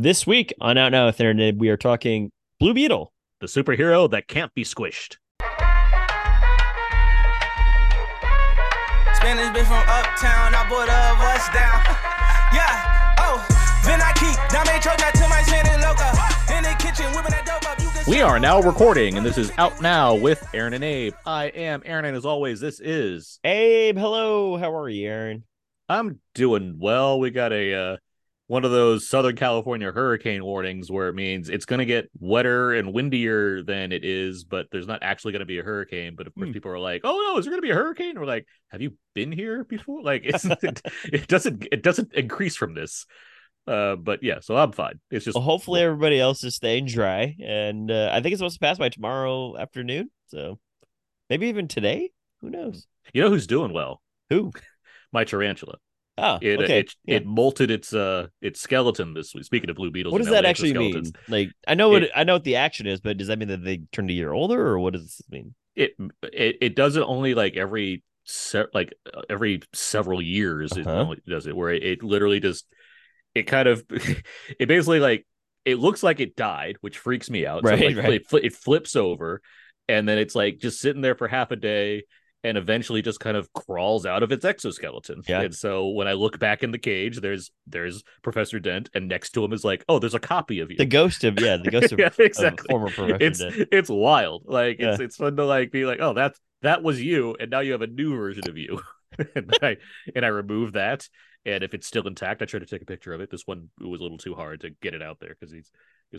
This 0.00 0.28
week 0.28 0.54
on 0.60 0.78
Out 0.78 0.92
Now 0.92 1.06
with 1.06 1.18
Internet, 1.18 1.56
we 1.56 1.70
are 1.70 1.76
talking 1.76 2.30
Blue 2.60 2.72
Beetle. 2.72 3.12
The 3.40 3.48
superhero 3.48 4.08
that 4.12 4.28
can't 4.28 4.54
be 4.54 4.62
squished. 4.62 5.16
Spanish 9.12 9.48
bitch 9.50 9.66
from 9.66 9.82
uptown, 9.88 10.54
I 10.54 10.64
bought 10.70 10.86
a 10.86 11.18
bust 11.18 11.52
down. 11.52 11.82
yeah, 12.54 13.16
oh, 13.18 13.44
then 13.84 14.00
I 14.00 14.12
keep 14.12 14.38
Dame 14.52 14.80
Trojan 14.80 15.12
to 15.14 15.28
my 15.28 15.42
Spanish 15.42 15.82
loca. 15.82 16.14
In 16.56 16.62
the 16.62 16.76
kitchen, 16.78 17.06
whipping 17.16 17.32
that 17.32 17.44
dope 17.44 17.68
up. 17.68 17.80
You 17.80 17.90
can 17.90 18.04
We 18.08 18.20
are 18.20 18.38
now 18.38 18.60
recording, 18.60 19.16
and 19.16 19.26
this 19.26 19.36
is 19.36 19.50
Out 19.58 19.82
Now 19.82 20.14
with 20.14 20.48
Aaron 20.54 20.74
and 20.74 20.84
Abe. 20.84 21.14
I 21.26 21.46
am 21.46 21.82
Aaron, 21.84 22.04
and 22.04 22.16
as 22.16 22.24
always, 22.24 22.60
this 22.60 22.78
is 22.78 23.40
Abe, 23.42 23.98
hello. 23.98 24.56
How 24.58 24.72
are 24.76 24.88
you, 24.88 25.08
Aaron? 25.08 25.42
I'm 25.88 26.20
doing 26.34 26.76
well. 26.78 27.18
We 27.18 27.30
got 27.30 27.52
a 27.52 27.74
uh, 27.74 27.96
one 28.48 28.64
of 28.64 28.70
those 28.70 29.08
Southern 29.08 29.36
California 29.36 29.92
hurricane 29.92 30.42
warnings 30.44 30.90
where 30.90 31.08
it 31.08 31.14
means 31.14 31.48
it's 31.48 31.64
going 31.66 31.78
to 31.78 31.84
get 31.84 32.10
wetter 32.18 32.72
and 32.74 32.92
windier 32.92 33.62
than 33.62 33.92
it 33.92 34.04
is, 34.04 34.42
but 34.44 34.66
there's 34.72 34.86
not 34.86 35.02
actually 35.02 35.32
going 35.32 35.40
to 35.40 35.46
be 35.46 35.58
a 35.58 35.62
hurricane. 35.62 36.14
But 36.16 36.26
of 36.26 36.34
course, 36.34 36.48
Hmm. 36.48 36.52
people 36.52 36.70
are 36.72 36.78
like, 36.78 37.02
"Oh 37.04 37.24
no, 37.28 37.38
is 37.38 37.44
there 37.44 37.52
going 37.52 37.62
to 37.62 37.66
be 37.66 37.70
a 37.70 37.74
hurricane?" 37.76 38.18
We're 38.18 38.26
like, 38.26 38.46
"Have 38.68 38.80
you 38.82 38.96
been 39.14 39.30
here 39.30 39.64
before?" 39.64 40.02
Like, 40.02 40.22
it's, 40.24 40.44
it, 40.62 40.80
it 41.12 41.28
doesn't 41.28 41.68
it 41.70 41.82
doesn't 41.82 42.14
increase 42.14 42.56
from 42.56 42.74
this. 42.74 43.06
Uh, 43.66 43.96
but 43.96 44.22
yeah, 44.22 44.40
so 44.40 44.56
I'm 44.56 44.72
fine. 44.72 44.98
It's 45.10 45.26
just 45.26 45.34
Well, 45.34 45.44
hopefully 45.44 45.82
everybody 45.82 46.18
else 46.18 46.42
is 46.42 46.56
staying 46.56 46.86
dry, 46.86 47.36
and 47.44 47.90
uh, 47.90 48.10
I 48.12 48.22
think 48.22 48.32
it's 48.32 48.40
supposed 48.40 48.58
to 48.58 48.64
pass 48.66 48.78
by 48.78 48.88
tomorrow 48.88 49.58
afternoon. 49.58 50.10
So 50.28 50.58
maybe 51.28 51.48
even 51.48 51.68
today. 51.68 52.10
Who 52.40 52.48
knows? 52.50 52.86
you 53.12 53.20
know 53.22 53.28
who's 53.30 53.46
doing 53.46 53.72
well? 53.74 54.00
Who? 54.30 54.52
My 55.12 55.24
tarantula. 55.24 55.76
Oh, 56.18 56.38
It 56.42 56.60
okay. 56.60 56.80
it, 56.80 56.94
yeah. 57.04 57.16
it 57.16 57.26
molted 57.26 57.70
its 57.70 57.92
uh 57.94 58.26
its 58.40 58.60
skeleton 58.60 59.14
this 59.14 59.34
week. 59.34 59.44
Speaking 59.44 59.70
of 59.70 59.76
blue 59.76 59.90
beetles, 59.90 60.12
what 60.12 60.18
does 60.18 60.28
that 60.30 60.44
actually 60.44 60.74
mean? 60.74 61.12
Like, 61.28 61.50
I 61.66 61.74
know 61.74 61.88
what 61.88 62.04
It- 62.04 62.10
I 62.14 62.24
know 62.24 62.34
what 62.34 62.44
the 62.44 62.56
action 62.56 62.86
is, 62.86 63.00
but 63.00 63.16
does 63.16 63.28
that 63.28 63.38
mean 63.38 63.48
that 63.48 63.64
they 63.64 63.82
turned 63.92 64.10
a 64.10 64.12
year 64.14 64.32
older, 64.32 64.60
or 64.66 64.78
what 64.78 64.92
does 64.94 65.02
this 65.04 65.22
mean? 65.30 65.54
It 65.76 65.92
it 66.32 66.56
it 66.60 66.74
does 66.76 66.96
it 66.96 67.02
only 67.02 67.34
like 67.34 67.56
every 67.56 68.02
se- 68.24 68.66
like 68.74 68.92
uh, 69.14 69.22
every 69.30 69.60
several 69.72 70.20
years. 70.20 70.72
Uh-huh. 70.72 70.90
only 70.90 71.20
does 71.26 71.46
it 71.46 71.56
where 71.56 71.70
it, 71.70 71.82
it 71.84 72.02
literally 72.02 72.40
just 72.40 72.66
it 73.34 73.44
kind 73.44 73.68
of 73.68 73.84
it 73.90 74.66
basically 74.66 75.00
like 75.00 75.24
it 75.64 75.78
looks 75.78 76.02
like 76.02 76.18
it 76.20 76.34
died, 76.34 76.78
which 76.80 76.98
freaks 76.98 77.28
me 77.30 77.46
out. 77.46 77.62
Right, 77.62 77.78
so 77.78 77.84
like, 77.86 77.96
right. 77.96 78.12
It, 78.14 78.28
fli- 78.28 78.44
it 78.44 78.54
flips 78.54 78.96
over, 78.96 79.40
and 79.88 80.08
then 80.08 80.18
it's 80.18 80.34
like 80.34 80.58
just 80.58 80.80
sitting 80.80 81.02
there 81.02 81.14
for 81.14 81.28
half 81.28 81.50
a 81.50 81.56
day. 81.56 82.04
And 82.44 82.56
eventually, 82.56 83.02
just 83.02 83.18
kind 83.18 83.36
of 83.36 83.52
crawls 83.52 84.06
out 84.06 84.22
of 84.22 84.30
its 84.30 84.44
exoskeleton. 84.44 85.22
Yeah. 85.26 85.40
And 85.40 85.54
so, 85.54 85.88
when 85.88 86.06
I 86.06 86.12
look 86.12 86.38
back 86.38 86.62
in 86.62 86.70
the 86.70 86.78
cage, 86.78 87.20
there's 87.20 87.50
there's 87.66 88.04
Professor 88.22 88.60
Dent, 88.60 88.90
and 88.94 89.08
next 89.08 89.30
to 89.30 89.44
him 89.44 89.52
is 89.52 89.64
like, 89.64 89.84
oh, 89.88 89.98
there's 89.98 90.14
a 90.14 90.20
copy 90.20 90.60
of 90.60 90.70
you. 90.70 90.76
The 90.76 90.86
ghost 90.86 91.24
of 91.24 91.40
yeah, 91.40 91.56
the 91.56 91.70
ghost 91.70 91.92
of, 91.92 91.98
yeah, 91.98 92.10
of 92.16 92.60
former 92.70 92.90
Professor 92.90 93.18
it's 93.20 93.40
Dent. 93.40 93.68
it's 93.72 93.90
wild. 93.90 94.44
Like 94.46 94.76
it's 94.78 95.00
it's 95.00 95.16
fun 95.16 95.36
to 95.36 95.44
like 95.44 95.72
be 95.72 95.84
like, 95.84 95.98
oh, 96.00 96.12
that's 96.12 96.38
that 96.62 96.82
was 96.82 97.00
you, 97.00 97.36
and 97.38 97.50
now 97.50 97.60
you 97.60 97.72
have 97.72 97.82
a 97.82 97.86
new 97.86 98.16
version 98.16 98.48
of 98.48 98.56
you. 98.56 98.80
and 99.34 99.52
I 99.62 99.76
and 100.14 100.24
I 100.24 100.28
remove 100.28 100.72
that, 100.72 101.08
and 101.44 101.64
if 101.64 101.74
it's 101.74 101.86
still 101.86 102.06
intact, 102.06 102.42
I 102.42 102.44
try 102.44 102.60
to 102.60 102.66
take 102.66 102.82
a 102.82 102.86
picture 102.86 103.12
of 103.12 103.20
it. 103.20 103.30
This 103.30 103.46
one 103.46 103.68
it 103.80 103.86
was 103.86 104.00
a 104.00 104.02
little 104.02 104.18
too 104.18 104.34
hard 104.34 104.60
to 104.60 104.70
get 104.82 104.94
it 104.94 105.02
out 105.02 105.18
there 105.20 105.34
because 105.38 105.52
he's, 105.52 105.70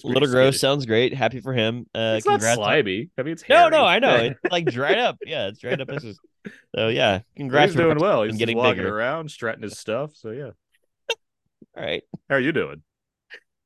little 0.04 0.28
gross. 0.30 0.56
skinny. 0.56 0.60
Sounds 0.60 0.86
great. 0.86 1.14
Happy 1.14 1.40
for 1.42 1.54
him. 1.54 1.86
Uh, 1.96 2.16
It's 2.18 2.26
not 2.26 2.34
congrats 2.34 2.58
on- 2.58 2.64
slimy. 2.64 3.10
I 3.18 3.24
mean, 3.24 3.34
it's 3.34 3.44
No, 3.50 3.56
hairy. 3.58 3.72
no, 3.72 3.86
I 3.86 4.00
know. 4.00 4.16
It's 4.16 4.40
like 4.52 4.66
dried 4.66 4.98
up. 4.98 5.18
Yeah, 5.26 5.48
it's 5.48 5.60
dried 5.60 5.82
up. 5.82 5.92
issues. 5.92 6.20
So 6.76 6.88
yeah, 6.90 7.20
congrats. 7.36 7.72
he's 7.74 7.82
doing 7.82 7.98
well. 8.00 8.24
He's 8.24 8.34
getting 8.34 8.56
getting 8.56 8.58
walking 8.58 8.78
bigger. 8.84 8.96
around, 8.96 9.30
strutting 9.32 9.64
his 9.64 9.78
stuff. 9.78 10.12
So 10.16 10.32
yeah, 10.32 10.52
All 11.78 11.84
right, 11.84 12.04
how 12.30 12.36
are 12.36 12.40
you 12.40 12.52
doing? 12.52 12.82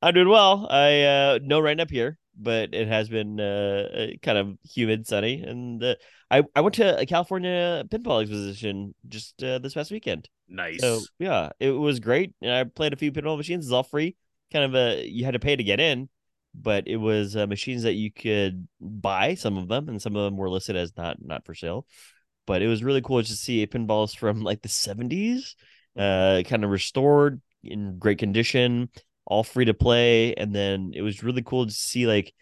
I'm 0.02 0.14
doing 0.14 0.30
well. 0.30 0.68
I 0.70 1.02
uh 1.04 1.40
no 1.42 1.60
rain 1.60 1.80
up 1.80 1.90
here, 1.90 2.18
but 2.38 2.74
it 2.74 2.88
has 2.88 3.10
been 3.10 3.40
uh 3.40 3.88
uh, 3.96 4.08
kind 4.22 4.38
of 4.38 4.58
humid, 4.64 5.08
sunny, 5.08 5.42
and 5.44 5.84
uh, 5.84 5.96
I 6.32 6.44
I 6.56 6.62
went 6.62 6.76
to 6.76 7.00
a 7.00 7.06
California 7.06 7.84
pinball 7.90 8.22
exposition 8.22 8.94
just 9.08 9.42
uh, 9.44 9.60
this 9.60 9.74
past 9.76 9.92
weekend. 9.92 10.30
Nice. 10.50 10.82
So 10.82 11.00
yeah, 11.20 11.50
it 11.60 11.72
was 11.72 12.00
great. 12.00 12.34
And 12.42 12.52
I 12.52 12.64
played 12.66 12.92
a 12.94 12.98
few 12.98 13.12
pinball 13.12 13.38
machines. 13.38 13.66
It's 13.66 13.72
all 13.74 13.84
free. 13.84 14.16
Kind 14.52 14.66
of 14.66 14.76
a 14.76 15.08
you 15.08 15.24
had 15.26 15.32
to 15.36 15.40
pay 15.40 15.56
to 15.56 15.64
get 15.64 15.80
in, 15.80 16.10
but 16.54 16.88
it 16.88 16.98
was 16.98 17.36
uh, 17.36 17.48
machines 17.48 17.84
that 17.84 17.94
you 17.94 18.12
could 18.12 18.68
buy. 18.80 19.36
Some 19.36 19.58
of 19.58 19.68
them, 19.68 19.90
and 19.90 20.02
some 20.02 20.16
of 20.16 20.24
them 20.26 20.38
were 20.38 20.50
listed 20.50 20.76
as 20.76 20.96
not 20.98 21.18
not 21.22 21.46
for 21.46 21.56
sale. 21.56 21.86
But 22.46 22.62
it 22.62 22.68
was 22.68 22.84
really 22.84 23.02
cool 23.02 23.24
to 23.24 23.36
see 23.36 23.66
pinballs 23.68 24.16
from 24.16 24.42
like 24.42 24.62
the 24.62 24.70
seventies, 24.70 25.56
uh, 25.98 26.44
kind 26.46 26.64
of 26.64 26.70
restored 26.70 27.42
in 27.64 27.98
great 27.98 28.20
condition, 28.20 28.90
all 29.26 29.44
free 29.44 29.66
to 29.66 29.74
play. 29.74 30.34
And 30.36 30.54
then 30.54 30.92
it 30.94 31.02
was 31.02 31.24
really 31.24 31.44
cool 31.44 31.66
to 31.66 31.72
see 31.72 32.06
like, 32.08 32.34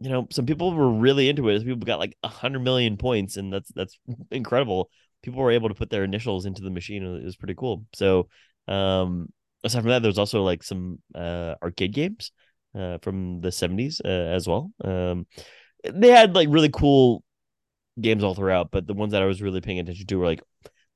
you 0.00 0.10
know, 0.10 0.26
some 0.30 0.46
people 0.46 0.74
were 0.74 0.90
really 0.90 1.28
into 1.28 1.48
it. 1.48 1.64
People 1.64 1.86
got 1.86 2.00
like 2.00 2.16
a 2.22 2.28
hundred 2.28 2.60
million 2.60 2.96
points, 2.96 3.36
and 3.36 3.52
that's 3.52 3.70
that's 3.74 3.98
incredible 4.30 4.90
people 5.24 5.40
were 5.40 5.50
able 5.50 5.70
to 5.70 5.74
put 5.74 5.88
their 5.88 6.04
initials 6.04 6.44
into 6.44 6.62
the 6.62 6.70
machine. 6.70 7.02
It 7.02 7.24
was 7.24 7.36
pretty 7.36 7.54
cool. 7.54 7.86
So, 7.94 8.28
um, 8.68 9.32
aside 9.64 9.80
from 9.80 9.88
that, 9.88 10.02
there 10.02 10.10
was 10.10 10.18
also 10.18 10.42
like 10.42 10.62
some 10.62 10.98
uh, 11.14 11.54
arcade 11.62 11.94
games 11.94 12.30
uh, 12.74 12.98
from 12.98 13.40
the 13.40 13.50
70s 13.50 14.00
uh, 14.04 14.08
as 14.08 14.46
well. 14.46 14.72
Um, 14.82 15.26
they 15.84 16.10
had 16.10 16.34
like 16.34 16.48
really 16.50 16.70
cool 16.70 17.22
games 18.00 18.24
all 18.24 18.34
throughout, 18.34 18.70
but 18.70 18.86
the 18.86 18.94
ones 18.94 19.12
that 19.12 19.22
I 19.22 19.26
was 19.26 19.42
really 19.42 19.60
paying 19.60 19.78
attention 19.78 20.06
to 20.06 20.18
were 20.18 20.26
like 20.26 20.42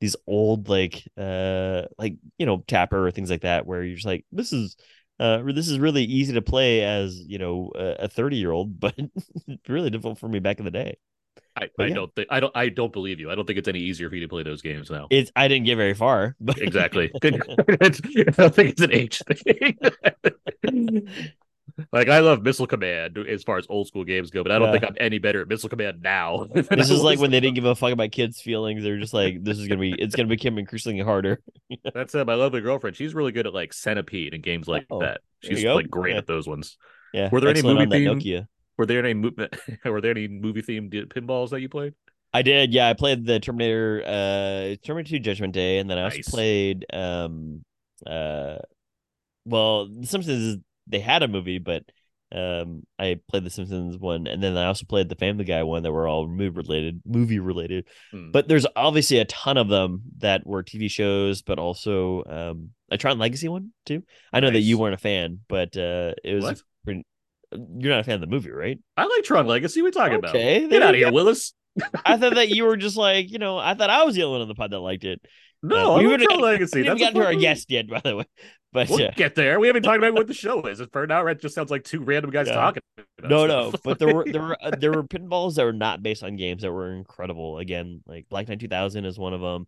these 0.00 0.16
old, 0.26 0.68
like, 0.68 1.02
uh, 1.16 1.82
like 1.98 2.16
you 2.38 2.46
know, 2.46 2.62
Tapper 2.66 3.06
or 3.06 3.10
things 3.10 3.30
like 3.30 3.42
that, 3.42 3.66
where 3.66 3.82
you're 3.82 3.96
just 3.96 4.06
like, 4.06 4.24
this 4.32 4.52
is. 4.52 4.76
Uh, 5.20 5.42
this 5.42 5.66
is 5.66 5.80
really 5.80 6.04
easy 6.04 6.32
to 6.34 6.40
play 6.40 6.84
as 6.84 7.18
you 7.18 7.38
know 7.38 7.72
a 7.74 8.06
30 8.06 8.36
year 8.36 8.52
old, 8.52 8.78
but 8.80 8.94
really 9.66 9.90
difficult 9.90 10.16
for 10.16 10.28
me 10.28 10.38
back 10.38 10.60
in 10.60 10.64
the 10.64 10.70
day. 10.70 10.96
I, 11.58 11.68
I 11.78 11.86
yeah. 11.86 11.94
don't 11.94 12.14
think 12.14 12.28
I 12.30 12.40
don't 12.40 12.56
I 12.56 12.68
don't 12.68 12.92
believe 12.92 13.18
you. 13.20 13.30
I 13.30 13.34
don't 13.34 13.44
think 13.44 13.58
it's 13.58 13.68
any 13.68 13.80
easier 13.80 14.08
for 14.08 14.14
you 14.14 14.22
to 14.22 14.28
play 14.28 14.42
those 14.42 14.62
games 14.62 14.90
now. 14.90 15.08
It's 15.10 15.32
I 15.34 15.48
didn't 15.48 15.66
get 15.66 15.76
very 15.76 15.94
far, 15.94 16.36
but 16.40 16.58
Exactly. 16.58 17.10
I 17.22 17.28
don't 17.28 18.54
think 18.54 18.70
it's 18.70 18.80
an 18.80 18.92
age 18.92 19.20
thing. 19.26 19.78
Like 21.92 22.08
I 22.08 22.20
love 22.20 22.42
Missile 22.42 22.66
Command 22.66 23.18
as 23.18 23.42
far 23.42 23.58
as 23.58 23.66
old 23.68 23.86
school 23.88 24.04
games 24.04 24.30
go, 24.30 24.42
but 24.42 24.52
I 24.52 24.58
don't 24.58 24.68
Yeah. 24.72 24.80
think 24.80 24.84
I'm 24.84 24.96
any 25.00 25.18
better 25.18 25.40
at 25.42 25.48
Missile 25.48 25.68
Command 25.68 26.02
now. 26.02 26.46
this 26.52 26.90
is 26.90 27.02
like 27.02 27.18
when 27.18 27.30
they 27.30 27.40
didn't 27.40 27.54
give 27.56 27.64
a 27.64 27.74
fuck 27.74 27.92
about 27.92 28.10
kids' 28.12 28.40
feelings. 28.40 28.82
They're 28.82 28.98
just 28.98 29.14
like, 29.14 29.42
this 29.44 29.58
is 29.58 29.68
gonna 29.68 29.80
be, 29.80 29.92
it's 29.92 30.14
gonna 30.14 30.28
become 30.28 30.58
increasingly 30.58 31.02
harder. 31.02 31.40
That's 31.94 32.14
uh, 32.14 32.24
my 32.24 32.34
lovely 32.34 32.60
girlfriend. 32.60 32.96
She's 32.96 33.14
really 33.14 33.32
good 33.32 33.46
at 33.46 33.54
like 33.54 33.72
Centipede 33.72 34.34
and 34.34 34.42
games 34.42 34.66
like 34.68 34.86
Oh, 34.90 35.00
that. 35.00 35.20
She's 35.42 35.64
like 35.64 35.88
great 35.90 36.12
Yeah. 36.12 36.18
at 36.18 36.26
those 36.26 36.46
ones. 36.48 36.76
Yeah. 37.14 37.28
Were 37.30 37.40
there 37.40 37.50
any 37.50 37.62
movie 37.62 37.82
on 37.82 37.90
theme- 37.90 38.18
Nokia? 38.18 38.46
Were 38.76 38.86
there 38.86 39.04
any 39.04 39.14
mo- 39.14 39.30
were 39.84 40.00
there 40.00 40.10
any 40.12 40.28
movie 40.28 40.62
themed 40.62 40.92
pinballs 41.08 41.50
that 41.50 41.60
you 41.60 41.68
played? 41.68 41.94
I 42.32 42.42
did. 42.42 42.74
Yeah, 42.74 42.88
I 42.88 42.92
played 42.92 43.24
the 43.24 43.40
Terminator, 43.40 44.02
uh, 44.06 44.76
Terminator 44.86 45.16
2 45.16 45.18
Judgment 45.20 45.54
Day, 45.54 45.78
and 45.78 45.88
then 45.88 45.96
I 45.98 46.02
also 46.04 46.16
Nice. 46.18 46.28
played, 46.28 46.84
um, 46.92 47.64
uh, 48.06 48.56
well. 49.46 49.88
Is, 50.02 50.58
they 50.88 51.00
had 51.00 51.22
a 51.22 51.28
movie, 51.28 51.58
but 51.58 51.84
um, 52.30 52.82
I 52.98 53.20
played 53.28 53.44
the 53.44 53.50
Simpsons 53.50 53.96
one, 53.96 54.26
and 54.26 54.42
then 54.42 54.56
I 54.56 54.66
also 54.66 54.84
played 54.86 55.08
the 55.08 55.14
Family 55.14 55.44
Guy 55.44 55.62
one 55.62 55.82
that 55.82 55.92
were 55.92 56.06
all 56.06 56.26
movie 56.26 56.50
related, 56.50 57.00
movie 57.06 57.38
related. 57.38 57.86
Hmm. 58.10 58.30
But 58.32 58.48
there's 58.48 58.66
obviously 58.76 59.18
a 59.18 59.24
ton 59.24 59.56
of 59.56 59.68
them 59.68 60.02
that 60.18 60.46
were 60.46 60.62
TV 60.62 60.90
shows, 60.90 61.42
but 61.42 61.58
also 61.58 62.24
um, 62.24 62.70
a 62.90 62.98
Tron 62.98 63.18
Legacy 63.18 63.48
one 63.48 63.72
too. 63.86 64.02
I 64.32 64.40
know 64.40 64.50
that 64.50 64.60
you 64.60 64.78
weren't 64.78 64.94
a 64.94 64.98
fan, 64.98 65.40
but 65.48 65.76
uh, 65.76 66.14
it 66.22 66.42
was. 66.42 66.64
Pretty- 66.84 67.06
You're 67.52 67.92
not 67.92 68.00
a 68.00 68.04
fan 68.04 68.16
of 68.16 68.20
the 68.20 68.26
movie, 68.26 68.50
right? 68.50 68.78
I 68.96 69.06
like 69.06 69.24
Tron 69.24 69.46
Legacy. 69.46 69.80
What 69.80 69.86
are 69.86 69.88
you 69.88 69.92
talking 69.92 70.18
about? 70.18 70.30
Okay, 70.30 70.60
Get 70.60 70.70
there 70.70 70.82
out 70.82 70.94
of 70.94 70.96
here, 70.96 71.12
Willis. 71.12 71.54
I 72.04 72.16
thought 72.16 72.34
that 72.34 72.48
you 72.54 72.64
were 72.64 72.76
just 72.76 72.96
like, 72.96 73.30
you 73.30 73.38
know, 73.38 73.56
I 73.56 73.74
thought 73.74 73.90
I 73.90 74.04
was 74.04 74.14
the 74.14 74.24
only 74.24 74.32
one 74.32 74.42
on 74.42 74.48
the 74.48 74.54
pod 74.54 74.70
that 74.72 74.80
liked 74.80 75.04
it. 75.04 75.20
No, 75.62 75.92
Uh, 75.92 75.94
I 75.94 75.98
we 75.98 76.06
like 76.08 76.20
would've- 76.20 76.40
Legacy. 76.40 76.80
We 76.80 76.86
haven't 76.86 77.00
That's 77.00 77.12
gotten 77.14 77.20
to 77.22 77.26
our 77.26 77.40
guest 77.40 77.70
yet, 77.70 77.88
by 77.88 78.00
the 78.04 78.16
way. 78.16 78.24
But 78.70 78.90
We'll 78.90 79.00
yeah, 79.00 79.14
get 79.14 79.34
there. 79.34 79.58
We 79.58 79.66
haven't 79.66 79.82
talked 79.84 79.96
about 79.96 80.12
what 80.12 80.26
the 80.26 80.34
show 80.34 80.66
is. 80.66 80.82
For 80.92 81.06
now, 81.06 81.26
it 81.26 81.40
just 81.40 81.54
sounds 81.54 81.70
like 81.70 81.84
two 81.84 82.00
random 82.04 82.30
guys 82.30 82.48
Yeah. 82.48 82.54
talking. 82.54 82.82
no, 83.22 83.46
no. 83.46 83.72
But 83.82 83.98
there 83.98 84.14
were 84.14 84.26
there 84.30 84.42
were 84.48 84.58
uh, 84.62 84.72
there 84.78 84.92
were 84.92 85.04
pinballs 85.04 85.54
that 85.54 85.64
were 85.64 85.72
not 85.72 86.02
based 86.02 86.22
on 86.22 86.36
games 86.36 86.60
that 86.60 86.70
were 86.70 86.92
incredible. 86.92 87.56
Again, 87.56 88.02
like 88.06 88.28
Black 88.28 88.46
Knight 88.46 88.60
2000 88.60 89.06
is 89.06 89.18
one 89.18 89.32
of 89.32 89.40
them. 89.40 89.66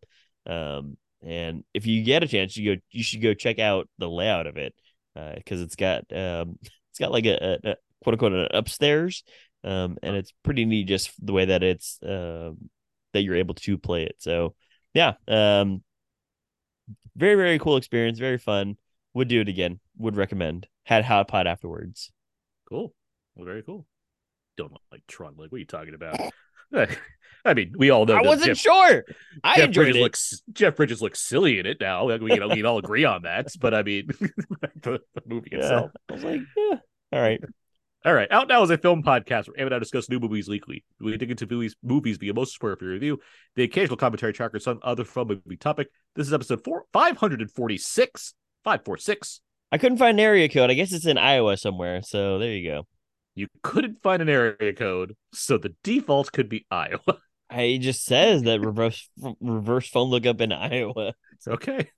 Um, 0.54 0.96
and 1.22 1.64
if 1.72 1.86
you 1.86 2.02
get 2.04 2.22
a 2.22 2.28
chance, 2.28 2.58
you 2.58 2.74
go 2.76 2.80
you 2.90 3.02
should 3.02 3.22
go 3.22 3.32
check 3.32 3.58
out 3.58 3.88
the 3.96 4.06
layout 4.08 4.46
of 4.46 4.58
it 4.58 4.74
because 5.14 5.62
it's 5.62 5.76
got 5.76 6.00
um 6.12 6.58
it's 6.90 6.98
got 6.98 7.10
like 7.10 7.24
a, 7.24 7.58
a, 7.64 7.70
a 7.70 7.76
quote 8.04 8.14
unquote 8.14 8.32
an 8.34 8.48
upstairs. 8.52 9.24
Um, 9.64 9.96
and 10.02 10.14
it's 10.14 10.32
pretty 10.44 10.66
neat 10.66 10.88
just 10.88 11.10
the 11.24 11.32
way 11.32 11.46
that 11.46 11.62
it's 11.62 11.98
um 12.06 12.68
that 13.14 13.22
you're 13.22 13.36
able 13.36 13.54
to 13.54 13.78
play 13.78 14.02
it. 14.04 14.16
So 14.18 14.54
yeah, 14.94 15.14
um, 15.28 15.82
very 17.16 17.34
very 17.34 17.58
cool 17.58 17.76
experience, 17.76 18.18
very 18.18 18.38
fun. 18.38 18.76
Would 19.14 19.28
do 19.28 19.40
it 19.40 19.48
again. 19.48 19.80
Would 19.98 20.16
recommend. 20.16 20.68
Had 20.84 21.04
hot 21.04 21.28
pot 21.28 21.46
afterwards. 21.46 22.12
Cool. 22.68 22.94
Well, 23.34 23.44
very 23.46 23.62
cool. 23.62 23.86
Don't 24.56 24.72
like 24.92 25.02
Tron. 25.08 25.34
Like, 25.36 25.50
what 25.50 25.56
are 25.56 25.58
you 25.58 25.64
talking 25.66 25.94
about? 25.94 26.18
I 27.44 27.54
mean, 27.54 27.72
we 27.76 27.90
all 27.90 28.06
know. 28.06 28.14
I 28.14 28.22
wasn't 28.22 28.48
Jeff, 28.48 28.58
sure. 28.58 29.04
I 29.42 29.56
Jeff 29.56 29.64
enjoyed 29.66 29.84
Bridges 29.86 29.96
it. 29.96 30.02
looks 30.02 30.42
Jeff 30.52 30.76
Bridges 30.76 31.02
looks 31.02 31.20
silly 31.20 31.58
in 31.58 31.66
it 31.66 31.78
now. 31.80 32.08
Like, 32.08 32.20
we 32.20 32.30
can 32.30 32.48
we 32.48 32.56
can 32.56 32.66
all 32.66 32.78
agree 32.78 33.04
on 33.04 33.22
that. 33.22 33.48
But 33.58 33.74
I 33.74 33.82
mean, 33.82 34.08
the, 34.08 35.00
the 35.14 35.22
movie 35.26 35.48
Yeah. 35.52 35.58
itself. 35.58 35.90
I 36.08 36.12
was 36.12 36.24
like, 36.24 36.40
yeah. 36.56 36.76
All 37.12 37.20
right. 37.20 37.40
All 38.02 38.14
right, 38.14 38.32
out 38.32 38.48
now 38.48 38.62
is 38.62 38.70
a 38.70 38.78
film 38.78 39.02
podcast 39.02 39.46
where 39.46 39.60
Am 39.60 39.66
and 39.66 39.74
I 39.74 39.78
discuss 39.78 40.08
new 40.08 40.18
movies 40.18 40.48
weekly. 40.48 40.82
We 41.00 41.14
dig 41.18 41.30
into 41.30 41.46
movies, 41.46 41.76
movies 41.82 42.16
via 42.16 42.32
most 42.32 42.54
spoiler 42.54 42.76
free 42.76 42.88
review, 42.88 43.18
the 43.56 43.64
occasional 43.64 43.98
commentary 43.98 44.32
track, 44.32 44.54
or 44.54 44.58
some 44.58 44.80
other 44.82 45.04
film 45.04 45.28
movie 45.28 45.58
topic. 45.58 45.88
This 46.16 46.26
is 46.26 46.32
episode 46.32 46.64
four, 46.64 46.84
546, 46.94 48.34
546. 48.64 49.40
I 49.70 49.76
couldn't 49.76 49.98
find 49.98 50.18
an 50.18 50.24
area 50.24 50.48
code. 50.48 50.70
I 50.70 50.74
guess 50.74 50.94
it's 50.94 51.04
in 51.04 51.18
Iowa 51.18 51.58
somewhere. 51.58 52.00
So 52.00 52.38
there 52.38 52.52
you 52.52 52.70
go. 52.70 52.86
You 53.34 53.48
couldn't 53.62 54.00
find 54.00 54.22
an 54.22 54.30
area 54.30 54.72
code, 54.72 55.14
so 55.34 55.58
the 55.58 55.74
default 55.84 56.32
could 56.32 56.48
be 56.48 56.64
Iowa. 56.70 57.18
I, 57.50 57.62
it 57.62 57.78
just 57.80 58.06
says 58.06 58.44
that 58.44 58.62
reverse 58.62 59.10
reverse 59.42 59.90
phone 59.90 60.08
lookup 60.08 60.40
in 60.40 60.52
Iowa. 60.52 61.12
It's 61.34 61.48
okay. 61.48 61.90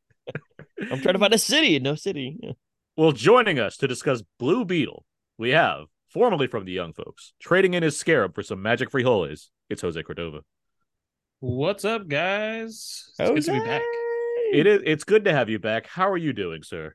I'm 0.90 1.00
trying 1.00 1.14
to 1.14 1.20
find 1.20 1.32
a 1.32 1.38
city. 1.38 1.78
No 1.78 1.94
city. 1.94 2.38
Yeah. 2.42 2.52
Well, 2.96 3.12
joining 3.12 3.60
us 3.60 3.76
to 3.76 3.86
discuss 3.86 4.22
Blue 4.40 4.64
Beetle, 4.64 5.04
we 5.38 5.50
have, 5.50 5.86
formerly 6.08 6.46
from 6.46 6.64
the 6.64 6.72
Young 6.72 6.92
Folks, 6.92 7.32
trading 7.40 7.74
in 7.74 7.82
his 7.82 7.98
scarab 7.98 8.34
for 8.34 8.42
some 8.42 8.62
magic 8.62 8.90
frijoles. 8.90 9.48
It's 9.70 9.82
Jose 9.82 10.02
Cordova. 10.02 10.40
What's 11.40 11.84
up, 11.84 12.08
guys? 12.08 13.10
It's 13.18 13.46
good 13.46 13.52
to 13.54 13.60
be 13.60 13.66
back. 13.66 13.82
It 14.52 14.66
is. 14.66 14.82
It's 14.84 15.04
good 15.04 15.24
to 15.24 15.32
have 15.32 15.48
you 15.48 15.58
back. 15.58 15.86
How 15.86 16.10
are 16.10 16.16
you 16.16 16.32
doing, 16.32 16.62
sir? 16.62 16.94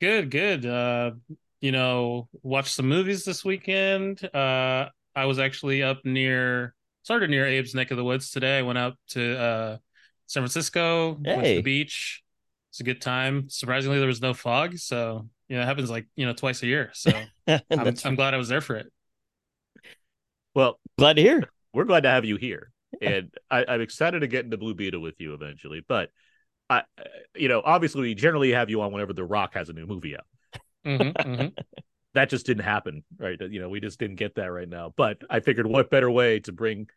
Good, 0.00 0.30
good. 0.30 0.66
Uh, 0.66 1.12
you 1.60 1.72
know, 1.72 2.28
watched 2.42 2.74
some 2.74 2.88
movies 2.88 3.24
this 3.24 3.44
weekend. 3.44 4.22
Uh, 4.34 4.88
I 5.14 5.24
was 5.26 5.38
actually 5.38 5.82
up 5.82 6.04
near, 6.04 6.74
started 7.02 7.30
near 7.30 7.46
Abe's 7.46 7.74
neck 7.74 7.90
of 7.90 7.96
the 7.96 8.04
woods 8.04 8.30
today. 8.30 8.58
I 8.58 8.62
went 8.62 8.78
out 8.78 8.96
to 9.10 9.38
uh, 9.38 9.76
San 10.26 10.42
Francisco, 10.42 11.18
went 11.24 11.44
to 11.44 11.54
the 11.56 11.62
beach. 11.62 12.22
It's 12.70 12.80
a 12.80 12.84
good 12.84 13.00
time. 13.00 13.48
Surprisingly, 13.48 13.98
there 13.98 14.06
was 14.06 14.22
no 14.22 14.32
fog, 14.32 14.78
so 14.78 15.28
you 15.48 15.56
know, 15.56 15.62
it 15.62 15.66
happens 15.66 15.90
like 15.90 16.06
you 16.16 16.24
know 16.24 16.32
twice 16.32 16.62
a 16.62 16.66
year. 16.66 16.90
So 16.94 17.10
I'm, 17.48 17.94
I'm 18.04 18.14
glad 18.14 18.32
I 18.32 18.36
was 18.36 18.48
there 18.48 18.60
for 18.60 18.76
it. 18.76 18.92
Well, 20.54 20.78
glad 20.98 21.16
to 21.16 21.22
hear. 21.22 21.50
we're 21.72 21.84
glad 21.84 22.04
to 22.04 22.10
have 22.10 22.24
you 22.24 22.36
here, 22.36 22.72
and 23.00 23.34
I, 23.50 23.64
I'm 23.66 23.80
excited 23.80 24.20
to 24.20 24.28
get 24.28 24.44
into 24.44 24.56
Blue 24.56 24.74
Beetle 24.74 25.00
with 25.00 25.20
you 25.20 25.34
eventually. 25.34 25.84
But 25.86 26.10
I, 26.68 26.84
you 27.34 27.48
know, 27.48 27.60
obviously, 27.64 28.02
we 28.02 28.14
generally 28.14 28.52
have 28.52 28.70
you 28.70 28.80
on 28.82 28.92
whenever 28.92 29.12
The 29.12 29.24
Rock 29.24 29.54
has 29.54 29.68
a 29.68 29.72
new 29.72 29.86
movie 29.86 30.16
out. 30.16 30.26
Mhm, 30.86 31.12
mhm. 31.12 31.52
That 32.14 32.28
just 32.28 32.44
didn't 32.44 32.64
happen, 32.64 33.04
right? 33.18 33.40
You 33.40 33.60
know, 33.60 33.68
we 33.68 33.78
just 33.78 34.00
didn't 34.00 34.16
get 34.16 34.34
that 34.34 34.50
right 34.50 34.68
now. 34.68 34.92
But 34.96 35.22
I 35.30 35.38
figured, 35.38 35.64
what 35.64 35.90
better 35.90 36.10
way 36.10 36.40
to 36.40 36.50
bring 36.50 36.88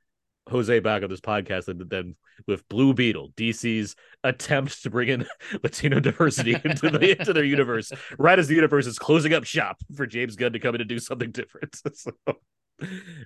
Jose 0.49 0.79
back 0.79 1.03
on 1.03 1.09
this 1.09 1.21
podcast 1.21 1.65
than 1.89 2.15
with 2.47 2.67
Blue 2.67 2.93
Beetle, 2.93 3.31
DC's 3.37 3.95
attempt 4.23 4.83
to 4.83 4.89
bring 4.89 5.09
in 5.09 5.25
Latino 5.63 5.99
diversity 5.99 6.55
into 6.63 6.89
the 6.89 7.19
into 7.19 7.33
their 7.33 7.43
universe, 7.43 7.91
right 8.17 8.37
as 8.37 8.47
the 8.47 8.55
universe 8.55 8.87
is 8.87 8.99
closing 8.99 9.33
up 9.33 9.43
shop 9.45 9.77
for 9.95 10.05
James 10.05 10.35
Gunn 10.35 10.53
to 10.53 10.59
come 10.59 10.75
in 10.75 10.81
and 10.81 10.89
do 10.89 10.99
something 10.99 11.31
different. 11.31 11.75
So 11.95 12.11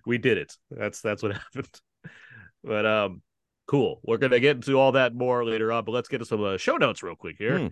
we 0.06 0.18
did 0.18 0.38
it. 0.38 0.54
That's 0.70 1.02
that's 1.02 1.24
what 1.24 1.34
happened. 1.56 1.82
But 2.64 2.86
um, 2.86 3.22
cool. 3.66 4.02
We're 4.04 4.18
gonna 4.18 4.40
get 4.40 4.58
into 4.58 4.78
all 4.78 4.92
that 4.92 5.16
more 5.16 5.46
later 5.46 5.72
on. 5.72 5.86
But 5.86 5.94
let's 5.94 6.10
get 6.10 6.20
to 6.20 6.26
some 6.26 6.44
uh, 6.44 6.58
show 6.58 6.76
notes 6.76 7.02
real 7.02 7.16
quick 7.16 7.38
here. 7.40 7.60
Hmm. 7.60 7.68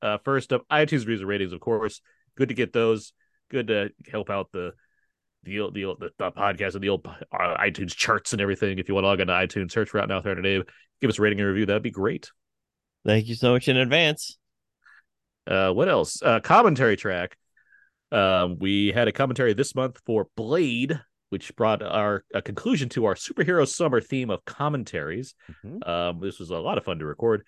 Uh, 0.00 0.18
first 0.24 0.52
up, 0.52 0.62
iTunes 0.70 1.00
reviews 1.00 1.20
and 1.20 1.28
ratings, 1.28 1.52
of 1.52 1.60
course. 1.60 2.00
Good 2.36 2.48
to 2.48 2.54
get 2.54 2.72
those. 2.72 3.12
Good 3.50 3.66
to 3.68 3.90
help 4.10 4.30
out 4.30 4.50
the 4.52 4.72
the 5.46 5.60
old, 5.60 5.74
the, 5.74 5.84
old, 5.86 6.00
the, 6.00 6.10
the 6.18 6.30
podcast 6.32 6.74
and 6.74 6.82
the 6.82 6.90
old 6.90 7.06
uh, 7.06 7.56
iTunes 7.58 7.94
charts 7.94 8.32
and 8.32 8.42
everything. 8.42 8.78
If 8.78 8.88
you 8.88 8.94
want 8.94 9.04
to 9.04 9.08
log 9.08 9.20
into 9.20 9.32
iTunes, 9.32 9.72
search 9.72 9.88
for 9.88 10.00
Out 10.00 10.08
Now 10.08 10.20
Third 10.20 10.42
Dave, 10.42 10.64
give 11.00 11.08
us 11.08 11.18
a 11.18 11.22
rating 11.22 11.40
and 11.40 11.48
review. 11.48 11.66
That'd 11.66 11.82
be 11.82 11.90
great. 11.90 12.30
Thank 13.04 13.26
you 13.26 13.34
so 13.34 13.52
much 13.52 13.68
in 13.68 13.76
advance. 13.76 14.38
Uh, 15.46 15.70
what 15.70 15.88
else? 15.88 16.20
Uh, 16.22 16.40
commentary 16.40 16.96
track. 16.96 17.36
Um, 18.10 18.58
we 18.58 18.92
had 18.92 19.08
a 19.08 19.12
commentary 19.12 19.54
this 19.54 19.74
month 19.74 20.00
for 20.04 20.28
Blade, 20.36 21.00
which 21.30 21.54
brought 21.56 21.82
our 21.82 22.24
a 22.34 22.42
conclusion 22.42 22.88
to 22.90 23.04
our 23.04 23.14
superhero 23.14 23.66
summer 23.66 24.00
theme 24.00 24.30
of 24.30 24.44
commentaries. 24.44 25.34
Mhm. 25.64 25.88
Um, 25.88 26.20
this 26.20 26.38
was 26.38 26.50
a 26.50 26.56
lot 26.56 26.78
of 26.78 26.84
fun 26.84 26.98
to 26.98 27.06
record, 27.06 27.44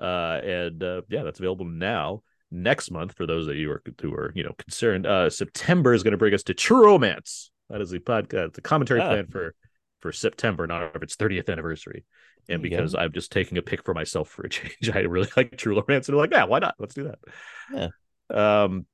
uh, 0.00 0.40
and 0.44 0.82
uh, 0.82 1.02
yeah, 1.08 1.22
that's 1.22 1.40
available 1.40 1.64
now. 1.66 2.22
Next 2.52 2.90
month, 2.90 3.14
for 3.16 3.26
those 3.26 3.46
of 3.46 3.54
you 3.56 3.68
who 3.68 3.72
are, 3.74 3.82
who 4.02 4.12
are 4.14 4.32
you 4.34 4.42
know 4.42 4.52
concerned, 4.58 5.06
uh, 5.06 5.30
September 5.30 5.94
is 5.94 6.02
going 6.02 6.12
to 6.12 6.18
bring 6.18 6.34
us 6.34 6.42
to 6.44 6.54
True 6.54 6.84
Romance. 6.84 7.50
That 7.68 7.80
is 7.80 7.90
the 7.90 8.00
podcast, 8.00 8.54
the 8.54 8.60
commentary 8.60 9.00
Ah. 9.00 9.08
plan 9.08 9.26
for 9.28 9.54
for 10.00 10.12
September, 10.12 10.66
not 10.66 10.96
of 10.96 11.02
its 11.02 11.14
30th 11.16 11.48
anniversary. 11.48 12.04
And 12.48 12.62
because 12.62 12.94
I'm 12.94 13.12
just 13.12 13.30
taking 13.30 13.58
a 13.58 13.62
pick 13.62 13.84
for 13.84 13.94
myself 13.94 14.28
for 14.30 14.42
a 14.44 14.48
change, 14.56 14.90
I 14.92 15.00
really 15.00 15.28
like 15.36 15.56
True 15.56 15.78
Romance, 15.78 16.08
and 16.08 16.16
like, 16.18 16.32
yeah, 16.32 16.44
why 16.44 16.58
not? 16.58 16.74
Let's 16.78 16.94
do 16.94 17.04
that. 17.04 17.18
Yeah. 17.72 18.62
Um. 18.64 18.86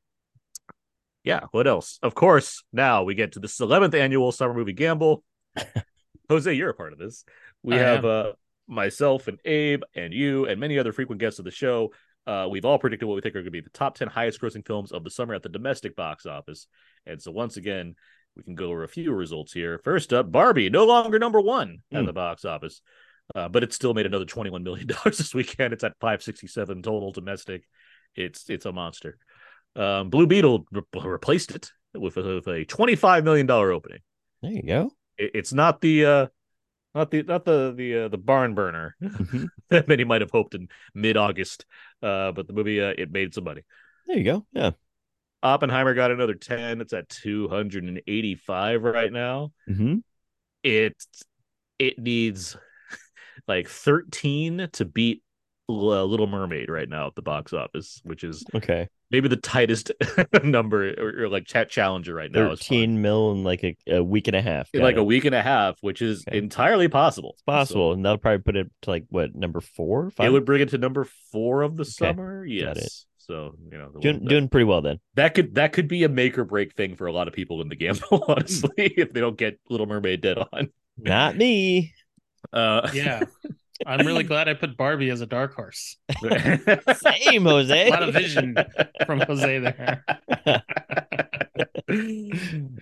Yeah. 1.24 1.40
What 1.50 1.66
else? 1.66 1.98
Of 2.02 2.14
course. 2.14 2.62
Now 2.72 3.04
we 3.04 3.14
get 3.14 3.32
to 3.32 3.40
this 3.40 3.58
11th 3.58 3.94
annual 3.94 4.32
summer 4.32 4.52
movie 4.54 4.72
gamble. 4.74 5.24
Jose, 6.28 6.52
you're 6.52 6.70
a 6.70 6.74
part 6.74 6.92
of 6.92 6.98
this. 6.98 7.24
We 7.62 7.74
I 7.76 7.78
have 7.78 8.04
am. 8.04 8.10
uh 8.10 8.32
myself 8.68 9.28
and 9.28 9.38
Abe 9.44 9.82
and 9.94 10.12
you 10.12 10.46
and 10.46 10.58
many 10.60 10.78
other 10.78 10.92
frequent 10.92 11.20
guests 11.20 11.38
of 11.38 11.44
the 11.44 11.50
show. 11.52 11.92
Uh, 12.26 12.48
we've 12.50 12.64
all 12.64 12.78
predicted 12.78 13.08
what 13.08 13.14
we 13.14 13.20
think 13.20 13.34
are 13.36 13.40
going 13.40 13.44
to 13.46 13.50
be 13.52 13.60
the 13.60 13.70
top 13.70 13.96
10 13.96 14.08
highest 14.08 14.40
grossing 14.40 14.66
films 14.66 14.90
of 14.92 15.04
the 15.04 15.10
summer 15.10 15.34
at 15.34 15.42
the 15.42 15.48
domestic 15.48 15.94
box 15.94 16.26
office. 16.26 16.66
And 17.06 17.20
so, 17.22 17.30
once 17.30 17.56
again, 17.56 17.94
we 18.36 18.42
can 18.42 18.54
go 18.54 18.66
over 18.70 18.82
a 18.82 18.88
few 18.88 19.12
results 19.12 19.52
here. 19.52 19.78
First 19.84 20.12
up, 20.12 20.30
Barbie, 20.32 20.68
no 20.68 20.84
longer 20.86 21.18
number 21.18 21.40
one 21.40 21.78
at 21.92 22.00
Hmm. 22.00 22.06
the 22.06 22.12
box 22.12 22.44
office, 22.44 22.80
uh, 23.34 23.48
but 23.48 23.62
it 23.62 23.72
still 23.72 23.94
made 23.94 24.06
another 24.06 24.24
$21 24.26 24.62
million 24.62 24.88
this 25.04 25.34
weekend. 25.34 25.72
It's 25.72 25.84
at 25.84 25.94
567 26.00 26.82
total 26.82 27.12
domestic. 27.12 27.64
It's 28.14 28.48
it's 28.50 28.66
a 28.66 28.72
monster. 28.72 29.18
Um, 29.76 30.10
Blue 30.10 30.26
Beetle 30.26 30.66
re- 30.72 30.82
replaced 31.02 31.52
it 31.54 31.70
with 31.94 32.16
a, 32.16 32.22
with 32.36 32.46
a 32.48 32.64
$25 32.64 33.24
million 33.24 33.50
opening. 33.50 34.00
There 34.42 34.50
you 34.52 34.62
go. 34.62 34.90
It- 35.16 35.30
it's 35.34 35.52
not 35.52 35.80
the 35.80 36.04
uh, 36.06 36.26
not 36.96 37.10
the 37.10 37.22
not 37.22 37.44
the 37.44 37.72
the 37.76 37.96
uh, 37.96 38.08
the 38.08 38.18
barn 38.18 38.54
burner 38.54 38.96
Mhm. 39.00 39.48
that 39.70 39.86
many 39.86 40.04
might 40.04 40.22
have 40.22 40.30
hoped 40.30 40.54
in 40.54 40.68
mid 40.94 41.16
August. 41.16 41.66
Uh, 42.02 42.32
but 42.32 42.46
the 42.46 42.52
movie 42.52 42.80
uh, 42.80 42.94
it 42.96 43.12
made 43.12 43.34
some 43.34 43.44
money. 43.44 43.62
There 44.06 44.16
you 44.16 44.24
go. 44.24 44.46
Yeah. 44.52 44.72
Oppenheimer 45.42 45.94
got 45.94 46.10
another 46.10 46.34
ten. 46.34 46.80
It's 46.80 46.92
at 46.92 47.08
two 47.08 47.48
hundred 47.48 47.84
and 47.84 48.00
eighty 48.06 48.34
five 48.34 48.82
right 48.82 49.12
now. 49.12 49.52
hmm 49.68 49.96
It 50.62 50.96
it 51.78 51.98
needs 51.98 52.56
like 53.46 53.68
thirteen 53.68 54.68
to 54.72 54.84
beat 54.84 55.22
Little 55.68 56.26
Mermaid 56.28 56.68
right 56.70 56.88
now 56.88 57.08
at 57.08 57.14
the 57.16 57.22
box 57.22 57.52
office, 57.52 58.00
which 58.04 58.22
is 58.22 58.44
Okay. 58.54 58.88
maybe 59.10 59.26
the 59.28 59.36
tightest 59.36 59.90
number 60.44 60.90
or, 60.94 61.24
or 61.24 61.28
like 61.28 61.44
chat 61.46 61.68
challenger 61.68 62.14
right 62.14 62.30
now. 62.30 62.52
as 62.52 62.60
far- 62.60 62.64
Thirteen 62.64 63.02
mil 63.02 63.32
in 63.32 63.42
like 63.42 63.64
a, 63.64 63.76
a 63.88 64.02
week 64.04 64.28
and 64.28 64.36
a 64.36 64.42
half. 64.42 64.68
in 64.72 64.82
like 64.82 64.94
it. 64.96 65.00
a 65.00 65.04
week 65.04 65.24
and 65.24 65.34
a 65.34 65.42
half, 65.42 65.78
which 65.80 66.02
is 66.02 66.24
Okay. 66.28 66.38
entirely 66.38 66.88
possible. 66.88 67.30
It's 67.34 67.42
possible, 67.42 67.92
and 67.92 68.04
that'll 68.04 68.18
probably 68.18 68.42
put 68.42 68.56
it 68.56 68.70
to 68.82 68.90
like 68.90 69.06
what 69.10 69.34
number 69.34 69.60
four, 69.60 70.10
So 70.10 70.14
five. 70.18 70.26
it 70.28 70.30
would 70.30 70.44
bring 70.44 70.62
it 70.62 70.68
to 70.70 70.78
number 70.78 71.06
four 71.32 71.62
of 71.62 71.76
the 71.76 71.82
Okay. 71.82 71.90
summer. 71.90 72.44
Got 72.44 72.50
Yes. 72.52 72.76
it. 72.78 72.92
So 73.18 73.56
you 73.72 73.76
know, 73.76 73.90
doing, 74.00 74.20
that, 74.20 74.28
doing 74.28 74.48
pretty 74.48 74.66
well 74.66 74.82
then. 74.82 75.00
that 75.14 75.34
could 75.34 75.56
that 75.56 75.72
could 75.72 75.88
be 75.88 76.04
a 76.04 76.08
make 76.08 76.38
or 76.38 76.44
break 76.44 76.74
thing 76.74 76.94
for 76.94 77.08
a 77.08 77.12
lot 77.12 77.26
of 77.26 77.34
people 77.34 77.60
in 77.60 77.68
the 77.68 77.74
gamble, 77.74 78.24
honestly, 78.28 78.70
if 78.76 79.12
they 79.12 79.18
don't 79.20 79.36
get 79.36 79.58
Little 79.68 79.86
Mermaid 79.86 80.20
dead 80.20 80.38
on. 80.38 80.70
Not 80.96 81.36
me. 81.36 81.92
Uh, 82.52 82.88
Yeah, 82.94 83.24
I'm 83.84 84.06
really 84.06 84.24
glad 84.24 84.48
I 84.48 84.54
put 84.54 84.76
Barbie 84.76 85.10
as 85.10 85.20
a 85.20 85.26
dark 85.26 85.54
horse. 85.54 85.96
Same, 86.22 87.44
Jose. 87.44 87.88
A 87.88 87.90
lot 87.90 88.02
of 88.02 88.14
vision 88.14 88.56
from 89.04 89.20
Jose 89.20 89.58
there. 89.58 90.04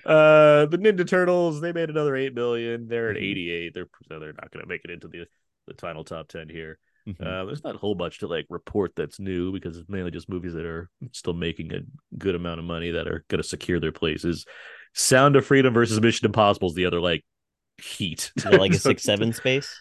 uh, 0.07 0.67
the 0.67 0.79
Ninja 0.81 1.07
Turtles 1.07 1.61
they 1.61 1.73
made 1.73 1.91
another 1.91 2.17
eight 2.17 2.35
million. 2.35 2.87
They're 2.89 3.11
at 3.11 3.17
Mhm. 3.17 3.23
eighty 3.23 3.51
eight. 3.51 3.75
They're 3.75 3.89
they're 4.09 4.33
not 4.33 4.51
going 4.51 4.63
to 4.65 4.69
make 4.69 4.83
it 4.85 4.91
into 4.91 5.09
the 5.09 5.27
the 5.67 5.75
final 5.75 6.05
top 6.05 6.29
ten 6.29 6.49
here. 6.49 6.79
Mhm. 7.09 7.21
Uh, 7.21 7.45
there's 7.45 7.65
not 7.65 7.75
a 7.75 7.79
whole 7.79 7.95
bunch 7.95 8.19
to 8.21 8.27
like 8.27 8.47
report 8.49 8.93
that's 8.97 9.19
new 9.21 9.53
because 9.53 9.77
it's 9.77 9.89
mainly 9.89 10.11
just 10.11 10.29
movies 10.29 10.55
that 10.55 10.65
are 10.65 10.89
still 11.13 11.35
making 11.35 11.73
a 11.73 11.81
good 12.17 12.35
amount 12.35 12.61
of 12.61 12.65
money 12.67 12.93
that 12.93 13.07
are 13.09 13.25
going 13.29 13.43
to 13.43 13.49
secure 13.49 13.79
their 13.81 13.93
places. 13.93 14.47
Sound 14.95 15.37
of 15.37 15.45
Freedom 15.45 15.75
versus 15.75 16.01
Mission 16.01 16.27
Impossible 16.27 16.69
is 16.69 16.75
the 16.75 16.87
other 16.87 17.01
like 17.01 17.25
heat, 17.79 18.31
Is 18.37 18.47
it 18.47 18.61
like 18.61 18.73
a 18.73 18.79
six 18.79 19.03
seven 19.03 19.33
space. 19.33 19.75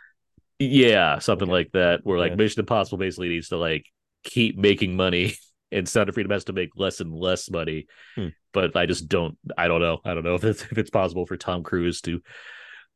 Yeah, 0.71 1.19
something 1.19 1.47
Okay. 1.47 1.51
like 1.53 1.71
that. 1.73 2.01
Where 2.03 2.17
like 2.19 2.31
Yeah. 2.31 2.35
Mission 2.37 2.59
Impossible 2.61 2.97
basically 2.97 3.29
needs 3.29 3.49
to 3.49 3.57
like 3.57 3.85
keep 4.23 4.57
making 4.57 4.95
money, 4.95 5.33
and 5.71 5.87
Sound 5.87 6.09
of 6.09 6.15
Freedom 6.15 6.31
has 6.31 6.45
to 6.45 6.53
make 6.53 6.69
less 6.75 6.99
and 6.99 7.13
less 7.13 7.49
money. 7.49 7.87
Hmm. 8.15 8.27
But 8.53 8.75
I 8.75 8.85
just 8.85 9.07
don't. 9.07 9.37
I 9.57 9.67
don't 9.67 9.81
know. 9.81 9.99
I 10.05 10.13
don't 10.13 10.23
know 10.23 10.35
if 10.35 10.43
it's 10.43 10.61
if 10.63 10.77
it's 10.77 10.89
possible 10.89 11.25
for 11.25 11.37
Tom 11.37 11.63
Cruise 11.63 12.01
to 12.01 12.21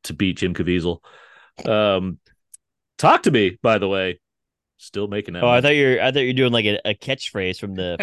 to 0.03 0.13
beat 0.13 0.38
Jim 0.38 0.53
Caviezel. 0.53 1.00
Um, 1.65 2.19
talk 2.97 3.24
to 3.24 3.31
me, 3.31 3.57
by 3.62 3.77
the 3.79 3.88
way. 3.88 4.19
Still 4.77 5.07
making 5.07 5.33
that. 5.33 5.43
Oh, 5.43 5.50
I 5.50 5.62
thought 5.62 5.75
you're 5.75 6.00
I 6.01 6.12
thought 6.12 6.19
you're 6.19 6.33
doing 6.33 6.51
like 6.53 6.65
a, 6.65 6.79
a 6.86 6.93
catchphrase 6.93 7.59
from 7.59 7.74
the 7.74 7.97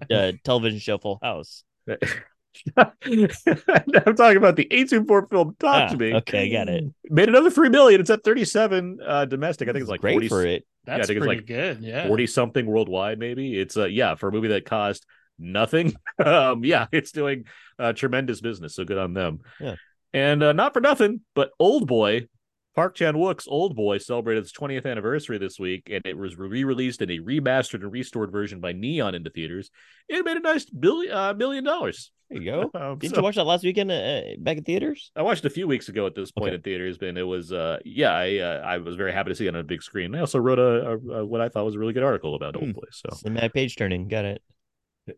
uh, 0.10 0.32
television 0.44 0.78
show 0.78 0.98
Full 0.98 1.18
House. 1.22 1.64
I'm 2.76 4.14
talking 4.16 4.36
about 4.36 4.56
the 4.56 4.66
A24 4.70 5.30
film 5.30 5.56
Talk 5.58 5.74
Ah, 5.74 5.88
to 5.88 5.96
Me. 5.96 6.14
okay, 6.16 6.50
got 6.50 6.68
it. 6.68 6.84
Made 7.08 7.28
another 7.28 7.50
three 7.50 7.68
million. 7.68 8.00
It's 8.00 8.10
at 8.10 8.22
37 8.24 8.98
uh, 9.04 9.24
domestic. 9.24 9.68
I 9.68 9.72
think 9.72 9.82
it's 9.82 9.90
like 9.90 10.00
great 10.00 10.14
40, 10.14 10.28
for 10.28 10.44
it. 10.44 10.66
That's 10.84 11.04
I 11.04 11.06
think 11.06 11.16
it's 11.18 11.26
pretty 11.26 11.40
like 11.40 11.46
good. 11.46 11.82
Yeah. 11.82 12.06
40 12.06 12.26
something 12.26 12.66
worldwide, 12.66 13.18
maybe. 13.18 13.58
It's 13.58 13.76
uh 13.76 13.86
yeah, 13.86 14.14
for 14.14 14.28
a 14.28 14.32
movie 14.32 14.48
that 14.48 14.64
cost 14.64 15.06
nothing. 15.38 15.94
um, 16.24 16.64
yeah, 16.64 16.86
it's 16.92 17.12
doing 17.12 17.44
uh 17.78 17.92
tremendous 17.92 18.40
business. 18.40 18.74
So 18.74 18.84
good 18.84 18.98
on 18.98 19.14
them. 19.14 19.40
Yeah. 19.60 19.76
And 20.12 20.42
uh, 20.42 20.52
not 20.52 20.72
for 20.74 20.80
nothing, 20.80 21.20
but 21.34 21.50
Old 21.60 21.86
Boy, 21.86 22.26
Park 22.74 22.94
Chan 22.94 23.14
Wook's 23.16 23.48
Old 23.48 23.74
Boy 23.74 23.98
celebrated 23.98 24.44
its 24.44 24.52
20th 24.52 24.86
anniversary 24.86 25.38
this 25.38 25.58
week, 25.58 25.88
and 25.90 26.02
it 26.06 26.16
was 26.16 26.38
re-released 26.38 27.02
in 27.02 27.10
a 27.10 27.18
remastered 27.18 27.82
and 27.82 27.90
restored 27.92 28.30
version 28.30 28.60
by 28.60 28.72
Neon 28.72 29.14
into 29.14 29.28
theaters. 29.30 29.70
It 30.08 30.24
made 30.24 30.36
a 30.36 30.40
nice 30.40 30.66
billion 30.66 31.12
uh, 31.14 31.34
million 31.34 31.64
dollars. 31.64 32.12
There 32.30 32.40
you 32.40 32.44
go. 32.50 32.70
Um, 32.80 32.98
Didn't 32.98 33.14
so- 33.16 33.20
you 33.20 33.24
watch 33.24 33.34
that 33.34 33.44
last 33.44 33.64
weekend 33.64 33.90
uh, 33.90 34.20
back 34.38 34.56
in 34.58 34.62
theaters? 34.64 35.10
I 35.16 35.22
watched 35.22 35.44
it 35.44 35.48
a 35.48 35.54
few 35.54 35.66
weeks 35.66 35.88
ago 35.88 36.06
at 36.06 36.14
this 36.14 36.30
point 36.30 36.48
Okay. 36.50 36.54
in 36.56 36.62
theaters, 36.62 36.96
and 37.02 37.18
it 37.18 37.24
was 37.24 37.52
uh 37.52 37.78
yeah, 37.84 38.12
I 38.12 38.36
uh, 38.38 38.60
I 38.64 38.78
was 38.78 38.94
very 38.94 39.12
happy 39.12 39.30
to 39.30 39.34
see 39.34 39.46
it 39.46 39.54
on 39.54 39.60
a 39.60 39.64
big 39.64 39.82
screen. 39.82 40.14
I 40.14 40.20
also 40.20 40.38
wrote 40.38 40.60
a, 40.60 40.90
a, 40.92 40.98
a 41.22 41.26
what 41.26 41.40
I 41.40 41.48
thought 41.48 41.64
was 41.64 41.74
a 41.74 41.78
really 41.78 41.92
good 41.92 42.04
article 42.04 42.36
about 42.36 42.54
Hmm. 42.54 42.66
Old 42.66 42.74
Boy. 42.74 42.82
So 42.92 43.08
Cinematic 43.26 43.52
page 43.52 43.74
turning. 43.76 44.06
Got 44.06 44.26
it. 44.26 44.42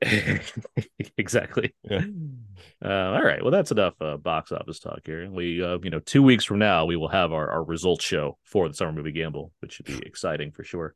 exactly. 1.19 1.75
Yeah. 1.83 2.05
Uh, 2.85 2.89
all 2.89 3.23
right. 3.23 3.43
Well, 3.43 3.51
that's 3.51 3.71
enough 3.71 3.95
uh, 4.01 4.17
box 4.17 4.53
office 4.53 4.79
talk 4.79 5.01
here. 5.05 5.31
We, 5.31 5.63
uh, 5.63 5.79
you 5.83 5.91
know, 5.91 6.01
two 6.01 6.23
weeks 6.23 6.45
from 6.45 6.59
now, 6.59 6.85
we 6.85 6.97
will 6.97 7.09
have 7.09 7.33
our, 7.33 7.49
our 7.51 7.65
results 7.65 8.05
show 8.05 8.39
for 8.45 8.69
the 8.69 8.75
summer 8.75 8.93
movie 8.93 9.13
gamble, 9.13 9.53
which 9.61 9.75
should 9.75 9.87
be 9.87 9.99
exciting 10.07 10.53
for 10.53 10.65
sure. 10.65 10.95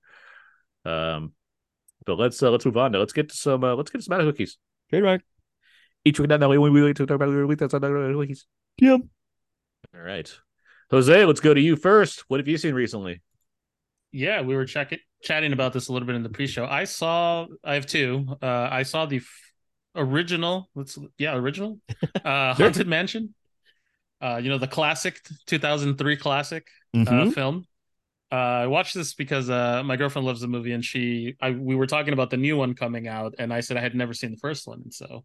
Um, 0.84 1.32
but 2.04 2.18
let's 2.18 2.42
uh, 2.42 2.50
let's 2.50 2.64
move 2.64 2.76
on 2.76 2.92
now. 2.92 2.98
Let's 2.98 3.12
get 3.12 3.28
to 3.30 3.36
some 3.36 3.64
uh, 3.64 3.74
let's 3.74 3.90
get 3.90 3.98
to 3.98 4.04
some 4.04 4.16
Matter 4.16 4.30
cookies. 4.30 4.58
Trademark. 4.90 5.22
Each 6.04 6.20
week 6.20 6.28
now, 6.28 6.48
we 6.48 6.58
we 6.58 6.82
like 6.82 6.96
to 6.96 7.06
talk 7.06 7.16
about 7.16 7.32
the 7.32 7.46
week 7.46 7.58
that's 7.58 7.74
on 7.74 7.80
cookies. 7.80 8.46
Yep. 8.80 9.00
All 9.94 10.00
right, 10.00 10.32
Jose, 10.90 11.24
let's 11.24 11.40
go 11.40 11.52
to 11.52 11.60
you 11.60 11.74
first. 11.74 12.24
What 12.28 12.38
have 12.38 12.46
you 12.46 12.58
seen 12.58 12.74
recently? 12.74 13.22
Yeah, 14.12 14.42
we 14.42 14.54
were 14.54 14.66
checking 14.66 15.00
chatting 15.26 15.52
about 15.52 15.72
this 15.72 15.88
a 15.88 15.92
little 15.92 16.06
bit 16.06 16.14
in 16.16 16.22
the 16.22 16.28
pre-show. 16.28 16.64
I 16.66 16.84
saw 16.84 17.46
I 17.64 17.74
have 17.74 17.86
two. 17.86 18.26
Uh 18.40 18.68
I 18.70 18.82
saw 18.84 19.06
the 19.06 19.16
f- 19.18 19.52
original, 19.94 20.70
let's 20.74 20.98
yeah, 21.18 21.34
original 21.34 21.80
uh. 22.24 22.54
Haunted 22.54 22.86
Mansion. 22.86 23.34
Uh 24.20 24.38
you 24.42 24.48
know 24.48 24.58
the 24.58 24.68
classic 24.68 25.20
2003 25.46 26.16
classic 26.16 26.66
uh, 27.06 27.26
Mhm. 27.26 27.32
film. 27.34 27.66
Uh, 28.32 28.34
I 28.64 28.66
watched 28.66 28.94
this 28.94 29.14
because 29.14 29.48
uh, 29.48 29.82
my 29.84 29.96
girlfriend 29.96 30.26
loves 30.26 30.40
the 30.40 30.48
movie, 30.48 30.72
and 30.72 30.84
she, 30.84 31.36
I, 31.40 31.52
we 31.52 31.76
were 31.76 31.86
talking 31.86 32.12
about 32.12 32.30
the 32.30 32.36
new 32.36 32.56
one 32.56 32.74
coming 32.74 33.06
out, 33.06 33.34
and 33.38 33.52
I 33.54 33.60
said 33.60 33.76
I 33.76 33.80
had 33.80 33.94
never 33.94 34.12
seen 34.14 34.32
the 34.32 34.36
first 34.38 34.66
one, 34.66 34.80
and 34.82 34.92
so, 34.92 35.24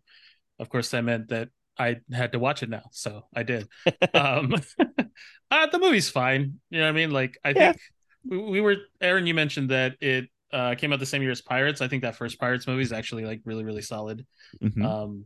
of 0.59 0.69
course, 0.69 0.91
that 0.91 1.03
meant 1.03 1.29
that 1.29 1.49
I 1.79 1.97
had 2.13 2.33
to 2.33 2.39
watch 2.39 2.61
it 2.61 2.69
now, 2.69 2.83
so 2.91 3.25
I 3.35 3.41
did. 3.41 3.67
um, 4.13 4.53
uh, 5.51 5.65
the 5.73 5.79
movie's 5.79 6.11
fine, 6.11 6.59
you 6.69 6.77
know 6.79 6.85
what 6.85 6.89
I 6.89 6.91
mean? 7.01 7.09
Like, 7.09 7.39
I 7.43 7.53
Yeah. 7.53 7.71
think 7.73 7.81
we, 8.25 8.37
we 8.37 8.61
were, 8.61 8.77
Aaron, 8.99 9.27
you 9.27 9.33
mentioned 9.33 9.69
that 9.69 9.95
it 10.01 10.29
uh, 10.51 10.75
came 10.75 10.93
out 10.93 10.99
the 10.99 11.05
same 11.05 11.21
year 11.21 11.31
as 11.31 11.41
Pirates. 11.41 11.81
I 11.81 11.87
think 11.87 12.03
that 12.03 12.15
first 12.15 12.39
Pirates 12.39 12.67
movie 12.67 12.83
is 12.83 12.91
actually 12.91 13.25
like 13.25 13.41
really, 13.45 13.63
really 13.63 13.81
solid. 13.81 14.25
Mhm. 14.61 14.83
Um, 14.85 15.25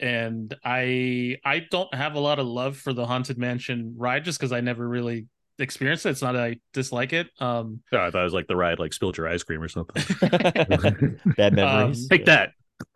and 0.00 0.54
I 0.64 1.38
I 1.44 1.66
don't 1.70 1.92
have 1.92 2.14
a 2.14 2.20
lot 2.20 2.38
of 2.38 2.46
love 2.46 2.76
for 2.76 2.92
the 2.92 3.04
Haunted 3.04 3.36
Mansion 3.36 3.94
ride 3.96 4.24
just 4.24 4.38
because 4.38 4.52
I 4.52 4.60
never 4.60 4.88
really 4.88 5.26
experienced 5.58 6.06
it. 6.06 6.10
It's 6.10 6.22
not 6.22 6.32
that 6.32 6.42
I 6.44 6.56
dislike 6.72 7.12
it. 7.12 7.28
Um, 7.40 7.82
Oh, 7.92 7.98
I 7.98 8.10
thought 8.10 8.20
it 8.20 8.24
was 8.24 8.32
like 8.34 8.46
the 8.46 8.56
ride, 8.56 8.78
like 8.78 8.92
spilled 8.92 9.16
your 9.16 9.26
ice 9.28 9.42
cream 9.42 9.60
or 9.60 9.68
something. 9.68 10.02
Bad 11.36 11.52
memories. 11.54 12.04
Um, 12.04 12.08
Take 12.08 12.26
that. 12.26 12.52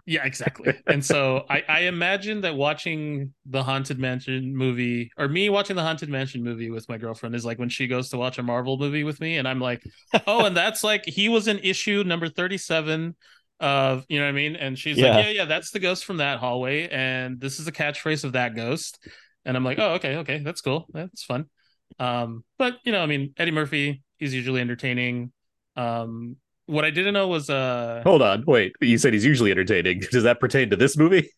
Yeah, 0.07 0.25
exactly. 0.25 0.75
and 0.87 1.05
so 1.05 1.45
I 1.49 1.63
I 1.69 1.81
imagine 1.83 2.41
that 2.43 2.57
watching 2.57 3.33
the 3.47 3.63
Haunted 3.63 3.99
Mansion 3.99 4.57
movie 4.57 5.11
or 5.17 5.29
me 5.29 5.49
watching 5.49 5.77
the 5.77 5.83
Haunted 5.83 6.09
Mansion 6.09 6.43
movie 6.43 6.71
with 6.71 6.89
my 6.89 6.99
girlfriend 6.99 7.35
is 7.35 7.45
like 7.45 7.59
when 7.59 7.69
she 7.69 7.87
goes 7.87 8.09
to 8.11 8.17
watch 8.19 8.39
a 8.39 8.43
Marvel 8.43 8.79
movie 8.79 9.05
with 9.05 9.21
me, 9.21 9.37
and 9.39 9.47
I'm 9.47 9.61
like, 9.61 9.83
oh, 10.27 10.45
and 10.45 10.57
that's 10.57 10.83
like 10.83 11.05
he 11.07 11.29
was 11.29 11.49
in 11.49 11.59
issue 11.61 12.03
number 12.05 12.29
thirty 12.29 12.59
seven. 12.59 13.17
Of 13.61 14.05
you 14.09 14.19
know 14.19 14.25
what 14.25 14.31
I 14.31 14.33
mean, 14.33 14.57
and 14.57 14.77
she's 14.77 14.99
Yeah. 14.99 15.15
like, 15.15 15.25
yeah, 15.27 15.31
yeah, 15.31 15.45
that's 15.45 15.71
the 15.71 15.79
ghost 15.79 16.05
from 16.05 16.17
that 16.17 16.41
hallway, 16.41 16.89
and 16.89 17.41
this 17.41 17.61
is 17.61 17.65
the 17.65 17.71
catchphrase 17.71 18.25
of 18.25 18.33
that 18.33 18.57
ghost, 18.57 18.99
and 19.45 19.57
I'm 19.57 19.65
like, 19.65 19.79
oh, 19.79 19.93
okay, 19.95 20.17
okay, 20.17 20.39
that's 20.39 20.61
cool, 20.63 20.87
that's 20.93 21.23
fun. 21.23 21.47
Um, 22.01 22.43
but 22.59 22.79
you 22.85 22.91
know, 22.91 23.01
I 23.01 23.07
mean, 23.07 23.35
Eddie 23.37 23.53
Murphy, 23.53 24.03
he's 24.19 24.35
usually 24.35 24.61
entertaining. 24.61 25.31
Um, 25.77 26.37
what 26.67 26.85
I 26.85 26.91
didn't 26.91 27.15
know 27.15 27.29
was 27.29 27.51
uh, 27.51 28.03
Hold 28.05 28.23
on. 28.23 28.45
Wait. 28.47 28.75
You 28.81 28.99
said 28.99 29.13
he's 29.13 29.25
usually 29.25 29.51
entertaining. 29.51 30.01
Does 30.13 30.23
that 30.25 30.41
pertain 30.41 30.71
to 30.71 30.77
this 30.77 30.97
movie? 30.97 31.29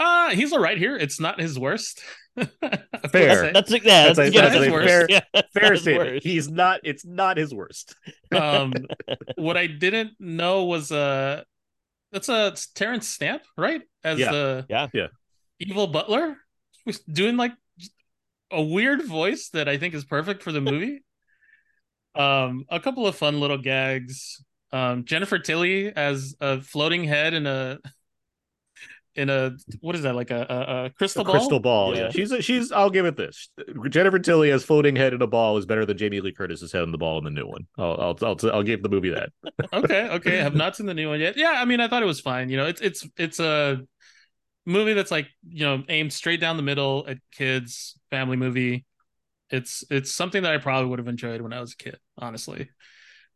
uh, 0.00 0.30
he's 0.30 0.52
all 0.52 0.60
right 0.60 0.78
here. 0.78 0.96
It's 0.96 1.18
not 1.20 1.40
his 1.40 1.58
worst. 1.58 2.00
Fair. 2.36 3.52
That's, 3.52 3.70
that's 3.70 3.84
yeah. 3.84 4.12
That's 4.12 4.16
That's, 4.16 4.18
a- 4.18 4.30
that's 4.30 4.54
that's 4.54 4.66
a 4.66 4.70
worse. 4.70 4.86
fair- 4.86 5.06
Yeah, 5.08 5.20
that's 5.34 5.52
Fair 5.52 5.70
not 5.70 5.78
statement. 5.80 6.10
worse. 6.12 6.22
He's 6.24 6.48
not. 6.48 6.80
It's 6.84 7.04
not 7.04 7.36
his 7.36 7.52
worst. 7.54 7.96
um 8.34 8.72
what 9.36 9.56
i 9.56 9.66
didn't 9.66 10.12
know 10.20 10.64
was 10.64 10.92
uh 10.92 11.42
that's 12.12 12.28
a 12.28 12.54
terence 12.74 13.08
stamp 13.08 13.42
right 13.56 13.80
as 14.04 14.18
Yeah. 14.18 14.30
the 14.32 14.66
Yeah. 14.68 14.86
Yeah. 14.92 15.06
evil 15.58 15.86
butler 15.86 16.36
was 16.86 17.00
doing 17.00 17.36
like 17.38 17.52
a 18.52 18.62
weird 18.62 19.02
voice 19.04 19.48
that 19.54 19.66
i 19.68 19.78
think 19.78 19.94
is 19.94 20.04
perfect 20.04 20.42
for 20.42 20.52
the 20.52 20.60
movie 20.60 21.02
um 22.14 22.64
a 22.68 22.80
couple 22.80 23.06
of 23.06 23.14
fun 23.14 23.40
little 23.40 23.58
gags 23.58 24.42
um 24.72 25.04
jennifer 25.04 25.38
tilly 25.38 25.92
as 25.94 26.34
a 26.40 26.60
floating 26.60 27.04
head 27.04 27.34
in 27.34 27.46
a 27.46 27.78
in 29.18 29.28
a 29.30 29.50
what 29.80 29.96
is 29.96 30.02
that 30.02 30.14
like 30.14 30.30
a, 30.30 30.86
a, 30.86 30.90
crystal 30.96 31.22
A 31.22 31.24
ball 31.24 31.34
crystal 31.34 31.58
ball. 31.58 31.94
Yeah. 31.94 32.02
Yeah. 32.02 32.10
She's. 32.10 32.30
A, 32.30 32.40
she's. 32.40 32.70
I'll 32.70 32.88
give 32.88 33.04
it 33.04 33.16
this. 33.16 33.50
Jennifer 33.88 34.20
Tilly 34.20 34.52
as 34.52 34.62
floating 34.62 34.94
head 34.94 35.12
in 35.12 35.20
a 35.20 35.26
ball 35.26 35.56
is 35.56 35.66
better 35.66 35.84
than 35.84 35.98
Jamie 35.98 36.20
Lee 36.20 36.32
Curtis's 36.32 36.70
head 36.70 36.84
in 36.84 36.92
the 36.92 36.98
ball 36.98 37.18
in 37.18 37.24
the 37.24 37.30
new 37.30 37.46
one. 37.46 37.66
I'll. 37.76 38.00
I'll. 38.00 38.18
I'll, 38.22 38.50
I'll 38.52 38.62
give 38.62 38.82
the 38.82 38.88
movie 38.88 39.10
that. 39.10 39.30
okay 39.72 40.08
okay 40.10 40.38
i 40.38 40.42
have 40.42 40.54
not 40.54 40.76
seen 40.76 40.86
the 40.86 40.94
new 40.94 41.08
one 41.08 41.20
yet 41.20 41.36
yeah 41.36 41.54
i 41.56 41.64
mean 41.64 41.80
i 41.80 41.88
thought 41.88 42.02
it 42.02 42.06
was 42.06 42.20
fine 42.20 42.48
you 42.48 42.56
know 42.56 42.66
it's 42.66 42.80
it's 42.80 43.06
it's 43.16 43.40
a 43.40 43.80
movie 44.64 44.94
that's 44.94 45.10
like 45.10 45.28
you 45.48 45.64
know 45.64 45.82
aimed 45.88 46.12
straight 46.12 46.40
down 46.40 46.56
the 46.56 46.62
middle 46.62 47.04
at 47.08 47.18
kids 47.32 47.98
family 48.10 48.36
movie 48.36 48.86
it's 49.50 49.84
it's 49.90 50.12
something 50.12 50.42
that 50.42 50.52
i 50.52 50.58
probably 50.58 50.88
would 50.88 50.98
have 50.98 51.08
enjoyed 51.08 51.40
when 51.40 51.52
i 51.52 51.60
was 51.60 51.72
a 51.72 51.76
kid 51.76 51.96
honestly 52.18 52.68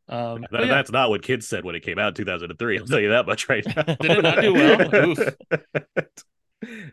um 0.09 0.45
That- 0.51 0.63
yeah, 0.63 0.67
That's 0.67 0.91
not 0.91 1.11
what 1.11 1.23
kids 1.23 1.47
said 1.49 1.65
when 1.65 1.75
it 1.77 1.83
came 1.85 1.99
out 1.99 2.09
in 2.09 2.15
2003. 2.15 2.79
I'll 2.79 2.87
tell 2.87 2.99
you 3.01 3.11
that 3.11 3.25
much 3.25 3.49
right 3.49 3.65
now. 3.65 3.83
Did 3.83 4.11
it 4.11 4.23
not 4.23 4.41
do 4.41 4.53
well? 4.53 4.95
Oof. 5.11 5.19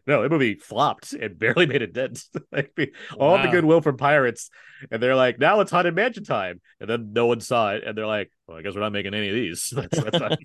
no, 0.07 0.21
the 0.21 0.29
movie 0.29 0.55
flopped 0.55 1.13
and 1.13 1.37
barely 1.37 1.65
made 1.65 1.81
a 1.81 1.87
dent. 1.87 2.23
like, 2.51 2.71
we- 2.77 2.93
all 3.19 3.37
the 3.39 3.47
goodwill 3.47 3.81
from 3.81 3.97
pirates, 3.97 4.51
and 4.91 5.01
they're 5.01 5.15
like, 5.15 5.39
now 5.39 5.59
it's 5.59 5.71
haunted 5.71 5.95
mansion 5.95 6.23
time, 6.23 6.61
and 6.79 6.87
then 6.89 7.11
no 7.11 7.25
one 7.25 7.39
saw 7.41 7.71
it, 7.73 7.83
and 7.83 7.97
they're 7.97 8.05
like, 8.07 8.31
well, 8.47 8.57
I 8.57 8.61
guess 8.61 8.75
we're 8.75 8.81
not 8.81 8.91
making 8.93 9.15
any 9.15 9.27
of 9.29 9.33
these. 9.35 9.69
That's, 9.75 10.03
that's 10.03 10.19
not... 10.19 10.39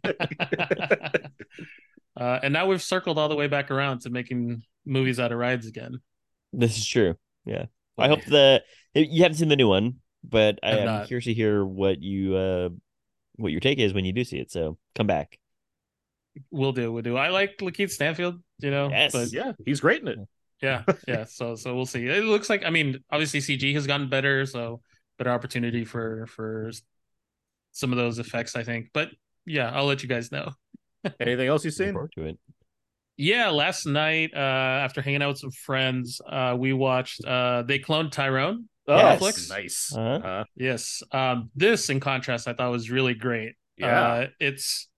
uh 2.17 2.39
and 2.43 2.53
now 2.53 2.67
we've 2.67 2.83
circled 2.83 3.19
all 3.19 3.29
the 3.29 3.37
way 3.37 3.47
back 3.47 3.71
around 3.71 4.01
to 4.01 4.11
making 4.11 4.63
movies 4.87 5.21
out 5.21 5.33
of 5.33 5.39
rides 5.39 5.67
again 5.67 6.01
This 6.53 6.77
is 6.79 6.87
true. 6.87 7.17
Yeah. 7.45 7.67
I 7.99 8.09
hope 8.09 8.25
the 8.25 8.63
you 8.95 9.23
haven't 9.23 9.37
seen 9.39 9.49
the 9.49 9.57
new 9.57 9.69
one, 9.69 9.97
but 10.23 10.59
I, 10.63 10.71
Have 10.71 10.79
am 10.81 10.85
not. 10.87 11.07
curious 11.09 11.25
to 11.27 11.35
hear 11.35 11.65
what 11.65 12.01
you 12.03 12.35
uh 12.37 12.69
what 13.37 13.51
your 13.53 13.61
take 13.61 13.79
is 13.79 13.93
when 13.93 14.05
you 14.05 14.13
do 14.13 14.25
see 14.25 14.39
it. 14.39 14.51
So 14.51 14.79
come 14.95 15.07
back. 15.07 15.39
we'll 16.51 16.73
do 16.73 16.91
we'll 16.93 17.03
do 17.03 17.17
i 17.17 17.29
like 17.29 17.57
lakeith 17.59 17.91
stanfield 17.93 18.43
you 18.59 18.69
know 18.71 18.89
Yes. 18.91 19.13
but 19.13 19.33
yeah, 19.33 19.53
he's 19.65 19.79
great 19.81 20.03
in 20.03 20.09
it. 20.09 20.19
yeah 20.61 20.83
yeah 21.07 21.25
so 21.27 21.55
so 21.55 21.75
we'll 21.77 21.87
see 21.87 22.07
it 22.09 22.25
looks 22.25 22.51
like 22.51 22.65
i 22.65 22.71
mean 22.71 22.99
obviously 23.09 23.39
cg 23.39 23.73
has 23.75 23.87
gotten 23.87 24.09
better 24.09 24.45
so 24.45 24.81
better 25.17 25.31
opportunity 25.31 25.85
for 25.85 26.27
for 26.27 26.73
some 27.71 27.93
of 27.93 27.99
those 27.99 28.19
effects 28.19 28.57
i 28.57 28.65
think 28.65 28.89
but 28.93 29.11
yeah 29.47 29.71
i'll 29.75 29.87
let 29.87 30.03
you 30.03 30.09
guys 30.09 30.33
know 30.33 30.51
Anything 31.21 31.47
else 31.49 31.65
you've 31.65 31.79
Look 31.79 31.87
seen? 31.87 31.93
forward 31.93 32.13
to 32.17 32.25
it. 32.25 32.39
Yeah 33.17 33.49
last 33.49 33.87
night 33.87 34.31
uh 34.35 34.39
after 34.39 35.01
hanging 35.01 35.23
out 35.23 35.29
with 35.29 35.39
some 35.39 35.51
friends 35.51 36.21
uh 36.29 36.57
we 36.59 36.73
watched 36.73 37.25
uh 37.25 37.63
they 37.63 37.79
cloned 37.79 38.11
tyrone 38.11 38.69
Oh, 38.87 38.93
Netflix? 38.93 39.49
nice. 39.49 39.93
Uh-huh. 39.97 40.27
Uh, 40.27 40.45
yes 40.57 41.03
um 41.13 41.51
this 41.57 41.89
in 41.89 42.01
contrast 42.01 42.47
i 42.47 42.53
thought 42.53 42.71
was 42.71 42.91
really 42.91 43.15
great 43.15 43.55
yeah. 43.77 44.01
Uh, 44.01 44.27
it's 44.39 44.89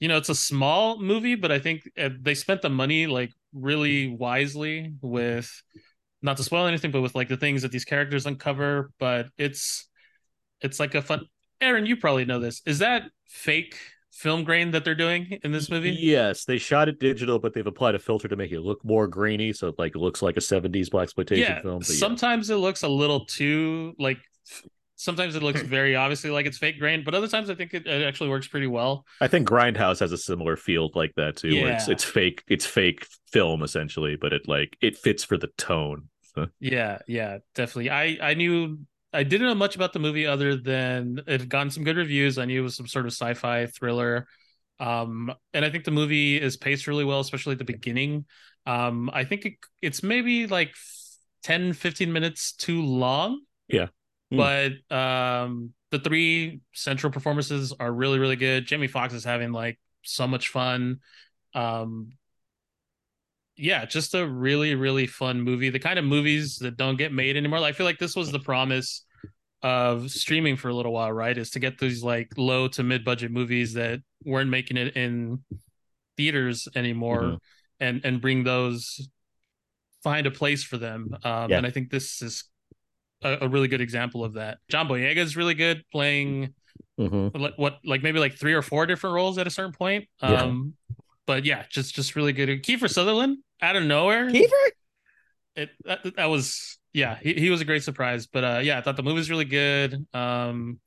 you 0.00 0.08
know 0.08 0.16
it's 0.16 0.28
a 0.28 0.34
small 0.34 1.00
movie 1.00 1.34
but 1.34 1.50
i 1.50 1.58
think 1.58 1.88
uh, 1.98 2.10
they 2.20 2.34
spent 2.34 2.62
the 2.62 2.68
money 2.68 3.06
like 3.06 3.32
really 3.54 4.08
wisely 4.08 4.92
with 5.00 5.50
not 6.22 6.36
to 6.36 6.42
spoil 6.44 6.66
anything 6.66 6.90
but 6.90 7.00
with 7.00 7.14
like 7.14 7.28
the 7.28 7.36
things 7.36 7.62
that 7.62 7.72
these 7.72 7.84
characters 7.84 8.26
uncover 8.26 8.90
but 8.98 9.28
it's 9.38 9.88
it's 10.60 10.78
like 10.78 10.94
a 10.94 11.02
fun 11.02 11.24
aaron 11.60 11.86
you 11.86 11.96
probably 11.96 12.24
know 12.24 12.38
this 12.38 12.60
is 12.66 12.80
that 12.80 13.04
fake 13.26 13.76
film 14.16 14.44
grain 14.44 14.70
that 14.70 14.84
they're 14.84 14.94
doing 14.94 15.38
in 15.42 15.52
this 15.52 15.70
movie 15.70 15.90
Yes, 15.90 16.44
they 16.44 16.58
shot 16.58 16.88
it 16.88 16.98
digital, 16.98 17.38
but 17.38 17.54
they've 17.54 17.66
applied 17.66 17.94
a 17.94 17.98
filter 17.98 18.28
to 18.28 18.36
make 18.36 18.52
it 18.52 18.60
look 18.60 18.84
more 18.84 19.06
grainy, 19.06 19.52
so 19.52 19.68
it 19.68 19.78
like 19.78 19.94
looks 19.94 20.22
like 20.22 20.36
a 20.36 20.40
'70s 20.40 20.88
blaxploitation 20.88 21.38
yeah 21.38 21.60
film. 21.60 21.80
But 21.80 21.90
yeah. 21.90 21.96
sometimes 21.96 22.50
it 22.50 22.56
looks 22.56 22.82
a 22.82 22.88
little 22.88 23.24
too 23.26 23.94
like 23.98 24.18
sometimes 24.96 25.36
it 25.36 25.42
looks 25.42 25.60
hmm. 25.60 25.66
very 25.68 25.94
obviously 25.94 26.30
like 26.30 26.46
it's 26.46 26.58
fake 26.58 26.78
grain, 26.78 27.04
but 27.04 27.14
other 27.14 27.28
times 27.28 27.50
I 27.50 27.54
think 27.54 27.74
it, 27.74 27.86
it 27.86 28.06
actually 28.06 28.30
works 28.30 28.48
pretty 28.48 28.66
well. 28.66 29.04
I 29.20 29.28
think 29.28 29.46
Grindhouse 29.48 30.00
has 30.00 30.12
a 30.12 30.18
similar 30.18 30.56
feel 30.56 30.90
like 30.94 31.14
that 31.16 31.36
too, 31.36 31.62
where 31.62 31.74
it's 31.74 31.86
Yeah. 31.86 31.92
it's 31.92 32.04
fake, 32.04 32.42
it's 32.48 32.66
fake 32.66 33.06
film 33.30 33.62
essentially, 33.62 34.16
but 34.16 34.32
it 34.32 34.48
like 34.48 34.76
it 34.80 34.96
fits 34.96 35.22
for 35.22 35.36
the 35.36 35.48
tone. 35.58 36.08
Yeah, 36.60 36.98
yeah, 37.06 37.38
definitely. 37.54 37.88
I 37.88 38.18
I 38.20 38.34
knew 38.34 38.80
I 39.12 39.22
didn't 39.22 39.46
know 39.46 39.54
much 39.54 39.76
about 39.76 39.92
the 39.92 39.98
movie 39.98 40.26
other 40.26 40.56
than 40.56 41.20
it 41.26 41.40
had 41.40 41.48
gotten 41.48 41.70
some 41.70 41.84
good 41.84 41.96
reviews. 41.96 42.38
I 42.38 42.44
knew 42.44 42.60
it 42.60 42.64
was 42.64 42.76
some 42.76 42.86
sort 42.86 43.06
of 43.06 43.12
sci-fi 43.12 43.66
thriller. 43.66 44.26
Um, 44.78 45.32
and 45.54 45.64
I 45.64 45.70
think 45.70 45.84
the 45.84 45.90
movie 45.90 46.40
is 46.40 46.56
paced 46.56 46.86
really 46.86 47.04
well, 47.04 47.20
especially 47.20 47.52
at 47.52 47.58
the 47.58 47.64
beginning. 47.64 48.26
Um, 48.66 49.10
I 49.12 49.24
think 49.24 49.46
it, 49.46 49.54
it's 49.80 50.02
maybe 50.02 50.46
like 50.46 50.74
10, 51.44 51.72
15 51.72 52.12
minutes 52.12 52.52
too 52.52 52.82
long. 52.82 53.40
Yeah. 53.68 53.88
Hmm. 54.30 54.36
But 54.36 54.72
um 54.94 55.72
the 55.90 56.00
three 56.00 56.60
central 56.72 57.12
performances 57.12 57.72
are 57.78 57.92
really, 57.92 58.18
really 58.18 58.36
good. 58.36 58.66
Jamie 58.66 58.88
Foxx 58.88 59.14
is 59.14 59.22
having 59.22 59.52
like 59.52 59.78
so 60.02 60.26
much 60.26 60.48
fun. 60.48 60.98
Um 61.54 62.10
yeah, 63.56 63.84
just 63.84 64.14
a 64.14 64.26
really, 64.26 64.74
really 64.74 65.06
fun 65.06 65.40
movie. 65.40 65.70
The 65.70 65.78
kind 65.78 65.98
of 65.98 66.04
movies 66.04 66.58
that 66.58 66.76
don't 66.76 66.96
get 66.96 67.12
made 67.12 67.36
anymore. 67.36 67.58
I 67.60 67.72
feel 67.72 67.86
like 67.86 67.98
this 67.98 68.14
was 68.16 68.30
the 68.30 68.38
promise 68.40 69.04
of 69.62 70.10
streaming 70.10 70.56
for 70.56 70.68
a 70.68 70.74
little 70.74 70.92
while, 70.92 71.12
right? 71.12 71.36
Is 71.36 71.50
to 71.50 71.58
get 71.58 71.78
these 71.78 72.02
like 72.02 72.28
low 72.36 72.68
to 72.68 72.82
mid 72.82 73.04
budget 73.04 73.30
movies 73.30 73.72
that 73.74 74.00
weren't 74.24 74.50
making 74.50 74.76
it 74.76 74.96
in 74.96 75.42
theaters 76.16 76.68
anymore 76.74 77.22
Mhm. 77.22 77.38
and 77.80 78.00
and 78.04 78.20
bring 78.20 78.44
those 78.44 79.08
find 80.02 80.26
a 80.26 80.30
place 80.30 80.62
for 80.62 80.78
them. 80.78 81.16
Um 81.24 81.50
Yeah. 81.50 81.58
and 81.58 81.66
I 81.66 81.70
think 81.70 81.90
this 81.90 82.22
is 82.22 82.44
a, 83.22 83.38
a 83.42 83.48
really 83.48 83.68
good 83.68 83.80
example 83.80 84.24
of 84.24 84.34
that. 84.34 84.58
John 84.68 84.88
Boyega 84.88 85.16
is 85.16 85.36
really 85.36 85.54
good 85.54 85.82
playing 85.92 86.54
Mm-hmm. 86.98 87.38
like 87.38 87.54
what 87.56 87.78
like 87.84 88.02
maybe 88.02 88.18
like 88.18 88.34
three 88.34 88.54
or 88.54 88.62
four 88.62 88.86
different 88.86 89.14
roles 89.14 89.36
at 89.38 89.46
a 89.46 89.50
certain 89.50 89.72
point. 89.72 90.08
Yeah. 90.22 90.52
But 91.26 91.44
yeah, 91.44 91.64
just 91.68 91.94
just 91.94 92.16
really 92.16 92.32
good. 92.32 92.48
Kiefer 92.62 92.88
Sutherland 92.88 93.38
out 93.60 93.76
of 93.76 93.84
nowhere. 93.84 94.30
Kiefer? 94.30 94.70
It 95.56 95.70
that, 95.84 96.16
that 96.16 96.26
was 96.26 96.78
yeah, 96.92 97.18
he, 97.20 97.34
he 97.34 97.50
was 97.50 97.60
a 97.60 97.64
great 97.64 97.82
surprise. 97.82 98.26
But 98.26 98.44
uh 98.44 98.60
yeah, 98.62 98.78
I 98.78 98.80
thought 98.80 98.96
the 98.96 99.02
movie 99.02 99.16
was 99.16 99.30
really 99.30 99.44
good. 99.44 100.06
Um 100.14 100.78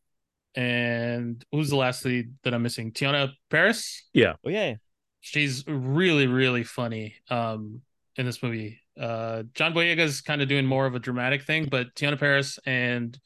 and 0.56 1.44
who's 1.52 1.70
the 1.70 1.76
last 1.76 2.06
lead 2.06 2.34
that 2.44 2.54
I'm 2.54 2.64
missing? 2.64 2.92
Teyonah 2.92 3.32
Parris. 3.50 4.08
Yeah. 4.14 4.34
Oh 4.46 4.50
yeah. 4.50 4.76
She's 5.22 5.66
really, 5.68 6.28
really 6.28 6.64
funny 6.64 7.16
um 7.30 7.82
in 8.16 8.26
this 8.26 8.42
movie. 8.42 8.80
Uh 9.00 9.44
John 9.54 9.74
Boyega's 9.74 10.22
kind 10.22 10.42
of 10.42 10.48
doing 10.48 10.66
more 10.66 10.86
of 10.86 10.96
a 10.96 11.00
dramatic 11.00 11.44
thing, 11.44 11.68
but 11.70 11.94
Teyonah 11.96 12.20
Parris 12.20 12.60
and 12.66 13.18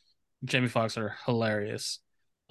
Jamie 0.45 0.67
Foxx 0.67 0.97
are 0.97 1.15
hilarious. 1.25 1.99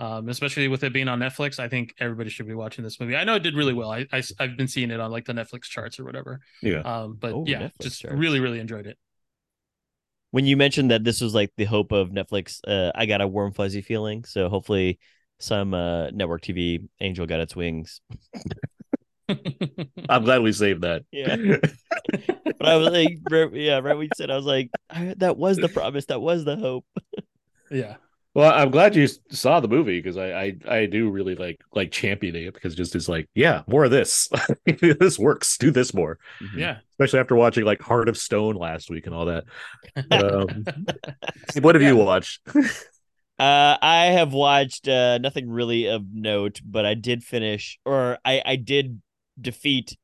Um, 0.02 0.28
especially 0.28 0.66
with 0.66 0.82
it 0.82 0.92
being 0.92 1.06
on 1.06 1.20
Netflix, 1.20 1.60
I 1.60 1.68
think 1.68 1.94
everybody 2.00 2.28
should 2.28 2.48
be 2.48 2.54
watching 2.54 2.82
this 2.82 2.98
movie. 2.98 3.14
I 3.14 3.22
know 3.22 3.36
it 3.36 3.42
did 3.44 3.54
really 3.54 3.72
well. 3.72 3.92
I, 3.92 4.04
I 4.12 4.22
have 4.40 4.56
been 4.56 4.66
seeing 4.66 4.90
it 4.90 4.98
on 4.98 5.12
like 5.12 5.26
the 5.26 5.32
Netflix 5.32 5.62
charts 5.64 6.00
or 6.00 6.04
whatever. 6.04 6.40
Yeah. 6.60 6.80
Um, 6.80 7.16
but 7.20 7.32
Oh, 7.32 7.44
yeah, 7.46 7.62
Netflix 7.68 7.80
just 7.82 8.00
charts. 8.00 8.16
really, 8.18 8.40
really 8.40 8.58
enjoyed 8.58 8.86
it. 8.88 8.98
When 10.32 10.44
you 10.44 10.56
mentioned 10.56 10.90
that 10.90 11.04
this 11.04 11.20
was 11.20 11.34
like 11.34 11.52
the 11.56 11.66
hope 11.66 11.92
of 11.92 12.08
Netflix, 12.10 12.58
uh, 12.66 12.90
I 12.96 13.06
got 13.06 13.20
a 13.20 13.28
warm 13.28 13.52
fuzzy 13.52 13.80
feeling. 13.80 14.24
So 14.24 14.48
hopefully, 14.48 14.98
some 15.38 15.72
uh, 15.74 16.10
network 16.10 16.42
TV 16.42 16.88
angel 17.00 17.26
got 17.26 17.38
its 17.40 17.54
wings. 17.54 18.00
I'm 20.08 20.24
glad 20.24 20.42
we 20.42 20.52
saved 20.52 20.82
that. 20.82 21.04
Yeah. 21.12 21.36
But 22.58 22.68
I 22.68 22.76
was 22.76 22.88
like, 22.92 23.18
right- 23.30 23.52
yeah, 23.54 23.78
right 23.78 23.96
when 23.96 24.04
you 24.04 24.10
said, 24.16 24.30
I 24.30 24.36
was 24.36 24.44
like, 24.46 24.70
that 25.16 25.36
was 25.36 25.56
the 25.58 25.68
promise, 25.68 26.06
that 26.06 26.20
was 26.20 26.44
the 26.44 26.56
hope. 26.56 26.84
yeah, 27.70 27.96
Well, 28.34 28.50
I'm 28.50 28.70
glad 28.70 28.96
you 28.96 29.06
saw 29.30 29.60
the 29.60 29.68
movie 29.68 29.98
because 29.98 30.16
I, 30.16 30.32
I 30.32 30.56
I 30.66 30.86
do 30.86 31.10
really 31.10 31.34
like 31.34 31.60
like 31.74 31.90
championing 31.90 32.44
it 32.44 32.54
because 32.54 32.74
just 32.74 32.96
it's 32.96 33.08
like 33.08 33.28
yeah 33.34 33.62
more 33.66 33.84
of 33.84 33.90
this 33.90 34.30
this 34.80 35.18
works 35.18 35.58
do 35.58 35.70
this 35.70 35.92
more 35.92 36.18
yeah. 36.56 36.78
especially 36.92 37.20
after 37.20 37.36
watching 37.36 37.64
like 37.64 37.82
Heart 37.82 38.08
of 38.08 38.16
Stone 38.16 38.56
last 38.56 38.90
week 38.90 39.06
and 39.06 39.14
all 39.14 39.26
that. 39.26 39.44
Um, 40.10 40.64
what 41.60 41.74
have 41.74 41.82
you 41.82 41.96
watched? 41.96 42.40
Uh, 43.38 43.76
I 43.82 44.06
have 44.12 44.32
watched 44.32 44.88
uh, 44.88 45.18
nothing 45.18 45.50
really 45.50 45.86
of 45.86 46.02
note, 46.12 46.60
but 46.64 46.86
I 46.86 46.94
did 46.94 47.22
finish, 47.22 47.78
or 47.84 48.18
I 48.24 48.40
I 48.44 48.56
did 48.56 49.02
defeat 49.38 49.96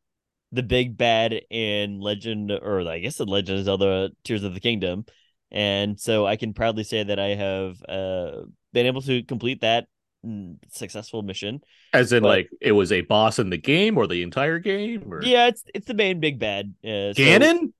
the 0.53 0.63
big 0.63 0.97
bad 0.97 1.41
in 1.51 2.01
Legend, 2.01 2.51
or 2.51 2.87
I 2.89 2.99
guess 2.99 3.17
the 3.17 3.25
Legend 3.25 3.61
of 3.61 3.65
Zelda: 3.65 4.11
Tears 4.25 4.45
of 4.45 4.55
the 4.55 4.61
Kingdom, 4.61 5.07
and 5.51 5.99
so 5.99 6.27
I 6.27 6.37
can 6.37 6.53
proudly 6.55 6.85
say 6.85 7.03
that 7.03 7.19
I 7.19 7.29
have 7.35 7.83
uh 7.89 8.43
been 8.73 8.87
able 8.87 9.03
to 9.03 9.23
complete 9.23 9.63
that 9.63 9.87
mm, 10.25 10.57
successful 10.71 11.23
mission. 11.23 11.61
As 11.93 12.13
in 12.13 12.23
But- 12.23 12.29
like 12.29 12.51
it 12.61 12.73
was 12.73 12.93
a 12.93 13.01
boss 13.03 13.39
in 13.39 13.51
the 13.51 13.57
game 13.59 13.97
or 13.99 14.07
the 14.07 14.23
entire 14.23 14.59
game 14.59 15.13
or 15.13 15.23
Yeah, 15.23 15.47
it's 15.49 15.65
it's 15.75 15.87
the 15.87 15.95
main 15.95 16.21
big 16.21 16.39
bad. 16.39 16.75
Uh, 16.85 17.13
so- 17.15 17.71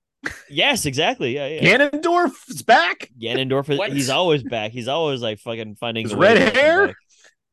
yes, 0.49 0.85
exactly. 0.85 1.35
Yeah, 1.35 1.47
yeah. 1.47 1.61
Ganondorf 1.77 2.49
is 2.49 2.61
back. 2.63 3.09
Ganondorf, 3.21 3.69
is- 3.69 3.93
he's 3.93 4.09
always 4.09 4.43
back. 4.43 4.71
He's 4.71 4.87
always 4.87 5.21
like 5.21 5.39
fucking 5.39 5.75
finding 5.75 6.03
His 6.05 6.13
red 6.15 6.55
hair? 6.55 6.87
back. 6.87 6.95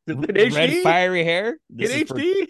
Red 0.07 0.51
HD? 0.51 0.83
fiery 0.83 1.23
hair. 1.23 1.49
in 1.69 1.77
This 1.77 1.91
is 1.91 2.03
HD. 2.03 2.47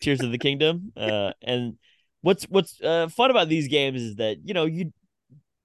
Tears 0.00 0.22
of 0.22 0.30
the 0.30 0.38
Kingdom. 0.38 0.92
Uh, 0.96 1.32
and 1.42 1.78
what's 2.20 2.44
what's 2.44 2.80
uh, 2.82 3.08
fun 3.08 3.30
about 3.30 3.48
these 3.48 3.68
games 3.68 4.02
is 4.02 4.16
that 4.16 4.36
you 4.44 4.54
know 4.54 4.66
you, 4.66 4.92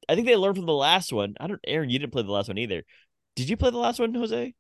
I 0.10 0.16
think 0.16 0.28
they 0.28 0.36
learned 0.36 0.58
from 0.58 0.66
the 0.66 0.74
last 0.74 1.12
one. 1.14 1.36
I 1.40 1.48
don't, 1.48 1.60
Aaron, 1.66 1.90
you 1.90 2.00
didn't 2.00 2.12
play 2.14 2.24
the 2.24 2.32
last 2.32 2.48
one 2.48 2.58
either. 2.58 2.84
Did 3.36 3.50
you 3.50 3.58
play 3.58 3.72
the 3.72 3.78
last 3.78 4.00
one, 4.00 4.14
Jose? 4.14 4.54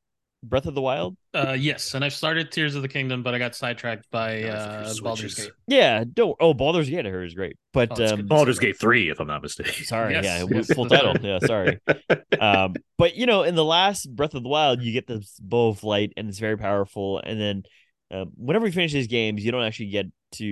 Breath 0.44 0.66
of 0.66 0.76
the 0.76 0.82
Wild. 0.82 1.16
Uh, 1.34 1.56
yes, 1.58 1.94
and 1.94 2.04
I've 2.04 2.14
started 2.14 2.52
Tears 2.52 2.76
of 2.76 2.82
the 2.82 2.90
Kingdom, 2.90 3.24
but 3.24 3.34
I 3.34 3.40
got 3.40 3.56
sidetracked 3.56 4.12
by 4.12 4.40
Yeah, 4.40 4.54
uh. 4.54 4.94
Baldur's 5.02 5.36
Gate. 5.36 5.52
Yeah. 5.68 6.04
Don't. 6.12 6.36
Oh, 6.40 6.54
Baldur's 6.54 6.90
Gate. 6.90 7.06
I 7.08 7.10
heard 7.10 7.28
is 7.28 7.34
great, 7.34 7.56
but 7.72 7.98
Oh, 7.98 8.14
um. 8.16 8.28
Baldur's 8.28 8.60
Gate 8.60 8.78
three, 8.78 9.10
if 9.10 9.22
I'm 9.22 9.28
not 9.28 9.42
mistaken. 9.42 9.72
sorry, 9.86 10.14
Yes, 10.14 10.26
yeah, 10.26 10.46
yes. 10.50 10.74
full 10.74 10.88
title. 10.88 11.16
Yeah, 11.22 11.40
sorry. 11.40 11.80
um, 12.42 12.76
but 12.98 13.16
you 13.16 13.26
know, 13.26 13.44
in 13.44 13.56
the 13.56 13.64
last 13.64 14.14
Breath 14.14 14.34
of 14.34 14.44
the 14.44 14.50
Wild, 14.50 14.82
you 14.82 14.92
get 14.92 15.08
this 15.08 15.40
bow 15.42 15.70
of 15.70 15.84
light, 15.86 16.12
and 16.18 16.28
it's 16.28 16.40
very 16.40 16.58
powerful. 16.58 17.22
And 17.24 17.40
then, 17.40 17.64
uh, 18.12 18.26
whenever 18.36 18.66
you 18.66 18.74
finish 18.74 18.92
these 18.92 19.08
games, 19.08 19.46
you 19.46 19.52
don't 19.54 19.64
actually 19.64 19.92
get 19.92 20.08
to, 20.34 20.46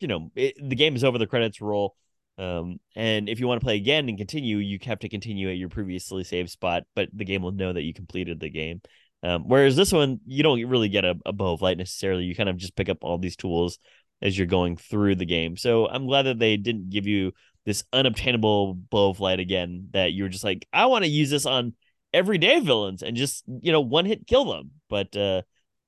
you 0.00 0.08
know, 0.08 0.32
it, 0.34 0.56
the 0.60 0.74
game 0.74 0.96
is 0.96 1.04
over, 1.04 1.18
the 1.18 1.26
credits 1.28 1.60
roll. 1.60 1.94
Um, 2.38 2.80
and 2.94 3.28
if 3.28 3.40
you 3.40 3.46
want 3.46 3.60
to 3.60 3.64
play 3.64 3.76
again 3.76 4.08
and 4.08 4.18
continue, 4.18 4.58
you 4.58 4.78
have 4.84 4.98
to 5.00 5.08
continue 5.08 5.50
at 5.50 5.56
your 5.56 5.68
previously 5.68 6.24
saved 6.24 6.50
spot, 6.50 6.84
but 6.94 7.08
the 7.12 7.24
game 7.24 7.42
will 7.42 7.52
know 7.52 7.72
that 7.72 7.82
you 7.82 7.94
completed 7.94 8.40
the 8.40 8.50
game. 8.50 8.82
Um, 9.22 9.44
whereas 9.48 9.76
this 9.76 9.92
one, 9.92 10.20
you 10.26 10.42
don't 10.42 10.64
really 10.66 10.88
get 10.88 11.04
a, 11.04 11.16
a 11.24 11.32
bow 11.32 11.52
of 11.52 11.62
light 11.62 11.78
necessarily. 11.78 12.24
You 12.24 12.34
kind 12.34 12.48
of 12.48 12.58
just 12.58 12.76
pick 12.76 12.88
up 12.88 12.98
all 13.00 13.18
these 13.18 13.36
tools 13.36 13.78
as 14.20 14.36
you're 14.36 14.46
going 14.46 14.76
through 14.76 15.16
the 15.16 15.26
game. 15.26 15.56
So 15.56 15.88
I'm 15.88 16.06
glad 16.06 16.22
that 16.22 16.38
they 16.38 16.56
didn't 16.56 16.90
give 16.90 17.06
you 17.06 17.32
this 17.66 17.84
unobtainable 17.92 18.74
bow 18.74 19.10
of 19.10 19.20
light 19.20 19.40
again 19.40 19.88
that 19.92 20.12
you're 20.12 20.28
just 20.28 20.44
like 20.44 20.66
i 20.72 20.86
want 20.86 21.04
to 21.04 21.10
use 21.10 21.28
this 21.28 21.44
on 21.44 21.74
everyday 22.14 22.60
villains 22.60 23.02
and 23.02 23.16
just 23.16 23.44
you 23.60 23.72
know 23.72 23.80
one 23.80 24.06
hit 24.06 24.26
kill 24.26 24.46
them 24.46 24.70
but 24.88 25.14
uh 25.16 25.42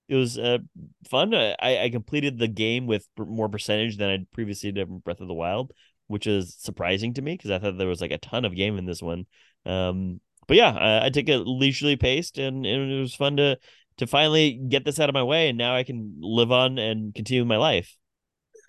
it 0.09 0.17
was 0.17 0.37
uh 0.37 0.59
fun 1.09 1.33
i 1.35 1.55
i 1.61 1.89
completed 1.91 2.37
the 2.37 2.49
game 2.49 2.87
with 2.87 3.07
more 3.17 3.49
percentage 3.49 3.97
than 3.97 4.11
i'd 4.11 4.31
previously 4.33 4.73
done 4.73 4.99
breath 4.99 5.21
of 5.21 5.29
the 5.29 5.35
wild 5.35 5.73
which 6.09 6.27
is 6.27 6.57
surprising 6.59 7.15
to 7.15 7.23
me 7.23 7.35
because 7.35 7.51
i 7.51 7.59
thought 7.59 7.79
there 7.79 7.89
was 7.89 8.01
like 8.01 8.11
a 8.11 8.19
ton 8.19 8.45
of 8.45 8.57
game 8.57 8.77
in 8.77 8.85
this 8.85 9.01
one 9.01 9.25
um 9.65 10.21
but 10.47 10.57
yeah 10.57 10.73
i, 10.73 11.07
I 11.07 11.11
took 11.11 11.29
it 11.29 11.39
leisurely 11.39 11.97
paced 11.97 12.39
and, 12.39 12.67
and 12.67 12.93
it 12.93 13.01
was 13.01 13.15
fun 13.15 13.37
to 13.37 13.59
to 13.99 14.07
finally 14.07 14.53
get 14.53 14.85
this 14.85 15.01
out 15.01 15.09
of 15.09 15.15
my 15.15 15.23
way 15.23 15.49
and 15.49 15.59
now 15.59 15.75
i 15.75 15.85
can 15.85 16.17
live 16.21 16.53
on 16.53 16.79
and 16.79 17.15
continue 17.15 17.45
my 17.45 17.57
life 17.57 17.97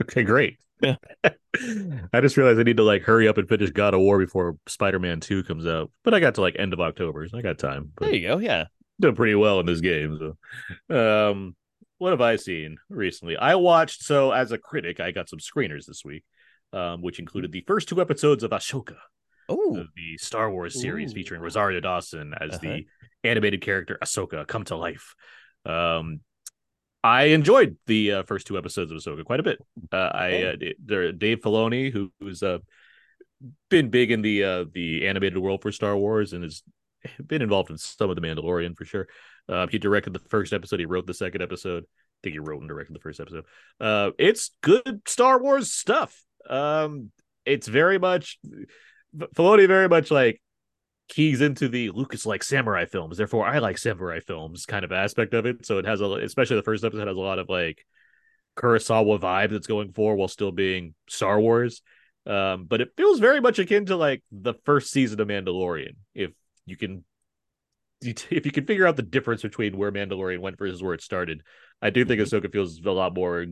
Okay, 0.03 0.23
great. 0.23 0.57
Yeah. 0.81 0.95
I 2.13 2.21
just 2.21 2.37
realized 2.37 2.59
I 2.59 2.63
need 2.63 2.77
to 2.77 2.83
like 2.83 3.01
hurry 3.01 3.27
up 3.27 3.37
and 3.37 3.49
finish 3.49 3.71
God 3.71 3.93
of 3.93 3.99
War 3.99 4.17
before 4.17 4.57
Spider-Man 4.67 5.19
2 5.19 5.43
comes 5.43 5.67
out. 5.67 5.91
But 6.03 6.13
I 6.13 6.19
got 6.19 6.35
to 6.35 6.41
like 6.41 6.55
end 6.57 6.73
of 6.73 6.79
October, 6.79 7.27
so 7.27 7.37
I 7.37 7.41
got 7.41 7.57
time. 7.57 7.91
But 7.95 8.05
there 8.05 8.15
you 8.15 8.27
go 8.27 8.37
yeah 8.37 8.65
doing 9.01 9.15
pretty 9.15 9.35
well 9.35 9.59
in 9.59 9.65
this 9.65 9.81
game. 9.81 10.17
So 10.19 10.95
um 10.95 11.55
what 11.97 12.11
have 12.11 12.21
I 12.21 12.37
seen 12.37 12.77
recently? 12.89 13.35
I 13.35 13.55
watched 13.55 14.03
so 14.03 14.31
as 14.31 14.53
a 14.53 14.57
critic, 14.57 15.01
I 15.01 15.11
got 15.11 15.27
some 15.27 15.39
screeners 15.39 15.85
this 15.85 16.05
week, 16.05 16.23
um, 16.73 17.01
which 17.01 17.19
included 17.19 17.51
the 17.51 17.61
first 17.67 17.87
two 17.89 18.01
episodes 18.01 18.43
of 18.43 18.51
Ahsoka, 18.51 18.97
oh 19.47 19.77
of 19.77 19.87
the 19.95 20.17
Star 20.17 20.51
Wars 20.51 20.79
series 20.79 21.11
Ooh. 21.11 21.15
featuring 21.15 21.41
Rosario 21.41 21.79
Dawson 21.79 22.33
as 22.39 22.51
Uh-huh. 22.55 22.59
the 22.61 22.85
animated 23.23 23.61
character 23.61 23.97
Ahsoka 24.01 24.47
come 24.47 24.63
to 24.65 24.75
life. 24.75 25.15
Um 25.65 26.21
I 27.01 27.23
enjoyed 27.27 27.77
the 27.87 28.11
uh, 28.11 28.23
first 28.23 28.45
two 28.45 28.57
episodes 28.57 28.91
of 28.91 28.97
Ahsoka 28.97 29.23
quite 29.23 29.39
a 29.39 29.43
bit. 29.43 29.59
Uh, 29.89 29.95
I 29.95 30.43
uh, 30.43 30.55
Dave 31.17 31.39
Filoni, 31.39 31.93
who, 31.93 32.11
who's 32.19 32.43
uh, 32.43 32.57
been 33.69 33.89
big 33.89 34.11
in 34.11 34.21
the 34.21 34.43
uh, 34.43 34.65
the 34.73 35.07
animated 35.07 35.37
world 35.37 35.61
for 35.61 35.71
Star 35.71 35.95
Wars 35.95 36.33
and 36.33 36.43
has 36.43 36.61
been 37.25 37.41
involved 37.41 37.71
in 37.71 37.77
some 37.77 38.09
of 38.09 38.17
the 38.17 38.21
Mandalorian 38.21 38.75
for 38.75 38.83
sure. 38.83 39.07
Uh, 39.47 39.67
he 39.67 39.77
directed 39.79 40.11
the 40.11 40.19
first 40.19 40.51
episode. 40.51 40.81
He 40.81 40.85
wrote 40.85 41.07
the 41.07 41.13
second 41.13 41.41
episode. 41.41 41.83
I 41.85 42.19
think 42.21 42.33
he 42.33 42.39
wrote 42.39 42.59
and 42.59 42.67
directed 42.67 42.93
the 42.93 42.99
first 42.99 43.21
episode. 43.21 43.45
Uh, 43.79 44.11
it's 44.19 44.51
good 44.61 45.01
Star 45.07 45.41
Wars 45.41 45.71
stuff. 45.71 46.21
Um, 46.49 47.11
it's 47.45 47.67
very 47.67 47.99
much 47.99 48.39
Filoni, 49.15 49.67
very 49.67 49.87
much 49.87 50.11
like 50.11 50.41
keys 51.07 51.41
into 51.41 51.67
the 51.67 51.89
Lucas 51.89 52.25
like 52.25 52.43
samurai 52.43 52.85
films, 52.85 53.17
therefore 53.17 53.45
I 53.45 53.59
like 53.59 53.77
samurai 53.77 54.19
films 54.19 54.65
kind 54.65 54.85
of 54.85 54.91
aspect 54.91 55.33
of 55.33 55.45
it. 55.45 55.65
So 55.65 55.79
it 55.79 55.85
has 55.85 56.01
a, 56.01 56.05
especially 56.05 56.57
the 56.57 56.63
first 56.63 56.83
episode 56.83 57.07
has 57.07 57.17
a 57.17 57.19
lot 57.19 57.39
of 57.39 57.49
like 57.49 57.85
Kurosawa 58.57 59.19
vibe 59.19 59.51
that's 59.51 59.67
going 59.67 59.91
for 59.93 60.15
while 60.15 60.27
still 60.27 60.51
being 60.51 60.93
Star 61.07 61.39
Wars. 61.39 61.81
Um, 62.25 62.65
but 62.65 62.81
it 62.81 62.89
feels 62.95 63.19
very 63.19 63.41
much 63.41 63.57
akin 63.57 63.85
to 63.87 63.95
like 63.95 64.23
the 64.31 64.53
first 64.65 64.91
season 64.91 65.19
of 65.19 65.27
Mandalorian. 65.27 65.95
If 66.13 66.31
you 66.65 66.77
can, 66.77 67.03
if 68.01 68.45
you 68.45 68.51
can 68.51 68.65
figure 68.65 68.85
out 68.85 68.95
the 68.95 69.01
difference 69.01 69.41
between 69.41 69.77
where 69.77 69.91
Mandalorian 69.91 70.39
went 70.39 70.59
versus 70.59 70.83
where 70.83 70.93
it 70.93 71.01
started, 71.01 71.41
I 71.81 71.89
do 71.89 72.05
think 72.05 72.21
Ahsoka 72.21 72.51
feels 72.51 72.79
a 72.85 72.91
lot 72.91 73.15
more 73.15 73.45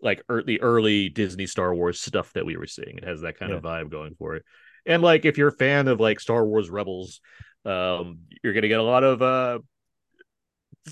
like 0.00 0.22
er- 0.30 0.42
the 0.42 0.60
early 0.60 1.08
Disney 1.08 1.46
Star 1.46 1.74
Wars 1.74 2.00
stuff 2.00 2.32
that 2.34 2.44
we 2.46 2.56
were 2.56 2.66
seeing. 2.66 2.98
It 2.98 3.04
has 3.04 3.22
that 3.22 3.38
kind 3.38 3.50
Yeah. 3.52 3.58
of 3.58 3.62
vibe 3.64 3.90
going 3.90 4.14
for 4.16 4.36
it. 4.36 4.44
And 4.86 5.02
like 5.02 5.24
if 5.24 5.38
you're 5.38 5.48
a 5.48 5.52
fan 5.56 5.88
of 5.88 6.00
like 6.00 6.20
Star 6.20 6.44
Wars 6.44 6.68
Rebels, 6.70 7.20
um, 7.64 8.18
you're 8.42 8.52
gonna 8.52 8.68
get 8.68 8.80
a 8.80 8.82
lot 8.82 9.04
of 9.04 9.22
uh 9.22 9.58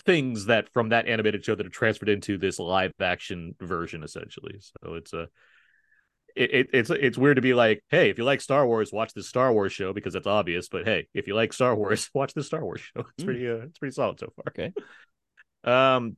things 0.07 0.47
that 0.47 0.73
from 0.73 0.89
that 0.89 1.07
animated 1.07 1.45
show 1.45 1.55
that 1.55 1.67
are 1.67 1.71
transferred 1.71 2.09
into 2.09 2.39
this 2.39 2.59
live 2.59 2.93
action 3.01 3.55
version 3.61 4.03
essentially. 4.03 4.59
So 4.61 4.95
it's 4.95 5.13
a 5.13 5.29
it, 6.35 6.51
it, 6.55 6.67
it's 6.73 6.89
it's 6.89 7.19
weird 7.19 7.37
to 7.37 7.43
be 7.43 7.53
like, 7.53 7.85
hey, 7.91 8.09
if 8.09 8.17
you 8.17 8.25
like 8.25 8.41
Star 8.41 8.67
Wars, 8.67 8.91
watch 8.91 9.13
this 9.13 9.29
Star 9.29 9.53
Wars 9.53 9.71
show 9.75 9.93
because 9.93 10.15
it's 10.15 10.27
obvious. 10.27 10.69
But 10.71 10.87
hey, 10.87 11.09
if 11.13 11.27
you 11.27 11.35
like 11.35 11.53
Star 11.53 11.75
Wars, 11.77 12.09
watch 12.15 12.33
this 12.33 12.47
Star 12.47 12.65
Wars 12.65 12.81
show. 12.81 13.01
It's 13.19 13.23
Mm. 13.23 13.27
pretty 13.27 13.49
uh, 13.51 13.55
it's 13.67 13.79
pretty 13.79 13.93
solid 13.95 14.19
so 14.19 14.33
far. 14.37 14.45
Okay. 14.49 14.73
Um, 15.65 16.17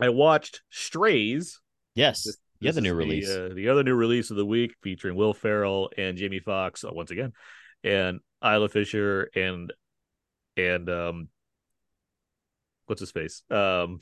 I 0.00 0.08
watched 0.08 0.62
Strays. 0.70 1.60
Yes. 1.94 2.24
This- 2.24 2.36
yeah, 2.60 2.68
this 2.68 2.76
the 2.76 2.80
new 2.82 2.94
release. 2.94 3.26
The, 3.26 3.46
uh, 3.50 3.54
the 3.54 3.68
other 3.70 3.82
new 3.82 3.94
release 3.94 4.30
of 4.30 4.36
the 4.36 4.46
week 4.46 4.76
featuring 4.82 5.16
Will 5.16 5.34
Ferrell 5.34 5.90
and 5.98 6.16
Jamie 6.16 6.38
Foxx 6.38 6.84
uh, 6.84 6.90
once 6.92 7.10
again, 7.10 7.32
and 7.82 8.20
Isla 8.44 8.68
Fisher 8.68 9.28
and 9.34 9.72
and 10.56 10.88
um, 10.88 11.28
what's 12.86 13.00
his 13.00 13.10
face? 13.10 13.42
Um, 13.50 13.98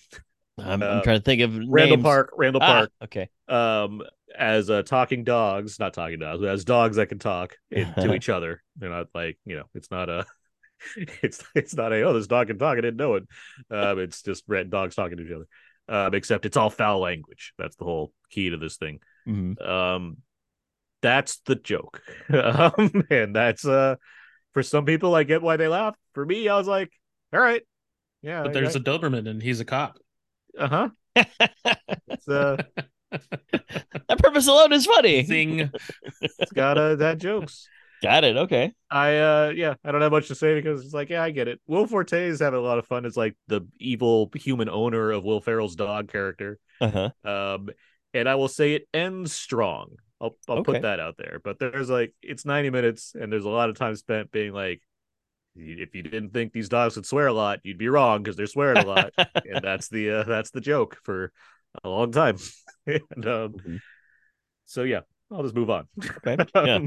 I'm, 0.58 0.82
uh, 0.82 0.86
I'm 0.86 1.02
trying 1.02 1.18
to 1.20 1.24
think 1.24 1.40
of 1.40 1.54
Randall 1.54 1.96
names. 1.96 2.02
Park. 2.02 2.32
Randall 2.36 2.62
Ah, 2.62 2.66
Park. 2.66 2.90
okay. 3.04 3.30
Um, 3.48 4.02
as 4.38 4.68
uh, 4.68 4.82
talking 4.82 5.24
dogs, 5.24 5.78
not 5.78 5.94
talking 5.94 6.18
dogs, 6.18 6.40
but 6.40 6.50
as 6.50 6.66
dogs 6.66 6.96
that 6.96 7.06
can 7.08 7.18
talk 7.18 7.56
in, 7.70 7.90
to 7.94 8.12
each 8.14 8.28
other. 8.28 8.62
They're 8.76 8.90
not 8.90 9.06
like 9.14 9.38
you 9.46 9.56
know, 9.56 9.64
it's 9.74 9.90
not 9.90 10.08
a. 10.10 10.26
It's 11.22 11.44
it's 11.54 11.74
not 11.74 11.92
a 11.92 12.02
oh 12.04 12.14
this 12.14 12.26
dog 12.26 12.46
can 12.46 12.58
talk 12.58 12.78
I 12.78 12.80
didn't 12.80 12.96
know 12.96 13.16
it, 13.16 13.24
um 13.70 13.98
it's 13.98 14.22
just 14.22 14.44
red 14.48 14.70
dogs 14.70 14.94
talking 14.94 15.18
to 15.18 15.24
each 15.26 15.30
other, 15.32 15.44
um 15.90 16.14
except 16.14 16.46
it's 16.46 16.56
all 16.56 16.70
foul 16.70 17.00
language 17.00 17.52
that's 17.58 17.76
the 17.76 17.84
whole 17.84 18.12
key 18.30 18.48
to 18.50 18.56
this 18.56 18.76
thing 18.76 19.00
Mhm. 19.28 19.60
um 19.66 20.16
that's 21.02 21.38
the 21.46 21.54
joke 21.56 22.00
um 22.32 23.04
and 23.10 23.34
that's 23.36 23.66
uh 23.66 23.96
for 24.54 24.62
some 24.62 24.84
people 24.86 25.14
i 25.14 25.22
get 25.24 25.42
why 25.42 25.56
they 25.56 25.68
laugh 25.68 25.96
for 26.14 26.24
me 26.24 26.48
i 26.48 26.56
was 26.56 26.66
like 26.68 26.90
all 27.32 27.40
right 27.40 27.62
yeah 28.22 28.42
But 28.44 28.52
there's 28.52 28.76
a 28.76 28.80
Doberman 28.80 29.28
and 29.28 29.42
he's 29.42 29.60
a 29.60 29.64
cop. 29.64 29.98
uh-huh 30.58 30.88
it's 31.16 32.28
uh 32.28 32.56
that 33.12 34.18
purpose 34.18 34.46
alone 34.46 34.72
is 34.72 34.86
funny. 34.86 35.24
Zing. 35.24 35.70
it's 36.20 36.52
got 36.52 36.78
uh 36.78 36.94
that 36.96 37.18
jokes 37.18 37.68
Got 38.02 38.24
it. 38.24 38.36
Okay. 38.36 38.74
i 38.90 39.16
uh 39.18 39.52
yeah 39.54 39.74
i 39.84 39.92
don't 39.92 40.00
have 40.00 40.10
much 40.10 40.28
to 40.28 40.34
say 40.34 40.54
because 40.54 40.84
it's 40.84 40.94
like 40.94 41.10
yeah 41.10 41.22
i 41.22 41.30
get 41.30 41.46
it 41.48 41.60
will 41.66 41.86
forte 41.86 42.26
is 42.26 42.40
having 42.40 42.58
a 42.58 42.62
lot 42.62 42.78
of 42.78 42.86
fun 42.86 43.04
as 43.04 43.16
like 43.16 43.36
the 43.46 43.60
evil 43.78 44.30
human 44.34 44.68
owner 44.68 45.10
of 45.12 45.22
will 45.24 45.40
ferrell's 45.40 45.76
dog 45.76 46.10
character 46.10 46.58
Uh-huh. 46.80 47.10
Um, 47.24 47.70
and 48.14 48.28
I 48.28 48.36
will 48.36 48.48
say 48.48 48.74
it 48.74 48.88
ends 48.94 49.32
strong. 49.34 49.96
I'll 50.20 50.36
I'll 50.48 50.58
Okay. 50.58 50.70
put 50.70 50.82
that 50.82 51.00
out 51.00 51.16
there. 51.18 51.40
But 51.44 51.58
there's 51.60 51.90
like 51.90 52.14
it's 52.22 52.44
90 52.46 52.70
minutes, 52.70 53.14
and 53.20 53.32
there's 53.32 53.44
a 53.46 53.50
lot 53.50 53.70
of 53.70 53.76
time 53.78 53.96
spent 53.96 54.32
being 54.32 54.52
like, 54.54 54.82
if 55.56 55.94
you 55.94 56.02
didn't 56.04 56.32
think 56.32 56.52
these 56.52 56.68
dogs 56.70 56.96
would 56.96 57.06
swear 57.06 57.28
a 57.28 57.34
lot, 57.34 57.60
you'd 57.64 57.78
be 57.78 57.88
wrong 57.88 58.22
because 58.22 58.36
they're 58.36 58.46
swearing 58.48 58.78
a 58.80 58.84
lot, 58.84 59.12
and 59.44 59.62
that's 59.64 59.88
the 59.90 60.10
uh, 60.10 60.24
that's 60.24 60.50
the 60.52 60.60
joke 60.62 60.98
for 61.04 61.32
a 61.84 61.88
long 61.90 62.12
time. 62.12 62.38
and 62.86 63.26
um, 63.26 63.54
Mhm. 63.54 63.80
so 64.66 64.82
yeah, 64.82 65.00
I'll 65.30 65.42
just 65.42 65.54
move 65.54 65.70
on. 65.70 65.88
Okay. 66.18 66.40
Yeah. 66.62 66.80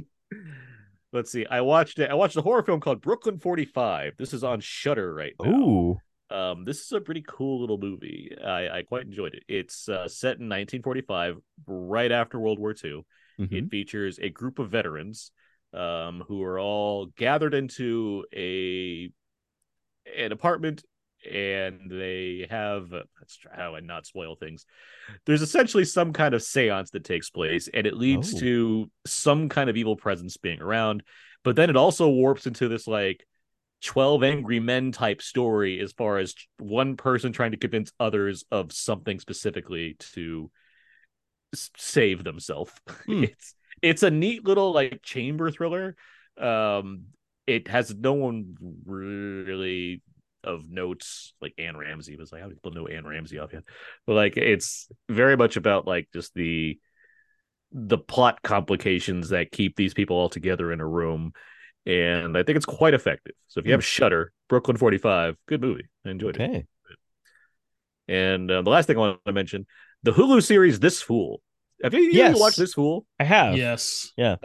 Let's 1.13 1.31
see. 1.31 1.45
I 1.45 1.61
watched 1.61 1.99
it. 1.99 2.09
I 2.09 2.15
watched 2.15 2.35
a 2.37 2.41
horror 2.41 2.63
film 2.63 2.79
called 2.79 3.01
Brooklyn 3.01 3.37
45. 3.37 4.15
This 4.17 4.33
is 4.33 4.43
on 4.43 4.59
Shudder 4.59 5.13
right 5.13 5.33
now. 5.41 5.51
Ooh. 5.51 5.97
Um, 6.31 6.65
this 6.65 6.81
is 6.81 6.91
a 6.91 6.99
pretty 6.99 7.23
cool 7.27 7.61
little 7.61 7.77
movie. 7.77 8.35
I, 8.43 8.79
I 8.79 8.81
quite 8.81 9.03
enjoyed 9.03 9.35
it. 9.35 9.43
It's 9.47 9.87
uh, 9.87 10.07
set 10.07 10.39
in 10.39 10.49
1945, 10.49 11.37
right 11.67 12.11
after 12.11 12.39
World 12.39 12.57
War 12.57 12.71
II. 12.83 13.05
Mhm. 13.39 13.51
It 13.51 13.69
features 13.69 14.19
a 14.19 14.29
group 14.29 14.57
of 14.57 14.71
veterans 14.71 15.31
um, 15.73 16.23
who 16.27 16.43
are 16.43 16.59
all 16.59 17.07
gathered 17.15 17.53
into 17.53 18.25
a 18.35 19.11
an 20.17 20.31
apartment, 20.31 20.83
and 21.29 21.89
they 21.89 22.47
have. 22.49 22.91
Let's 22.91 23.37
try 23.37 23.55
how 23.55 23.75
I 23.75 23.79
not 23.79 24.05
spoil 24.05 24.35
things. 24.35 24.65
There's 25.25 25.41
essentially 25.41 25.85
some 25.85 26.13
kind 26.13 26.33
of 26.33 26.41
séance 26.41 26.91
that 26.91 27.03
takes 27.03 27.29
place, 27.29 27.69
and 27.73 27.85
it 27.87 27.95
leads 27.95 28.33
Oh. 28.35 28.39
to 28.39 28.91
some 29.05 29.49
kind 29.49 29.69
of 29.69 29.77
evil 29.77 29.95
presence 29.95 30.37
being 30.37 30.61
around. 30.61 31.03
But 31.43 31.55
then 31.55 31.69
it 31.69 31.75
also 31.75 32.09
warps 32.09 32.47
into 32.47 32.67
this 32.69 32.87
like 32.87 33.25
12 33.81 34.23
angry 34.23 34.59
men 34.61 34.91
type 34.93 35.21
story 35.21 35.79
as 35.81 35.91
far 35.91 36.17
as 36.17 36.33
one 36.57 36.95
person 36.95 37.33
trying 37.33 37.51
to 37.51 37.57
convince 37.57 37.91
others 37.99 38.45
of 38.49 38.71
something 38.71 39.19
specifically 39.19 39.95
to 40.13 40.49
s- 41.53 41.69
save 41.77 42.23
themselves 42.23 42.71
Hmm. 43.05 43.25
it's 43.25 43.55
it's 43.81 44.03
a 44.03 44.09
neat 44.09 44.45
little 44.45 44.71
like 44.71 45.01
chamber 45.03 45.51
thriller 45.51 45.97
um 46.37 47.07
it 47.45 47.67
has 47.67 47.93
no 47.93 48.13
one 48.13 48.55
really 48.85 50.01
of 50.43 50.69
notes 50.69 51.33
like 51.41 51.53
Anne 51.57 51.77
Ramsay 51.77 52.17
was 52.17 52.31
like 52.31 52.41
how 52.41 52.47
do 52.47 52.53
people 52.53 52.71
know 52.71 52.87
Anne 52.87 53.05
Ramsay 53.05 53.39
off 53.39 53.53
yet 53.53 53.63
but 54.05 54.13
like 54.13 54.37
it's 54.37 54.87
very 55.09 55.37
much 55.37 55.57
about 55.57 55.87
like 55.87 56.07
just 56.13 56.33
the 56.33 56.79
the 57.71 57.97
plot 57.97 58.41
complications 58.43 59.29
that 59.29 59.51
keep 59.51 59.75
these 59.75 59.93
people 59.93 60.15
all 60.15 60.29
together 60.29 60.71
in 60.71 60.79
a 60.79 60.87
room 60.87 61.33
and 61.85 62.37
I 62.37 62.43
think 62.43 62.55
it's 62.55 62.65
quite 62.65 62.93
effective. 62.93 63.35
So 63.47 63.59
if 63.59 63.65
you 63.65 63.73
have 63.73 63.83
Shudder, 63.83 64.31
Brooklyn 64.47 64.77
45, 64.77 65.35
good 65.47 65.61
movie. 65.61 65.89
I 66.05 66.11
enjoyed 66.11 66.37
it. 66.37 66.41
Okay. 66.41 66.65
And 68.07 68.49
uh, 68.49 68.61
the 68.61 68.69
last 68.69 68.87
thing 68.87 68.97
I 68.97 68.99
want 68.99 69.19
to 69.25 69.33
mention, 69.33 69.65
the 70.03 70.11
Hulu 70.11 70.43
series 70.43 70.79
This 70.79 71.01
Fool. 71.01 71.41
Have 71.83 71.93
you, 71.93 72.01
you 72.01 72.39
watched 72.39 72.57
This 72.57 72.73
Fool? 72.73 73.05
I 73.19 73.25
have. 73.25 73.57
Yes. 73.57 74.13
Yeah. 74.15 74.37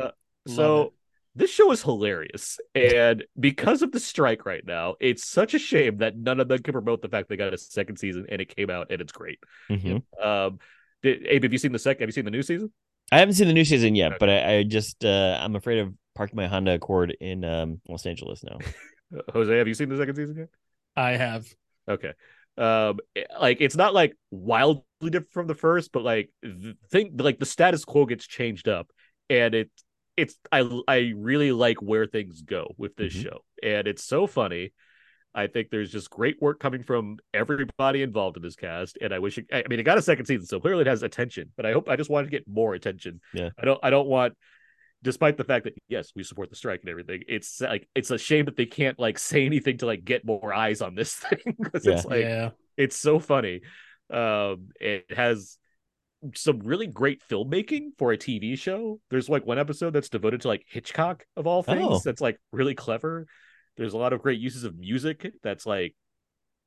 So 0.47 0.79
Love 0.79 0.93
this 1.39 1.51
show 1.51 1.71
is 1.73 1.83
hilarious. 1.83 2.59
And 2.75 3.25
because 3.39 3.83
of 3.83 3.93
the 3.93 4.01
strike 4.01 4.45
right 4.45 4.65
now, 4.67 4.97
it's 5.01 5.27
such 5.29 5.55
a 5.55 5.59
shame 5.59 5.99
that 5.99 6.17
none 6.17 6.41
of 6.41 6.49
them 6.49 6.59
can 6.63 6.73
promote 6.73 7.01
the 7.03 7.09
fact 7.09 7.29
they 7.29 7.37
got 7.37 7.55
a 7.55 7.59
second 7.59 7.97
season 7.99 8.27
and 8.29 8.41
it 8.41 8.55
came 8.55 8.71
out 8.71 8.89
and 8.91 9.01
it's 9.01 9.13
great. 9.13 9.39
Mhm. 9.71 10.03
Um 10.23 10.59
did, 11.03 11.27
Abe, 11.27 11.45
have 11.45 11.53
you 11.53 11.59
seen 11.59 11.71
the 11.73 11.79
second? 11.79 12.03
Have 12.03 12.09
you 12.09 12.13
seen 12.13 12.25
the 12.25 12.31
new 12.33 12.43
season? 12.43 12.73
I 13.13 13.21
haven't 13.21 13.35
seen 13.35 13.47
the 13.47 13.53
new 13.55 13.65
season 13.65 13.95
yet, 13.95 14.09
Okay. 14.13 14.17
but 14.21 14.29
I, 14.29 14.57
I 14.57 14.63
just 14.65 15.05
uh, 15.05 15.39
I'm 15.41 15.55
afraid 15.55 15.79
of 15.79 15.95
parking 16.17 16.37
my 16.37 16.49
Honda 16.49 16.73
Accord 16.75 17.17
in 17.21 17.45
um, 17.45 17.81
Los 17.89 18.05
Angeles 18.05 18.43
now. 18.43 18.59
Jose, 19.33 19.57
have 19.57 19.69
you 19.69 19.75
seen 19.75 19.89
the 19.89 19.97
second 19.97 20.17
season 20.17 20.37
yet? 20.37 20.49
I 20.97 21.13
have. 21.13 21.47
Okay. 21.89 22.13
Um, 22.59 22.99
like 23.41 23.59
it's 23.61 23.77
not 23.77 23.95
like 23.95 24.15
wildly 24.33 24.83
different 25.05 25.33
from 25.33 25.47
the 25.47 25.55
first, 25.55 25.93
but 25.93 26.03
like 26.03 26.31
the 26.43 26.77
thing, 26.91 27.17
like 27.17 27.39
the 27.39 27.47
status 27.47 27.85
quo 27.85 28.05
gets 28.05 28.27
changed 28.27 28.67
up, 28.69 28.89
and 29.31 29.55
it, 29.55 29.71
it's 30.19 30.37
I 30.53 30.69
I 30.87 31.13
really 31.17 31.53
like 31.53 31.81
where 31.81 32.07
things 32.07 32.43
go 32.43 32.75
with 32.77 32.97
this 32.97 33.15
Mhm. 33.15 33.23
show, 33.23 33.45
and 33.63 33.87
it's 33.87 34.05
so 34.05 34.27
funny. 34.27 34.73
I 35.35 35.47
think 35.47 35.71
there's 35.71 35.93
just 35.93 36.11
great 36.11 36.41
work 36.43 36.59
coming 36.59 36.83
from 36.83 37.19
everybody 37.33 38.03
involved 38.03 38.37
in 38.37 38.43
this 38.43 38.57
cast, 38.57 38.99
and 39.01 39.15
I 39.15 39.21
wish 39.21 39.39
it, 39.39 39.47
I 39.53 39.63
mean 39.69 39.79
it 39.79 39.85
got 39.85 39.99
a 39.99 40.03
second 40.03 40.27
season, 40.27 40.47
so 40.47 40.59
clearly 40.61 40.83
it 40.83 40.87
has 40.89 41.03
attention. 41.03 41.53
But 41.57 41.65
I 41.67 41.73
hope 41.73 41.89
I 41.89 41.97
just 41.97 42.11
want 42.11 42.27
to 42.27 42.31
get 42.31 42.49
more 42.49 42.75
attention. 42.75 43.21
Yeah. 43.33 43.51
I 43.57 43.65
don't 43.65 43.81
I 43.83 43.91
don't 43.91 44.09
want 44.09 44.35
despite 45.01 45.37
the 45.37 45.45
fact 45.45 45.63
that 45.65 45.75
yes 45.87 46.11
we 46.17 46.25
support 46.25 46.51
the 46.51 46.57
strike 46.57 46.81
and 46.81 46.91
everything 46.91 47.23
it's 47.29 47.61
like 47.61 47.89
it's 47.95 48.11
a 48.11 48.19
shame 48.19 48.47
that 48.47 48.57
they 48.57 48.67
can't 48.67 48.99
like 48.99 49.17
say 49.17 49.47
anything 49.47 49.79
to 49.79 49.87
like 49.87 50.05
get 50.05 50.25
more 50.25 50.53
eyes 50.53 50.81
on 50.83 50.97
this 50.97 51.15
thing 51.23 51.55
because 51.57 51.87
it's 51.87 52.05
like 52.05 52.23
yeah. 52.25 52.51
it's 52.77 52.97
so 52.97 53.21
funny 53.21 53.61
um 54.11 54.71
it 54.81 55.05
has 55.15 55.57
some 56.35 56.59
really 56.61 56.87
great 56.87 57.23
filmmaking 57.31 57.91
for 57.97 58.13
a 58.13 58.19
tv 58.19 58.59
show 58.59 58.99
there's 59.11 59.29
like 59.29 59.47
one 59.47 59.59
episode 59.59 59.93
that's 59.93 60.09
devoted 60.09 60.41
to 60.41 60.49
like 60.49 60.65
hitchcock 60.69 61.25
of 61.37 61.47
all 61.47 61.63
things 61.63 61.81
Oh. 61.81 62.01
that's 62.05 62.21
like 62.21 62.39
really 62.53 62.75
clever 62.75 63.27
there's 63.77 63.93
a 63.93 63.99
lot 63.99 64.13
of 64.13 64.21
great 64.21 64.41
uses 64.41 64.65
of 64.65 64.77
music 64.77 65.33
that's 65.43 65.65
like 65.65 65.95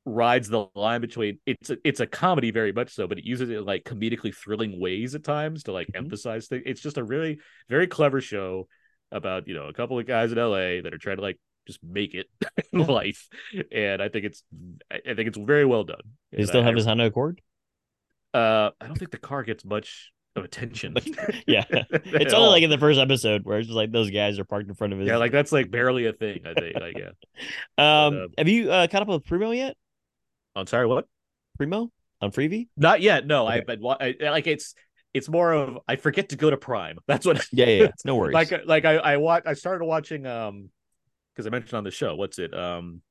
rides 0.04 0.48
the 0.48 0.66
line 0.74 1.00
between 1.00 1.38
it's 1.46 1.70
a, 1.70 1.76
it's 1.84 2.00
a 2.00 2.06
comedy 2.06 2.50
very 2.50 2.72
much 2.72 2.92
so 2.94 3.06
but 3.06 3.18
it 3.18 3.24
uses 3.24 3.50
it 3.50 3.58
in 3.58 3.64
like 3.64 3.84
comedically 3.84 4.34
thrilling 4.34 4.80
ways 4.80 5.14
at 5.14 5.22
times 5.22 5.62
to 5.64 5.72
like 5.72 5.86
Mhm. 5.88 5.96
emphasize 5.98 6.46
things 6.48 6.62
it's 6.66 6.80
just 6.80 6.96
a 6.98 7.04
really 7.04 7.38
very 7.68 7.86
clever 7.86 8.20
show 8.20 8.66
about 9.12 9.46
you 9.46 9.54
know 9.54 9.66
a 9.66 9.72
couple 9.74 9.98
of 9.98 10.06
guys 10.06 10.32
in 10.32 10.38
la 10.38 10.56
that 10.56 10.90
are 10.92 10.98
trying 10.98 11.16
to 11.16 11.22
like 11.22 11.38
just 11.66 11.78
make 11.84 12.14
it 12.14 12.26
in 12.72 12.80
Yeah. 12.80 12.86
life 12.86 13.28
and 13.70 14.02
i 14.02 14.08
think 14.08 14.24
it's 14.24 14.42
i 14.90 15.14
think 15.14 15.28
it's 15.28 15.38
very 15.38 15.64
well 15.66 15.84
done 15.84 16.00
Does 16.32 16.40
he 16.40 16.46
still 16.46 16.62
I- 16.62 16.64
have 16.64 16.74
his 16.74 16.86
Honda 16.86 17.04
Accord? 17.04 17.40
Uh 18.34 18.70
i 18.80 18.86
don't 18.86 18.98
think 18.98 19.10
the 19.10 19.18
car 19.18 19.42
gets 19.42 19.64
much 19.64 20.12
of 20.36 20.44
attention. 20.44 20.94
yeah, 21.46 21.64
it's 21.70 22.32
only 22.32 22.48
like 22.48 22.62
in 22.62 22.70
the 22.70 22.78
first 22.78 22.98
episode 22.98 23.44
where 23.44 23.58
it's 23.58 23.68
just 23.68 23.76
like 23.76 23.92
those 23.92 24.10
guys 24.10 24.38
are 24.38 24.44
parked 24.44 24.68
in 24.68 24.74
front 24.74 24.92
of 24.92 24.98
his. 24.98 25.08
yeah, 25.08 25.16
like 25.16 25.32
that's 25.32 25.52
like 25.52 25.70
barely 25.70 26.06
a 26.06 26.12
thing. 26.12 26.40
I 26.46 26.54
think. 26.54 26.74
Like, 26.80 26.96
yeah. 27.78 28.06
um, 28.06 28.16
uh, 28.16 28.26
have 28.38 28.48
you 28.48 28.70
uh, 28.70 28.86
caught 28.86 29.02
up 29.02 29.08
with 29.08 29.24
Primo 29.24 29.50
yet? 29.50 29.76
I'm 30.56 30.66
sorry. 30.66 30.86
What? 30.86 31.06
Primo 31.58 31.90
on 32.20 32.30
Freevee? 32.30 32.68
Not 32.76 33.00
yet. 33.00 33.26
No, 33.26 33.46
Okay. 33.46 33.58
I've 33.58 33.66
been 33.66 33.84
I, 33.84 34.14
like 34.30 34.46
it's 34.46 34.74
it's 35.12 35.28
more 35.28 35.52
of 35.52 35.78
I 35.86 35.96
forget 35.96 36.30
to 36.30 36.36
go 36.36 36.50
to 36.50 36.56
Prime. 36.56 36.98
That's 37.06 37.26
what. 37.26 37.46
Yeah, 37.52 37.66
yeah. 37.66 37.88
No 38.04 38.16
worries. 38.16 38.34
like 38.34 38.52
like 38.66 38.84
I 38.84 38.96
I 38.96 39.16
watch 39.18 39.42
I 39.46 39.54
started 39.54 39.84
watching 39.84 40.26
um 40.26 40.70
because 41.34 41.46
I 41.46 41.50
mentioned 41.50 41.74
on 41.74 41.84
the 41.84 41.90
show 41.90 42.14
what's 42.14 42.38
it 42.38 42.54
um 42.54 43.02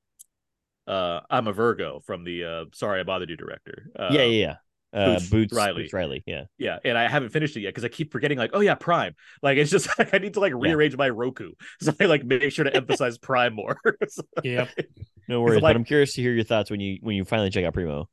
uh 0.88 1.20
I'm 1.30 1.48
a 1.48 1.54
Virgo 1.54 2.00
from 2.00 2.24
the 2.24 2.46
uh 2.46 2.66
Sorry 2.74 3.00
I 3.00 3.04
Bothered 3.04 3.30
You 3.30 3.38
director. 3.38 3.92
Uh, 3.98 4.10
yeah, 4.12 4.24
yeah, 4.24 4.26
yeah. 4.26 4.56
Uh, 4.94 5.14
Boots 5.14 5.30
Boots, 5.30 5.54
Riley. 5.54 5.84
Boots 5.84 5.94
Riley. 5.94 6.24
Yeah. 6.26 6.44
Yeah, 6.58 6.80
and 6.84 6.98
I 6.98 7.08
haven't 7.08 7.30
finished 7.30 7.56
it 7.56 7.62
yet 7.62 7.70
because 7.70 7.86
I 7.86 7.88
keep 7.88 8.12
forgetting. 8.12 8.38
Like, 8.38 8.52
oh 8.54 8.60
yeah, 8.60 8.76
Prime. 8.76 9.16
Like, 9.42 9.58
it's 9.58 9.72
just 9.72 9.88
like 10.00 10.14
I 10.14 10.18
need 10.18 10.34
to 10.34 10.40
like 10.42 10.54
rearrange 10.54 10.98
my 10.98 11.10
Roku, 11.10 11.52
so 11.82 11.94
I 12.00 12.06
like 12.06 12.24
make 12.26 12.52
sure 12.52 12.66
to 12.66 12.76
emphasize 12.76 13.18
Prime 13.30 13.54
more. 13.54 13.78
So, 14.10 14.24
Yep. 14.44 14.70
No 15.28 15.42
worries. 15.42 15.62
like- 15.62 15.74
but 15.74 15.76
I'm 15.78 15.86
curious 15.86 16.14
to 16.16 16.22
hear 16.22 16.34
your 16.34 16.44
thoughts 16.44 16.70
when 16.70 16.80
you 16.82 16.98
when 17.02 17.16
you 17.16 17.24
finally 17.26 17.50
check 17.50 17.64
out 17.66 17.74
Primo. 17.74 18.10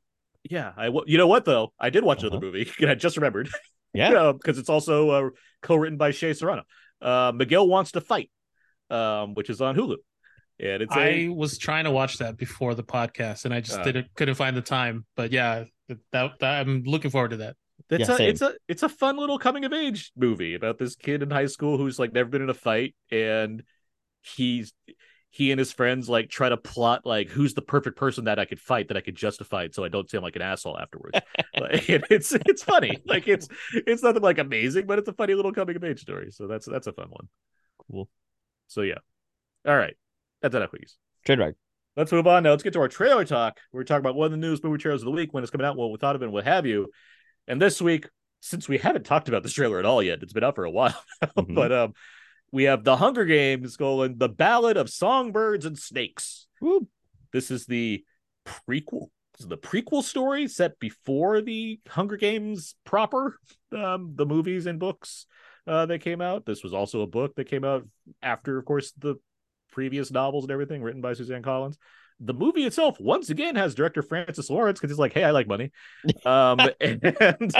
yeah, 0.49 0.71
I 0.77 0.85
w- 0.85 1.03
you 1.07 1.17
know 1.17 1.27
what 1.27 1.43
though, 1.45 1.73
I 1.79 1.89
did 1.89 2.03
watch 2.03 2.21
another 2.23 2.37
Uh-huh. 2.37 2.45
movie, 2.45 2.71
and 2.79 2.89
I 2.89 2.95
just 2.95 3.17
remembered. 3.17 3.49
Yeah. 3.93 4.31
because 4.33 4.57
it's 4.59 4.69
also 4.69 5.09
uh, 5.09 5.29
co-written 5.63 5.97
by 5.97 6.11
Shea 6.11 6.33
Serrano. 6.33 6.61
Uh, 7.01 7.31
Miguel 7.35 7.67
wants 7.67 7.93
to 7.93 8.01
fight, 8.01 8.29
um, 8.91 9.33
which 9.33 9.49
is 9.49 9.61
on 9.61 9.75
Hulu, 9.75 9.95
and 10.59 10.83
it's 10.83 10.95
a 10.95 11.25
I 11.25 11.29
was 11.29 11.57
trying 11.57 11.85
to 11.85 11.91
watch 11.91 12.19
that 12.19 12.37
before 12.37 12.75
the 12.75 12.83
podcast, 12.83 13.45
and 13.45 13.53
I 13.53 13.61
just 13.61 13.79
Uh. 13.79 13.83
didn't 13.83 14.07
couldn't 14.15 14.35
find 14.35 14.55
the 14.55 14.61
time. 14.61 15.05
But 15.15 15.31
yeah, 15.31 15.63
that, 16.11 16.39
that 16.39 16.67
I'm 16.67 16.83
looking 16.83 17.11
forward 17.11 17.31
to 17.31 17.37
that. 17.37 17.55
It's 17.89 18.01
Yeah, 18.01 18.09
a 18.09 18.15
same. 18.17 18.29
it's 18.29 18.41
a 18.41 18.53
it's 18.67 18.83
a 18.83 18.89
fun 18.89 19.17
little 19.17 19.39
coming 19.39 19.65
of 19.65 19.73
age 19.73 20.11
movie 20.15 20.53
about 20.53 20.77
this 20.77 20.95
kid 20.95 21.23
in 21.23 21.31
high 21.31 21.45
school 21.47 21.77
who's 21.77 21.97
like 21.97 22.13
never 22.13 22.29
been 22.29 22.41
in 22.41 22.49
a 22.49 22.53
fight 22.53 22.93
and 23.11 23.63
he's 24.21 24.73
he 25.31 25.51
and 25.51 25.59
his 25.59 25.71
friends 25.71 26.09
like 26.09 26.29
try 26.29 26.49
to 26.49 26.57
plot 26.57 27.05
like 27.05 27.29
who's 27.29 27.53
the 27.53 27.61
perfect 27.61 27.97
person 27.97 28.25
that 28.25 28.37
I 28.39 28.45
could 28.45 28.59
fight 28.59 28.89
that 28.89 28.97
I 28.97 29.01
could 29.01 29.15
justify 29.15 29.63
it 29.63 29.75
so 29.75 29.83
I 29.83 29.87
don't 29.87 30.09
seem 30.09 30.21
like 30.21 30.35
an 30.35 30.41
asshole 30.41 30.77
afterwards. 30.77 31.19
like, 31.57 31.89
and 31.89 32.05
it's 32.09 32.33
it's 32.33 32.63
funny. 32.63 32.97
Like 33.05 33.27
it's 33.27 33.47
it's 33.73 34.03
nothing 34.03 34.21
like 34.23 34.39
amazing, 34.39 34.85
but 34.87 34.99
it's 34.99 35.07
a 35.07 35.13
funny 35.13 35.33
little 35.35 35.53
coming 35.53 35.75
of 35.75 35.83
age 35.83 36.01
story. 36.01 36.31
So 36.31 36.47
that's 36.47 36.65
that's 36.65 36.87
a 36.87 36.93
fun 36.93 37.07
one. 37.09 37.27
Cool. 37.89 38.09
So 38.67 38.81
yeah. 38.81 38.99
All 39.67 39.77
right. 39.77 39.95
That's 40.41 40.55
enough 40.55 40.71
please. 40.71 40.97
Trademark. 41.25 41.55
Let's 41.99 42.13
move 42.13 42.27
on 42.27 42.43
now. 42.43 42.51
Let's 42.51 42.63
get 42.63 42.71
to 42.73 42.79
our 42.79 42.87
trailer 42.87 43.25
talk. 43.25 43.59
We're 43.73 43.83
talking 43.83 43.99
about 43.99 44.15
one 44.15 44.27
of 44.27 44.31
the 44.31 44.37
newest 44.37 44.63
movie 44.63 44.77
trailers 44.77 45.01
of 45.01 45.05
the 45.07 45.11
week, 45.11 45.33
when 45.33 45.43
it's 45.43 45.51
coming 45.51 45.67
out, 45.67 45.75
what 45.75 45.91
we 45.91 45.97
thought 45.97 46.15
of 46.15 46.21
it, 46.21 46.25
and 46.27 46.33
what 46.33 46.45
have 46.45 46.65
you. 46.65 46.87
And 47.45 47.61
this 47.61 47.81
week, 47.81 48.07
since 48.39 48.69
we 48.69 48.77
haven't 48.77 49.05
talked 49.05 49.27
about 49.27 49.43
this 49.43 49.51
trailer 49.51 49.79
at 49.79 49.85
all 49.85 50.01
yet, 50.01 50.19
it's 50.21 50.31
been 50.31 50.45
out 50.45 50.55
for 50.55 50.63
a 50.63 50.71
while, 50.71 50.95
Mhm. 51.37 51.53
but 51.53 51.73
um, 51.73 51.93
we 52.53 52.63
have 52.63 52.85
The 52.85 52.95
Hunger 52.95 53.25
Games 53.25 53.75
colon 53.75 54.17
The 54.17 54.29
Ballad 54.29 54.77
of 54.77 54.89
Songbirds 54.89 55.65
and 55.65 55.77
Snakes. 55.77 56.47
Woo. 56.61 56.87
This 57.33 57.51
is 57.51 57.65
the 57.65 58.05
prequel. 58.45 59.09
This 59.33 59.41
is 59.41 59.47
the 59.47 59.57
prequel 59.57 60.01
story 60.01 60.47
set 60.47 60.79
before 60.79 61.41
the 61.41 61.81
Hunger 61.85 62.15
Games 62.15 62.75
proper, 62.85 63.41
um, 63.75 64.13
the 64.15 64.25
movies 64.25 64.67
and 64.67 64.79
books 64.79 65.25
uh, 65.67 65.85
that 65.87 65.99
came 65.99 66.21
out. 66.21 66.45
This 66.45 66.63
was 66.63 66.73
also 66.73 67.01
a 67.01 67.07
book 67.07 67.35
that 67.35 67.49
came 67.49 67.65
out 67.65 67.85
after, 68.21 68.57
of 68.57 68.63
course, 68.63 68.93
the 68.97 69.15
previous 69.71 70.11
novels 70.11 70.43
and 70.45 70.51
everything 70.51 70.81
written 70.81 71.01
by 71.01 71.13
Suzanne 71.13 71.43
Collins. 71.43 71.77
The 72.21 72.33
movie 72.33 72.65
itself, 72.65 72.99
once 72.99 73.29
again, 73.29 73.55
has 73.55 73.73
director 73.75 74.01
Francis 74.01 74.49
Lawrence 74.49 74.77
because 74.79 74.91
he's 74.91 74.99
like, 74.99 75.13
"Hey, 75.13 75.23
I 75.23 75.31
like 75.31 75.47
money," 75.47 75.71
um, 76.25 76.59
and 76.81 77.01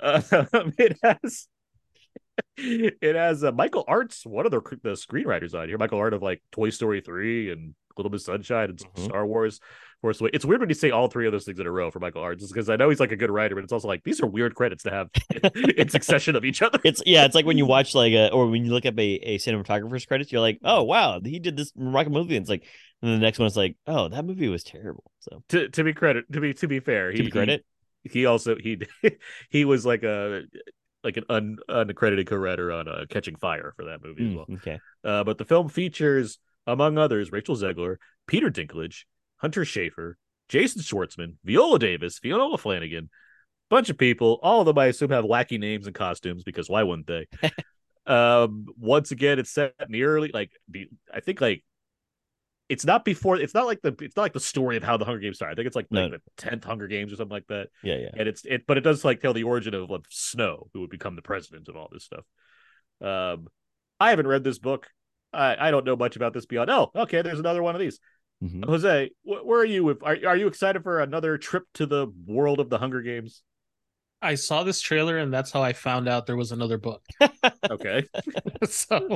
um, 0.00 0.72
it 0.78 0.96
has 1.02 1.48
it 2.56 3.14
has 3.16 3.44
uh, 3.44 3.52
Michael 3.52 3.84
Arndt's 3.86 4.24
one 4.26 4.46
of 4.46 4.52
the 4.52 4.60
the 4.82 4.90
screenwriters 4.92 5.54
on 5.54 5.68
here. 5.68 5.78
Michael 5.78 5.98
Art 5.98 6.14
of 6.14 6.22
like 6.22 6.42
Toy 6.52 6.70
Story 6.70 7.00
three 7.00 7.50
and 7.50 7.74
Little 7.96 8.10
Miss 8.10 8.24
Sunshine 8.24 8.70
and 8.70 8.78
Mhm. 8.78 9.04
Star 9.04 9.26
Wars. 9.26 9.60
It's 10.10 10.44
weird 10.44 10.60
when 10.60 10.68
you 10.68 10.74
say 10.74 10.90
all 10.90 11.08
three 11.08 11.26
of 11.26 11.32
those 11.32 11.44
things 11.44 11.58
in 11.58 11.66
a 11.66 11.70
row 11.70 11.90
for 11.90 12.00
Michael 12.00 12.22
Arts, 12.22 12.46
because 12.46 12.68
I 12.68 12.76
know 12.76 12.88
he's 12.90 13.00
like 13.00 13.12
a 13.12 13.16
good 13.16 13.30
writer, 13.30 13.54
but 13.54 13.64
it's 13.64 13.72
also 13.72 13.88
like 13.88 14.02
these 14.04 14.20
are 14.20 14.26
weird 14.26 14.54
credits 14.54 14.82
to 14.84 14.90
have 14.90 15.08
in 15.76 15.88
succession 15.88 16.36
of 16.36 16.44
each 16.44 16.62
other. 16.62 16.78
It's 16.82 17.02
yeah, 17.06 17.24
it's 17.24 17.34
like 17.34 17.46
when 17.46 17.58
you 17.58 17.66
watch 17.66 17.94
like 17.94 18.12
a 18.12 18.30
or 18.30 18.48
when 18.48 18.64
you 18.64 18.72
look 18.72 18.86
up 18.86 18.98
a, 18.98 19.02
a 19.02 19.38
cinematographer's 19.38 20.06
credits, 20.06 20.30
you're 20.32 20.40
like, 20.40 20.58
oh 20.64 20.82
wow, 20.82 21.20
he 21.22 21.38
did 21.38 21.56
this 21.56 21.72
remarkable 21.76 22.20
movie. 22.22 22.36
And 22.36 22.42
it's 22.42 22.50
like, 22.50 22.64
and 23.02 23.12
the 23.12 23.18
next 23.18 23.38
one 23.38 23.46
is 23.46 23.56
like, 23.56 23.76
oh, 23.86 24.08
that 24.08 24.24
movie 24.24 24.48
was 24.48 24.64
terrible. 24.64 25.04
So 25.20 25.42
to 25.50 25.68
to 25.68 25.84
be 25.84 25.92
credit 25.92 26.30
to 26.32 26.40
be 26.40 26.54
to 26.54 26.68
be 26.68 26.80
fair, 26.80 27.10
to 27.10 27.16
he 27.16 27.24
be 27.24 27.30
credit, 27.30 27.64
He, 28.02 28.10
he 28.10 28.26
also 28.26 28.56
he 28.56 28.80
he 29.50 29.64
was 29.64 29.86
like 29.86 30.02
a 30.02 30.42
like 31.02 31.16
an 31.16 31.24
un, 31.28 31.58
unaccredited 31.68 32.26
co-writer 32.26 32.72
on 32.72 32.88
uh, 32.88 33.04
Catching 33.10 33.36
Fire 33.36 33.72
for 33.76 33.84
that 33.86 34.02
movie 34.02 34.24
as 34.24 34.32
Mm, 34.32 34.36
well. 34.36 34.48
okay, 34.54 34.80
Uh, 35.04 35.22
but 35.22 35.36
the 35.36 35.44
film 35.44 35.68
features, 35.68 36.38
among 36.66 36.96
others, 36.96 37.30
Rachel 37.30 37.56
Zegler, 37.56 37.96
Peter 38.26 38.50
Dinklage, 38.50 39.04
Hunter 39.36 39.62
Schafer, 39.62 40.14
Jason 40.48 40.82
Schwartzman, 40.82 41.36
Viola 41.44 41.78
Davis, 41.78 42.18
Fiona 42.18 42.58
Flanagan, 42.58 43.10
bunch 43.70 43.90
of 43.90 43.98
people. 43.98 44.38
All 44.42 44.60
of 44.60 44.66
them, 44.66 44.78
I 44.78 44.86
assume, 44.86 45.10
have 45.10 45.24
wacky 45.24 45.58
names 45.58 45.86
and 45.86 45.94
costumes 45.94 46.42
because 46.42 46.68
why 46.68 46.82
wouldn't 46.82 47.06
they? 47.06 47.26
um, 48.06 48.66
once 48.78 49.10
again, 49.10 49.38
it's 49.38 49.50
set 49.50 49.74
in 49.80 49.92
the 49.92 50.04
early, 50.04 50.30
like, 50.32 50.52
be, 50.70 50.88
I 51.12 51.20
think, 51.20 51.40
like, 51.40 51.64
it's 52.68 52.84
not 52.84 53.04
before. 53.04 53.36
It's 53.36 53.52
not 53.52 53.66
like 53.66 53.82
the. 53.82 53.94
It's 54.00 54.16
not 54.16 54.22
like 54.22 54.32
the 54.32 54.40
story 54.40 54.78
of 54.78 54.82
how 54.82 54.96
the 54.96 55.04
Hunger 55.04 55.20
Games 55.20 55.36
started. 55.36 55.52
I 55.52 55.56
think 55.56 55.66
it's 55.66 55.76
like, 55.76 55.86
like 55.90 56.12
the 56.12 56.20
tenth 56.38 56.64
Hunger 56.64 56.86
Games 56.86 57.12
or 57.12 57.16
something 57.16 57.34
like 57.34 57.46
that 57.48 57.68
yeah, 57.82 57.96
yeah. 57.96 58.08
and 58.16 58.26
it's 58.26 58.42
it 58.46 58.66
but 58.66 58.78
it 58.78 58.80
does 58.80 59.04
like 59.04 59.20
tell 59.20 59.34
the 59.34 59.44
origin 59.44 59.74
of, 59.74 59.90
of 59.90 60.04
snow 60.08 60.68
who 60.72 60.80
would 60.80 60.90
become 60.90 61.14
the 61.14 61.22
president 61.22 61.68
of 61.68 61.76
all 61.76 61.90
this 61.92 62.04
stuff 62.04 62.24
um 63.02 63.48
i 64.00 64.10
haven't 64.10 64.26
read 64.26 64.44
this 64.44 64.58
book 64.58 64.88
i 65.32 65.68
i 65.68 65.70
don't 65.70 65.84
know 65.84 65.94
much 65.94 66.16
about 66.16 66.32
this 66.32 66.46
beyond 66.46 66.70
oh 66.70 66.90
okay 66.96 67.20
there's 67.20 67.38
another 67.38 67.62
one 67.62 67.74
of 67.74 67.80
these 67.80 68.00
Mhm. 68.42 68.64
jose 68.66 69.10
wh- 69.22 69.44
where 69.46 69.60
are 69.60 69.64
you 69.64 69.88
if 69.90 70.02
are, 70.02 70.18
are 70.26 70.36
you 70.36 70.46
excited 70.46 70.82
for 70.82 71.00
another 71.00 71.38
trip 71.38 71.64
to 71.74 71.86
the 71.86 72.08
world 72.26 72.60
of 72.60 72.68
the 72.68 72.78
hunger 72.78 73.00
games 73.00 73.42
I 74.22 74.36
saw 74.36 74.64
this 74.64 74.80
trailer, 74.80 75.18
and 75.18 75.32
that's 75.32 75.50
how 75.52 75.62
I 75.62 75.74
found 75.74 76.08
out 76.08 76.24
there 76.24 76.36
was 76.36 76.50
another 76.50 76.78
book. 76.78 77.02
okay 77.70 78.04
so, 78.64 79.06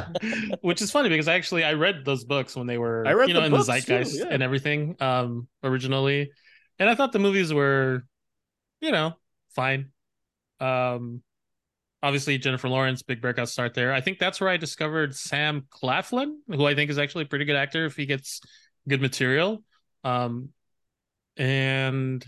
which 0.61 0.83
is 0.83 0.91
funny 0.91 1.09
because 1.09 1.29
actually 1.29 1.65
I 1.65 1.73
read 1.73 2.05
those 2.05 2.25
books 2.25 2.55
when 2.55 2.67
they 2.67 2.77
were, 2.77 3.05
I 3.07 3.13
read 3.13 3.29
you 3.29 3.35
know, 3.35 3.41
the 3.41 3.47
in 3.47 3.53
books, 3.53 3.67
the 3.69 3.73
too, 3.73 3.81
zeitgeist 3.81 4.19
yeah. 4.19 4.27
and 4.31 4.43
everything, 4.43 4.97
um, 5.01 5.49
originally, 5.65 6.31
and 6.79 6.91
I 6.91 6.95
thought 6.95 7.13
the 7.13 7.19
movies 7.21 7.55
were, 7.55 8.05
you 8.83 8.93
know, 8.93 9.15
fine. 9.55 9.93
Um, 10.61 11.23
obviously 12.03 12.37
Jennifer 12.37 12.69
Lawrence, 12.69 13.03
big 13.03 13.21
breakout 13.23 13.49
start 13.49 13.75
there. 13.75 13.93
I 13.93 14.01
think 14.03 14.19
that's 14.19 14.41
where 14.41 14.51
I 14.51 14.57
discovered 14.59 15.15
Sam 15.15 15.67
Claflin, 15.71 16.41
who 16.49 16.67
I 16.67 16.75
think 16.75 16.91
is 16.91 16.99
actually 16.99 17.25
a 17.25 17.29
pretty 17.29 17.45
good 17.47 17.57
actor 17.57 17.87
if 17.87 17.97
he 17.97 18.07
gets 18.07 18.41
good 18.89 19.01
material. 19.01 19.63
Um, 20.05 20.51
and 21.37 22.25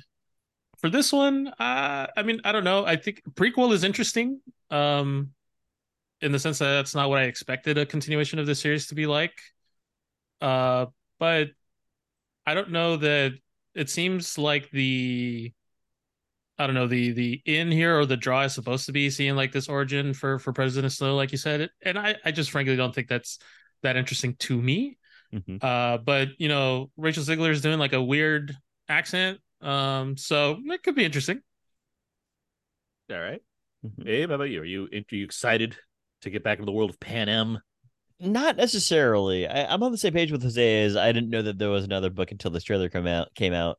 for 0.79 0.89
this 0.89 1.13
one, 1.13 1.49
uh, 1.49 2.07
I 2.17 2.23
mean, 2.23 2.41
I 2.45 2.53
don't 2.53 2.65
know. 2.65 2.85
I 2.87 2.97
think 2.97 3.23
prequel 3.35 3.73
is 3.73 3.85
interesting. 3.85 4.41
Um, 4.71 5.33
in 6.21 6.33
the 6.33 6.39
sense 6.39 6.59
that 6.59 6.67
that's 6.67 6.95
not 6.95 7.09
what 7.09 7.19
I 7.19 7.25
expected 7.25 7.79
a 7.79 7.87
continuation 7.87 8.39
of 8.39 8.47
the 8.47 8.55
series 8.55 8.89
to 8.89 8.95
be 8.95 9.07
like. 9.07 9.33
Uh, 10.41 10.87
but 11.19 11.49
I 12.47 12.55
don't 12.55 12.71
know 12.71 12.97
that 12.97 13.33
it 13.75 13.91
seems 13.91 14.37
like 14.39 14.71
the 14.71 15.53
I 16.59 16.67
don't 16.67 16.75
know 16.75 16.87
the 16.87 17.13
the 17.13 17.43
in 17.47 17.71
here 17.71 17.99
or 17.99 18.05
the 18.05 18.17
draw 18.17 18.43
is 18.43 18.55
supposed 18.55 18.87
to 18.87 18.93
be 18.93 19.09
seeing 19.09 19.35
like 19.35 19.53
this 19.53 19.69
origin 19.69 20.13
for 20.13 20.39
for 20.39 20.53
President 20.53 20.93
Snow, 20.93 21.17
like 21.17 21.33
you 21.33 21.39
said, 21.39 21.71
and 21.83 21.99
I 21.99 22.17
I 22.25 22.33
just 22.33 22.51
frankly 22.51 22.77
don't 22.77 22.95
think 22.95 23.09
that's 23.09 23.39
that 23.83 23.97
interesting 23.97 24.35
to 24.41 24.61
me. 24.61 24.99
Mhm. 25.35 25.63
Uh, 25.63 25.99
but 25.99 26.29
you 26.39 26.49
know, 26.49 26.91
Rachel 26.97 27.23
Zegler 27.23 27.51
is 27.51 27.61
doing 27.63 27.79
like 27.79 27.93
a 27.93 28.03
weird 28.03 28.55
accent, 28.89 29.39
um, 29.61 30.17
so 30.17 30.59
it 30.65 30.83
could 30.83 30.95
be 30.95 31.05
interesting. 31.05 31.41
all 33.11 33.19
right 33.21 33.43
Mhm. 33.85 34.07
abe 34.09 34.29
how 34.29 34.37
about 34.37 34.45
you 34.51 34.61
are 34.61 34.65
you 34.65 34.85
are 34.93 35.15
you 35.17 35.25
excited 35.25 35.77
to 36.23 36.31
get 36.31 36.45
back 36.45 36.59
into 36.59 36.67
the 36.67 36.73
world 36.73 36.91
of 36.91 37.01
panem 37.01 37.59
Not 38.21 38.57
necessarily. 38.57 39.49
I, 39.49 39.65
I'm 39.73 39.83
on 39.83 39.93
the 39.93 39.99
same 39.99 40.13
page 40.13 40.31
with 40.31 40.43
Jose 40.43 40.83
as 40.85 40.95
I 40.95 41.11
didn't 41.11 41.31
know 41.31 41.41
that 41.43 41.59
there 41.59 41.71
was 41.71 41.85
another 41.85 42.11
book 42.11 42.31
until 42.33 42.51
this 42.51 42.65
trailer 42.65 42.89
come 42.91 43.07
out 43.07 43.35
came 43.35 43.55
out. 43.55 43.79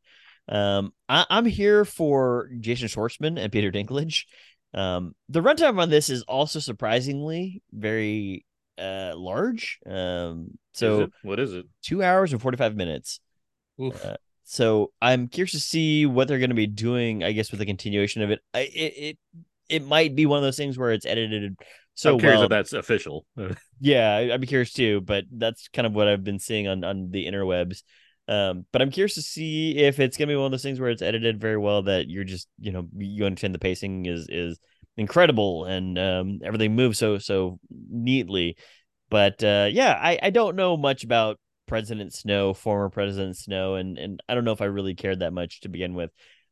Um, 0.50 0.94
I, 1.08 1.26
I'm 1.30 1.46
here 1.46 1.86
for 1.86 2.50
Jason 2.60 2.88
Schwartzman 2.88 3.40
and 3.40 3.52
Peter 3.52 3.72
Dinklage. 3.72 4.26
Um, 4.74 5.14
the 5.30 5.42
runtime 5.42 5.80
on 5.80 5.90
this 5.92 6.10
is 6.10 6.24
also 6.24 6.60
surprisingly 6.60 7.62
very 7.72 8.44
uh 8.82 9.14
large. 9.16 9.80
Um, 9.86 10.58
Is 10.74 10.80
so 10.80 11.02
it? 11.04 11.12
what 11.22 11.40
is 11.40 11.54
it 11.54 11.66
two 11.84 12.04
hours 12.04 12.34
and 12.34 12.42
45 12.42 12.76
minutes. 12.76 13.20
Oof. 13.82 14.04
Uh, 14.04 14.18
So 14.44 14.92
I'm 15.02 15.28
curious 15.28 15.52
to 15.54 15.60
see 15.60 16.06
what 16.06 16.28
they're 16.28 16.40
going 16.40 16.50
to 16.50 16.56
be 16.56 16.68
doing. 16.68 17.24
I 17.24 17.32
guess 17.32 17.52
with 17.52 17.60
the 17.60 17.66
continuation 17.66 18.22
of 18.22 18.32
it, 18.32 18.40
I, 18.54 18.60
it 18.62 18.94
it 18.98 19.18
it 19.70 19.86
might 19.88 20.16
be 20.16 20.26
one 20.26 20.38
of 20.38 20.44
those 20.44 20.58
things 20.58 20.78
where 20.78 20.92
it's 20.92 21.06
edited 21.06 21.56
so 21.94 22.14
i'm 22.14 22.20
curious 22.20 22.38
well. 22.38 22.44
if 22.46 22.50
that's 22.50 22.74
official 22.74 23.26
Yeah, 23.80 24.16
I- 24.16 24.34
I'd 24.34 24.42
be 24.42 24.48
curious 24.48 24.74
too, 24.74 25.02
but 25.02 25.24
that's 25.32 25.68
kind 25.70 25.86
of 25.88 25.94
what 25.94 26.08
I've 26.08 26.24
been 26.24 26.40
seeing 26.40 26.68
on 26.68 26.84
on 26.84 27.12
the 27.12 27.26
interwebs. 27.26 27.84
Um, 28.28 28.66
but 28.72 28.82
I'm 28.82 28.92
curious 28.92 29.16
to 29.16 29.22
see 29.22 29.78
if 29.78 30.00
it's 30.00 30.18
gonna 30.18 30.28
be 30.32 30.36
one 30.36 30.46
of 30.46 30.52
those 30.52 30.62
things 30.64 30.80
where 30.80 30.90
it's 30.92 31.02
edited 31.02 31.40
very 31.42 31.58
well 31.58 31.84
that 31.84 32.08
you're 32.10 32.24
just 32.24 32.48
you 32.60 32.72
know 32.72 32.88
you 32.98 33.26
understand 33.26 33.54
the 33.56 33.60
pacing 33.60 34.06
is 34.06 34.28
is 34.30 34.60
incredible 34.98 35.66
and 35.66 35.98
um, 35.98 36.40
everything 36.44 36.76
moves 36.76 37.00
so 37.00 37.18
so 37.18 37.60
neatly. 37.70 38.58
But 39.10 39.44
uh, 39.44 39.70
yeah, 39.72 39.98
I 40.02 40.20
I 40.22 40.30
don't 40.30 40.56
know 40.56 40.78
much 40.78 41.04
about 41.04 41.40
President 41.68 42.14
Snow, 42.14 42.54
former 42.54 42.90
President 42.90 43.38
Snow, 43.38 43.76
and 43.76 43.98
and 43.98 44.22
I 44.30 44.36
don't 44.36 44.46
know 44.46 44.54
if 44.54 44.62
I 44.62 44.66
really 44.66 44.96
cared 44.96 45.20
that 45.20 45.34
much 45.34 45.62
to 45.62 45.70
begin 45.70 45.94
with. 45.94 46.12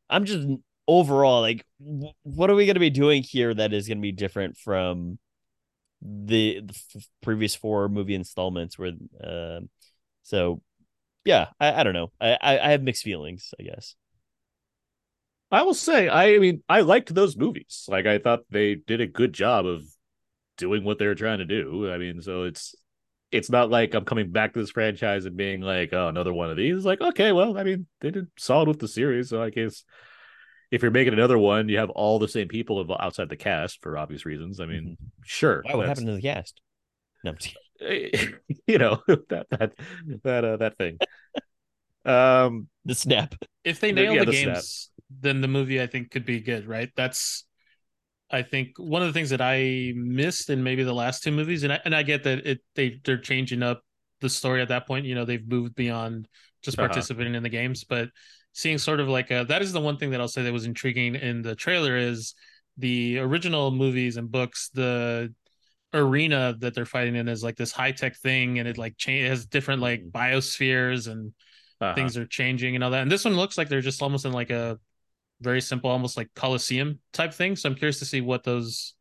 I'm 0.10 0.26
just 0.26 0.48
overall 0.88 1.42
like, 1.42 1.66
w- 1.80 2.14
what 2.24 2.50
are 2.50 2.56
we 2.56 2.66
gonna 2.66 2.80
be 2.80 2.90
doing 2.90 3.24
here 3.24 3.54
that 3.54 3.74
is 3.74 3.88
gonna 3.88 4.02
be 4.02 4.12
different 4.12 4.58
from 4.58 5.20
the, 6.02 6.62
the 6.62 6.76
f- 6.96 7.08
previous 7.22 7.56
four 7.56 7.90
movie 7.90 8.16
installments? 8.16 8.78
Where, 8.80 8.94
uh, 9.24 9.62
so 10.24 10.62
yeah, 11.26 11.48
I, 11.60 11.82
I 11.82 11.84
don't 11.84 11.94
know. 11.94 12.12
I, 12.22 12.38
I 12.42 12.60
I 12.60 12.72
have 12.72 12.84
mixed 12.84 13.04
feelings, 13.04 13.54
I 13.60 13.64
guess. 13.64 13.96
I 15.52 15.64
will 15.64 15.74
say, 15.74 16.08
I, 16.08 16.36
I 16.36 16.40
mean, 16.40 16.64
I 16.70 16.82
liked 16.82 17.14
those 17.14 17.36
movies. 17.36 17.86
Like, 17.88 18.06
I 18.06 18.20
thought 18.20 18.42
they 18.52 18.76
did 18.76 19.02
a 19.02 19.08
good 19.08 19.34
job 19.34 19.66
of 19.66 19.82
doing 20.58 20.84
what 20.84 21.00
they 21.00 21.08
were 21.08 21.16
trying 21.16 21.40
to 21.40 21.46
do. 21.46 21.92
I 21.92 21.98
mean, 21.98 22.22
so 22.22 22.44
it's 22.44 22.76
it's 23.32 23.50
not 23.50 23.70
like 23.70 23.94
I'm 23.94 24.06
coming 24.06 24.32
back 24.32 24.54
to 24.54 24.60
this 24.60 24.72
franchise 24.72 25.26
and 25.26 25.38
being 25.38 25.62
like, 25.62 25.94
oh, 25.94 26.08
another 26.08 26.34
one 26.34 26.50
of 26.50 26.58
these. 26.58 26.84
Like, 26.86 27.00
okay, 27.02 27.32
well, 27.32 27.58
I 27.58 27.64
mean, 27.64 27.86
they 28.02 28.12
did 28.12 28.28
solid 28.38 28.68
with 28.68 28.80
the 28.80 28.88
series. 28.88 29.30
So 29.30 29.42
I 29.42 29.50
guess 29.52 29.84
if 30.72 30.82
you're 30.82 30.92
making 30.92 31.14
another 31.14 31.38
one, 31.38 31.70
you 31.70 31.78
have 31.80 31.90
all 31.92 32.20
the 32.20 32.28
same 32.28 32.48
people 32.48 32.86
outside 33.00 33.30
the 33.30 33.36
cast 33.36 33.82
for 33.82 33.98
obvious 33.98 34.26
reasons. 34.26 34.60
I 34.60 34.66
mean, 34.66 34.98
sure. 35.24 35.62
Why? 35.66 35.76
What 35.76 35.82
that's- 35.88 36.00
happened 36.00 36.08
to 36.08 36.16
the 36.16 36.22
cast? 36.22 36.62
No, 37.24 37.32
I'm 37.32 37.38
just 37.38 37.56
you 38.68 38.78
know 38.78 39.02
that 39.30 39.48
that 39.52 39.72
that 40.24 40.46
uh, 40.46 40.58
that 40.58 40.78
thing. 40.78 40.98
Um, 42.06 42.70
the 42.86 42.96
snap. 42.96 43.36
if 43.64 43.80
they 43.80 43.92
The- 43.92 44.02
nail 44.02 44.14
yeah, 44.14 44.20
the 44.22 44.32
the 44.32 44.34
snap. 44.38 44.54
games, 44.56 44.89
then 45.10 45.42
the 45.42 45.48
movie 45.48 45.82
I 45.82 45.88
think 45.88 46.12
could 46.12 46.26
be 46.26 46.40
good, 46.42 46.68
right? 46.68 46.90
That's 46.96 47.46
I 48.32 48.44
think 48.44 48.78
one 48.78 49.02
of 49.02 49.08
the 49.08 49.14
things 49.14 49.32
that 49.32 49.42
I 49.42 49.94
missed 49.96 50.50
in 50.50 50.64
maybe 50.64 50.84
the 50.84 50.94
last 50.94 51.24
two 51.24 51.32
movies, 51.32 51.64
and 51.64 51.74
I 51.74 51.80
and 51.86 51.96
I 51.96 52.04
get 52.04 52.24
that 52.24 52.46
it 52.46 52.60
they 52.76 53.00
they're 53.04 53.18
changing 53.18 53.64
up 53.64 53.82
the 54.22 54.30
story 54.30 54.62
at 54.62 54.70
that 54.70 54.88
point. 54.88 55.06
You 55.06 55.16
know, 55.16 55.26
they've 55.26 55.48
moved 55.48 55.76
beyond 55.76 56.28
just 56.62 56.78
Uh-huh. 56.78 56.88
participating 56.88 57.36
in 57.36 57.44
the 57.44 57.50
games, 57.50 57.84
but 57.86 58.10
seeing 58.54 58.78
sort 58.78 59.00
of 59.00 59.08
like 59.08 59.32
a, 59.32 59.46
that 59.48 59.62
is 59.62 59.72
the 59.74 59.80
one 59.82 59.98
thing 59.98 60.12
that 60.12 60.20
I'll 60.22 60.28
say 60.28 60.44
that 60.44 60.54
was 60.54 60.66
intriguing 60.66 61.16
in 61.16 61.42
the 61.42 61.56
trailer 61.56 61.96
is 61.98 62.36
the 62.78 63.20
original 63.20 63.72
movies 63.72 64.18
and 64.18 64.30
books 64.32 64.70
the 64.74 65.34
arena 65.94 66.56
that 66.60 66.76
they're 66.76 66.86
fighting 66.86 67.16
in 67.16 67.28
is 67.28 67.44
like 67.44 67.56
this 67.58 67.72
high 67.72 67.92
tech 67.92 68.16
thing 68.18 68.60
and 68.60 68.68
it 68.68 68.78
like 68.78 68.96
cha- 68.98 69.12
it 69.12 69.28
has 69.30 69.46
different 69.46 69.82
like 69.82 70.04
biospheres 70.12 71.08
and 71.12 71.34
uh-huh. 71.82 71.94
things 71.96 72.18
are 72.18 72.26
changing 72.26 72.76
and 72.76 72.84
all 72.84 72.92
that. 72.92 73.02
And 73.02 73.12
this 73.12 73.26
one 73.26 73.36
looks 73.36 73.58
like 73.58 73.70
they're 73.70 73.82
just 73.82 74.02
almost 74.02 74.26
in 74.26 74.32
like 74.34 74.50
a 74.52 74.78
very 75.42 75.62
simple, 75.62 75.90
almost 75.90 76.18
like 76.18 76.30
Coliseum 76.36 77.00
type 77.14 77.34
thing. 77.34 77.56
So 77.56 77.70
I'm 77.70 77.76
curious 77.76 78.00
to 78.00 78.06
see 78.06 78.22
what 78.22 78.44
those 78.44 78.96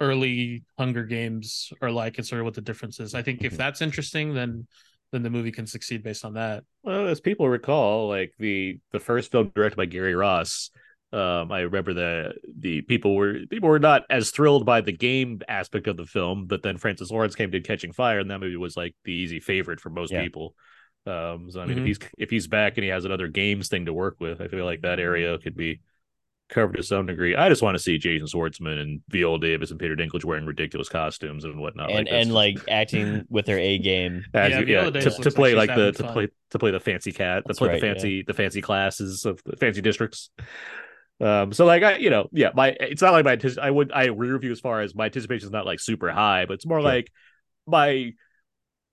early 0.00 0.64
Hunger 0.78 1.04
Games 1.04 1.72
are 1.80 1.90
like 1.90 2.18
and 2.18 2.26
sort 2.26 2.40
of 2.40 2.44
what 2.44 2.54
the 2.54 2.60
difference 2.60 3.00
is. 3.00 3.14
I 3.14 3.22
think 3.22 3.42
if 3.44 3.52
Mhm. 3.52 3.58
that's 3.58 3.82
interesting, 3.82 4.34
then 4.34 4.66
then 5.12 5.22
the 5.22 5.30
movie 5.30 5.52
can 5.52 5.66
succeed 5.66 6.02
based 6.02 6.24
on 6.24 6.34
that. 6.34 6.64
Well, 6.82 7.06
as 7.06 7.20
people 7.20 7.48
recall, 7.48 8.08
like 8.08 8.32
the 8.38 8.80
the 8.92 9.00
first 9.00 9.30
film 9.30 9.52
directed 9.54 9.76
by 9.76 9.86
Gary 9.86 10.14
Ross, 10.14 10.70
um, 11.12 11.52
I 11.52 11.60
remember 11.60 11.94
the 11.94 12.34
the 12.58 12.82
people 12.82 13.14
were 13.14 13.46
people 13.48 13.68
were 13.68 13.78
not 13.78 14.02
as 14.10 14.30
thrilled 14.30 14.66
by 14.66 14.80
the 14.80 14.92
game 14.92 15.40
aspect 15.48 15.86
of 15.86 15.96
the 15.96 16.06
film, 16.06 16.46
but 16.46 16.62
then 16.62 16.76
Francis 16.76 17.10
Lawrence 17.10 17.36
came 17.36 17.52
to 17.52 17.60
Catching 17.60 17.92
Fire, 17.92 18.18
and 18.18 18.30
that 18.30 18.40
movie 18.40 18.56
was 18.56 18.76
like 18.76 18.94
the 19.04 19.12
easy 19.12 19.40
favorite 19.40 19.80
for 19.80 19.90
most 19.90 20.12
Yeah. 20.12 20.22
people. 20.22 20.54
Um, 21.06 21.50
so 21.50 21.60
I 21.60 21.66
mean, 21.66 21.76
Mhm. 21.76 21.80
if 21.80 21.84
he's 21.84 21.98
if 22.18 22.30
he's 22.30 22.46
back 22.46 22.76
and 22.76 22.84
he 22.84 22.90
has 22.90 23.04
another 23.04 23.28
games 23.28 23.68
thing 23.68 23.86
to 23.86 23.92
work 23.92 24.16
with, 24.20 24.40
I 24.40 24.48
feel 24.48 24.64
like 24.64 24.82
that 24.82 25.00
area 25.00 25.38
could 25.38 25.56
be 25.56 25.80
covered 26.48 26.76
to 26.76 26.82
some 26.82 27.06
degree. 27.06 27.34
I 27.36 27.48
just 27.48 27.62
want 27.62 27.74
to 27.76 27.82
see 27.82 27.98
Jason 27.98 28.26
Schwartzman 28.28 28.80
and 28.80 29.02
Viola 29.08 29.40
Davis 29.40 29.70
and 29.70 29.80
Peter 29.80 29.96
Dinklage 29.96 30.24
wearing 30.24 30.46
ridiculous 30.46 30.88
costumes 30.88 31.44
and 31.44 31.58
whatnot, 31.60 31.90
and 31.90 32.06
that's 32.08 32.12
and 32.12 32.32
like 32.32 32.58
acting 32.68 33.24
with 33.30 33.46
their 33.46 33.58
A 33.58 33.78
game. 33.78 34.24
as 34.34 34.50
Yeah, 34.50 34.60
yeah, 34.60 34.90
to, 34.90 35.10
to 35.10 35.30
play 35.30 35.54
like 35.54 35.68
like, 35.68 35.76
the 35.76 35.92
to 35.92 36.02
fun. 36.02 36.12
play 36.12 36.28
to 36.50 36.58
play 36.58 36.70
the 36.70 36.80
fancy 36.80 37.12
cat, 37.12 37.46
to 37.48 37.48
That's 37.48 37.58
play 37.58 37.68
right, 37.68 37.80
the 37.80 37.86
yeah. 37.86 37.92
fancy 37.94 38.22
the 38.22 38.34
fancy 38.34 38.60
classes 38.62 39.24
of 39.24 39.40
the 39.44 39.56
fancy 39.56 39.80
districts. 39.80 40.30
Um, 41.20 41.52
so 41.52 41.64
like 41.64 41.82
I, 41.82 41.96
you 41.96 42.10
know, 42.10 42.28
yeah, 42.32 42.50
my 42.54 42.68
it's 42.80 43.02
not 43.02 43.12
like 43.12 43.24
my 43.24 43.38
I 43.62 43.70
would 43.70 43.92
I 43.92 44.04
agree 44.04 44.32
with 44.32 44.42
you 44.44 44.52
as 44.52 44.60
far 44.60 44.80
as 44.80 44.94
my 44.94 45.06
anticipation 45.06 45.46
is 45.46 45.52
not 45.52 45.66
like 45.66 45.80
super 45.80 46.10
high, 46.10 46.44
but 46.46 46.54
it's 46.54 46.66
more 46.66 46.80
Sure. 46.80 46.82
like 46.82 47.10
my 47.66 48.12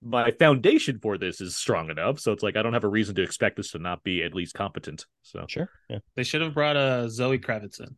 my 0.04 0.32
foundation 0.32 1.00
for 1.00 1.18
this 1.18 1.42
is 1.42 1.56
strong 1.56 1.90
enough, 1.90 2.20
so 2.20 2.32
it's 2.32 2.42
like 2.44 2.56
I 2.58 2.62
don't 2.64 2.74
have 2.74 2.84
a 2.84 2.88
reason 2.90 3.16
to 3.16 3.22
expect 3.22 3.58
this 3.58 3.72
to 3.72 3.80
not 3.80 4.04
be 4.04 4.24
at 4.24 4.34
least 4.34 4.54
competent. 4.56 5.06
So 5.22 5.46
Sure. 5.48 5.70
Yeah. 5.90 6.00
They 6.16 6.24
should 6.24 6.42
have 6.42 6.54
brought 6.54 6.76
uh, 6.78 7.08
Zoe 7.10 7.38
Kravitz 7.40 7.80
in. 7.80 7.96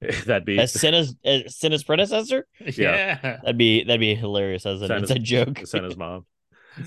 that'd 0.26 0.44
be 0.44 0.58
As 0.58 0.72
Cinna's 0.72 1.16
as 1.24 1.56
Cinna's 1.56 1.82
predecessor, 1.82 2.46
Yeah. 2.60 3.38
that'd 3.42 3.58
be 3.58 3.84
that'd 3.84 3.98
be 4.00 4.14
hilarious 4.14 4.64
as 4.66 4.82
an 4.82 4.88
Cinna's- 4.88 5.10
inside 5.10 5.24
joke. 5.24 5.60
Cinna's 5.66 5.96
mom. 5.96 6.26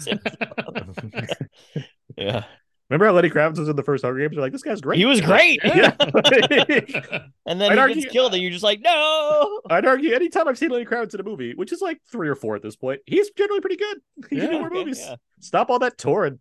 yeah, 2.18 2.44
Remember 2.92 3.06
how 3.06 3.14
Lenny 3.14 3.30
Kravitz 3.30 3.58
was 3.58 3.70
in 3.70 3.78
the 3.78 3.84
first 3.84 4.04
Hunger 4.04 4.20
Games? 4.20 4.34
You're 4.34 4.42
like, 4.42 4.52
this 4.52 4.64
guy's 4.64 4.82
great. 4.82 5.00
he 5.00 5.06
was 5.06 5.22
great. 5.22 5.62
Yeah. 5.64 5.96
and 7.46 7.60
then 7.62 7.72
I'd 7.72 7.76
he 7.76 7.80
argue- 7.80 8.02
gets 8.02 8.12
killed, 8.12 8.34
and 8.34 8.44
you're 8.44 8.52
just 8.52 8.66
like, 8.66 8.82
no. 8.82 9.62
I'd 9.70 9.86
argue 9.86 10.14
anytime 10.14 10.48
I've 10.50 10.58
seen 10.58 10.70
Lenny 10.72 10.84
Kravitz 10.84 11.14
in 11.14 11.22
a 11.22 11.24
movie, 11.24 11.54
which 11.56 11.72
is 11.72 11.82
like 11.82 12.00
three 12.12 12.28
or 12.28 12.36
four 12.36 12.58
at 12.58 12.62
this 12.62 12.76
point, 12.76 13.00
he's 13.06 13.30
generally 13.32 13.62
pretty 13.62 13.78
good. 13.78 13.98
He 14.30 14.36
can 14.36 14.48
do 14.50 14.54
Yeah, 14.54 14.60
more 14.60 14.68
okay, 14.68 14.76
movies. 14.80 15.00
yeah. 15.00 15.16
Stop 15.40 15.70
all 15.70 15.80
that 15.80 15.98
touring. 15.98 16.40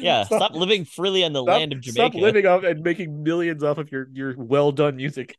Yeah, 0.00 0.24
Stop- 0.24 0.38
stop, 0.38 0.54
living 0.54 0.86
freely 0.86 1.22
on 1.22 1.32
the 1.34 1.42
Stop, 1.42 1.58
land 1.58 1.72
of 1.74 1.80
Jamaica. 1.82 2.12
stop 2.12 2.14
living 2.20 2.46
off 2.46 2.64
and 2.64 2.80
making 2.82 3.22
millions 3.22 3.62
off 3.62 3.76
of 3.78 3.92
your 3.92 4.08
your 4.12 4.34
well 4.38 4.72
done 4.72 4.96
music. 4.96 5.36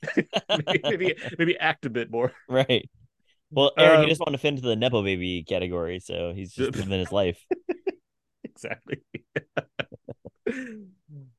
maybe, 0.47 0.79
maybe 0.83 1.15
maybe 1.39 1.57
act 1.59 1.85
a 1.85 1.89
bit 1.89 2.09
more. 2.11 2.31
Right. 2.47 2.87
Well, 3.49 3.71
Aaron, 3.77 3.97
Um, 3.97 4.03
he 4.03 4.09
just 4.09 4.21
wanted 4.21 4.33
to 4.33 4.37
fit 4.37 4.49
into 4.49 4.61
the 4.61 4.75
nepo 4.77 5.03
baby 5.03 5.43
category, 5.43 5.99
so 5.99 6.31
he's 6.33 6.53
just 6.53 6.73
living 6.77 6.99
his 6.99 7.11
life. 7.11 7.43
Exactly. 8.45 9.01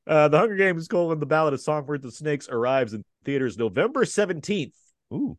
Uh, 0.07 0.27
the 0.27 0.37
Hunger 0.37 0.55
Games 0.55 0.87
colon 0.87 1.19
the 1.19 1.25
Ballad 1.25 1.53
of 1.53 1.61
Songbirds 1.61 2.03
and 2.03 2.13
Snakes 2.13 2.47
arrives 2.49 2.93
in 2.93 3.03
theaters 3.25 3.57
November 3.57 4.05
seventeenth. 4.05 4.75
Ooh, 5.13 5.37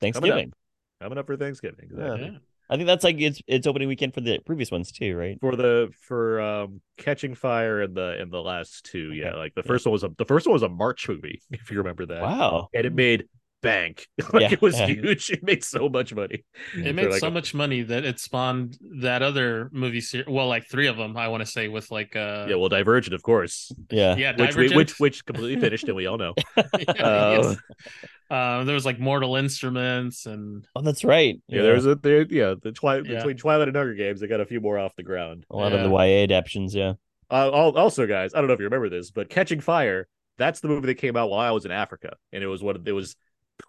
Thanksgiving. 0.00 0.52
Coming 1.00 1.18
up 1.18 1.26
for 1.26 1.36
Thanksgiving. 1.36 1.86
Exactly. 1.90 2.22
Yeah. 2.32 2.38
I 2.68 2.76
think 2.76 2.86
that's 2.86 3.02
like 3.02 3.20
it's 3.20 3.42
it's 3.48 3.66
opening 3.66 3.88
weekend 3.88 4.14
for 4.14 4.20
the 4.20 4.38
previous 4.46 4.70
ones 4.70 4.92
too, 4.92 5.16
right? 5.16 5.36
for 5.40 5.56
the 5.56 5.90
for 6.02 6.40
um 6.40 6.80
catching 6.98 7.34
fire 7.34 7.82
and 7.82 7.96
the 7.96 8.16
and 8.20 8.30
the 8.32 8.40
last 8.40 8.84
two 8.84 9.12
yeah 9.12 9.34
like 9.34 9.54
the 9.54 9.62
Yeah. 9.64 9.68
first 9.68 9.86
one 9.86 9.92
was 9.92 10.04
a 10.04 10.10
the 10.18 10.24
first 10.24 10.46
one 10.46 10.52
was 10.52 10.62
a 10.62 10.68
march 10.68 11.08
movie 11.08 11.40
if 11.50 11.70
you 11.70 11.78
remember 11.78 12.06
that 12.06 12.22
Wow. 12.22 12.68
and 12.72 12.86
it 12.86 12.94
made 12.94 13.24
bank 13.62 14.06
like 14.32 14.42
Yeah, 14.42 14.52
it 14.52 14.62
was 14.62 14.78
yeah. 14.78 14.86
huge 14.86 15.30
it 15.30 15.42
made 15.42 15.62
so 15.62 15.88
much 15.88 16.14
money 16.14 16.44
It 16.74 16.86
For 16.86 16.92
made 16.94 17.10
like 17.10 17.20
so 17.20 17.28
a- 17.28 17.30
much 17.30 17.52
money 17.54 17.82
that 17.82 18.04
it 18.04 18.18
spawned 18.18 18.78
that 19.00 19.22
other 19.22 19.68
movie 19.72 20.00
series. 20.00 20.26
Well, 20.28 20.48
like 20.48 20.66
three 20.68 20.86
of 20.86 20.96
them, 20.96 21.16
I 21.16 21.28
want 21.28 21.42
to 21.42 21.46
say, 21.50 21.68
with 21.68 21.90
like 21.90 22.16
uh, 22.16 22.46
yeah 22.48 22.56
well 22.56 22.68
divergent 22.68 23.14
of 23.14 23.22
course 23.22 23.70
Yeah. 23.90 24.16
yeah, 24.16 24.34
which 24.36 24.56
we, 24.56 24.74
which 24.74 24.98
which 24.98 25.24
completely 25.26 25.60
finished 25.60 25.84
and 25.88 25.96
we 25.96 26.06
all 26.06 26.18
know 26.18 26.34
Yeah, 26.56 26.62
Uh, 27.04 27.40
yes. 27.42 27.56
Uh, 28.30 28.62
there 28.64 28.74
was 28.74 28.86
like 28.86 29.00
Mortal 29.00 29.36
Instruments 29.36 30.26
and 30.26 30.64
Oh, 30.76 30.82
that's 30.82 31.02
right. 31.04 31.40
yeah, 31.48 31.62
there 31.62 31.74
was 31.74 31.86
a 31.86 31.96
there 31.96 32.22
yeah 32.30 32.54
the 32.62 32.72
twilight 32.72 33.06
Yeah. 33.06 33.16
between 33.16 33.36
twilight 33.36 33.68
and 33.68 33.76
hunger 33.76 33.94
games 33.94 34.20
they 34.20 34.26
got 34.28 34.40
a 34.40 34.46
few 34.46 34.60
more 34.60 34.78
off 34.78 34.94
the 34.96 35.02
ground 35.02 35.44
a 35.50 35.56
lot 35.56 35.72
Yeah. 35.72 35.78
of 35.78 35.84
the 35.84 35.90
YA 35.90 36.22
adaptions. 36.24 36.74
Yeah. 36.74 36.94
uh, 37.30 37.50
also 37.50 38.06
guys 38.06 38.32
i 38.34 38.38
don't 38.38 38.46
know 38.48 38.54
if 38.54 38.60
you 38.60 38.64
remember 38.66 38.88
this 38.88 39.10
but 39.10 39.28
catching 39.28 39.60
fire 39.60 40.08
that's 40.38 40.60
the 40.60 40.68
movie 40.68 40.86
that 40.86 40.94
came 40.94 41.16
out 41.16 41.28
while 41.30 41.40
i 41.40 41.50
was 41.50 41.64
in 41.64 41.70
africa 41.70 42.16
and 42.32 42.42
it 42.42 42.46
was 42.48 42.62
one 42.62 42.74
of 42.76 42.86
it 42.88 42.92
was 42.92 43.14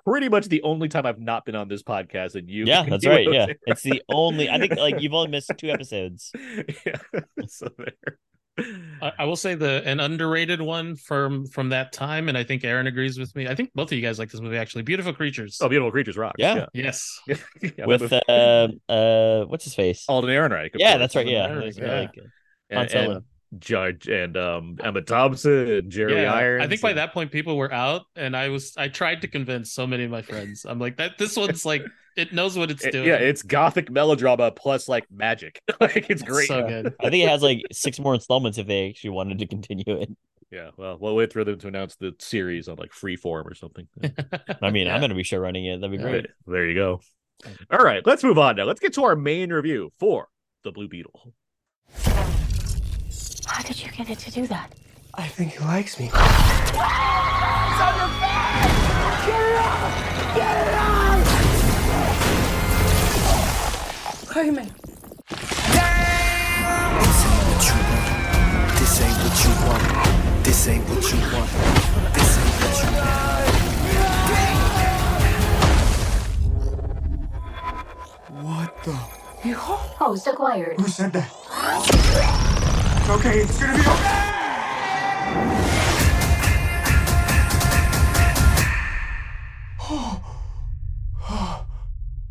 pretty 0.05 0.29
much 0.29 0.45
the 0.47 0.61
only 0.63 0.87
time 0.89 1.05
i've 1.05 1.19
not 1.19 1.45
been 1.45 1.55
on 1.55 1.67
this 1.67 1.83
podcast 1.83 2.35
and 2.35 2.49
you 2.49 2.65
Yeah, 2.65 2.85
that's 2.89 3.05
right. 3.05 3.27
Yeah. 3.31 3.45
there. 3.47 3.55
It's 3.67 3.81
the 3.83 4.01
only 4.09 4.49
I 4.49 4.57
think 4.59 4.75
like 4.75 5.01
you've 5.01 5.13
only 5.13 5.29
missed 5.31 5.51
two 5.57 5.69
episodes. 5.75 6.31
yeah. 6.85 6.97
so 7.47 7.67
there. 7.77 8.17
I, 9.01 9.11
I 9.19 9.25
will 9.25 9.37
say 9.37 9.55
the 9.55 9.81
an 9.85 9.99
underrated 10.01 10.61
one 10.61 10.95
from 10.97 11.47
from 11.47 11.69
that 11.69 11.93
time, 11.93 12.27
and 12.27 12.37
I 12.37 12.43
think 12.43 12.63
Aaron 12.65 12.85
agrees 12.85 13.17
with 13.17 13.33
me. 13.35 13.47
I 13.47 13.55
think 13.55 13.71
both 13.73 13.91
of 13.91 13.93
you 13.97 14.01
guys 14.01 14.19
like 14.19 14.29
this 14.29 14.41
movie 14.41 14.57
actually. 14.57 14.83
Beautiful 14.83 15.13
Creatures. 15.13 15.57
oh, 15.61 15.69
beautiful 15.69 15.89
creatures 15.89 16.17
rock. 16.17 16.35
Yeah. 16.37 16.65
yes. 16.73 17.19
yeah. 17.27 17.37
Yeah, 17.77 17.85
With 17.85 18.11
uh 18.11 18.67
uh 18.89 19.45
what's 19.45 19.63
his 19.63 19.73
face? 19.73 20.05
Alden 20.09 20.29
Ehrenreich. 20.29 20.75
of 20.75 20.79
yeah, 20.81 20.91
course. 20.91 20.99
that's 20.99 21.15
right. 21.15 21.27
Yeah. 21.27 21.43
Alden 21.47 21.59
That's 21.61 21.77
Ehrenreich, 21.79 22.17
right. 22.17 22.25
and, 22.69 22.91
Solo. 22.91 23.11
and 23.15 23.23
Judge 23.59 24.07
and 24.07 24.37
um 24.37 24.77
Emma 24.81 25.01
Thompson 25.01 25.67
and 25.69 25.91
Jerry 25.91 26.21
yeah, 26.21 26.33
Irons. 26.33 26.63
I 26.65 26.67
think 26.67 26.81
by 26.81 26.89
and- 26.91 26.97
that 26.99 27.13
point 27.13 27.31
people 27.31 27.57
were 27.57 27.71
out, 27.71 28.03
and 28.15 28.35
I 28.35 28.49
was 28.49 28.73
I 28.77 28.87
tried 28.87 29.21
to 29.21 29.27
convince 29.27 29.71
so 29.73 29.85
many 29.85 30.03
of 30.05 30.11
my 30.11 30.21
friends. 30.21 30.65
I'm 30.67 30.79
like 30.79 30.97
that. 30.97 31.17
This 31.17 31.35
one's 31.35 31.65
like 31.65 31.83
it 32.15 32.33
knows 32.33 32.57
what 32.57 32.71
it's 32.71 32.85
it- 32.85 32.91
doing. 32.91 33.07
yeah, 33.07 33.15
it's 33.15 33.41
gothic 33.43 33.89
melodrama 33.89 34.51
plus 34.51 34.87
like 34.87 35.05
magic. 35.11 35.61
like 35.81 36.09
it's 36.09 36.21
great. 36.21 36.47
So 36.47 36.67
good. 36.67 36.95
I 36.99 37.09
think 37.09 37.23
it 37.23 37.29
has 37.29 37.41
like 37.41 37.61
six 37.71 37.99
more 37.99 38.13
installments 38.13 38.57
if 38.57 38.67
they 38.67 38.89
actually 38.89 39.11
wanted 39.11 39.39
to 39.39 39.47
continue 39.47 39.83
it. 39.87 40.09
Yeah, 40.49 40.71
well, 40.75 40.97
we'll 40.99 41.15
wait 41.15 41.31
for 41.31 41.45
them 41.45 41.57
to 41.59 41.67
announce 41.69 41.95
the 41.95 42.13
series 42.19 42.67
on 42.67 42.75
like 42.75 42.91
Freeform 42.91 43.45
or 43.45 43.55
something. 43.55 43.87
I 44.61 44.69
mean, 44.69 44.87
Yeah. 44.87 44.95
I'm 44.95 44.99
gonna 45.01 45.15
be 45.15 45.23
sure 45.23 45.39
running 45.39 45.65
it. 45.65 45.79
That'd 45.79 45.97
be 45.97 46.03
great. 46.03 46.27
There 46.45 46.67
you 46.67 46.75
go. 46.75 46.99
All 47.71 47.79
right, 47.79 48.05
let's 48.05 48.23
move 48.23 48.37
on 48.37 48.57
now. 48.57 48.63
Let's 48.65 48.79
get 48.81 48.93
to 48.93 49.03
our 49.05 49.15
main 49.15 49.51
review 49.51 49.91
for 49.99 50.27
the 50.63 50.71
Blue 50.71 50.87
Beetle. 50.89 51.33
How 53.51 53.61
did 53.63 53.83
you 53.83 53.91
get 53.91 54.09
it 54.09 54.17
to 54.19 54.31
do 54.31 54.47
that? 54.47 54.71
I 55.13 55.27
think 55.27 55.51
he 55.51 55.59
likes 55.59 55.99
me. 55.99 56.09
Jaime. 64.31 64.63
This 68.79 69.01
ain't 69.03 69.17
what 69.19 69.35
you 69.43 69.51
want. 69.67 69.85
This 70.45 70.67
ain't 70.69 70.85
what 70.87 71.03
you 71.11 71.19
want. 71.33 71.49
This 72.15 72.31
ain't 72.39 72.55
what 72.61 72.75
you 72.79 72.89
want. 72.95 73.31
What 78.45 78.71
the? 78.85 78.95
Host 79.53 80.27
acquired. 80.27 80.79
Who 80.79 80.87
said 80.87 81.11
that? 81.13 82.49
It's 83.01 83.09
okay. 83.09 83.39
It's 83.39 83.59
gonna 83.59 83.73
be 83.73 83.81
okay. 83.81 84.21
Oh, 91.29 91.65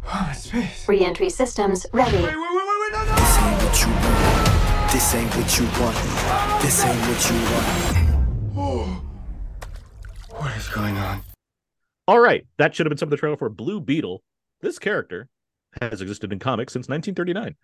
I'm 0.09 0.29
in 0.29 0.35
space. 0.37 0.89
Re-entry 0.89 1.29
systems 1.29 1.87
ready. 1.93 2.19
wait, 2.19 2.25
wait, 2.25 2.37
wait, 2.37 2.41
wait, 2.41 2.93
no, 2.93 3.05
no! 3.05 3.15
This 3.17 3.37
ain't 3.39 3.63
what 3.63 3.81
you 3.81 3.89
want. 3.89 4.93
This 4.93 5.15
ain't 5.15 5.35
what 5.35 5.59
you 5.59 5.65
want. 5.81 6.63
This 6.63 6.85
ain't 6.85 7.01
what 7.09 7.31
you 7.31 7.37
want. 7.51 7.67
Oh. 8.57 9.03
What 10.31 10.57
is 10.57 10.69
going 10.69 10.97
on? 10.97 11.23
All 12.07 12.21
right, 12.21 12.47
that 12.59 12.75
should 12.75 12.87
have 12.87 12.91
been 12.91 12.99
some 12.99 13.09
of 13.09 13.11
the 13.11 13.17
trailer 13.17 13.37
for 13.37 13.49
Blue 13.49 13.81
Beetle. 13.81 14.23
This 14.61 14.79
character 14.79 15.29
has 15.81 16.01
existed 16.01 16.33
in 16.33 16.39
comics 16.39 16.73
since 16.73 16.89
1939. 16.89 17.57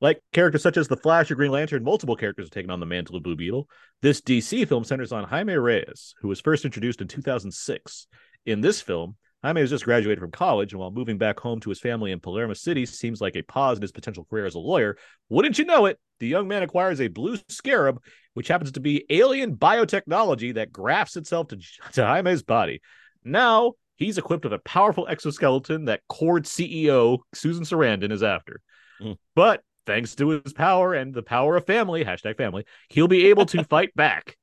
Like 0.00 0.20
characters 0.32 0.62
such 0.62 0.76
as 0.76 0.88
the 0.88 0.96
Flash 0.96 1.30
or 1.30 1.34
Green 1.34 1.50
Lantern, 1.50 1.84
multiple 1.84 2.16
characters 2.16 2.46
have 2.46 2.52
taken 2.52 2.70
on 2.70 2.80
the 2.80 2.86
mantle 2.86 3.16
of 3.16 3.22
Blue 3.22 3.36
Beetle. 3.36 3.68
This 4.00 4.20
DC 4.22 4.66
film 4.66 4.84
centers 4.84 5.12
on 5.12 5.24
Jaime 5.24 5.54
Reyes, 5.54 6.14
who 6.20 6.28
was 6.28 6.40
first 6.40 6.64
introduced 6.64 7.00
in 7.02 7.08
2006. 7.08 8.06
In 8.46 8.62
this 8.62 8.80
film, 8.80 9.16
Jaime 9.42 9.60
has 9.60 9.70
just 9.70 9.84
graduated 9.84 10.20
from 10.20 10.30
college, 10.30 10.72
and 10.72 10.80
while 10.80 10.90
moving 10.90 11.18
back 11.18 11.38
home 11.38 11.60
to 11.60 11.70
his 11.70 11.80
family 11.80 12.12
in 12.12 12.20
Palermo 12.20 12.54
City 12.54 12.86
seems 12.86 13.20
like 13.20 13.36
a 13.36 13.42
pause 13.42 13.78
in 13.78 13.82
his 13.82 13.92
potential 13.92 14.24
career 14.24 14.46
as 14.46 14.54
a 14.54 14.58
lawyer, 14.58 14.96
wouldn't 15.28 15.58
you 15.58 15.64
know 15.64 15.86
it, 15.86 15.98
the 16.18 16.28
young 16.28 16.48
man 16.48 16.62
acquires 16.62 17.00
a 17.00 17.08
blue 17.08 17.36
scarab, 17.48 18.02
which 18.34 18.48
happens 18.48 18.72
to 18.72 18.80
be 18.80 19.04
alien 19.10 19.56
biotechnology 19.56 20.54
that 20.54 20.72
grafts 20.72 21.16
itself 21.16 21.48
to, 21.48 21.58
to 21.92 22.06
Jaime's 22.06 22.42
body. 22.42 22.80
Now 23.24 23.74
he's 23.96 24.18
equipped 24.18 24.44
with 24.44 24.52
a 24.52 24.58
powerful 24.58 25.06
exoskeleton 25.08 25.86
that 25.86 26.00
Kord 26.10 26.44
CEO 26.44 27.18
Susan 27.34 27.64
Sarandon 27.64 28.12
is 28.12 28.22
after. 28.22 28.60
Mm. 29.00 29.16
But 29.34 29.62
thanks 29.90 30.14
to 30.14 30.28
his 30.28 30.52
power 30.52 30.94
and 30.94 31.12
the 31.12 31.22
power 31.22 31.56
of 31.56 31.66
family, 31.66 32.04
hashtag 32.04 32.36
family, 32.36 32.64
he'll 32.88 33.08
be 33.08 33.26
able 33.26 33.44
to 33.46 33.64
fight 33.70 33.94
back. 33.96 34.36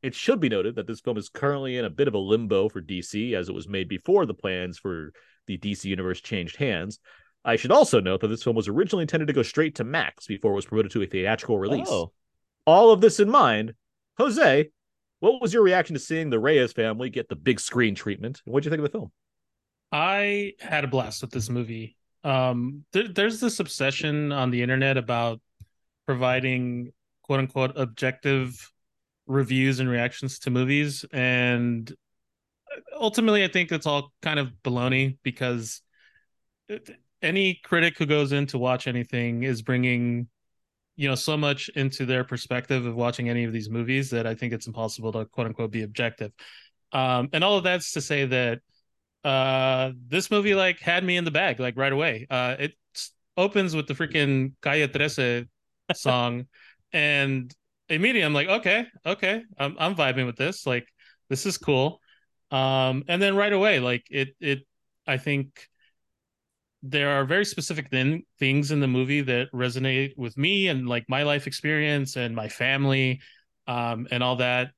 It 0.00 0.14
should 0.14 0.38
be 0.38 0.48
noted 0.48 0.76
that 0.76 0.86
this 0.86 1.00
film 1.00 1.16
is 1.16 1.28
currently 1.28 1.76
in 1.76 1.84
a 1.84 1.90
bit 1.90 2.06
of 2.06 2.14
a 2.14 2.18
limbo 2.18 2.68
for 2.68 2.80
DC 2.80 3.34
as 3.34 3.48
it 3.48 3.54
was 3.54 3.68
made 3.68 3.88
before 3.88 4.26
the 4.26 4.34
plans 4.34 4.78
for 4.78 5.12
the 5.48 5.58
DC 5.58 5.84
universe 5.86 6.20
changed 6.20 6.56
hands. 6.56 7.00
I 7.44 7.56
should 7.56 7.72
also 7.72 8.00
note 8.00 8.20
that 8.20 8.28
this 8.28 8.44
film 8.44 8.54
was 8.54 8.68
originally 8.68 9.02
intended 9.02 9.26
to 9.26 9.32
go 9.32 9.42
straight 9.42 9.74
to 9.76 9.84
Max 9.84 10.26
before 10.28 10.52
it 10.52 10.56
was 10.56 10.66
promoted 10.66 10.92
to 10.92 11.02
a 11.02 11.06
theatrical 11.06 11.58
release. 11.58 11.88
Oh, 11.90 12.12
All 12.64 12.92
of 12.92 13.00
this 13.00 13.18
in 13.18 13.28
mind, 13.28 13.74
Jose, 14.18 14.70
what 15.18 15.42
was 15.42 15.52
your 15.52 15.64
reaction 15.64 15.94
to 15.94 16.00
seeing 16.00 16.30
the 16.30 16.38
Reyes 16.38 16.72
family 16.72 17.10
get 17.10 17.28
the 17.28 17.34
big 17.36 17.58
screen 17.58 17.96
treatment? 17.96 18.40
What'd 18.44 18.64
you 18.64 18.70
think 18.70 18.84
of 18.84 18.90
the 18.90 18.96
film? 18.96 19.10
I 19.90 20.52
had 20.60 20.84
a 20.84 20.88
blast 20.88 21.22
with 21.22 21.32
this 21.32 21.50
movie. 21.50 21.96
Um, 22.24 22.84
there, 22.92 23.08
there's 23.08 23.40
this 23.40 23.60
obsession 23.60 24.32
on 24.32 24.50
the 24.50 24.62
internet 24.62 24.96
about 24.96 25.40
providing 26.06 26.92
quote 27.22 27.40
unquote 27.40 27.72
objective 27.76 28.72
reviews 29.26 29.80
and 29.80 29.88
reactions 29.88 30.38
to 30.40 30.50
movies. 30.50 31.04
And 31.12 31.92
ultimately, 32.98 33.44
I 33.44 33.48
think 33.48 33.72
it's 33.72 33.86
all 33.86 34.12
kind 34.22 34.38
of 34.38 34.52
baloney 34.64 35.18
because 35.22 35.82
any 37.20 37.60
critic 37.64 37.98
who 37.98 38.06
goes 38.06 38.32
in 38.32 38.46
to 38.46 38.58
watch 38.58 38.86
anything 38.86 39.42
is 39.42 39.62
bringing 39.62 40.28
you 40.96 41.08
know 41.08 41.14
so 41.14 41.36
much 41.36 41.70
into 41.70 42.04
their 42.04 42.24
perspective 42.24 42.84
of 42.84 42.94
watching 42.94 43.28
any 43.28 43.44
of 43.44 43.52
these 43.52 43.70
movies 43.70 44.10
that 44.10 44.26
I 44.26 44.34
think 44.34 44.52
it's 44.52 44.66
impossible 44.66 45.12
to 45.12 45.24
quote 45.24 45.46
unquote 45.46 45.70
be 45.70 45.82
objective. 45.82 46.32
Um, 46.92 47.30
and 47.32 47.42
all 47.42 47.56
of 47.56 47.64
that's 47.64 47.92
to 47.92 48.00
say 48.00 48.26
that 48.26 48.60
uh, 49.24 49.92
this 50.08 50.30
movie 50.30 50.54
like 50.54 50.80
had 50.80 51.04
me 51.04 51.16
in 51.16 51.24
the 51.24 51.30
bag 51.30 51.60
like 51.60 51.76
right 51.76 51.92
away. 51.92 52.26
Uh, 52.30 52.56
it 52.58 52.72
opens 53.36 53.74
with 53.74 53.86
the 53.86 53.94
freaking 53.94 54.52
Calle 54.62 54.88
Trece 54.88 55.46
song, 55.94 56.46
and 56.92 57.54
immediately 57.88 58.22
I'm 58.22 58.34
like, 58.34 58.48
okay, 58.48 58.86
okay, 59.06 59.42
I'm 59.58 59.76
I'm 59.78 59.94
vibing 59.94 60.26
with 60.26 60.36
this. 60.36 60.66
Like 60.66 60.86
this 61.28 61.46
is 61.46 61.58
cool. 61.58 62.00
Um, 62.50 63.04
and 63.08 63.20
then 63.22 63.36
right 63.36 63.52
away, 63.52 63.80
like 63.80 64.04
it 64.10 64.34
it 64.40 64.66
I 65.06 65.16
think 65.18 65.68
there 66.82 67.10
are 67.10 67.24
very 67.24 67.44
specific 67.44 67.88
thin- 67.90 68.24
things 68.38 68.72
in 68.72 68.80
the 68.80 68.88
movie 68.88 69.20
that 69.20 69.50
resonate 69.52 70.16
with 70.16 70.36
me 70.36 70.68
and 70.68 70.88
like 70.88 71.04
my 71.08 71.22
life 71.22 71.46
experience 71.46 72.16
and 72.16 72.34
my 72.34 72.48
family 72.48 73.20
um, 73.68 74.08
and 74.10 74.22
all 74.22 74.36
that 74.36 74.72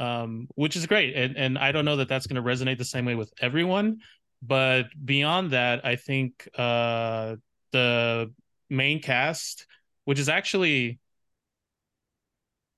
um, 0.00 0.48
which 0.56 0.76
is 0.76 0.86
great. 0.86 1.14
And 1.14 1.36
and 1.36 1.58
I 1.58 1.70
don't 1.72 1.84
know 1.84 1.96
that 1.96 2.08
that's 2.08 2.26
going 2.26 2.42
to 2.42 2.48
resonate 2.48 2.78
the 2.78 2.84
same 2.84 3.04
way 3.04 3.14
with 3.14 3.32
everyone 3.40 4.00
but 4.42 4.86
beyond 5.04 5.50
that 5.50 5.84
I 5.84 5.96
think 5.96 6.48
uh, 6.56 7.36
the 7.72 8.32
main 8.68 9.02
cast 9.02 9.66
which 10.04 10.18
is 10.18 10.28
actually 10.28 10.98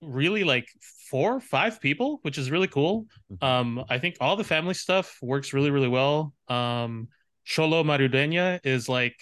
really 0.01 0.43
like 0.43 0.67
four 1.09 1.37
or 1.37 1.41
five 1.41 1.81
people 1.81 2.19
which 2.23 2.37
is 2.39 2.51
really 2.51 2.67
cool. 2.67 3.07
Um 3.41 3.85
i 3.89 3.99
think 3.99 4.17
all 4.21 4.37
the 4.37 4.45
family 4.45 4.75
stuff 4.75 5.19
works 5.23 5.53
really 5.53 5.71
really 5.71 5.89
well. 5.89 6.35
Um 6.49 7.09
Xolo 7.47 7.85
Maridueña 7.85 8.61
is 8.65 8.89
like, 8.89 9.17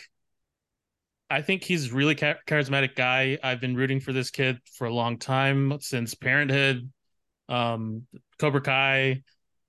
I 1.31 1.41
think 1.41 1.65
he's 1.65 1.91
really 1.91 2.15
cha- 2.15 2.41
charismatic 2.47 2.95
guy. 2.95 3.39
I've 3.43 3.61
been 3.61 3.75
rooting 3.75 4.01
for 4.01 4.13
this 4.13 4.31
kid 4.31 4.59
for 4.75 4.87
a 4.87 4.93
long 4.93 5.19
time 5.19 5.79
since 5.81 6.15
Parenthood, 6.15 6.91
um, 7.51 8.07
Cobra 8.39 8.61
Kai. 8.61 9.23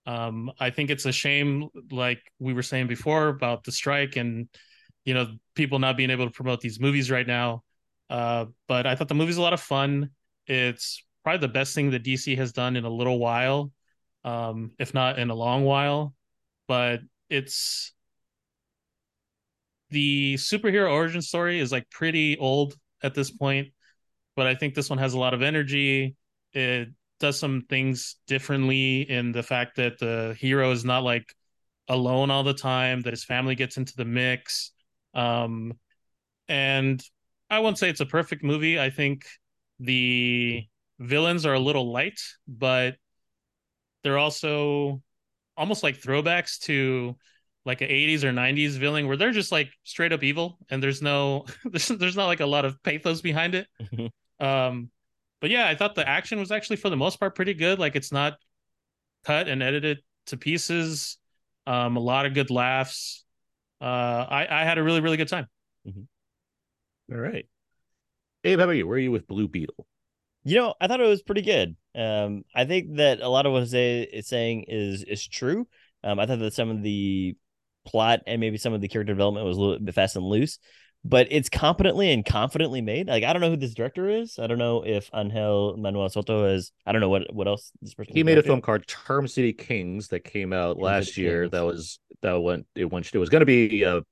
Um, 0.05 0.51
I 0.59 0.69
think 0.69 0.89
it's 0.89 1.05
a 1.05 1.11
shame, 1.11 1.67
like 1.91 2.21
we 2.39 2.53
were 2.53 2.63
saying 2.63 2.87
before, 2.87 3.27
about 3.27 3.63
the 3.63 3.71
strike 3.71 4.15
and 4.15 4.47
you 5.03 5.13
know 5.13 5.27
people 5.55 5.79
not 5.79 5.97
being 5.97 6.11
able 6.11 6.25
to 6.25 6.31
promote 6.31 6.61
these 6.61 6.79
movies 6.79 7.11
right 7.11 7.27
now. 7.27 7.63
Uh, 8.09 8.45
but 8.67 8.85
I 8.85 8.95
thought 8.95 9.07
the 9.07 9.15
movie's 9.15 9.37
a 9.37 9.41
lot 9.41 9.53
of 9.53 9.61
fun. 9.61 10.11
It's 10.47 11.03
probably 11.23 11.39
the 11.39 11.53
best 11.53 11.75
thing 11.75 11.91
that 11.91 12.03
DC 12.03 12.37
has 12.37 12.51
done 12.51 12.75
in 12.75 12.85
a 12.85 12.89
little 12.89 13.19
while, 13.19 13.71
um, 14.23 14.71
if 14.79 14.93
not 14.93 15.19
in 15.19 15.29
a 15.29 15.35
long 15.35 15.63
while. 15.63 16.13
But 16.67 17.01
it's 17.29 17.93
the 19.89 20.35
superhero 20.35 20.91
origin 20.91 21.21
story 21.21 21.59
is 21.59 21.71
like 21.71 21.89
pretty 21.89 22.37
old 22.37 22.75
at 23.03 23.13
this 23.13 23.31
point, 23.31 23.69
but 24.35 24.47
I 24.47 24.55
think 24.55 24.73
this 24.73 24.89
one 24.89 24.99
has 24.99 25.13
a 25.13 25.19
lot 25.19 25.33
of 25.33 25.41
energy. 25.41 26.15
It 26.53 26.89
does 27.21 27.39
some 27.39 27.61
things 27.69 28.17
differently 28.27 29.09
in 29.09 29.31
the 29.31 29.43
fact 29.43 29.77
that 29.77 29.99
the 29.99 30.35
hero 30.37 30.71
is 30.71 30.83
not 30.83 31.03
like 31.03 31.33
alone 31.87 32.29
all 32.29 32.43
the 32.43 32.53
time, 32.53 33.01
that 33.01 33.13
his 33.13 33.23
family 33.23 33.55
gets 33.55 33.77
into 33.77 33.95
the 33.95 34.05
mix. 34.05 34.71
Um, 35.13 35.73
and 36.49 37.01
I 37.49 37.59
won't 37.59 37.77
say 37.77 37.89
it's 37.89 38.01
a 38.01 38.05
perfect 38.05 38.43
movie. 38.43 38.79
I 38.79 38.89
think 38.89 39.25
the 39.79 40.63
villains 40.99 41.45
are 41.45 41.53
a 41.53 41.59
little 41.59 41.91
light, 41.91 42.19
but 42.47 42.95
they're 44.03 44.17
also 44.17 45.01
almost 45.57 45.83
like 45.83 46.01
throwbacks 46.01 46.59
to 46.59 47.15
like 47.65 47.81
an 47.81 47.89
80s 47.89 48.23
or 48.23 48.31
90s 48.31 48.77
villain 48.77 49.07
where 49.07 49.17
they're 49.17 49.31
just 49.31 49.51
like 49.51 49.69
straight 49.83 50.11
up 50.11 50.23
evil 50.23 50.57
and 50.69 50.81
there's 50.81 51.01
no 51.01 51.45
there's, 51.65 51.87
there's 51.89 52.15
not 52.15 52.25
like 52.25 52.39
a 52.39 52.45
lot 52.45 52.65
of 52.65 52.81
pathos 52.83 53.21
behind 53.21 53.53
it 53.53 53.67
um 54.39 54.89
but 55.41 55.49
yeah 55.49 55.67
i 55.67 55.75
thought 55.75 55.95
the 55.95 56.07
action 56.07 56.39
was 56.39 56.51
actually 56.51 56.77
for 56.77 56.89
the 56.89 56.97
most 56.97 57.19
part 57.19 57.35
pretty 57.35 57.53
good 57.53 57.79
like 57.79 57.95
it's 57.95 58.11
not 58.11 58.37
cut 59.25 59.47
and 59.47 59.61
edited 59.61 59.99
to 60.27 60.37
pieces 60.37 61.17
um 61.67 61.97
a 61.97 61.99
lot 61.99 62.25
of 62.25 62.33
good 62.33 62.49
laughs 62.49 63.25
uh 63.81 63.85
i 64.29 64.47
i 64.49 64.63
had 64.63 64.77
a 64.77 64.83
really 64.83 65.01
really 65.01 65.17
good 65.17 65.27
time 65.27 65.47
All 67.11 67.17
right. 67.17 67.45
Abe, 68.43 68.59
how 68.59 68.63
about 68.63 68.71
you? 68.71 68.87
Where 68.87 68.95
are 68.95 68.99
you 68.99 69.11
with 69.11 69.27
Blue 69.27 69.47
Beetle? 69.47 69.85
You 70.43 70.55
know, 70.55 70.73
I 70.79 70.87
thought 70.87 71.01
it 71.01 71.07
was 71.07 71.21
pretty 71.21 71.41
good. 71.41 71.75
Um, 71.93 72.43
I 72.55 72.65
think 72.65 72.95
that 72.95 73.21
a 73.21 73.27
lot 73.27 73.45
of 73.45 73.51
what 73.51 73.59
Jose 73.59 74.01
is 74.03 74.27
saying 74.27 74.65
is 74.67 75.03
is 75.03 75.27
true. 75.27 75.67
Um, 76.03 76.19
I 76.19 76.25
thought 76.25 76.39
that 76.39 76.53
some 76.53 76.69
of 76.69 76.81
the 76.81 77.35
plot 77.85 78.21
and 78.25 78.39
maybe 78.39 78.57
some 78.57 78.73
of 78.73 78.81
the 78.81 78.87
character 78.87 79.13
development 79.13 79.45
was 79.45 79.57
a 79.57 79.61
little 79.61 79.79
bit 79.79 79.93
fast 79.93 80.15
and 80.15 80.25
loose, 80.25 80.57
but 81.03 81.27
it's 81.31 81.49
competently 81.49 82.11
and 82.11 82.25
confidently 82.25 82.81
made. 82.81 83.07
Like 83.07 83.23
I 83.23 83.33
don't 83.33 83.41
know 83.41 83.49
who 83.49 83.57
this 83.57 83.73
director 83.73 84.09
is. 84.09 84.37
I 84.37 84.47
don't 84.47 84.59
know 84.59 84.83
if 84.85 85.09
Angel 85.13 85.75
Manuel 85.77 86.09
Soto 86.09 86.45
is. 86.45 86.71
I 86.85 86.91
don't 86.91 87.01
know 87.01 87.09
what 87.09 87.33
what 87.33 87.47
else 87.47 87.71
this 87.81 87.93
person. 87.93 88.13
He 88.13 88.23
made 88.23 88.37
a 88.37 88.43
film 88.43 88.61
called 88.61 88.85
Charm 88.85 89.27
City 89.27 89.53
Kings 89.53 90.09
that 90.09 90.23
came 90.23 90.53
out 90.53 90.77
Charm 90.77 90.83
last 90.83 91.07
City 91.09 91.21
year. 91.21 91.43
Kings. 91.43 91.51
That 91.51 91.65
was 91.65 91.99
that 92.21 92.39
went 92.39 92.67
it 92.75 92.85
went 92.91 93.13
it 93.13 93.17
was 93.17 93.29
going 93.29 93.41
to 93.41 93.45
be 93.45 93.83
a 93.83 94.03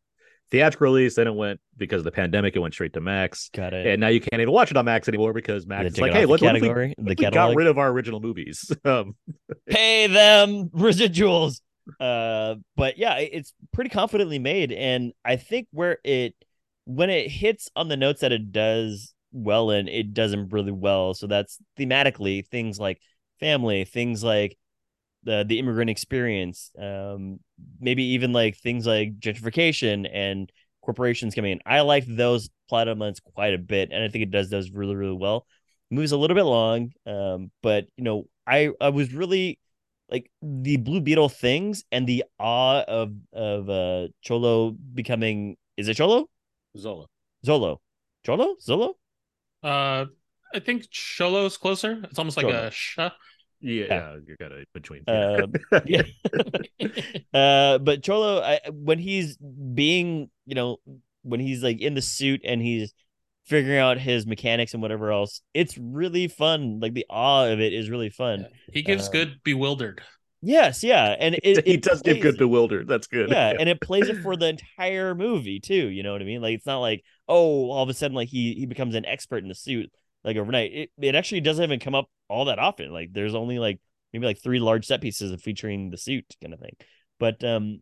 theatrical 0.50 0.86
release. 0.86 1.16
Then 1.16 1.28
it 1.28 1.36
went 1.36 1.60
because 1.78 2.00
of 2.00 2.06
the 2.06 2.12
pandemic. 2.12 2.56
It 2.56 2.60
went 2.60 2.74
straight 2.74 2.94
to 2.94 3.02
Max, 3.02 3.50
Got 3.54 3.74
it. 3.74 3.86
and 3.86 4.02
now 4.02 4.08
you 4.08 4.20
can't 4.20 4.42
even 4.42 4.52
watch 4.52 4.72
it 4.72 4.78
on 4.78 4.86
Max 4.86 5.08
anymore 5.08 5.34
because 5.34 5.68
Max 5.68 5.92
is 5.92 6.00
like, 6.00 6.14
hey, 6.14 6.26
what, 6.26 6.40
the 6.40 6.48
what 6.48 6.56
if 6.56 6.62
we, 6.62 6.68
category, 6.68 6.96
if 6.98 7.06
we 7.06 7.16
got 7.16 7.56
rid 7.56 7.68
of 7.68 7.78
our 7.78 7.90
original 7.90 8.20
movies? 8.20 8.72
Um, 8.86 9.16
pay 9.68 10.08
them 10.08 10.70
residuals. 10.70 11.62
Uh, 12.00 12.56
but 12.76 12.98
yeah, 12.98 13.18
it's 13.18 13.54
pretty 13.74 13.90
confidently 13.90 14.40
made, 14.40 14.72
and 14.72 15.12
I 15.24 15.36
think 15.36 15.68
where 15.72 16.00
it 16.04 16.34
when 16.90 17.12
it 17.12 17.30
hits 17.30 17.70
on 17.76 17.88
the 17.88 17.96
notes 17.96 18.22
that 18.22 18.32
it 18.32 18.52
does 18.52 19.14
well 19.32 19.70
in, 19.70 19.88
it 19.88 20.12
does 20.12 20.32
them 20.32 20.50
really 20.50 20.72
well. 20.72 21.14
So 21.14 21.28
that's 21.28 21.60
thematically 21.78 22.48
things 22.48 22.80
like 22.80 23.00
family, 23.40 23.86
things 23.86 24.24
like 24.24 24.58
the 25.22 25.46
the 25.48 25.60
immigrant 25.60 25.92
experience, 25.92 26.72
um, 26.80 27.40
maybe 27.80 28.04
even 28.16 28.34
like 28.34 28.58
things 28.58 28.88
like 28.88 29.20
gentrification 29.20 30.10
and 30.12 30.52
corporations 30.82 31.36
coming 31.36 31.52
in. 31.52 31.60
I 31.64 31.82
like 31.82 32.06
those 32.08 32.50
plot 32.68 32.88
elements 32.88 33.20
quite 33.20 33.54
a 33.54 33.60
bit, 33.60 33.90
and 33.92 34.04
I 34.04 34.08
think 34.08 34.24
it 34.24 34.32
does 34.32 34.50
those 34.50 34.72
really 34.72 34.96
really 34.96 35.14
well. 35.16 35.46
The 35.92 35.96
movie's 35.96 36.12
a 36.12 36.18
little 36.18 36.36
bit 36.36 36.44
long, 36.44 36.92
um, 37.06 37.52
but 37.62 37.86
you 37.98 38.04
know, 38.04 38.26
I 38.48 38.72
I 38.82 38.90
was 38.90 39.14
really 39.14 39.60
like 40.10 40.32
the 40.42 40.78
Blue 40.78 41.02
Beetle 41.02 41.30
things 41.30 41.84
and 41.92 42.08
the 42.08 42.24
awe 42.40 42.82
of 42.82 43.14
of 43.32 43.70
uh 43.70 44.08
Cholo 44.22 44.72
becoming 44.72 45.56
is 45.78 45.88
it 45.88 45.98
Cholo 45.98 46.28
Zola. 46.80 47.06
Zolo 47.46 47.78
Cholo 48.26 48.56
Zolo 48.66 48.94
Uh, 49.64 50.06
I 50.54 50.60
think 50.60 50.86
Cholo's 50.92 51.58
closer. 51.58 52.02
It's 52.06 52.18
almost 52.20 52.38
like 52.38 52.46
Cholo. 52.48 52.68
a 52.68 52.72
sh. 52.72 52.98
Yeah, 52.98 53.10
Yeah. 53.62 53.86
yeah, 53.90 54.16
you're 54.26 54.38
kind 54.38 54.54
of 54.54 54.66
between. 54.74 55.04
Uh, 55.08 55.48
yeah. 55.86 56.04
uh, 57.34 57.78
but 57.78 58.02
Cholo, 58.04 58.42
I, 58.42 58.60
when 58.72 59.00
he's 59.00 59.38
being, 59.38 60.30
you 60.46 60.56
know, 60.56 60.78
when 61.24 61.40
he's 61.40 61.62
like 61.64 61.82
in 61.82 61.94
the 61.94 62.02
suit 62.02 62.42
and 62.44 62.62
he's 62.62 62.94
figuring 63.46 63.80
out 63.80 63.98
his 63.98 64.26
mechanics 64.26 64.74
and 64.74 64.82
whatever 64.82 65.12
else, 65.12 65.42
it's 65.54 65.78
really 65.78 66.28
fun. 66.28 66.80
Like 66.80 66.94
the 66.94 67.06
awe 67.10 67.46
of 67.48 67.60
it 67.60 67.74
is 67.74 67.90
really 67.90 68.10
fun. 68.10 68.48
He 68.72 68.82
gives 68.82 69.08
Um, 69.08 69.12
good 69.12 69.40
bewildered. 69.44 70.02
Yes, 70.42 70.84
yeah, 70.84 71.16
and 71.20 71.36
it, 71.44 71.44
he 71.66 71.74
it 71.74 71.82
does 71.82 72.02
give 72.02 72.16
plays 72.16 72.24
good 72.24 72.38
bewildered. 72.38 72.88
That's 72.88 73.08
good. 73.08 73.30
Yeah, 73.32 73.54
and 73.60 73.68
it 73.68 73.82
plays 73.82 74.08
it 74.08 74.22
for 74.22 74.36
the 74.38 74.48
entire 74.48 75.14
movie 75.14 75.60
too. 75.60 75.88
You 75.88 76.04
know 76.04 76.14
what 76.14 76.22
I 76.22 76.26
mean? 76.26 76.42
Like 76.42 76.56
it's 76.56 76.66
not 76.66 76.80
like 76.80 77.04
oh, 77.28 77.70
all 77.70 77.84
of 77.84 77.90
a 77.90 77.94
sudden 77.94 78.16
like 78.16 78.30
he 78.30 78.54
he 78.54 78.66
becomes 78.66 78.96
an 78.96 79.06
expert 79.06 79.44
in 79.44 79.50
the 79.50 79.56
suit 79.56 79.92
like 80.24 80.38
overnight. 80.38 80.72
It 80.74 80.92
it 81.02 81.16
actually 81.16 81.42
doesn't 81.42 81.64
even 81.64 81.80
come 81.80 81.96
up 81.96 82.10
all 82.28 82.46
that 82.46 82.60
often. 82.60 82.92
Like 82.92 83.12
there's 83.12 83.36
only 83.36 83.60
like 83.60 83.80
maybe 84.14 84.26
like 84.26 84.42
three 84.42 84.60
large 84.60 84.86
set 84.86 85.02
pieces 85.02 85.32
of 85.32 85.42
featuring 85.42 85.90
the 85.90 85.98
suit 85.98 86.26
kind 86.42 86.54
of 86.54 86.60
thing. 86.60 86.76
But 87.20 87.44
um, 87.44 87.82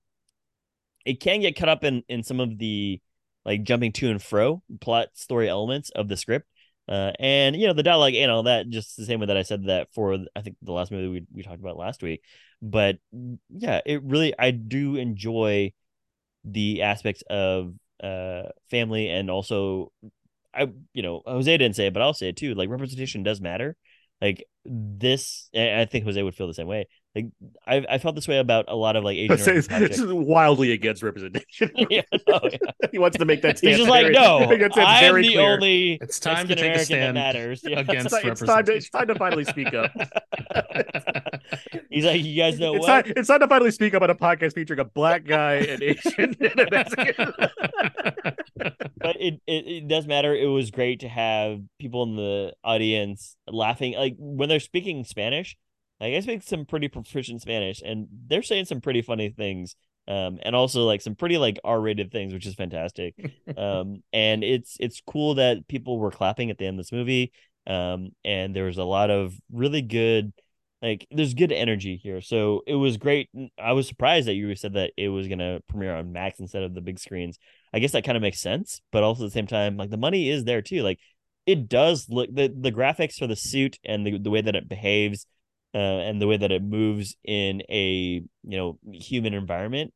it 1.05 1.19
can 1.19 1.41
get 1.41 1.55
cut 1.55 1.69
up 1.69 1.83
in 1.83 2.03
in 2.09 2.23
some 2.23 2.39
of 2.39 2.57
the 2.57 2.99
like 3.45 3.63
jumping 3.63 3.93
to 3.93 4.09
and 4.09 4.21
fro 4.21 4.61
plot 4.81 5.09
story 5.13 5.47
elements 5.47 5.89
of 5.91 6.07
the 6.07 6.17
script. 6.17 6.47
Uh, 6.87 7.11
and 7.19 7.55
you 7.55 7.67
know 7.67 7.73
the 7.73 7.83
dialogue 7.83 8.13
and 8.15 8.31
all 8.31 8.43
that, 8.43 8.69
just 8.69 8.95
the 8.95 9.05
same 9.05 9.19
way 9.19 9.25
that 9.27 9.37
I 9.37 9.43
said 9.43 9.65
that 9.65 9.89
for 9.93 10.17
I 10.35 10.41
think 10.41 10.55
the 10.61 10.71
last 10.71 10.91
movie 10.91 11.07
we 11.07 11.25
we 11.33 11.43
talked 11.43 11.59
about 11.59 11.77
last 11.77 12.01
week. 12.01 12.21
But 12.61 12.97
yeah, 13.49 13.81
it 13.85 14.03
really 14.03 14.33
I 14.37 14.51
do 14.51 14.95
enjoy 14.95 15.73
the 16.43 16.83
aspects 16.83 17.23
of 17.29 17.73
uh 18.03 18.43
family 18.69 19.09
and 19.09 19.29
also 19.29 19.91
I 20.53 20.69
you 20.93 21.03
know 21.03 21.21
Jose 21.25 21.57
didn't 21.57 21.75
say 21.75 21.87
it, 21.87 21.93
but 21.93 22.01
I'll 22.01 22.13
say 22.13 22.29
it 22.29 22.37
too. 22.37 22.55
Like 22.55 22.69
representation 22.69 23.23
does 23.23 23.41
matter. 23.41 23.75
Like 24.21 24.45
this, 24.65 25.49
I 25.55 25.85
think 25.85 26.05
Jose 26.05 26.21
would 26.21 26.35
feel 26.35 26.47
the 26.47 26.53
same 26.53 26.67
way. 26.67 26.87
Like 27.15 27.25
I 27.65 27.85
I 27.89 27.97
felt 27.97 28.13
this 28.15 28.27
way 28.27 28.37
about 28.37 28.65
a 28.67 28.75
lot 28.75 28.95
of 28.95 29.03
like 29.03 29.17
Asian 29.17 29.33
It's, 29.33 29.47
it's, 29.47 29.67
American 29.67 29.91
it's 29.91 29.97
projects. 29.99 30.27
wildly 30.27 30.71
against 30.71 31.01
representation. 31.01 31.71
yeah, 31.89 32.01
no, 32.27 32.39
yeah. 32.43 32.57
he 32.91 32.99
wants 32.99 33.17
to 33.17 33.25
make 33.25 33.41
that 33.41 33.59
He's 33.59 33.75
stance. 33.75 33.77
just 33.77 33.89
like, 33.89 34.11
no, 34.11 34.39
make 34.47 34.59
that 34.59 34.73
stance 34.73 34.87
I'm 35.03 35.21
the 35.21 35.31
clear. 35.33 35.53
only 35.53 35.93
It's 36.01 36.19
time 36.19 36.47
to 36.47 36.55
take 36.55 36.65
a 36.65 36.67
American 36.67 36.77
that 36.77 36.85
stand 36.85 37.13
matters. 37.15 37.61
Yeah. 37.63 37.79
against 37.79 38.13
It's, 38.13 38.21
ti- 38.21 38.27
it's 38.29 38.39
time 38.41 38.65
to 38.65 38.73
representation. 38.73 38.77
it's 38.77 38.89
time 38.91 39.07
to 39.07 39.15
finally 39.15 39.43
speak 39.45 39.73
up. 39.73 39.91
He's 41.89 42.05
like, 42.05 42.23
you 42.23 42.35
guys 42.35 42.59
know 42.59 42.75
it's 42.75 42.85
what? 42.87 43.05
time 43.05 43.13
it's 43.15 43.27
time 43.27 43.39
to 43.39 43.47
finally 43.47 43.71
speak 43.71 43.93
up 43.95 44.03
on 44.03 44.09
a 44.11 44.15
podcast 44.15 44.53
featuring 44.53 44.79
a 44.79 44.85
black 44.85 45.23
guy, 45.25 45.53
an 45.55 45.81
Asian, 45.81 46.35
and 46.39 46.59
a 46.59 46.67
Mexican. 46.69 47.33
but 48.97 49.15
it, 49.19 49.41
it 49.47 49.65
it 49.67 49.87
does 49.87 50.05
matter. 50.05 50.35
It 50.35 50.47
was 50.47 50.69
great 50.71 50.99
to 50.99 51.07
have 51.07 51.59
people 51.79 52.03
in 52.03 52.15
the 52.15 52.53
audience 52.63 53.35
laughing, 53.47 53.93
like 53.93 54.15
when 54.19 54.49
they're 54.49 54.59
speaking 54.59 55.03
Spanish. 55.03 55.57
Like 55.99 56.13
I 56.13 56.19
speak 56.19 56.43
some 56.43 56.65
pretty 56.65 56.87
proficient 56.87 57.41
Spanish, 57.41 57.81
and 57.83 58.07
they're 58.27 58.43
saying 58.43 58.65
some 58.65 58.81
pretty 58.81 59.01
funny 59.01 59.29
things, 59.29 59.75
um, 60.07 60.39
and 60.43 60.55
also 60.55 60.85
like 60.85 61.01
some 61.01 61.15
pretty 61.15 61.37
like 61.37 61.59
R-rated 61.63 62.11
things, 62.11 62.33
which 62.33 62.45
is 62.45 62.55
fantastic. 62.55 63.15
um, 63.57 64.03
and 64.13 64.43
it's 64.43 64.77
it's 64.79 65.01
cool 65.05 65.35
that 65.35 65.67
people 65.67 65.99
were 65.99 66.11
clapping 66.11 66.49
at 66.51 66.57
the 66.57 66.65
end 66.65 66.79
of 66.79 66.85
this 66.85 66.91
movie. 66.91 67.31
Um, 67.65 68.11
and 68.23 68.55
there 68.55 68.63
was 68.63 68.77
a 68.77 68.83
lot 68.83 69.09
of 69.09 69.35
really 69.51 69.81
good, 69.81 70.31
like 70.81 71.05
there's 71.11 71.33
good 71.33 71.51
energy 71.51 71.97
here. 71.97 72.21
So 72.21 72.61
it 72.65 72.75
was 72.75 72.97
great. 72.97 73.29
I 73.59 73.73
was 73.73 73.87
surprised 73.87 74.27
that 74.27 74.35
you 74.35 74.55
said 74.55 74.73
that 74.73 74.91
it 74.97 75.09
was 75.09 75.27
gonna 75.27 75.59
premiere 75.67 75.95
on 75.95 76.13
Max 76.13 76.39
instead 76.39 76.63
of 76.63 76.73
the 76.73 76.81
big 76.81 76.99
screens. 76.99 77.37
I 77.73 77.79
guess 77.79 77.91
that 77.91 78.05
kind 78.05 78.15
of 78.15 78.21
makes 78.21 78.39
sense, 78.39 78.81
but 78.91 79.03
also 79.03 79.23
at 79.23 79.27
the 79.27 79.31
same 79.31 79.47
time, 79.47 79.75
like 79.77 79.89
the 79.89 79.97
money 79.97 80.29
is 80.29 80.45
there 80.45 80.61
too. 80.61 80.83
Like 80.83 80.99
it 81.45 81.67
does 81.67 82.07
look 82.09 82.33
the 82.33 82.47
the 82.47 82.71
graphics 82.71 83.15
for 83.15 83.27
the 83.27 83.35
suit 83.35 83.79
and 83.83 84.05
the, 84.05 84.17
the 84.17 84.29
way 84.29 84.41
that 84.41 84.55
it 84.55 84.69
behaves, 84.69 85.25
uh, 85.73 85.77
and 85.77 86.21
the 86.21 86.27
way 86.27 86.37
that 86.37 86.51
it 86.51 86.63
moves 86.63 87.15
in 87.23 87.61
a 87.69 88.23
you 88.43 88.57
know 88.57 88.79
human 88.91 89.33
environment 89.33 89.93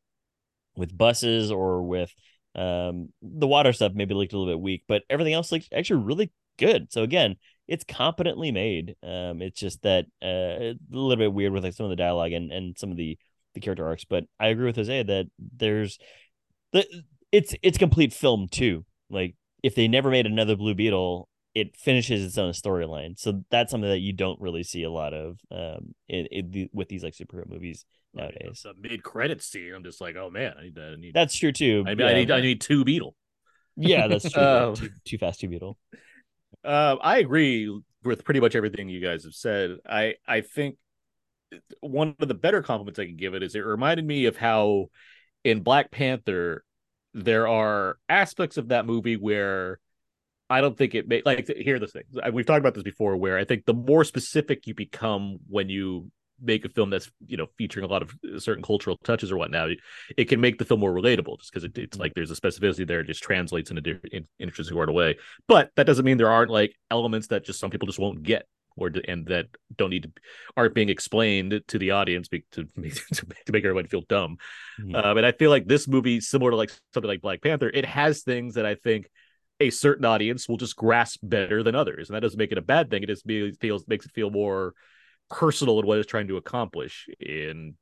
with 0.76 0.96
buses 0.96 1.50
or 1.50 1.82
with 1.82 2.12
um 2.54 3.08
the 3.22 3.46
water 3.46 3.72
stuff 3.72 3.92
maybe 3.94 4.14
looked 4.14 4.32
a 4.32 4.38
little 4.38 4.52
bit 4.52 4.60
weak, 4.60 4.84
but 4.86 5.02
everything 5.08 5.34
else 5.34 5.50
looked 5.52 5.68
actually 5.72 6.02
really 6.04 6.32
good. 6.58 6.92
So 6.92 7.02
again, 7.02 7.36
it's 7.66 7.84
competently 7.84 8.52
made. 8.52 8.96
Um, 9.02 9.40
it's 9.40 9.58
just 9.58 9.82
that 9.82 10.06
uh 10.22 10.74
a 10.74 10.76
little 10.90 11.16
bit 11.16 11.32
weird 11.32 11.52
with 11.52 11.64
like 11.64 11.74
some 11.74 11.84
of 11.84 11.90
the 11.90 11.96
dialogue 11.96 12.32
and 12.32 12.52
and 12.52 12.78
some 12.78 12.90
of 12.90 12.96
the 12.96 13.18
the 13.54 13.60
character 13.60 13.86
arcs. 13.86 14.04
But 14.04 14.24
I 14.38 14.48
agree 14.48 14.66
with 14.66 14.76
Jose 14.76 15.02
that 15.02 15.26
there's 15.38 15.98
the 16.72 16.86
it's 17.30 17.54
it's 17.62 17.78
complete 17.78 18.12
film 18.12 18.48
too. 18.48 18.84
Like 19.10 19.34
if 19.62 19.74
they 19.74 19.88
never 19.88 20.10
made 20.10 20.26
another 20.26 20.56
Blue 20.56 20.74
Beetle, 20.74 21.28
it 21.54 21.76
finishes 21.76 22.24
its 22.24 22.38
own 22.38 22.52
storyline. 22.52 23.18
So 23.18 23.42
that's 23.50 23.70
something 23.70 23.90
that 23.90 23.98
you 23.98 24.12
don't 24.12 24.40
really 24.40 24.62
see 24.62 24.82
a 24.84 24.90
lot 24.90 25.12
of 25.14 25.38
um 25.50 25.94
in, 26.08 26.26
in 26.26 26.50
the, 26.50 26.70
with 26.72 26.88
these 26.88 27.04
like 27.04 27.14
superhero 27.14 27.48
movies 27.48 27.84
nowadays. 28.14 28.64
The 28.64 28.74
mid 28.78 29.02
credits 29.02 29.46
scene, 29.46 29.72
I'm 29.74 29.84
just 29.84 30.00
like, 30.00 30.16
oh 30.16 30.30
man, 30.30 30.54
I 30.58 30.62
need, 30.64 30.78
I 30.78 30.96
need, 30.96 31.14
That's 31.14 31.34
true 31.34 31.52
too. 31.52 31.84
I, 31.86 31.94
mean, 31.94 32.06
I 32.06 32.14
need, 32.14 32.30
I 32.30 32.40
need 32.40 32.60
two 32.60 32.84
Beetle. 32.84 33.14
yeah, 33.76 34.06
that's 34.06 34.30
true. 34.30 34.42
Um, 34.42 34.74
too, 34.74 34.90
too 35.04 35.18
fast, 35.18 35.40
too 35.40 35.48
Beetle. 35.48 35.78
Um, 36.64 36.98
I 37.02 37.18
agree 37.18 37.68
with 38.04 38.24
pretty 38.24 38.40
much 38.40 38.54
everything 38.54 38.88
you 38.88 39.00
guys 39.00 39.24
have 39.24 39.34
said. 39.34 39.78
I 39.88 40.14
I 40.26 40.40
think 40.40 40.76
one 41.80 42.14
of 42.18 42.28
the 42.28 42.34
better 42.34 42.62
compliments 42.62 42.98
I 42.98 43.06
can 43.06 43.16
give 43.16 43.34
it 43.34 43.42
is 43.42 43.54
it 43.54 43.60
reminded 43.60 44.06
me 44.06 44.26
of 44.26 44.36
how 44.36 44.86
in 45.44 45.62
Black 45.62 45.90
Panther 45.90 46.64
there 47.14 47.46
are 47.46 47.98
aspects 48.08 48.56
of 48.56 48.68
that 48.68 48.86
movie 48.86 49.16
where 49.16 49.78
I 50.52 50.60
don't 50.60 50.76
think 50.76 50.94
it 50.94 51.08
made 51.08 51.24
like 51.24 51.48
here 51.48 51.76
are 51.76 51.78
the 51.78 51.86
things 51.86 52.06
we've 52.32 52.46
talked 52.46 52.60
about 52.60 52.74
this 52.74 52.82
before 52.82 53.16
where 53.16 53.38
I 53.38 53.44
think 53.44 53.64
the 53.64 53.74
more 53.74 54.04
specific 54.04 54.66
you 54.66 54.74
become 54.74 55.38
when 55.48 55.68
you 55.68 56.10
make 56.42 56.64
a 56.64 56.68
film 56.68 56.90
that's 56.90 57.10
you 57.26 57.36
know 57.36 57.46
featuring 57.56 57.84
a 57.84 57.88
lot 57.88 58.02
of 58.02 58.12
certain 58.38 58.62
cultural 58.62 58.98
touches 59.04 59.30
or 59.30 59.36
whatnot 59.36 59.70
it 60.16 60.24
can 60.24 60.40
make 60.40 60.58
the 60.58 60.64
film 60.64 60.80
more 60.80 60.92
relatable 60.92 61.38
just 61.38 61.52
because 61.52 61.64
it, 61.64 61.78
it's 61.78 61.98
like 61.98 62.12
there's 62.14 62.30
a 62.30 62.34
specificity 62.34 62.86
there 62.86 63.00
it 63.00 63.06
just 63.06 63.22
translates 63.22 63.70
in 63.70 63.78
a 63.78 63.80
different 63.80 64.12
in, 64.12 64.26
interesting 64.38 64.74
sort 64.74 64.88
of 64.88 64.94
way. 64.94 65.16
But 65.48 65.70
that 65.76 65.86
doesn't 65.86 66.04
mean 66.04 66.18
there 66.18 66.30
aren't 66.30 66.50
like 66.50 66.74
elements 66.90 67.28
that 67.28 67.44
just 67.44 67.60
some 67.60 67.70
people 67.70 67.86
just 67.86 67.98
won't 67.98 68.22
get 68.22 68.46
or 68.76 68.90
and 69.06 69.26
that 69.26 69.46
don't 69.76 69.90
need 69.90 70.04
to 70.04 70.10
aren't 70.56 70.74
being 70.74 70.88
explained 70.88 71.60
to 71.68 71.78
the 71.78 71.92
audience 71.92 72.28
to, 72.28 72.40
to 72.52 72.64
to 73.46 73.52
make 73.52 73.64
everybody 73.64 73.88
feel 73.88 74.02
dumb. 74.08 74.36
Um, 74.80 75.18
and 75.18 75.26
i 75.26 75.32
feel 75.32 75.50
like 75.50 75.66
this 75.66 75.86
movie 75.86 76.20
similar 76.20 76.50
to 76.50 76.56
like 76.56 76.70
something 76.94 77.08
like 77.08 77.20
black 77.20 77.42
panther 77.42 77.68
it 77.68 77.84
has 77.84 78.22
things 78.22 78.54
that 78.54 78.66
i 78.66 78.74
think 78.74 79.06
a 79.62 79.70
certain 79.70 80.04
audience 80.04 80.48
will 80.48 80.56
just 80.56 80.76
grasp 80.76 81.20
better 81.22 81.62
than 81.62 81.74
others 81.74 82.08
and 82.08 82.16
that 82.16 82.20
doesn't 82.20 82.38
make 82.38 82.52
it 82.52 82.58
a 82.58 82.62
bad 82.62 82.90
thing 82.90 83.02
it 83.02 83.08
just 83.08 83.26
feels 83.60 83.86
makes 83.88 84.04
it 84.04 84.12
feel 84.12 84.30
more 84.30 84.74
personal 85.30 85.80
in 85.80 85.86
what 85.86 85.98
it's 85.98 86.10
trying 86.10 86.28
to 86.28 86.36
accomplish 86.36 87.08
in 87.18 87.74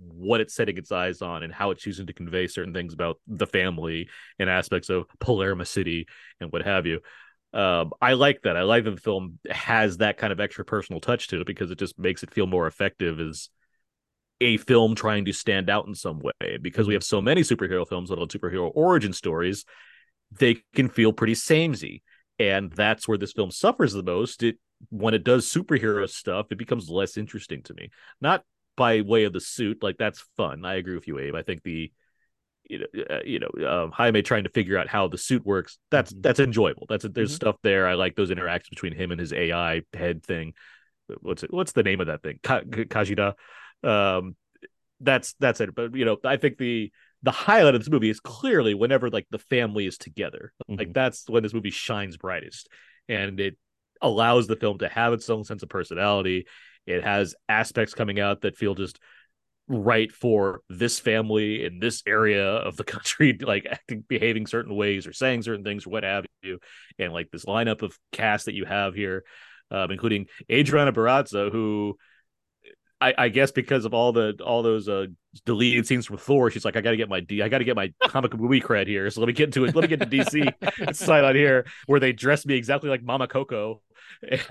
what 0.00 0.40
it's 0.40 0.54
setting 0.54 0.76
its 0.76 0.92
eyes 0.92 1.22
on 1.22 1.42
and 1.42 1.52
how 1.52 1.70
it's 1.70 1.82
choosing 1.82 2.06
to 2.06 2.12
convey 2.12 2.46
certain 2.46 2.74
things 2.74 2.92
about 2.92 3.18
the 3.26 3.46
family 3.46 4.08
and 4.38 4.50
aspects 4.50 4.90
of 4.90 5.06
Palermo 5.18 5.64
City 5.64 6.06
and 6.40 6.52
what 6.52 6.62
have 6.64 6.86
you. 6.86 7.00
Um, 7.52 7.92
I 8.00 8.12
like 8.12 8.42
that. 8.42 8.56
I 8.56 8.62
like 8.62 8.84
that 8.84 8.90
the 8.90 9.00
film 9.00 9.38
has 9.50 9.98
that 9.98 10.18
kind 10.18 10.32
of 10.32 10.40
extra 10.40 10.64
personal 10.64 11.00
touch 11.00 11.28
to 11.28 11.40
it 11.40 11.46
because 11.46 11.70
it 11.70 11.78
just 11.78 11.98
makes 11.98 12.22
it 12.22 12.32
feel 12.32 12.46
more 12.46 12.66
effective 12.66 13.20
as 13.20 13.48
a 14.40 14.56
film 14.58 14.94
trying 14.94 15.24
to 15.24 15.32
stand 15.32 15.70
out 15.70 15.86
in 15.86 15.94
some 15.94 16.20
way. 16.20 16.58
Because 16.60 16.86
we 16.86 16.94
have 16.94 17.04
so 17.04 17.20
many 17.20 17.42
superhero 17.42 17.88
films 17.88 18.10
that 18.10 18.18
are 18.18 18.26
superhero 18.26 18.70
origin 18.74 19.12
stories, 19.12 19.64
they 20.32 20.62
can 20.74 20.88
feel 20.88 21.12
pretty 21.12 21.34
samey. 21.34 22.02
And 22.38 22.70
that's 22.72 23.08
where 23.08 23.18
this 23.18 23.32
film 23.32 23.50
suffers 23.50 23.92
the 23.92 24.02
most. 24.02 24.42
It 24.42 24.58
when 24.90 25.12
it 25.14 25.24
does 25.24 25.46
superhero 25.46 26.08
stuff, 26.08 26.46
it 26.50 26.58
becomes 26.58 26.88
less 26.88 27.16
interesting 27.16 27.62
to 27.64 27.74
me. 27.74 27.90
Not 28.20 28.44
by 28.76 29.00
way 29.00 29.24
of 29.24 29.32
the 29.32 29.40
suit, 29.40 29.82
like 29.82 29.98
that's 29.98 30.24
fun. 30.36 30.64
I 30.64 30.74
agree 30.74 30.94
with 30.94 31.08
you, 31.08 31.18
Abe. 31.18 31.34
I 31.34 31.42
think 31.42 31.62
the 31.64 31.90
you 32.68 32.80
know, 32.80 32.86
uh, 33.10 33.20
you 33.24 33.40
know, 33.40 33.84
um, 33.84 33.90
Jaime 33.92 34.22
trying 34.22 34.44
to 34.44 34.50
figure 34.50 34.76
out 34.78 34.88
how 34.88 35.08
the 35.08 35.18
suit 35.18 35.44
works. 35.44 35.78
That's 35.90 36.12
Mhm. 36.12 36.22
that's 36.22 36.38
enjoyable. 36.40 36.86
That's 36.88 37.04
there's 37.08 37.32
Mhm. 37.32 37.36
stuff 37.36 37.56
there. 37.62 37.88
I 37.88 37.94
like 37.94 38.14
those 38.14 38.30
interactions 38.30 38.70
between 38.70 38.92
him 38.92 39.10
and 39.10 39.18
his 39.18 39.32
AI 39.32 39.82
head 39.94 40.22
thing. 40.22 40.54
What's 41.20 41.42
it? 41.42 41.52
What's 41.52 41.72
the 41.72 41.82
name 41.82 42.00
of 42.00 42.08
that 42.08 42.22
thing? 42.22 42.38
Ka- 42.42 42.60
Khaji-Da. 42.60 43.32
Um, 43.82 44.36
that's 45.00 45.32
that's 45.40 45.60
it. 45.60 45.74
But 45.74 45.94
you 45.94 46.04
know, 46.04 46.18
I 46.24 46.36
think 46.36 46.58
the 46.58 46.92
the 47.22 47.30
highlight 47.30 47.74
of 47.74 47.80
this 47.80 47.90
movie 47.90 48.10
is 48.10 48.20
clearly 48.20 48.74
whenever 48.74 49.10
like 49.10 49.26
the 49.30 49.38
family 49.38 49.86
is 49.86 49.98
together. 49.98 50.52
Like 50.68 50.88
Mhm. 50.88 50.94
that's 50.94 51.28
when 51.28 51.42
this 51.42 51.54
movie 51.54 51.70
shines 51.70 52.16
brightest, 52.16 52.68
and 53.08 53.40
it 53.40 53.56
allows 54.00 54.46
the 54.46 54.56
film 54.56 54.78
to 54.78 54.88
have 54.88 55.12
its 55.12 55.28
own 55.28 55.44
sense 55.44 55.62
of 55.62 55.68
personality. 55.68 56.46
It 56.86 57.02
has 57.02 57.34
aspects 57.48 57.94
coming 57.94 58.20
out 58.20 58.42
that 58.42 58.56
feel 58.56 58.74
just 58.74 59.00
right 59.66 60.10
for 60.10 60.62
this 60.70 60.98
family 60.98 61.64
in 61.64 61.78
this 61.78 62.02
area 62.06 62.46
of 62.46 62.76
the 62.76 62.84
country, 62.94 63.36
like 63.40 63.66
acting, 63.70 64.04
behaving 64.08 64.46
certain 64.46 64.74
ways 64.74 65.06
or 65.06 65.12
saying 65.12 65.42
certain 65.42 65.64
things 65.64 65.86
or 65.86 65.90
what 65.90 66.04
have 66.04 66.24
you. 66.42 66.58
And 66.98 67.12
like 67.12 67.30
this 67.30 67.44
lineup 67.44 67.82
of 67.82 67.98
cast 68.12 68.46
that 68.46 68.54
you 68.54 68.64
have 68.64 68.94
here, 68.94 69.24
um, 69.70 69.90
including 69.90 70.26
Adriana 70.50 70.92
Barraza, 70.92 71.52
who 71.52 71.98
I, 73.00 73.14
I 73.16 73.28
guess 73.28 73.52
because 73.52 73.84
of 73.84 73.94
all 73.94 74.12
the 74.12 74.36
all 74.44 74.62
those 74.62 74.88
uh 74.88 75.06
deleted 75.44 75.86
scenes 75.86 76.06
from 76.06 76.16
Thor, 76.16 76.50
she's 76.50 76.64
like, 76.64 76.76
I 76.76 76.80
gotta 76.80 76.96
get 76.96 77.08
my 77.08 77.20
D 77.20 77.42
I 77.42 77.48
gotta 77.48 77.64
get 77.64 77.76
my 77.76 77.92
comic 78.08 78.36
movie 78.36 78.60
cred 78.60 78.86
here. 78.86 79.08
So 79.10 79.20
let 79.20 79.28
me 79.28 79.32
get 79.32 79.52
to 79.52 79.64
it. 79.64 79.74
Let 79.74 79.82
me 79.82 79.96
get 79.96 80.00
to 80.00 80.06
DC 80.06 80.94
sign 80.94 81.24
on 81.24 81.36
here 81.36 81.66
where 81.86 82.00
they 82.00 82.12
dress 82.12 82.44
me 82.44 82.54
exactly 82.54 82.90
like 82.90 83.02
Mama 83.02 83.28
Coco 83.28 83.82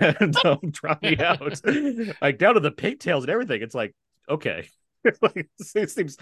and 0.00 0.36
um, 0.44 0.60
drop 0.70 1.02
me 1.02 1.18
out. 1.18 1.60
like 2.22 2.38
down 2.38 2.54
to 2.54 2.60
the 2.60 2.70
pigtails 2.70 3.24
and 3.24 3.30
everything. 3.30 3.60
It's 3.62 3.74
like, 3.74 3.94
okay. 4.28 4.68
like 5.22 5.36
it 5.36 5.48
seems 5.60 6.16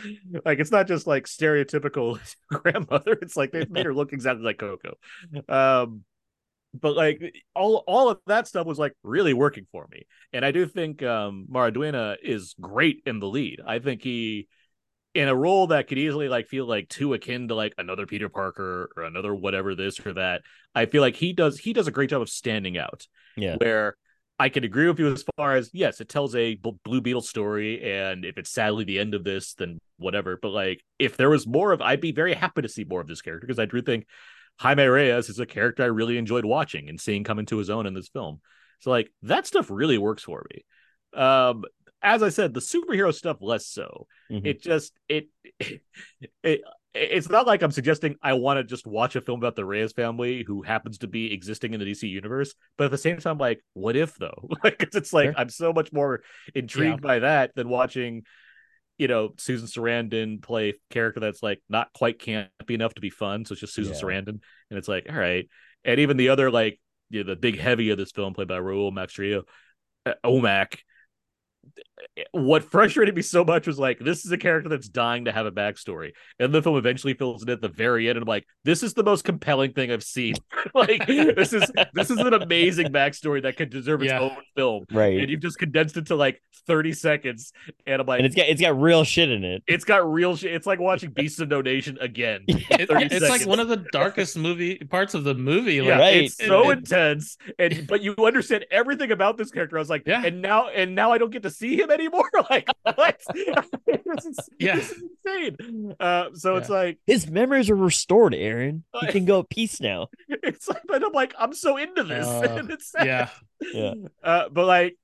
like 0.45 0.59
it's 0.59 0.70
not 0.70 0.87
just 0.87 1.07
like 1.07 1.27
stereotypical 1.27 2.18
grandmother. 2.51 3.12
It's 3.22 3.37
like 3.37 3.53
they've 3.53 3.70
made 3.70 3.87
her 3.87 3.95
look 3.95 4.12
exactly 4.12 4.45
like 4.45 4.59
Coco. 4.59 4.95
Um 5.49 6.05
but 6.81 6.97
like 6.97 7.20
all 7.55 7.85
all 7.87 8.09
of 8.09 8.18
that 8.27 8.47
stuff 8.47 8.66
was 8.66 8.79
like 8.79 8.93
really 9.03 9.35
working 9.35 9.66
for 9.72 9.87
me. 9.91 10.07
And 10.33 10.45
i 10.45 10.51
do 10.51 10.66
think 10.66 11.03
um 11.03 11.47
Maridueña 11.51 12.16
is 12.22 12.55
great 12.61 13.03
in 13.07 13.20
the 13.20 13.29
lead. 13.29 13.61
I 13.66 13.79
think 13.79 14.03
he 14.03 14.49
in 15.16 15.29
a 15.29 15.35
role 15.35 15.68
that 15.68 15.89
could 15.89 15.97
easily 15.97 16.29
like 16.29 16.47
feel 16.47 16.66
like 16.66 16.91
too 16.91 17.14
akin 17.14 17.49
to 17.49 17.55
like 17.55 17.72
another 17.79 18.05
peter 18.05 18.29
parker 18.29 18.91
or 18.95 19.05
another 19.05 19.35
whatever 19.35 19.74
this 19.74 19.99
or 20.05 20.12
that 20.12 20.43
i 20.74 20.85
feel 20.85 21.01
like 21.01 21.16
he 21.16 21.33
does 21.33 21.59
he 21.59 21.72
does 21.72 21.87
a 21.87 21.91
great 21.91 22.11
job 22.11 22.20
of 22.20 22.29
standing 22.29 22.77
out. 22.77 23.07
Yeah. 23.35 23.57
where 23.57 23.97
i 24.39 24.51
can 24.51 24.62
agree 24.64 24.87
with 24.87 24.99
you 24.99 25.11
as 25.11 25.24
far 25.37 25.57
as 25.57 25.70
yes 25.72 26.03
it 26.03 26.11
tells 26.11 26.37
a 26.37 26.57
blue 26.85 27.01
beetle 27.01 27.22
story 27.22 27.83
and 27.83 28.27
if 28.27 28.37
it's 28.37 28.51
sadly 28.51 28.85
the 28.85 28.99
end 28.99 29.14
of 29.14 29.24
this 29.24 29.55
then 29.55 29.79
whatever. 29.99 30.39
But 30.41 30.51
like 30.51 30.85
if 30.99 31.16
there 31.16 31.31
was 31.31 31.47
more 31.47 31.72
of 31.72 31.81
i'd 31.81 32.03
be 32.03 32.12
very 32.12 32.35
happy 32.35 32.61
to 32.61 32.68
see 32.68 32.85
more 32.85 33.01
of 33.01 33.07
this 33.07 33.22
character 33.22 33.47
because 33.47 33.59
i 33.59 33.64
do 33.64 33.81
think 33.81 34.07
Jaime 34.59 34.84
Reyes 34.86 35.28
is 35.28 35.38
a 35.38 35.46
character 35.46 35.82
I 35.82 35.86
really 35.86 36.18
enjoyed 36.18 36.44
watching 36.44 36.88
and 36.88 37.00
seeing 37.00 37.24
come 37.24 37.38
into 37.38 37.59
his 37.59 37.70
own 37.70 37.86
in 37.86 37.94
this 37.94 38.09
film. 38.09 38.40
So 38.80 38.90
like 38.90 39.11
that 39.22 39.46
stuff 39.46 39.70
really 39.70 39.98
works 39.98 40.22
for 40.22 40.44
me. 40.52 40.64
Um 41.20 41.64
as 42.02 42.22
I 42.22 42.28
said, 42.28 42.54
the 42.54 42.61
superhero 42.61 43.12
stuff 43.12 43.38
less 43.40 43.66
so. 43.66 44.07
Mhm. 44.30 44.46
It 44.46 44.62
just 44.62 44.92
it 45.09 45.28
it 46.42 46.61
it's 46.94 47.28
not 47.28 47.46
like 47.46 47.62
I'm 47.62 47.70
suggesting 47.72 48.16
I 48.22 48.32
want 48.34 48.57
to 48.59 48.64
just 48.64 48.86
watch 48.86 49.16
a 49.16 49.20
film 49.20 49.38
about 49.40 49.54
the 49.54 49.66
Reyes 49.66 49.92
family 49.92 50.44
who 50.46 50.62
happens 50.62 50.98
to 50.98 51.07
be 51.07 51.30
existing 51.32 51.74
in 51.74 51.80
the 51.80 51.84
DC 51.86 52.09
universe, 52.09 52.54
but 52.78 52.84
at 52.86 52.90
the 52.90 52.96
same 52.98 53.18
time, 53.18 53.36
like, 53.36 53.61
what 53.74 53.96
if 53.96 54.16
though? 54.16 54.48
Like, 54.64 54.78
'cause 54.78 54.94
it's 54.94 55.12
like 55.12 55.32
Sure. 55.32 55.34
I'm 55.36 55.50
so 55.50 55.72
much 55.74 55.92
more 55.92 56.22
intrigued 56.54 57.02
by 57.02 57.18
that 57.18 57.54
than 57.54 57.68
watching, 57.68 58.22
you 58.99 59.09
know, 59.09 59.34
Susan 59.38 59.68
Sarandon 59.68 60.42
play 60.42 60.74
character 60.90 61.20
that's 61.20 61.42
like 61.42 61.61
not 61.68 61.92
quite 61.92 62.18
campy 62.18 62.49
enough 62.70 62.94
to 62.94 63.01
be 63.01 63.11
fun. 63.11 63.44
So 63.44 63.53
it's 63.53 63.61
just 63.61 63.74
Susan 63.74 63.94
Yeah. 63.94 64.01
Sarandon, 64.01 64.40
and 64.70 64.78
it's 64.78 64.88
like, 64.88 65.07
all 65.09 65.16
right, 65.16 65.49
and 65.84 66.01
even 66.01 66.16
the 66.16 66.30
other 66.30 66.51
like, 66.51 66.80
you 67.11 67.22
know, 67.22 67.30
the 67.30 67.36
big 67.36 67.59
heavy 67.59 67.90
of 67.90 67.99
this 67.99 68.12
film, 68.12 68.34
played 68.34 68.49
by 68.49 68.59
Raoul 68.59 68.90
Max 68.90 69.12
Trujillo, 69.12 69.44
uh, 70.05 70.14
Omac. 70.24 70.78
What 72.32 72.62
frustrated 72.64 73.14
me 73.16 73.22
so 73.22 73.44
much 73.44 73.66
was 73.66 73.78
like, 73.78 73.99
this 73.99 74.24
is 74.26 74.32
a 74.32 74.36
character 74.38 74.68
that's 74.68 74.88
dying 74.88 75.24
to 75.26 75.32
have 75.32 75.47
a 75.47 75.51
backstory, 75.53 76.12
and 76.38 76.53
the 76.53 76.62
film 76.62 76.76
eventually 76.76 77.14
fills 77.14 77.42
it 77.42 77.49
at 77.49 77.61
the 77.62 77.68
very 77.68 78.09
end. 78.09 78.16
And 78.18 78.24
I'm 78.24 78.28
like, 78.28 78.44
this 78.64 78.82
is 78.82 78.94
the 78.94 79.03
most 79.03 79.24
compelling 79.24 79.72
thing 79.72 79.90
I've 79.90 80.03
seen. 80.05 80.34
like, 80.74 81.07
this 81.07 81.53
is 81.53 81.70
this 81.94 82.11
is 82.11 82.18
an 82.18 82.34
amazing 82.34 82.88
backstory 82.88 83.42
that 83.42 83.57
could 83.57 83.70
deserve 83.70 84.03
its 84.03 84.12
Yeah. 84.12 84.20
own 84.20 84.36
film, 84.57 84.84
Right. 84.90 85.18
and 85.20 85.30
you've 85.30 85.40
just 85.40 85.59
condensed 85.59 85.97
it 85.97 86.07
to 86.07 86.16
like 86.16 86.42
30 86.66 86.92
seconds. 86.92 87.53
And 87.86 88.01
I'm 88.03 88.07
like, 88.07 88.18
and 88.18 88.26
it's 88.26 88.34
got 88.36 88.47
it's 88.49 88.61
got 88.61 88.78
real 88.80 89.05
shit 89.05 89.30
in 89.30 89.44
it. 89.44 89.62
it's 89.66 89.84
got 89.84 90.11
real 90.11 90.36
shit. 90.36 90.53
It's 90.55 90.66
like 90.66 90.80
watching 90.80 91.11
Beasts 91.11 91.40
of 91.40 91.49
No 91.49 91.61
Nation 91.62 91.97
again. 92.01 92.44
in 92.49 92.59
It- 92.70 92.88
30 92.88 93.07
it's 93.07 93.28
like 93.28 93.47
one 93.47 93.61
of 93.61 93.68
the 93.68 93.84
darkest 93.92 94.36
movie 94.36 94.76
parts 94.76 95.14
of 95.14 95.24
the 95.24 95.34
movie. 95.34 95.80
Like, 95.80 95.88
yeah, 95.88 95.99
Right. 95.99 96.24
it's 96.24 96.36
so 96.36 96.70
It- 96.70 96.72
it- 96.72 96.78
intense, 96.78 97.36
and 97.59 97.86
but 97.86 98.03
you 98.03 98.14
understand 98.18 98.66
everything 98.70 99.12
about 99.12 99.36
this 99.38 99.51
character. 99.51 99.76
I 99.76 99.80
was 99.80 99.90
like, 99.90 100.03
Yeah. 100.07 100.24
and 100.24 100.42
now 100.42 100.68
and 100.68 100.94
now 100.94 101.12
I 101.12 101.18
don't 101.18 101.30
get 101.30 101.42
to 101.44 101.51
see 101.51 101.76
him 101.80 101.86
anymore. 101.91 102.28
Like 102.51 102.68
what? 102.95 103.20
this 103.34 104.24
is, 104.26 104.39
Yeah. 104.59 104.76
this 104.76 104.93
is 104.93 105.03
insane. 105.24 105.95
Uh, 105.99 106.26
so 106.34 106.57
it's 106.57 106.68
like 106.68 106.99
His 107.07 107.28
memories 107.28 107.70
are 107.70 107.76
restored, 107.76 108.34
Aaron. 108.34 108.84
He 109.01 109.07
can 109.09 109.24
go 109.24 109.41
at 109.41 109.49
peace 109.51 109.80
now. 109.80 110.09
it's 110.28 110.68
like, 110.68 110.82
but 110.87 111.03
I'm 111.05 111.12
like, 111.12 111.34
I'm 111.39 111.53
so 111.55 111.76
into 111.76 112.05
this, 112.05 112.26
Uh, 112.26 112.57
and 112.59 112.70
it's 112.70 112.91
sad. 112.91 113.07
yeah. 113.07 113.28
Yeah. 113.72 113.95
Uh, 114.22 114.49
but 114.51 114.66
like, 114.66 114.97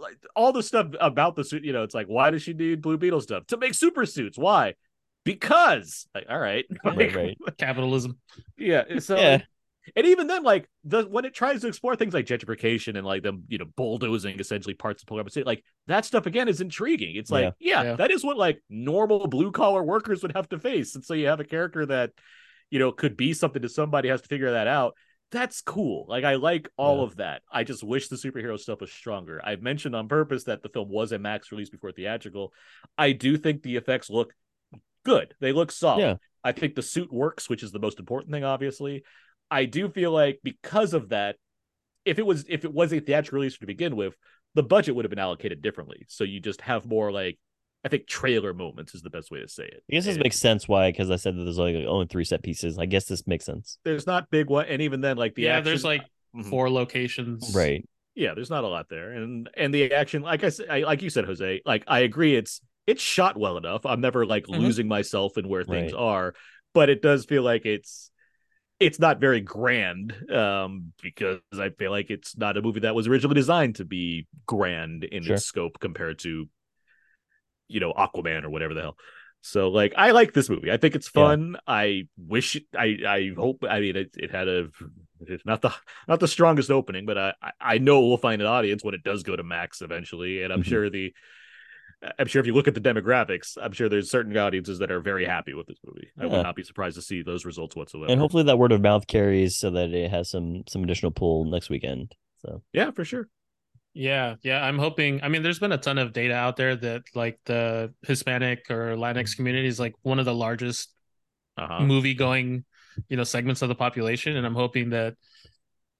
like 0.00 0.16
all 0.34 0.52
the 0.52 0.62
stuff 0.62 0.88
about 1.00 1.36
the 1.36 1.44
suit, 1.44 1.64
you 1.64 1.72
know, 1.72 1.82
it's 1.82 1.94
like, 1.94 2.06
why 2.06 2.30
does 2.30 2.42
she 2.42 2.52
need 2.52 2.82
Blue 2.82 2.98
Beetle 2.98 3.20
stuff 3.22 3.46
to 3.48 3.56
make 3.56 3.74
super 3.74 4.04
suits? 4.06 4.36
Why? 4.36 4.74
Because, 5.24 6.06
like, 6.14 6.26
all 6.28 6.38
right, 6.38 6.64
Right, 6.84 6.96
Like, 6.98 7.14
right. 7.16 7.38
uh, 7.46 7.50
Capitalism. 7.58 8.18
yeah. 8.58 8.98
So, 9.00 9.16
Yeah. 9.16 9.42
And 9.94 10.06
even 10.06 10.26
then, 10.26 10.42
like, 10.42 10.68
the 10.84 11.02
when 11.04 11.24
it 11.24 11.34
tries 11.34 11.60
to 11.60 11.68
explore 11.68 11.94
things 11.96 12.14
like 12.14 12.26
gentrification 12.26 12.96
and 12.96 13.06
like 13.06 13.22
them, 13.22 13.44
you 13.48 13.58
know, 13.58 13.66
bulldozing 13.76 14.40
essentially 14.40 14.74
parts 14.74 15.02
of 15.02 15.06
Polaris 15.08 15.34
City, 15.34 15.44
like 15.44 15.62
that 15.86 16.04
stuff 16.04 16.26
again 16.26 16.48
is 16.48 16.60
intriguing. 16.60 17.16
It's 17.16 17.30
like, 17.30 17.54
yeah, 17.60 17.82
Yeah. 17.82 17.96
that 17.96 18.10
is 18.10 18.24
what 18.24 18.36
like 18.36 18.62
normal 18.68 19.26
blue 19.28 19.52
collar 19.52 19.82
workers 19.82 20.22
would 20.22 20.32
have 20.34 20.48
to 20.48 20.58
face, 20.58 20.94
and 20.94 21.04
so 21.04 21.14
you 21.14 21.26
have 21.28 21.40
a 21.40 21.44
character 21.44 21.86
that, 21.86 22.10
you 22.70 22.78
know, 22.78 22.90
could 22.90 23.16
be 23.16 23.32
something 23.32 23.62
to 23.62 23.68
somebody 23.68 24.08
has 24.08 24.22
to 24.22 24.28
figure 24.28 24.52
that 24.52 24.66
out. 24.66 24.94
That's 25.32 25.60
cool. 25.60 26.06
Like 26.08 26.24
I 26.24 26.36
like 26.36 26.68
all 26.76 26.98
Yeah. 26.98 27.02
of 27.04 27.16
that. 27.16 27.42
I 27.50 27.64
just 27.64 27.82
wish 27.82 28.08
the 28.08 28.16
superhero 28.16 28.58
stuff 28.58 28.80
was 28.80 28.92
stronger. 28.92 29.40
I 29.44 29.56
mentioned 29.56 29.96
on 29.96 30.08
purpose 30.08 30.44
that 30.44 30.62
the 30.62 30.68
film 30.68 30.88
was 30.88 31.10
a 31.12 31.18
max 31.18 31.50
release 31.50 31.68
before 31.68 31.90
theatrical. 31.92 32.52
I 32.96 33.12
do 33.12 33.36
think 33.36 33.62
the 33.62 33.76
effects 33.76 34.08
look 34.08 34.32
good. 35.04 35.34
They 35.40 35.52
look 35.52 35.72
solid. 35.72 36.00
Yeah. 36.00 36.14
I 36.44 36.52
think 36.52 36.76
the 36.76 36.82
suit 36.82 37.12
works, 37.12 37.48
which 37.48 37.64
is 37.64 37.72
the 37.72 37.80
most 37.80 37.98
important 37.98 38.32
thing, 38.32 38.44
obviously. 38.44 39.02
I 39.50 39.64
do 39.64 39.88
feel 39.88 40.10
like 40.12 40.40
because 40.42 40.94
of 40.94 41.10
that, 41.10 41.36
if 42.04 42.18
it 42.18 42.26
was 42.26 42.44
if 42.48 42.64
it 42.64 42.72
was 42.72 42.92
a 42.92 43.00
theatrical 43.00 43.38
release 43.38 43.58
to 43.58 43.66
begin 43.66 43.96
with, 43.96 44.16
the 44.54 44.62
budget 44.62 44.94
would 44.96 45.04
have 45.04 45.10
been 45.10 45.18
allocated 45.18 45.62
differently. 45.62 46.04
So 46.08 46.24
you 46.24 46.40
just 46.40 46.60
have 46.62 46.86
more 46.86 47.12
like 47.12 47.38
I 47.84 47.88
think 47.88 48.06
trailer 48.06 48.54
moments 48.54 48.94
is 48.94 49.02
the 49.02 49.10
best 49.10 49.30
way 49.30 49.40
to 49.40 49.48
say 49.48 49.64
it. 49.66 49.84
I 49.90 49.94
guess 49.94 50.04
this 50.04 50.16
And 50.16 50.24
makes 50.24 50.38
sense 50.38 50.66
why, 50.66 50.90
because 50.90 51.10
I 51.10 51.16
said 51.16 51.36
that 51.36 51.44
there's 51.44 51.58
like 51.58 51.76
only 51.76 52.06
three 52.06 52.24
set 52.24 52.42
pieces. 52.42 52.78
I 52.78 52.86
guess 52.86 53.06
this 53.06 53.26
makes 53.26 53.44
sense. 53.44 53.78
there's 53.84 54.06
not 54.06 54.30
big 54.30 54.48
one, 54.50 54.66
and 54.66 54.82
even 54.82 55.00
then, 55.00 55.16
like 55.16 55.34
the 55.34 55.44
yeah, 55.44 55.52
action, 55.52 55.64
there's 55.64 55.84
like 55.84 56.02
Mhm. 56.34 56.50
four 56.50 56.70
locations. 56.70 57.54
Right. 57.54 57.84
yeah, 58.14 58.34
there's 58.34 58.50
not 58.50 58.64
a 58.64 58.68
lot 58.68 58.88
there, 58.88 59.12
and 59.12 59.48
and 59.56 59.72
the 59.72 59.92
action, 59.92 60.22
like 60.22 60.42
I 60.44 60.48
said, 60.48 60.66
I, 60.70 60.80
like 60.80 61.02
you 61.02 61.10
said, 61.10 61.24
Jose, 61.24 61.62
like 61.64 61.84
I 61.86 62.00
agree, 62.00 62.34
it's 62.34 62.60
it's 62.86 63.02
shot 63.02 63.36
well 63.36 63.56
enough. 63.56 63.84
I'm 63.86 64.00
never 64.00 64.26
like 64.26 64.48
Mhm. 64.48 64.58
losing 64.58 64.88
myself 64.88 65.38
in 65.38 65.48
where 65.48 65.64
things 65.64 65.92
Right. 65.92 65.94
are, 65.94 66.34
but 66.74 66.88
it 66.88 67.02
does 67.02 67.24
feel 67.26 67.42
like 67.42 67.66
it's 67.66 68.10
it's 68.78 68.98
not 68.98 69.20
very 69.20 69.40
grand 69.40 70.12
um 70.30 70.92
because 71.02 71.40
I 71.58 71.70
feel 71.70 71.90
like 71.90 72.10
it's 72.10 72.36
not 72.36 72.56
a 72.56 72.62
movie 72.62 72.80
that 72.80 72.94
was 72.94 73.06
originally 73.06 73.34
designed 73.34 73.76
to 73.76 73.84
be 73.84 74.26
grand 74.46 75.04
in 75.04 75.22
Sure. 75.22 75.36
its 75.36 75.44
scope 75.46 75.78
compared 75.80 76.18
to 76.20 76.48
you 77.68 77.80
know 77.80 77.92
Aquaman 77.92 78.44
or 78.44 78.50
whatever 78.50 78.74
the 78.74 78.82
hell. 78.82 78.96
So 79.40 79.68
like 79.68 79.94
I 79.96 80.10
like 80.10 80.32
this 80.32 80.48
movie. 80.50 80.70
I 80.72 80.76
think 80.76 80.94
it's 80.94 81.10
Yeah. 81.14 81.22
fun. 81.22 81.56
I 81.66 82.08
wish 82.16 82.56
I 82.76 82.98
I 83.06 83.32
hope 83.36 83.64
I 83.68 83.80
mean 83.80 83.96
it, 83.96 84.10
it 84.16 84.30
had 84.30 84.48
a 84.48 84.68
it's 85.20 85.46
not 85.46 85.62
the 85.62 85.72
not 86.08 86.20
the 86.20 86.28
strongest 86.28 86.70
opening, 86.70 87.06
but 87.06 87.16
I 87.18 87.34
I- 87.60 87.78
know 87.78 88.06
we'll 88.06 88.16
find 88.18 88.42
an 88.42 88.48
audience 88.48 88.84
when 88.84 88.94
it 88.94 89.02
does 89.04 89.22
go 89.22 89.34
to 89.36 89.42
Max 89.42 89.80
eventually, 89.82 90.42
and 90.42 90.52
I'm 90.52 90.62
Mhm. 90.62 90.66
sure 90.66 90.90
the 90.90 91.14
I'm 92.18 92.26
sure 92.26 92.40
if 92.40 92.46
you 92.46 92.52
look 92.52 92.68
at 92.68 92.74
the 92.74 92.80
demographics, 92.80 93.56
I'm 93.60 93.72
sure 93.72 93.88
there's 93.88 94.10
certain 94.10 94.36
audiences 94.36 94.78
that 94.80 94.90
are 94.90 95.00
very 95.00 95.24
happy 95.24 95.54
with 95.54 95.66
this 95.66 95.78
movie. 95.84 96.08
I 96.18 96.26
would 96.26 96.42
not 96.42 96.54
be 96.54 96.62
surprised 96.62 96.96
to 96.96 97.02
see 97.02 97.22
those 97.22 97.44
results 97.44 97.74
whatsoever. 97.74 98.12
And 98.12 98.20
hopefully 98.20 98.42
that 98.44 98.58
word 98.58 98.72
of 98.72 98.80
mouth 98.80 99.06
carries 99.06 99.56
so 99.56 99.70
that 99.70 99.90
it 99.90 100.10
has 100.10 100.30
some 100.30 100.64
some 100.68 100.84
additional 100.84 101.10
pull 101.10 101.44
next 101.46 101.70
weekend. 101.70 102.14
So 102.38 102.62
yeah, 102.72 102.90
for 102.90 103.04
sure. 103.04 103.28
Yeah, 103.94 104.34
yeah. 104.42 104.62
I'm 104.62 104.78
hoping. 104.78 105.22
I 105.22 105.28
mean, 105.28 105.42
there's 105.42 105.58
been 105.58 105.72
a 105.72 105.78
ton 105.78 105.96
of 105.96 106.12
data 106.12 106.34
out 106.34 106.56
there 106.56 106.76
that 106.76 107.02
like 107.14 107.40
the 107.46 107.94
Hispanic 108.06 108.70
or 108.70 108.94
Latinx 108.94 109.34
community 109.34 109.68
is 109.68 109.80
like 109.80 109.94
one 110.02 110.18
of 110.18 110.26
the 110.26 110.34
largest 110.34 110.92
Uh-huh. 111.56 111.80
movie 111.80 112.12
going, 112.12 112.66
you 113.08 113.16
know, 113.16 113.24
segments 113.24 113.62
of 113.62 113.70
the 113.70 113.74
population, 113.74 114.36
and 114.36 114.44
I'm 114.44 114.54
hoping 114.54 114.90
that 114.90 115.14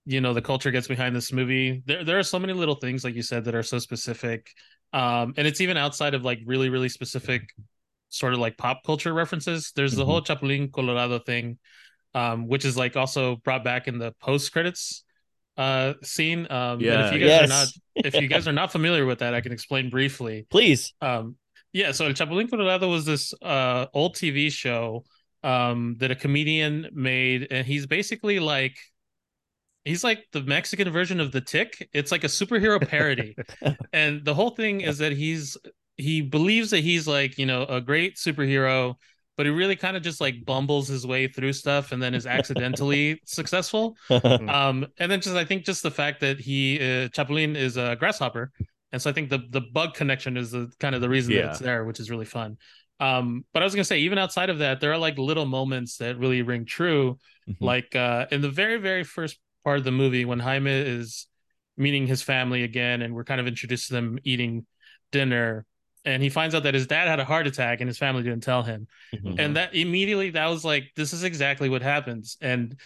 you 0.05 0.20
know 0.20 0.34
the 0.34 0.42
culture 0.42 0.70
gets 0.70 0.86
behind 0.86 1.16
this 1.16 1.32
movie. 1.32 1.82
There, 1.86 2.05
there 2.05 2.18
are 2.18 2.22
so 2.22 2.38
many 2.38 2.53
little 2.53 2.74
things, 2.74 3.03
like 3.05 3.14
you 3.14 3.22
said, 3.22 3.44
that 3.47 3.55
are 3.55 3.62
so 3.62 3.78
specific, 3.78 4.51
um, 4.93 5.34
and 5.37 5.47
it's 5.47 5.61
even 5.61 5.76
outside 5.76 6.14
of 6.14 6.24
like 6.24 6.41
really, 6.47 6.68
really 6.68 6.89
specific 6.89 7.43
sort 8.09 8.32
of 8.32 8.39
like 8.39 8.57
pop 8.57 8.82
culture 8.84 9.12
references. 9.12 9.72
There's 9.74 9.95
the 9.95 10.03
Mhm. 10.03 10.07
whole 10.07 10.22
Chapulín 10.22 10.72
Colorado 10.72 11.18
thing, 11.18 11.59
um, 12.14 12.47
which 12.49 12.64
is 12.64 12.76
like 12.76 12.97
also 12.97 13.37
brought 13.37 13.64
back 13.64 13.89
in 13.89 13.99
the 13.99 14.12
post 14.20 14.53
credits 14.53 15.05
uh 15.57 15.95
scene. 16.03 16.47
Um, 16.51 16.80
Yeah. 16.80 17.07
if 17.07 17.12
you 17.12 17.18
guys 17.18 17.43
are 17.43 17.47
not 17.47 17.68
if 18.05 18.20
you 18.20 18.28
guys 18.28 18.47
are 18.47 18.53
not 18.53 18.72
familiar 18.72 19.07
with 19.07 19.20
that, 19.20 19.34
I 19.34 19.41
can 19.41 19.53
explain 19.53 19.91
briefly. 19.91 20.47
Please. 20.51 20.93
Um, 21.01 21.37
yeah, 21.72 21.93
so 21.93 22.07
El 22.07 22.12
Chapulín 22.12 22.49
Colorado 22.49 22.89
was 22.89 23.05
this 23.05 23.34
uh 23.43 23.87
old 23.93 24.14
TV 24.14 24.51
show 24.51 25.05
um 25.43 25.97
that 25.99 26.11
a 26.11 26.14
comedian 26.14 26.89
made, 26.93 27.49
and 27.51 27.66
he's 27.66 27.87
basically 27.87 28.39
like 28.39 28.76
he's 29.87 30.05
like 30.05 30.26
the 30.32 30.43
Mexican 30.43 30.91
version 30.91 31.20
of 31.20 31.32
the 31.32 31.41
Tick. 31.41 31.89
It's 31.93 32.12
like 32.12 32.24
a 32.24 32.28
superhero 32.28 32.87
parody, 32.87 33.37
and 33.93 34.24
the 34.24 34.34
whole 34.34 34.51
thing 34.51 34.82
is 34.82 34.99
that 34.99 35.12
he's 35.12 35.57
he 35.97 36.20
believes 36.20 36.70
that 36.70 36.80
he's 36.80 37.07
like 37.07 37.39
you 37.39 37.47
know 37.47 37.64
a 37.64 37.80
great 37.80 38.16
superhero, 38.16 38.97
but 39.37 39.47
he 39.47 39.53
really 39.53 39.76
kind 39.76 39.97
of 39.97 40.03
just 40.03 40.20
like 40.20 40.45
bumbles 40.45 40.89
his 40.89 41.07
way 41.07 41.28
through 41.28 41.53
stuff 41.53 41.93
and 41.93 42.03
then 42.03 42.14
is 42.14 42.26
accidentally 42.26 43.20
successful. 43.26 43.97
Um, 44.11 44.87
and 44.99 45.11
then 45.11 45.20
just 45.20 45.37
I 45.37 45.45
think 45.45 45.64
just 45.64 45.82
the 45.82 45.91
fact 45.91 46.20
that 46.20 46.39
he 46.41 46.78
uh, 46.78 47.09
Chapulín 47.09 47.57
is 47.57 47.76
a 47.76 47.97
grasshopper, 47.97 48.53
and 48.93 49.01
so 49.01 49.09
I 49.09 49.12
think 49.12 49.30
the 49.30 49.41
the 49.51 49.61
bug 49.61 49.95
connection 49.95 50.37
is 50.37 50.51
the 50.51 50.70
kind 50.80 50.95
of 50.95 51.01
the 51.01 51.09
reason 51.09 51.34
that 51.34 51.51
it's 51.51 51.61
there, 51.61 51.84
which 51.84 52.01
is 52.01 52.11
really 52.11 52.24
fun. 52.24 52.59
Um, 52.99 53.45
but 53.53 53.62
I 53.62 53.66
was 53.66 53.74
gonna 53.74 53.84
say 53.84 53.99
even 53.99 54.18
outside 54.18 54.49
of 54.49 54.59
that, 54.59 54.80
there 54.80 54.93
are 54.93 54.99
like 54.99 55.18
little 55.18 55.45
moments 55.45 55.99
that 55.99 56.18
really 56.18 56.43
ring 56.43 56.64
true. 56.64 57.18
Mhm. 57.49 57.57
Like 57.61 57.95
uh, 57.95 58.26
in 58.30 58.41
the 58.41 58.51
very 58.51 58.78
very 58.78 59.05
first 59.05 59.39
part 59.66 59.78
of 59.78 59.84
the 59.84 59.90
movie 59.90 60.24
when 60.24 60.38
Jaime 60.38 60.70
is 60.70 61.26
meeting 61.76 62.06
his 62.06 62.22
family 62.22 62.62
again, 62.62 63.02
and 63.02 63.12
we're 63.14 63.24
kind 63.24 63.40
of 63.40 63.48
introduced 63.48 63.88
to 63.88 63.94
them 63.94 64.18
eating 64.22 64.64
dinner. 65.10 65.66
And 66.04 66.22
he 66.22 66.28
finds 66.28 66.54
out 66.54 66.62
that 66.62 66.74
his 66.74 66.86
dad 66.86 67.08
had 67.08 67.18
a 67.18 67.24
heart 67.24 67.48
attack 67.48 67.80
and 67.80 67.88
his 67.88 67.98
family 67.98 68.22
didn't 68.22 68.44
tell 68.44 68.62
him 68.62 68.86
Mhm. 69.12 69.40
and 69.40 69.56
that 69.56 69.74
immediately 69.74 70.30
that 70.30 70.46
was 70.46 70.64
like 70.64 70.84
this 70.94 71.12
is 71.12 71.24
exactly 71.24 71.68
what 71.68 71.82
happens 71.82 72.36
and 72.40 72.76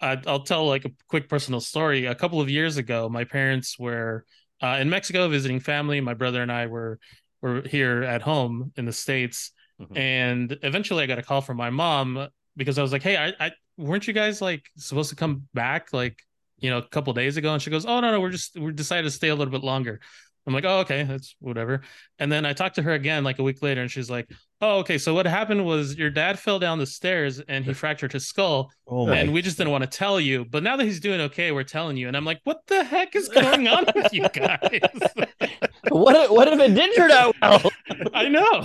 I, 0.00 0.20
i'll 0.26 0.42
tell 0.44 0.66
like 0.66 0.84
a 0.86 0.92
quick 1.12 1.28
personal 1.28 1.60
story 1.60 2.06
a 2.06 2.14
couple 2.14 2.40
of 2.40 2.48
years 2.48 2.78
ago 2.78 3.08
my 3.10 3.24
parents 3.24 3.78
were 3.78 4.24
uh, 4.62 4.78
in 4.80 4.88
mexico 4.88 5.28
visiting 5.28 5.60
family 5.60 6.00
my 6.00 6.14
brother 6.14 6.40
and 6.42 6.50
i 6.50 6.64
were 6.66 6.98
were 7.42 7.60
here 7.76 8.02
at 8.04 8.22
home 8.22 8.72
in 8.76 8.84
the 8.86 8.92
states 8.92 9.52
Mhm. 9.80 9.96
and 9.98 10.58
eventually 10.62 11.02
i 11.04 11.06
got 11.06 11.18
a 11.18 11.22
call 11.30 11.42
from 11.42 11.56
my 11.58 11.70
mom 11.70 12.28
because 12.56 12.78
i 12.78 12.82
was 12.82 12.92
like 12.92 13.02
hey 13.02 13.16
I, 13.16 13.28
I 13.46 13.52
weren't 13.82 14.06
you 14.06 14.12
guys 14.12 14.40
like 14.40 14.64
supposed 14.76 15.10
to 15.10 15.16
come 15.16 15.48
back 15.54 15.92
like 15.92 16.18
you 16.58 16.70
know 16.70 16.78
a 16.78 16.88
couple 16.88 17.12
days 17.12 17.36
ago? 17.36 17.52
And 17.52 17.62
she 17.62 17.70
goes 17.70 17.86
oh 17.86 18.00
no 18.00 18.10
no 18.10 18.20
we're 18.20 18.30
just 18.30 18.58
we 18.58 18.72
decided 18.72 19.04
to 19.04 19.10
stay 19.10 19.28
a 19.28 19.34
little 19.34 19.52
bit 19.52 19.64
longer. 19.64 20.00
I'm 20.46 20.54
like 20.54 20.64
oh 20.64 20.80
okay 20.80 21.04
that's 21.04 21.36
whatever. 21.40 21.82
And 22.18 22.30
then 22.30 22.46
i 22.46 22.52
talked 22.52 22.76
to 22.76 22.82
her 22.82 22.92
again 22.92 23.24
like 23.24 23.38
a 23.38 23.42
week 23.42 23.62
later 23.62 23.82
and 23.82 23.90
she's 23.90 24.10
like 24.10 24.30
Oh, 24.64 24.78
okay. 24.78 24.96
So 24.96 25.12
what 25.12 25.26
happened 25.26 25.64
was 25.66 25.96
your 25.96 26.08
dad 26.08 26.38
fell 26.38 26.60
down 26.60 26.78
the 26.78 26.86
stairs 26.86 27.40
and 27.40 27.64
he 27.64 27.72
fractured 27.74 28.12
his 28.12 28.28
skull, 28.28 28.70
Oh 28.86 29.06
my. 29.06 29.16
and 29.16 29.32
we 29.32 29.42
just 29.42 29.58
didn't 29.58 29.72
want 29.72 29.82
to 29.82 29.90
tell 29.90 30.20
you. 30.20 30.44
But 30.44 30.62
now 30.62 30.76
that 30.76 30.84
he's 30.84 31.00
doing 31.00 31.20
okay, 31.22 31.50
we're 31.50 31.64
telling 31.64 31.96
you. 31.96 32.06
And 32.06 32.16
I'm 32.16 32.24
like, 32.24 32.40
what 32.44 32.60
the 32.68 32.84
heck 32.84 33.16
is 33.16 33.28
going 33.40 33.66
on 33.66 33.86
with 33.94 34.14
you 34.14 34.28
guys? 34.28 34.80
what 35.90 36.14
if, 36.16 36.30
what 36.30 36.46
if 36.48 36.60
it 36.60 36.74
did 36.74 36.94
turn 36.94 37.10
out 37.10 37.34
well? 37.42 37.70
I 38.14 38.28
know. 38.28 38.64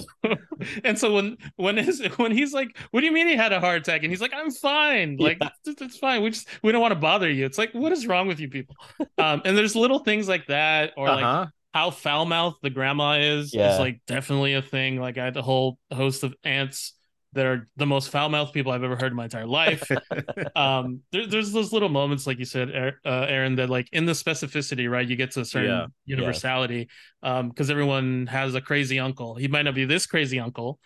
and 0.84 0.98
so 1.00 1.14
when 1.16 1.38
when 1.56 1.78
his 1.78 2.00
when 2.18 2.32
he's 2.32 2.54
like, 2.54 2.78
what 2.92 3.00
do 3.00 3.08
you 3.08 3.12
mean 3.12 3.28
he 3.28 3.36
had 3.36 3.52
a 3.52 3.60
heart 3.60 3.82
attack? 3.82 4.04
And 4.04 4.12
he's 4.12 4.22
like, 4.22 4.34
I'm 4.36 4.52
fine. 4.52 5.18
Like 5.18 5.40
it's, 5.66 5.82
it's 5.82 5.98
fine. 5.98 6.22
We 6.22 6.30
just 6.30 6.48
we 6.62 6.72
don't 6.72 6.82
want 6.82 6.92
to 6.94 7.00
bother 7.00 7.30
you. 7.30 7.44
It's 7.46 7.58
like, 7.58 7.74
what 7.74 7.92
is 7.92 8.06
wrong 8.06 8.28
with 8.28 8.40
you 8.40 8.50
people? 8.50 8.76
Um, 9.18 9.42
and 9.46 9.58
there's 9.58 9.76
little 9.76 10.00
things 10.00 10.30
like 10.30 10.46
that, 10.48 10.94
or 10.96 11.08
like 11.08 11.24
uh-huh. 11.24 11.46
how 11.74 11.90
foul 11.92 12.26
mouthed 12.26 12.58
the 12.62 12.70
grandma 12.70 13.18
is 13.20 13.54
Yeah. 13.54 13.74
is 13.74 13.80
like 13.80 14.00
definitely 14.08 14.54
a 14.54 14.62
thing. 14.62 15.00
Like 15.02 15.18
I 15.18 15.26
had 15.26 15.38
a 15.38 15.42
whole 15.42 15.78
host 15.96 16.24
of 16.24 16.36
ants 16.44 16.94
that 17.34 17.46
are 17.46 17.68
the 17.76 17.86
most 17.86 18.10
foul 18.10 18.30
mouthed 18.30 18.54
people 18.54 18.72
I've 18.72 18.84
ever 18.84 18.96
heard 18.96 19.12
in 19.12 19.16
my 19.16 19.26
entire 19.26 19.46
life. 19.46 19.90
um, 20.56 21.02
there, 21.12 21.28
there's 21.28 21.52
those 21.52 21.74
little 21.74 21.90
moments, 21.90 22.26
like 22.26 22.40
you 22.40 22.46
said, 22.46 22.70
Er- 22.70 23.00
uh, 23.06 23.26
Aaron, 23.28 23.56
that 23.56 23.70
like 23.70 23.90
in 23.92 24.06
the 24.06 24.14
specificity, 24.14 24.90
right? 24.90 25.08
You 25.08 25.16
get 25.16 25.32
to 25.32 25.42
a 25.42 25.46
certain 25.46 25.70
Yeah. 25.70 25.86
universality. 26.06 26.90
Um, 27.22 27.50
because 27.50 27.70
everyone 27.70 28.28
has 28.28 28.56
a 28.56 28.62
crazy 28.62 29.00
uncle. 29.00 29.36
He 29.36 29.48
might 29.48 29.64
not 29.64 29.76
be 29.76 29.86
this 29.86 30.06
crazy 30.06 30.40
uncle. 30.40 30.80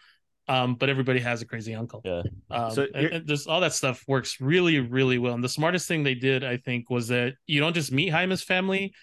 Um, 0.48 0.76
but 0.76 0.90
everybody 0.90 1.20
has 1.20 1.42
a 1.42 1.46
crazy 1.46 1.76
uncle. 1.76 2.02
Yeah. 2.04 2.24
Um, 2.50 2.72
So 2.72 2.88
and, 2.94 3.06
and 3.08 3.28
just 3.28 3.48
all 3.48 3.62
that 3.62 3.74
stuff 3.74 4.04
works 4.08 4.42
really, 4.42 4.80
really 4.80 5.20
well. 5.20 5.36
And 5.36 5.44
the 5.44 5.48
smartest 5.48 5.88
thing 5.88 6.04
they 6.04 6.16
did, 6.16 6.44
I 6.44 6.58
think, 6.58 6.90
was 6.90 7.08
that 7.10 7.36
you 7.46 7.62
don't 7.62 7.74
just 7.74 7.92
meet 7.92 8.10
Jaime's 8.10 8.44
family 8.44 8.94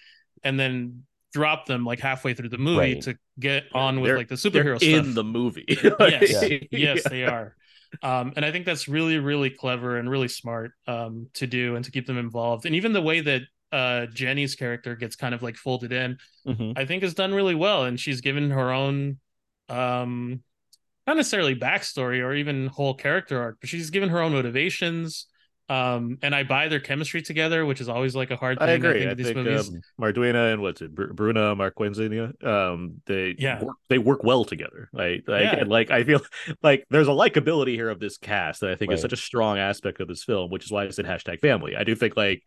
and 0.43 0.59
then 0.59 1.03
drop 1.33 1.65
them 1.65 1.85
like 1.85 1.99
halfway 1.99 2.33
through 2.33 2.49
the 2.49 2.57
movie 2.57 2.77
Right. 2.95 3.01
to 3.03 3.17
get 3.39 3.65
on 3.73 3.99
with 4.01 4.09
They're- 4.09 4.17
like 4.17 4.27
the 4.29 4.35
superhero 4.35 4.77
stuff. 4.77 4.83
in 4.89 5.13
the 5.13 5.23
movie. 5.23 5.65
yes, 5.67 6.43
Yeah. 6.43 6.57
yes, 6.71 7.03
they 7.09 7.23
are. 7.25 7.55
Um, 8.03 8.33
and 8.35 8.45
I 8.45 8.51
think 8.51 8.65
that's 8.65 8.87
really, 8.87 9.17
really 9.17 9.49
clever 9.49 9.97
and 9.97 10.09
really 10.09 10.27
smart 10.27 10.71
um, 10.87 11.27
to 11.35 11.47
do 11.47 11.75
and 11.75 11.83
to 11.85 11.91
keep 11.91 12.05
them 12.05 12.17
involved. 12.19 12.65
And 12.65 12.75
even 12.75 12.93
the 12.93 13.01
way 13.01 13.21
that 13.21 13.41
uh, 13.71 14.05
Jenny's 14.07 14.55
character 14.55 14.95
gets 14.95 15.15
kind 15.15 15.33
of 15.35 15.41
like 15.43 15.55
folded 15.55 15.91
in, 15.91 16.17
Mhm. 16.47 16.73
I 16.75 16.85
think 16.85 17.03
is 17.03 17.13
done 17.13 17.33
really 17.33 17.55
well. 17.55 17.85
And 17.85 17.99
she's 17.99 18.21
given 18.21 18.49
her 18.51 18.71
own, 18.71 19.17
um, 19.69 20.41
not 21.07 21.17
necessarily 21.17 21.55
backstory 21.55 22.23
or 22.23 22.33
even 22.33 22.67
whole 22.67 22.93
character 22.93 23.39
arc, 23.41 23.57
but 23.59 23.69
she's 23.69 23.89
given 23.89 24.09
her 24.09 24.21
own 24.21 24.31
motivations. 24.33 25.27
Um, 25.69 26.17
and 26.23 26.33
I 26.33 26.41
buy 26.43 26.67
their 26.67 26.79
chemistry 26.79 27.21
together, 27.21 27.63
which 27.63 27.79
is 27.79 27.89
always 27.89 28.15
like 28.15 28.31
a 28.31 28.35
hard 28.35 28.57
thing. 28.57 28.67
I 28.67 28.71
thing. 28.73 28.85
agree. 28.85 28.99
think 29.01 29.11
I 29.11 29.13
these 29.13 29.25
think 29.27 29.37
movies. 29.37 29.69
um, 29.69 29.81
Maridueña 30.01 30.53
and 30.53 30.61
what's 30.63 30.81
it, 30.81 30.95
Br- 30.95 31.13
Bruna 31.13 31.55
Marquezine, 31.55 32.43
um, 32.43 33.01
they 33.05 33.35
Yeah. 33.37 33.63
work, 33.63 33.77
they 33.87 33.99
work 33.99 34.23
well 34.23 34.43
together. 34.45 34.89
Like, 34.91 35.25
like, 35.27 35.43
Yeah. 35.43 35.55
and, 35.59 35.69
like 35.69 35.91
I 35.91 36.03
feel 36.03 36.21
like 36.63 36.85
there's 36.89 37.07
a 37.07 37.11
likability 37.11 37.75
here 37.75 37.89
of 37.89 37.99
this 37.99 38.17
cast 38.17 38.61
that 38.61 38.71
I 38.71 38.75
think 38.75 38.91
is 38.91 39.01
such 39.01 39.13
a 39.13 39.17
strong 39.17 39.59
aspect 39.59 40.01
of 40.01 40.07
this 40.07 40.23
film, 40.23 40.49
which 40.49 40.65
is 40.65 40.71
why 40.71 40.85
I 40.85 40.89
said 40.89 41.05
hashtag 41.05 41.39
family. 41.39 41.75
I 41.75 41.83
do 41.83 41.93
think 41.93 42.17
like 42.17 42.41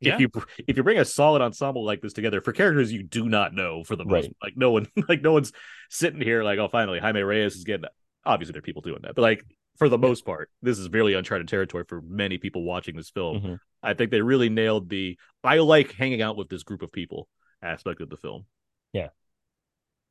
Yeah. 0.00 0.14
if 0.16 0.20
you 0.20 0.28
if 0.68 0.76
you 0.76 0.82
bring 0.82 0.98
a 0.98 1.04
solid 1.06 1.40
ensemble 1.40 1.84
like 1.84 2.02
this 2.02 2.12
together 2.12 2.40
for 2.42 2.52
characters 2.52 2.92
you 2.92 3.02
do 3.02 3.26
not 3.28 3.54
know 3.54 3.84
for 3.84 3.96
the 3.96 4.04
most 4.04 4.24
Right. 4.24 4.36
like 4.42 4.56
no 4.56 4.70
one 4.72 4.86
like 5.08 5.22
no 5.22 5.32
one's 5.32 5.52
sitting 5.88 6.20
here 6.20 6.42
like 6.44 6.58
oh 6.58 6.68
finally 6.68 6.98
Jaime 6.98 7.22
Reyes 7.22 7.56
is 7.56 7.64
getting 7.64 7.86
obviously 8.24 8.52
there 8.52 8.58
are 8.58 8.62
people 8.62 8.82
doing 8.82 8.98
that 9.02 9.14
but 9.14 9.22
like 9.22 9.44
for 9.78 9.88
the 9.88 9.98
most 9.98 10.24
part 10.24 10.50
this 10.62 10.78
is 10.78 10.88
really 10.90 11.14
uncharted 11.14 11.48
territory 11.48 11.84
for 11.88 12.00
many 12.02 12.38
people 12.38 12.62
watching 12.64 12.96
this 12.96 13.10
film 13.10 13.40
Mhm. 13.40 13.58
I 13.82 13.94
think 13.94 14.10
they 14.10 14.20
really 14.20 14.48
nailed 14.48 14.88
the 14.88 15.18
I 15.44 15.58
like 15.58 15.92
hanging 15.92 16.22
out 16.22 16.36
with 16.36 16.48
this 16.48 16.62
group 16.64 16.82
of 16.82 16.90
people 16.92 17.28
aspect 17.62 18.00
of 18.00 18.10
the 18.10 18.16
film. 18.16 18.46
Yeah. 18.92 19.08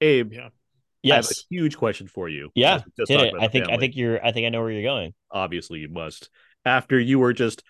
Abe, 0.02 0.32
Yeah. 0.34 0.50
I 1.06 1.16
have 1.18 1.26
a 1.26 1.34
huge 1.50 1.78
question 1.78 2.08
for 2.08 2.28
you. 2.30 2.52
Yeah. 2.56 2.78
since 2.80 2.94
just 2.98 3.12
Hit 3.12 3.22
it. 3.22 3.34
I 3.40 3.48
the 3.48 3.52
think 3.52 3.70
I 3.70 3.78
think 3.78 3.96
you're 3.96 4.24
I 4.26 4.32
think 4.32 4.46
I 4.46 4.50
know 4.50 4.62
where 4.62 4.72
you're 4.72 4.82
going. 4.84 5.14
obviously 5.32 5.80
you 5.80 5.90
must. 5.90 6.30
After 6.66 7.00
you 7.00 7.20
were 7.20 7.34
just 7.34 7.64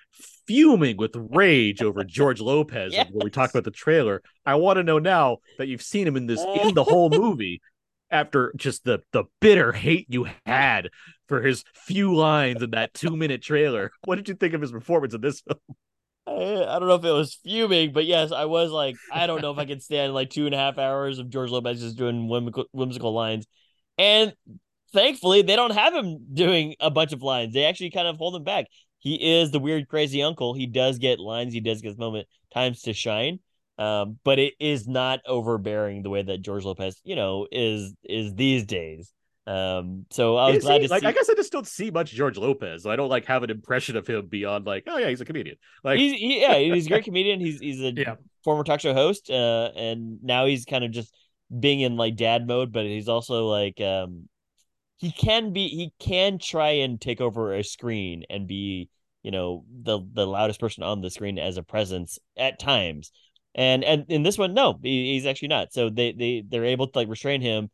fuming 0.47 0.95
with 0.97 1.15
rage 1.15 1.81
over 1.81 2.03
George 2.05 2.39
Lopez 2.39 2.93
Yes. 2.93 3.09
when 3.11 3.25
we 3.25 3.29
talked 3.29 3.53
about 3.53 3.63
the 3.65 3.71
trailer, 3.71 4.21
I 4.45 4.55
want 4.55 4.77
to 4.77 4.83
know 4.83 4.99
now 4.99 5.39
that 5.57 5.67
you've 5.67 5.81
seen 5.81 6.07
him 6.07 6.15
in 6.15 6.27
this 6.27 6.41
in 6.63 6.73
the 6.75 6.83
whole 6.83 7.09
movie. 7.23 7.61
After 8.11 8.53
just 8.55 8.83
the 8.85 8.99
the 9.11 9.23
bitter 9.41 9.71
hate 9.73 10.05
you 10.09 10.27
had 10.45 10.89
for 11.27 11.41
his 11.41 11.63
few 11.73 12.15
lines 12.15 12.61
in 12.61 12.71
that 12.71 12.93
two 12.93 13.15
minute 13.15 13.41
trailer, 13.41 13.91
what 14.05 14.15
did 14.15 14.29
you 14.29 14.35
think 14.35 14.53
of 14.53 14.61
his 14.61 14.71
performance 14.71 15.13
in 15.13 15.21
this 15.21 15.41
film? 15.41 15.59
I, 16.27 16.79
don't 16.79 16.87
know 16.87 16.95
if 16.95 17.05
it 17.05 17.11
was 17.11 17.35
fuming, 17.35 17.93
but 17.93 18.05
yes, 18.05 18.31
I 18.31 18.45
was 18.45 18.71
like, 18.71 18.95
I 19.13 19.27
don't 19.27 19.41
know 19.41 19.51
if 19.51 19.59
I 19.59 19.65
can 19.65 19.79
stand 19.79 20.13
like 20.13 20.31
two 20.31 20.47
and 20.47 20.55
a 20.55 20.57
half 20.57 20.79
hours 20.79 21.19
of 21.19 21.29
George 21.29 21.51
Lopez 21.51 21.81
just 21.81 21.97
doing 21.97 22.27
whimsical, 22.27 22.65
whimsical 22.71 23.13
lines. 23.13 23.45
And 23.99 24.33
thankfully, 24.91 25.43
they 25.43 25.55
don't 25.55 25.73
have 25.73 25.93
him 25.93 26.25
doing 26.33 26.75
a 26.79 26.89
bunch 26.89 27.13
of 27.13 27.21
lines. 27.21 27.53
They 27.53 27.65
actually 27.65 27.91
kind 27.91 28.07
of 28.07 28.17
hold 28.17 28.35
him 28.35 28.43
back. 28.43 28.65
He 28.97 29.37
is 29.37 29.51
the 29.51 29.59
weird, 29.59 29.87
crazy 29.87 30.23
uncle. 30.23 30.55
He 30.55 30.65
does 30.65 30.97
get 30.97 31.19
lines. 31.19 31.53
He 31.53 31.59
does 31.59 31.81
get 31.81 31.89
his 31.89 31.97
moment 31.97 32.27
times 32.51 32.81
to 32.83 32.93
shine. 32.93 33.39
Um, 33.77 34.17
but 34.23 34.39
it 34.39 34.53
is 34.59 34.87
not 34.87 35.19
overbearing 35.27 36.01
the 36.01 36.09
way 36.09 36.23
that 36.23 36.41
George 36.41 36.63
Lopez, 36.63 36.99
you 37.03 37.15
know, 37.15 37.45
is 37.51 37.93
is 38.03 38.33
these 38.33 38.65
days. 38.65 39.11
Um, 39.47 40.05
so 40.11 40.37
I 40.37 40.49
was 40.49 40.57
Is 40.57 40.63
glad 40.63 40.81
he? 40.81 40.87
to 40.87 40.89
like 40.89 41.01
see. 41.01 41.07
I 41.07 41.11
guess 41.11 41.29
I 41.29 41.35
just 41.35 41.51
don't 41.51 41.67
see 41.67 41.91
much 41.91 42.11
George 42.11 42.37
Lopez. 42.37 42.85
I 42.85 42.95
don't 42.95 43.09
like 43.09 43.25
have 43.25 43.43
an 43.43 43.49
impression 43.51 43.95
of 43.95 44.07
him 44.07 44.27
beyond 44.27 44.65
like, 44.65 44.83
oh 44.87 44.97
yeah, 44.97 45.09
he's 45.09 45.21
a 45.21 45.25
comedian. 45.25 45.57
Like 45.83 45.97
he's 45.99 46.13
he, 46.13 46.41
yeah, 46.41 46.57
he's 46.59 46.87
a 46.87 46.89
great 46.89 47.05
comedian. 47.05 47.39
He's 47.39 47.59
he's 47.59 47.81
a 47.81 47.93
Yeah. 47.95 48.15
former 48.43 48.63
talk 48.63 48.79
show 48.79 48.93
host, 48.93 49.29
uh, 49.29 49.71
and 49.75 50.23
now 50.23 50.45
he's 50.45 50.65
kind 50.65 50.83
of 50.83 50.91
just 50.91 51.13
being 51.59 51.81
in 51.81 51.95
like 51.95 52.15
dad 52.15 52.47
mode, 52.47 52.71
but 52.71 52.85
he's 52.85 53.07
also 53.07 53.47
like 53.47 53.79
um 53.81 54.27
he 54.97 55.11
can 55.11 55.53
be 55.53 55.67
he 55.67 55.93
can 55.99 56.39
try 56.39 56.69
and 56.71 56.99
take 57.01 57.21
over 57.21 57.53
a 57.53 57.63
screen 57.63 58.23
and 58.29 58.47
be, 58.47 58.89
you 59.23 59.31
know, 59.31 59.65
the 59.83 59.99
the 60.13 60.25
loudest 60.25 60.59
person 60.59 60.83
on 60.83 61.01
the 61.01 61.09
screen 61.11 61.37
as 61.39 61.57
a 61.57 61.63
presence 61.63 62.19
at 62.37 62.59
times. 62.59 63.11
And 63.53 63.83
and 63.83 64.05
in 64.09 64.23
this 64.23 64.37
one, 64.37 64.53
no, 64.53 64.79
he, 64.81 65.13
he's 65.13 65.25
actually 65.25 65.49
not. 65.49 65.73
So 65.73 65.89
they 65.89 66.13
they 66.13 66.43
they're 66.47 66.65
able 66.65 66.87
to 66.87 66.97
like 66.97 67.09
restrain 67.09 67.41
him. 67.41 67.69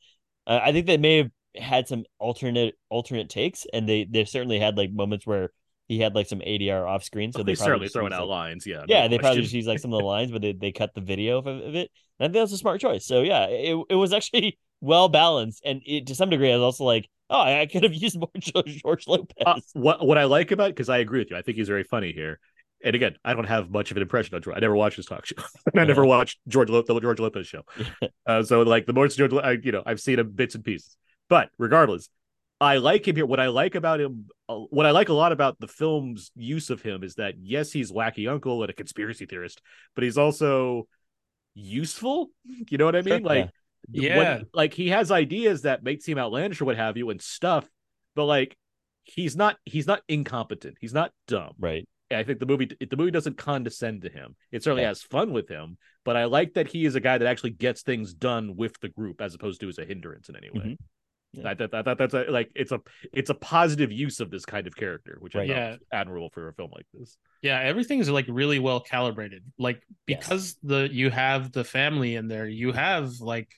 Uh, 0.47 0.59
I 0.63 0.71
think 0.71 0.87
they 0.87 0.97
may 0.97 1.17
have 1.17 1.31
had 1.55 1.87
some 1.87 2.05
alternate 2.19 2.75
alternate 2.89 3.29
takes, 3.29 3.65
and 3.73 3.87
they 3.87 4.05
they 4.09 4.25
certainly 4.25 4.59
had 4.59 4.77
like 4.77 4.91
moments 4.91 5.25
where 5.25 5.51
he 5.91 5.99
had 5.99 6.15
like 6.15 6.27
some 6.27 6.39
ADR 6.39 6.87
off 6.87 7.03
screen. 7.03 7.33
So 7.33 7.43
they 7.43 7.55
certainly 7.55 7.89
throwing 7.89 8.13
out 8.13 8.27
like, 8.27 8.29
lines. 8.29 8.65
Yeah, 8.65 8.85
yeah, 8.87 9.03
no 9.03 9.09
they 9.09 9.19
probably 9.19 9.41
just 9.41 9.53
use 9.53 9.67
like 9.67 9.79
some 9.79 9.91
of 9.93 9.99
the 9.99 10.05
lines, 10.05 10.31
but 10.31 10.41
they, 10.41 10.53
they 10.53 10.71
cut 10.71 10.93
the 10.95 11.01
video 11.01 11.37
of, 11.39 11.47
of 11.47 11.75
it. 11.75 11.91
And 12.19 12.21
I 12.21 12.23
think 12.25 12.33
that's 12.33 12.53
a 12.53 12.57
smart 12.57 12.79
choice. 12.79 13.05
So 13.05 13.21
yeah, 13.21 13.47
it, 13.47 13.77
it 13.89 13.95
was 13.95 14.13
actually 14.13 14.57
well 14.81 15.09
balanced, 15.09 15.61
and 15.65 15.81
it 15.85 16.07
to 16.07 16.15
some 16.15 16.29
degree 16.29 16.51
I 16.51 16.55
was 16.55 16.63
also 16.63 16.85
like, 16.85 17.09
oh, 17.29 17.41
I, 17.41 17.65
could 17.65 17.83
have 17.83 17.93
used 17.93 18.17
more 18.17 18.29
George, 18.39 18.81
George 18.81 19.07
Lopez. 19.07 19.35
Uh, 19.45 19.59
what 19.73 20.05
what 20.05 20.17
I 20.17 20.23
like 20.23 20.51
about 20.51 20.69
because 20.69 20.87
I 20.87 20.99
agree 20.99 21.19
with 21.19 21.31
you. 21.31 21.37
I 21.37 21.41
think 21.41 21.57
he's 21.57 21.67
very 21.67 21.83
funny 21.83 22.13
here. 22.13 22.39
And 22.83 22.95
again, 22.95 23.15
I 23.23 23.33
don't 23.33 23.47
have 23.47 23.69
much 23.69 23.91
of 23.91 23.97
an 23.97 24.01
impression 24.01 24.33
on 24.33 24.41
George. 24.41 24.55
I 24.57 24.59
never 24.59 24.75
watched 24.75 24.95
his 24.95 25.05
talk 25.05 25.25
show. 25.25 25.35
I 25.75 25.85
never 25.85 26.05
watched 26.05 26.39
George 26.47 26.69
Lo- 26.69 26.81
the 26.81 26.99
George 26.99 27.19
Lopez 27.19 27.45
show. 27.45 27.61
Uh, 28.25 28.41
so 28.41 28.61
like 28.61 28.85
the 28.85 28.93
more 28.93 29.07
George, 29.07 29.33
I, 29.33 29.51
you 29.61 29.71
know, 29.71 29.83
I've 29.85 29.99
seen 29.99 30.17
him 30.17 30.31
bits 30.31 30.55
and 30.55 30.63
pieces. 30.63 30.97
But 31.31 31.49
regardless, 31.57 32.09
I 32.59 32.77
like 32.77 33.07
him 33.07 33.15
here. 33.15 33.25
What 33.25 33.39
I 33.39 33.47
like 33.47 33.75
about 33.75 34.01
him, 34.01 34.25
uh, 34.49 34.55
what 34.69 34.85
I 34.85 34.91
like 34.91 35.07
a 35.07 35.13
lot 35.13 35.31
about 35.31 35.57
the 35.61 35.67
film's 35.67 36.29
use 36.35 36.69
of 36.69 36.81
him 36.81 37.03
is 37.03 37.15
that 37.15 37.35
yes, 37.41 37.71
he's 37.71 37.89
wacky 37.89 38.29
uncle 38.29 38.61
and 38.63 38.69
a 38.69 38.73
conspiracy 38.73 39.25
theorist, 39.25 39.61
but 39.95 40.03
he's 40.03 40.17
also 40.17 40.87
useful. 41.55 42.29
You 42.69 42.77
know 42.77 42.85
what 42.85 42.95
I 42.97 43.01
mean? 43.01 43.23
Like, 43.23 43.49
yeah. 43.89 44.17
when- 44.17 44.45
like 44.53 44.73
he 44.73 44.89
has 44.89 45.09
ideas 45.09 45.61
that 45.63 45.83
make 45.83 46.01
seem 46.03 46.17
outlandish 46.17 46.59
or 46.61 46.65
what 46.65 46.75
have 46.75 46.97
you 46.97 47.09
and 47.11 47.21
stuff, 47.21 47.65
but 48.13 48.25
like 48.25 48.57
he's 49.05 49.35
not 49.37 49.55
he's 49.63 49.87
not 49.87 50.01
incompetent. 50.09 50.77
He's 50.81 50.93
not 50.93 51.11
dumb. 51.27 51.53
right. 51.59 51.87
I 52.13 52.23
think 52.23 52.39
the 52.39 52.45
movie 52.45 52.65
the 52.65 52.97
movie 52.97 53.11
doesn't 53.11 53.37
condescend 53.37 54.01
to 54.01 54.09
him. 54.09 54.35
It 54.51 54.63
certainly 54.63 54.83
Yeah. 54.83 54.89
has 54.89 55.01
fun 55.01 55.31
with 55.31 55.47
him, 55.47 55.77
but 56.03 56.17
I 56.17 56.25
like 56.25 56.55
that 56.55 56.67
he 56.67 56.83
is 56.83 56.95
a 56.95 56.99
guy 56.99 57.17
that 57.17 57.25
actually 57.25 57.51
gets 57.51 57.83
things 57.83 58.13
done 58.13 58.57
with 58.57 58.77
the 58.81 58.89
group 58.89 59.21
as 59.21 59.33
opposed 59.33 59.61
to 59.61 59.69
as 59.69 59.77
a 59.77 59.85
hindrance 59.85 60.27
in 60.27 60.35
any 60.35 60.49
way. 60.51 60.59
Mhm. 60.71 60.77
Yeah. 61.33 61.49
I, 61.49 61.55
thought- 61.55 61.73
I 61.73 61.81
thought 61.83 61.97
that's 61.97 62.13
a, 62.13 62.23
like 62.29 62.51
it's 62.55 62.71
a 62.71 62.81
it's 63.13 63.29
a 63.29 63.33
positive 63.33 63.91
use 63.91 64.19
of 64.19 64.29
this 64.29 64.45
kind 64.45 64.67
of 64.67 64.75
character, 64.75 65.17
which 65.21 65.35
I 65.35 65.39
Right. 65.39 65.47
thought 65.47 65.55
Yeah. 65.55 65.69
was 65.71 65.79
admirable 65.93 66.29
for 66.33 66.47
a 66.49 66.53
film 66.53 66.71
like 66.73 66.85
this. 66.93 67.17
Yeah, 67.41 67.59
everything's 67.59 68.09
like 68.09 68.25
really 68.27 68.59
well 68.59 68.79
calibrated. 68.81 69.43
Like 69.57 69.81
Yes. 70.07 70.19
because 70.19 70.57
the 70.63 70.89
you 70.91 71.09
have 71.09 71.51
the 71.51 71.63
family 71.63 72.15
in 72.15 72.27
there, 72.27 72.47
you 72.47 72.71
have 72.73 73.19
like 73.21 73.49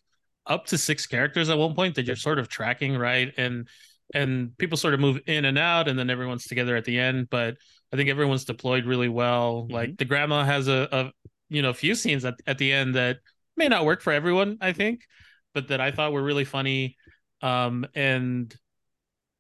up 0.46 0.66
to 0.68 0.78
six 0.78 1.08
characters 1.08 1.50
at 1.50 1.58
one 1.58 1.74
point 1.74 1.96
that 1.96 2.06
you're 2.06 2.16
sort 2.16 2.38
of 2.38 2.48
tracking, 2.50 2.96
right? 2.98 3.34
And 3.38 3.68
and 4.14 4.56
people 4.58 4.78
sort 4.78 4.94
of 4.94 5.00
move 5.00 5.22
in 5.26 5.46
and 5.46 5.58
out 5.58 5.88
and 5.88 5.98
then 5.98 6.10
everyone's 6.12 6.46
together 6.46 6.76
at 6.76 6.86
the 6.86 7.00
end, 7.00 7.30
but 7.32 7.56
I 7.92 7.96
think 7.96 8.10
everyone's 8.10 8.46
deployed 8.46 8.86
really 8.86 9.10
well. 9.10 9.64
Mm-hmm. 9.64 9.74
Like 9.74 9.98
the 9.98 10.06
grandma 10.06 10.44
has 10.44 10.68
a, 10.68 10.88
a 10.92 11.12
you 11.50 11.62
know, 11.64 11.70
a 11.72 11.74
few 11.74 11.96
scenes 11.96 12.24
at, 12.26 12.36
at 12.46 12.58
the 12.60 12.72
end 12.72 12.96
that 12.96 13.18
may 13.58 13.68
not 13.68 13.86
work 13.86 14.02
for 14.02 14.14
everyone, 14.14 14.58
I 14.62 14.74
think, 14.74 15.02
but 15.54 15.70
that 15.70 15.80
I 15.82 15.92
thought 15.92 16.12
were 16.14 16.22
really 16.24 16.46
funny. 16.46 16.98
Um 17.44 17.86
and 17.94 18.56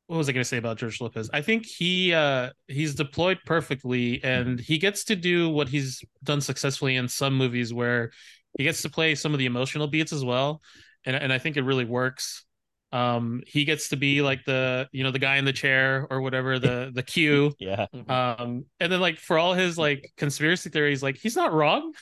what 0.08 0.18
was 0.18 0.30
I 0.30 0.34
going 0.34 0.43
to 0.43 0.47
say 0.47 0.58
about 0.58 0.78
George 0.78 0.99
Lopez? 1.01 1.30
I 1.34 1.41
think 1.41 1.66
he 1.66 2.14
uh 2.14 2.51
he's 2.68 2.93
deployed 2.93 3.39
perfectly 3.45 4.24
and 4.24 4.60
he 4.60 4.78
gets 4.78 5.06
to 5.06 5.16
do 5.16 5.49
what 5.49 5.70
he's 5.70 6.04
done 6.24 6.41
successfully 6.41 6.97
in 6.97 7.08
some 7.08 7.36
movies 7.36 7.74
where 7.74 8.12
he 8.58 8.64
gets 8.64 8.82
to 8.84 8.89
play 8.89 9.16
some 9.16 9.34
of 9.34 9.39
the 9.39 9.45
emotional 9.47 9.88
beats 9.88 10.14
as 10.14 10.24
well. 10.24 10.62
And 11.06 11.16
and 11.16 11.32
I 11.32 11.39
think 11.39 11.58
it 11.58 11.64
really 11.64 11.86
works. 11.86 12.45
Um 12.91 13.41
he 13.47 13.66
gets 13.66 13.89
to 13.89 13.95
be 13.95 14.22
like 14.22 14.43
the 14.45 14.88
you 14.91 15.04
know 15.04 15.12
the 15.12 15.20
guy 15.20 15.38
in 15.38 15.45
the 15.45 15.54
chair 15.54 16.06
or 16.12 16.22
whatever 16.22 16.60
the 16.60 16.91
the 16.93 17.04
cue. 17.04 17.54
Yeah. 17.58 17.88
Um 18.08 18.66
and 18.80 18.91
then 18.91 18.99
like 18.99 19.18
for 19.18 19.39
all 19.39 19.54
his 19.54 19.78
like 19.78 20.12
conspiracy 20.18 20.70
theories 20.70 21.01
like 21.01 21.18
he's 21.18 21.36
not 21.36 21.54
wrong. 21.54 21.93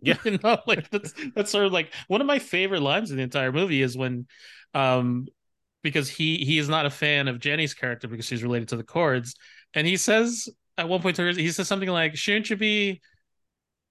Yeah. 0.00 0.16
you 0.24 0.38
know 0.42 0.58
like 0.66 0.90
that's 0.90 1.14
that's 1.34 1.50
sort 1.50 1.66
of 1.66 1.72
like 1.72 1.92
one 2.08 2.20
of 2.20 2.26
my 2.26 2.38
favorite 2.38 2.82
lines 2.82 3.10
in 3.10 3.16
the 3.16 3.22
entire 3.22 3.52
movie 3.52 3.80
is 3.82 3.96
when 3.96 4.26
um 4.74 5.26
because 5.82 6.08
he 6.10 6.38
he 6.38 6.58
is 6.58 6.68
not 6.68 6.86
a 6.86 6.90
fan 6.90 7.28
of 7.28 7.38
Jenny's 7.38 7.74
character 7.74 8.08
because 8.08 8.26
she's 8.26 8.42
related 8.42 8.68
to 8.68 8.76
the 8.76 8.84
Kords 8.84 9.34
and 9.74 9.86
he 9.86 9.96
says 9.96 10.48
at 10.76 10.88
one 10.88 11.00
point 11.00 11.16
to 11.16 11.22
her 11.22 11.30
he 11.32 11.50
says 11.50 11.68
something 11.68 11.88
like 11.88 12.16
shouldn't 12.16 12.50
you 12.50 12.56
be 12.56 13.00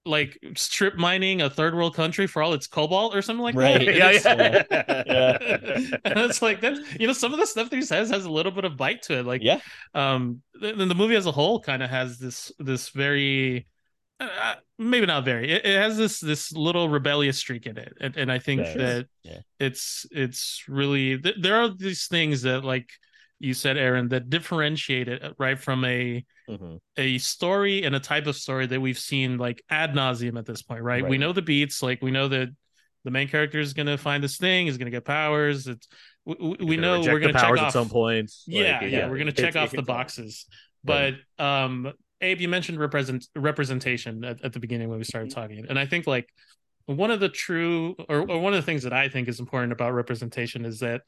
like 0.04 0.38
strip 0.56 0.96
mining 0.96 1.42
a 1.42 1.50
third 1.50 1.74
world 1.74 1.94
country 1.94 2.26
for 2.26 2.42
all 2.42 2.54
its 2.54 2.66
cobalt 2.66 3.14
or 3.14 3.20
something 3.20 3.42
like 3.42 3.54
Right. 3.54 3.78
that 3.86 3.94
yeah, 3.94 4.10
it's- 4.10 4.66
yeah. 5.06 5.96
and 6.04 6.18
it's 6.20 6.40
like 6.40 6.60
that's 6.60 6.80
you 6.98 7.06
know 7.06 7.12
some 7.12 7.32
of 7.34 7.38
the 7.40 7.46
stuff 7.46 7.68
that 7.70 7.76
he 7.76 7.82
says 7.82 8.10
has 8.10 8.24
a 8.24 8.30
little 8.30 8.52
bit 8.52 8.64
of 8.64 8.76
bite 8.76 9.02
to 9.02 9.18
it 9.18 9.26
like 9.26 9.42
Yeah. 9.42 9.60
um 9.94 10.40
then 10.60 10.88
the 10.88 10.94
movie 10.94 11.16
as 11.16 11.26
a 11.26 11.32
whole 11.32 11.60
kind 11.60 11.82
of 11.82 11.90
has 11.90 12.18
this 12.18 12.52
this 12.58 12.88
very 12.90 13.66
uh, 14.20 14.54
maybe 14.78 15.06
not 15.06 15.24
very 15.24 15.50
it, 15.52 15.64
it 15.64 15.76
has 15.76 15.96
this 15.96 16.18
this 16.20 16.52
little 16.52 16.88
rebellious 16.88 17.38
streak 17.38 17.66
in 17.66 17.76
it 17.78 17.92
and, 18.00 18.16
and 18.16 18.32
i 18.32 18.38
think 18.38 18.62
Does. 18.62 18.74
that 18.74 19.06
Yeah. 19.22 19.38
it's 19.60 20.06
it's 20.10 20.64
really 20.68 21.18
th- 21.18 21.36
there 21.40 21.56
are 21.56 21.68
these 21.68 22.06
things 22.08 22.42
that 22.42 22.64
like 22.64 22.88
you 23.38 23.54
said 23.54 23.76
aaron 23.76 24.08
that 24.08 24.28
differentiate 24.30 25.06
it 25.08 25.22
uh, 25.22 25.32
right 25.38 25.58
from 25.58 25.84
a 25.84 26.24
Mhm. 26.48 26.78
a 26.96 27.18
story 27.18 27.82
and 27.84 27.94
a 27.94 28.00
type 28.00 28.26
of 28.26 28.34
story 28.34 28.66
that 28.66 28.80
we've 28.80 28.98
seen 28.98 29.36
like 29.36 29.62
ad 29.68 29.92
nauseum 29.92 30.38
at 30.38 30.46
this 30.46 30.62
point, 30.62 30.80
right? 30.82 31.06
We 31.06 31.18
know 31.18 31.34
the 31.34 31.42
beats, 31.42 31.82
like 31.82 32.00
we 32.00 32.10
know 32.10 32.26
that 32.28 32.48
the 33.04 33.10
main 33.10 33.28
character 33.28 33.60
is 33.60 33.74
gonna 33.74 33.98
find 33.98 34.24
this 34.24 34.38
thing, 34.38 34.66
is 34.66 34.78
gonna 34.78 34.90
get 34.90 35.04
powers. 35.04 35.66
It's 35.66 35.86
we, 36.24 36.56
we- 36.58 36.76
know 36.78 37.00
we're 37.02 37.18
gonna 37.20 37.34
check 37.34 37.42
powers 37.42 37.60
off 37.60 37.66
at 37.66 37.72
some 37.74 37.90
point. 37.90 38.32
Yeah, 38.46 38.78
Like, 38.80 38.90
yeah, 38.90 39.10
we're 39.10 39.18
gonna 39.18 39.32
check 39.32 39.50
It's- 39.50 39.62
off 39.62 39.72
the 39.72 39.82
boxes. 39.82 40.46
But 40.82 41.16
Right. 41.38 41.64
um, 41.64 41.92
Abe, 42.20 42.40
you 42.40 42.48
mentioned 42.48 42.80
represent 42.80 43.26
representation 43.36 44.24
at, 44.24 44.42
at 44.44 44.52
the 44.52 44.60
beginning 44.60 44.88
when 44.88 44.98
we 44.98 45.04
started 45.04 45.30
Mm-hmm. 45.30 45.40
talking, 45.40 45.66
and 45.68 45.78
I 45.78 45.86
think 45.86 46.06
like 46.06 46.28
one 46.86 47.10
of 47.10 47.20
the 47.20 47.28
true 47.28 47.94
or, 48.08 48.20
or 48.20 48.38
one 48.40 48.54
of 48.54 48.58
the 48.58 48.66
things 48.66 48.82
that 48.82 48.92
I 48.92 49.08
think 49.08 49.28
is 49.28 49.40
important 49.40 49.72
about 49.72 49.92
representation 49.92 50.64
is 50.64 50.80
that 50.80 51.02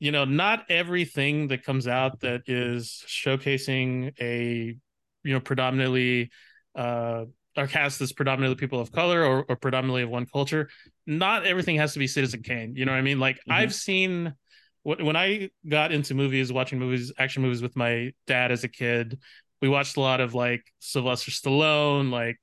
you 0.00 0.12
know 0.12 0.24
not 0.24 0.64
everything 0.68 1.48
that 1.48 1.62
comes 1.64 1.86
out 1.88 2.20
that 2.20 2.42
is 2.48 3.02
showcasing 3.06 4.12
a 4.20 4.76
you 5.24 5.32
know 5.32 5.40
predominantly 5.40 6.30
uh 6.74 7.24
or 7.56 7.66
cast 7.68 8.00
as 8.00 8.12
predominantly 8.12 8.56
people 8.56 8.80
of 8.80 8.90
color 8.90 9.24
or, 9.24 9.44
or 9.48 9.56
predominantly 9.56 10.02
of 10.02 10.10
one 10.10 10.26
culture 10.26 10.68
not 11.06 11.46
everything 11.46 11.76
has 11.76 11.92
to 11.92 11.98
be 12.00 12.06
citizen 12.06 12.42
kane 12.42 12.74
you 12.76 12.84
know 12.84 12.92
what 12.92 12.98
i 12.98 13.02
mean 13.02 13.20
like 13.20 13.40
Mhm. 13.48 13.52
i've 13.54 13.74
seen 13.74 14.34
when 14.82 15.16
i 15.16 15.48
got 15.68 15.92
into 15.92 16.14
movies 16.14 16.52
watching 16.52 16.78
movies 16.78 17.12
action 17.18 17.42
movies 17.42 17.62
with 17.62 17.76
my 17.76 18.12
dad 18.26 18.50
as 18.52 18.64
a 18.64 18.68
kid 18.68 19.18
we 19.64 19.70
watched 19.70 19.96
a 19.96 20.00
lot 20.00 20.20
of 20.20 20.34
like 20.34 20.62
sylvester 20.78 21.30
stallone 21.30 22.10
like 22.10 22.36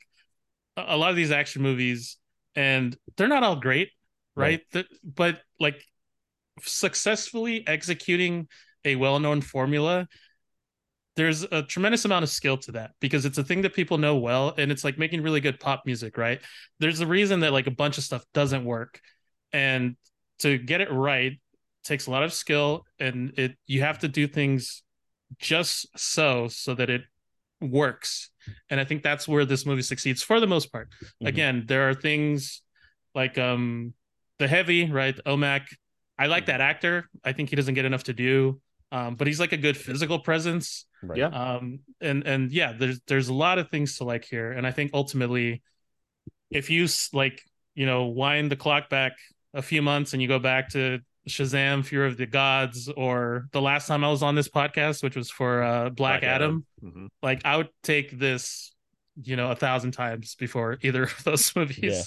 a 0.76 0.98
lot 0.98 1.12
of 1.12 1.16
these 1.16 1.30
action 1.30 1.62
movies 1.62 2.18
and 2.56 2.98
they're 3.16 3.28
not 3.28 3.44
all 3.44 3.58
great 3.58 3.90
right, 4.36 4.62
Th- 4.74 4.88
but 5.04 5.40
like 5.60 5.84
successfully 6.64 7.64
executing 7.68 8.48
a 8.86 8.96
well-known 8.96 9.42
formula 9.42 10.08
there's 11.16 11.44
a 11.44 11.62
tremendous 11.62 12.06
amount 12.06 12.24
of 12.24 12.30
skill 12.30 12.58
to 12.58 12.72
that 12.72 12.92
because 13.00 13.24
it's 13.24 13.38
a 13.38 13.44
thing 13.44 13.62
that 13.62 13.76
people 13.76 14.00
know 14.00 14.16
well 14.16 14.56
and 14.58 14.72
it's 14.72 14.84
like 14.84 14.98
making 14.98 15.22
really 15.22 15.42
good 15.42 15.60
pop 15.60 15.84
music 15.86 16.18
right? 16.18 16.42
There's 16.80 17.02
a 17.02 17.06
reason 17.06 17.42
that 17.42 17.54
like 17.54 17.68
a 17.68 17.72
bunch 17.72 18.00
of 18.00 18.04
stuff 18.04 18.26
doesn't 18.34 18.66
work 18.66 19.00
and 19.54 19.96
to 20.40 20.58
get 20.58 20.82
it 20.82 20.92
right 20.92 21.40
takes 21.84 22.08
a 22.08 22.12
lot 22.12 22.24
of 22.24 22.34
skill 22.34 22.86
and 23.00 23.38
it 23.38 23.56
you 23.68 23.82
have 23.82 24.00
to 24.00 24.08
do 24.08 24.28
things 24.28 24.82
just 25.40 25.88
so 25.98 26.48
so 26.48 26.74
that 26.76 26.90
it 26.90 27.02
works 27.62 28.30
and 28.70 28.80
i 28.80 28.84
think 28.84 29.04
that's 29.04 29.28
where 29.28 29.46
this 29.46 29.66
movie 29.66 29.82
succeeds 29.84 30.24
for 30.24 30.40
the 30.40 30.48
most 30.48 30.72
part 30.72 30.90
Mhm. 31.22 31.28
again 31.28 31.64
there 31.68 31.88
are 31.90 31.94
things 31.94 32.62
like 33.16 33.38
um 33.38 33.94
the 34.40 34.48
heavy 34.48 34.90
right 34.92 35.16
omac 35.26 35.62
i 36.18 36.26
like 36.28 36.48
that 36.48 36.62
actor 36.62 37.08
i 37.24 37.32
think 37.34 37.50
he 37.50 37.56
doesn't 37.56 37.76
get 37.76 37.86
enough 37.86 38.04
to 38.06 38.14
do 38.14 38.60
um 38.92 39.16
but 39.16 39.28
he's 39.28 39.40
like 39.40 39.52
a 39.54 39.58
good 39.58 39.78
physical 39.78 40.20
presence 40.20 40.86
Right. 41.04 41.20
Yeah. 41.20 41.28
um 41.28 41.80
and 42.02 42.26
and 42.28 42.52
yeah 42.52 42.74
there's 42.74 43.00
there's 43.08 43.30
a 43.30 43.34
lot 43.34 43.58
of 43.60 43.70
things 43.70 43.98
to 43.98 44.04
like 44.04 44.26
here 44.26 44.52
and 44.52 44.66
i 44.68 44.72
think 44.72 44.92
ultimately 44.94 45.62
if 46.50 46.70
you 46.70 46.88
like 47.14 47.42
you 47.76 47.86
know 47.86 48.06
wind 48.08 48.52
the 48.52 48.56
clock 48.56 48.90
back 48.90 49.14
a 49.54 49.62
few 49.62 49.82
months 49.82 50.14
and 50.14 50.22
you 50.22 50.28
go 50.28 50.40
back 50.40 50.70
to 50.70 51.00
shazam 51.30 51.86
fury 51.86 52.08
of 52.08 52.18
the 52.18 52.26
gods 52.26 52.90
or 52.98 53.48
the 53.52 53.62
last 53.62 53.88
time 53.88 54.04
i 54.04 54.10
was 54.10 54.24
on 54.24 54.34
this 54.36 54.50
podcast 54.50 55.04
which 55.04 55.16
was 55.16 55.30
for 55.30 55.62
uh 55.62 55.90
black, 55.90 56.24
adam, 56.24 56.66
Mhm. 56.84 57.10
like 57.22 57.46
i 57.46 57.56
would 57.58 57.70
take 57.84 58.18
this 58.18 58.74
you 59.22 59.36
know 59.36 59.52
a 59.52 59.56
thousand 59.56 59.92
times 59.92 60.36
before 60.36 60.78
either 60.82 61.04
of 61.04 61.24
those 61.24 61.56
movies 61.56 61.78
Yeah. 61.82 62.02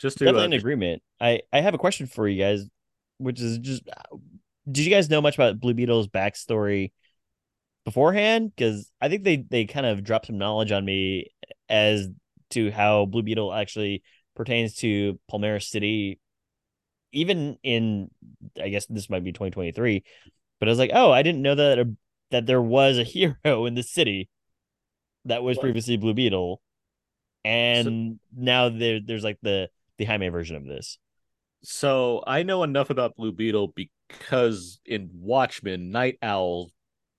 Just 0.00 0.18
to 0.18 0.24
Definitely 0.24 0.42
uh, 0.42 0.46
in 0.46 0.52
agreement. 0.54 1.02
I 1.20 1.42
I 1.52 1.60
have 1.60 1.74
a 1.74 1.78
question 1.78 2.08
for 2.08 2.26
you 2.26 2.42
guys, 2.42 2.66
which 3.18 3.40
is 3.40 3.58
just, 3.58 3.84
did 4.68 4.84
you 4.84 4.90
guys 4.90 5.08
know 5.08 5.20
much 5.20 5.36
about 5.36 5.60
Blue 5.60 5.74
Beetle's 5.74 6.08
backstory 6.08 6.90
beforehand? 7.84 8.50
Because 8.54 8.90
I 9.00 9.08
think 9.08 9.22
they 9.22 9.36
they 9.36 9.64
kind 9.64 9.86
of 9.86 10.02
dropped 10.02 10.26
some 10.26 10.38
knowledge 10.38 10.72
on 10.72 10.84
me 10.84 11.28
as 11.68 12.08
to 12.50 12.72
how 12.72 13.06
Blue 13.06 13.22
Beetle 13.22 13.52
actually 13.54 14.02
pertains 14.34 14.74
to 14.78 15.20
Palmera 15.30 15.62
City, 15.62 16.18
even 17.12 17.58
in 17.62 18.10
I 18.60 18.68
guess 18.68 18.86
this 18.86 19.10
might 19.10 19.24
be 19.24 19.32
2023, 19.32 20.02
but 20.58 20.68
I 20.68 20.70
was 20.70 20.78
like, 20.78 20.90
oh, 20.92 21.10
I 21.10 21.22
didn't 21.22 21.42
know 21.42 21.54
that 21.54 21.78
a, 21.78 21.90
that 22.30 22.46
there 22.46 22.62
was 22.62 22.98
a 22.98 23.04
hero 23.04 23.66
in 23.66 23.74
the 23.74 23.82
city 23.82 24.28
that 25.24 25.42
was 25.42 25.58
previously 25.58 25.96
Blue 25.96 26.14
Beetle, 26.14 26.60
and 27.44 28.18
now 28.36 28.68
there 28.68 29.00
there's 29.04 29.24
like 29.24 29.38
the 29.42 29.68
the 29.98 30.04
Jaime 30.04 30.28
version 30.28 30.56
of 30.56 30.64
this. 30.64 30.98
So 31.62 32.24
I 32.26 32.42
know 32.42 32.64
enough 32.64 32.90
about 32.90 33.16
Blue 33.16 33.30
Beetle 33.30 33.72
because 33.76 34.80
in 34.84 35.10
Watchmen, 35.12 35.92
Nite 35.92 36.18
Owl 36.20 36.70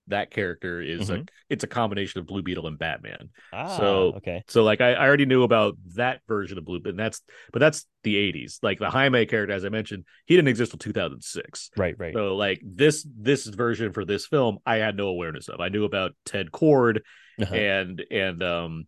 that 0.08 0.32
character 0.32 0.82
is 0.82 1.10
a 1.10 1.18
Mhm. 1.20 1.30
it's 1.50 1.64
a 1.64 1.68
combination 1.68 2.20
of 2.20 2.26
Blue 2.28 2.42
Beetle 2.42 2.68
and 2.68 2.78
Batman. 2.78 3.30
Ah, 3.54 3.78
So- 3.78 4.14
okay. 4.18 4.44
So 4.48 4.64
like 4.64 4.82
I, 4.82 4.94
I 4.94 5.06
already 5.08 5.26
knew 5.26 5.44
about 5.44 5.78
that 5.96 6.22
version 6.28 6.58
of 6.58 6.66
Blue, 6.66 6.82
and 6.84 7.00
that's 7.00 7.22
but 7.52 7.60
that's 7.60 7.86
the 8.04 8.16
'80s. 8.18 8.60
Like 8.62 8.80
the 8.80 8.90
Jaime 8.90 9.26
character, 9.26 9.54
as 9.54 9.64
I 9.64 9.70
mentioned, 9.70 10.04
he 10.26 10.36
didn't 10.36 10.50
exist 10.50 10.74
until 10.74 10.92
2006. 10.92 11.70
Right, 11.78 11.96
right. 11.98 12.14
So 12.14 12.36
like 12.36 12.62
this 12.66 13.08
this 13.18 13.46
version 13.46 13.94
for 13.94 14.04
this 14.06 14.28
film, 14.28 14.58
I 14.66 14.78
had 14.78 14.98
no 14.98 15.08
awareness 15.08 15.48
of. 15.48 15.60
I 15.62 15.70
knew 15.70 15.86
about 15.86 16.12
Ted 16.26 16.52
Kord 16.52 17.00
Uh-huh. 17.40 17.56
and 17.56 18.04
and 18.12 18.44
um, 18.44 18.88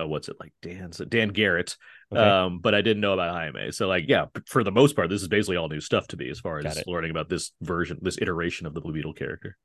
uh, 0.00 0.06
what's 0.08 0.28
it 0.28 0.36
like 0.40 0.52
Dan 0.62 0.90
Dan 1.08 1.28
Garrett, 1.28 1.76
Okay. 2.12 2.20
um, 2.20 2.58
but 2.58 2.74
I 2.74 2.80
didn't 2.80 3.02
know 3.02 3.12
about 3.12 3.34
Jaime. 3.34 3.70
So 3.70 3.86
like 3.86 4.06
yeah, 4.08 4.26
for 4.46 4.64
the 4.64 4.72
most 4.72 4.96
part, 4.96 5.10
this 5.10 5.22
is 5.22 5.28
basically 5.28 5.58
all 5.58 5.68
new 5.68 5.80
stuff 5.80 6.08
to 6.08 6.16
me 6.16 6.28
as 6.30 6.40
far 6.40 6.58
as 6.58 6.82
learning 6.88 7.10
about 7.12 7.28
this 7.28 7.52
version, 7.60 7.98
this 8.02 8.18
iteration 8.20 8.66
of 8.66 8.74
the 8.74 8.80
Blue 8.80 8.94
Beetle 8.94 9.12
character. 9.12 9.56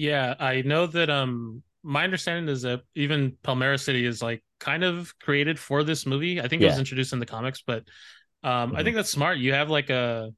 Yeah, 0.00 0.34
I 0.38 0.62
know 0.62 0.86
that 0.86 1.10
um 1.10 1.62
my 1.82 2.04
understanding 2.04 2.48
is 2.50 2.62
that 2.62 2.80
even 2.94 3.32
Palmera 3.44 3.78
City 3.78 4.06
is 4.06 4.22
like 4.22 4.42
kind 4.58 4.82
of 4.82 5.12
created 5.18 5.58
for 5.58 5.82
this 5.84 6.06
movie. 6.06 6.40
I 6.40 6.48
think 6.48 6.62
it 6.62 6.64
was 6.64 6.78
introduced 6.78 7.12
in 7.12 7.18
the 7.18 7.26
comics, 7.26 7.62
but 7.66 7.84
um 8.42 8.72
I 8.74 8.78
Mhm. 8.78 8.84
think 8.84 8.96
that's 8.96 9.10
smart. 9.10 9.38
You 9.38 9.52
have 9.52 9.68
like 9.68 9.90
a 9.90 10.32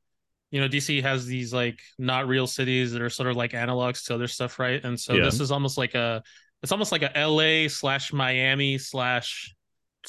you 0.51 0.61
know, 0.61 0.69
DC 0.69 1.01
has 1.03 1.27
these 1.27 1.53
like 1.55 1.79
not 1.99 2.27
real 2.27 2.47
cities 2.49 2.93
that 2.93 3.03
are 3.03 3.11
sort 3.11 3.29
of 3.31 3.37
like 3.37 3.53
analogs 3.53 4.05
to 4.07 4.15
other 4.15 4.29
stuff, 4.29 4.59
right? 4.59 4.85
And 4.85 4.99
so 4.99 5.15
Yeah. 5.15 5.21
this 5.21 5.39
is 5.41 5.53
almost 5.53 5.79
like 5.79 5.95
a 5.95 6.23
it's 6.63 6.73
almost 6.73 6.91
like 6.93 7.03
a 7.03 7.17
LA 7.17 7.69
slash 7.69 8.13
Miami 8.13 8.79
slash 8.79 9.55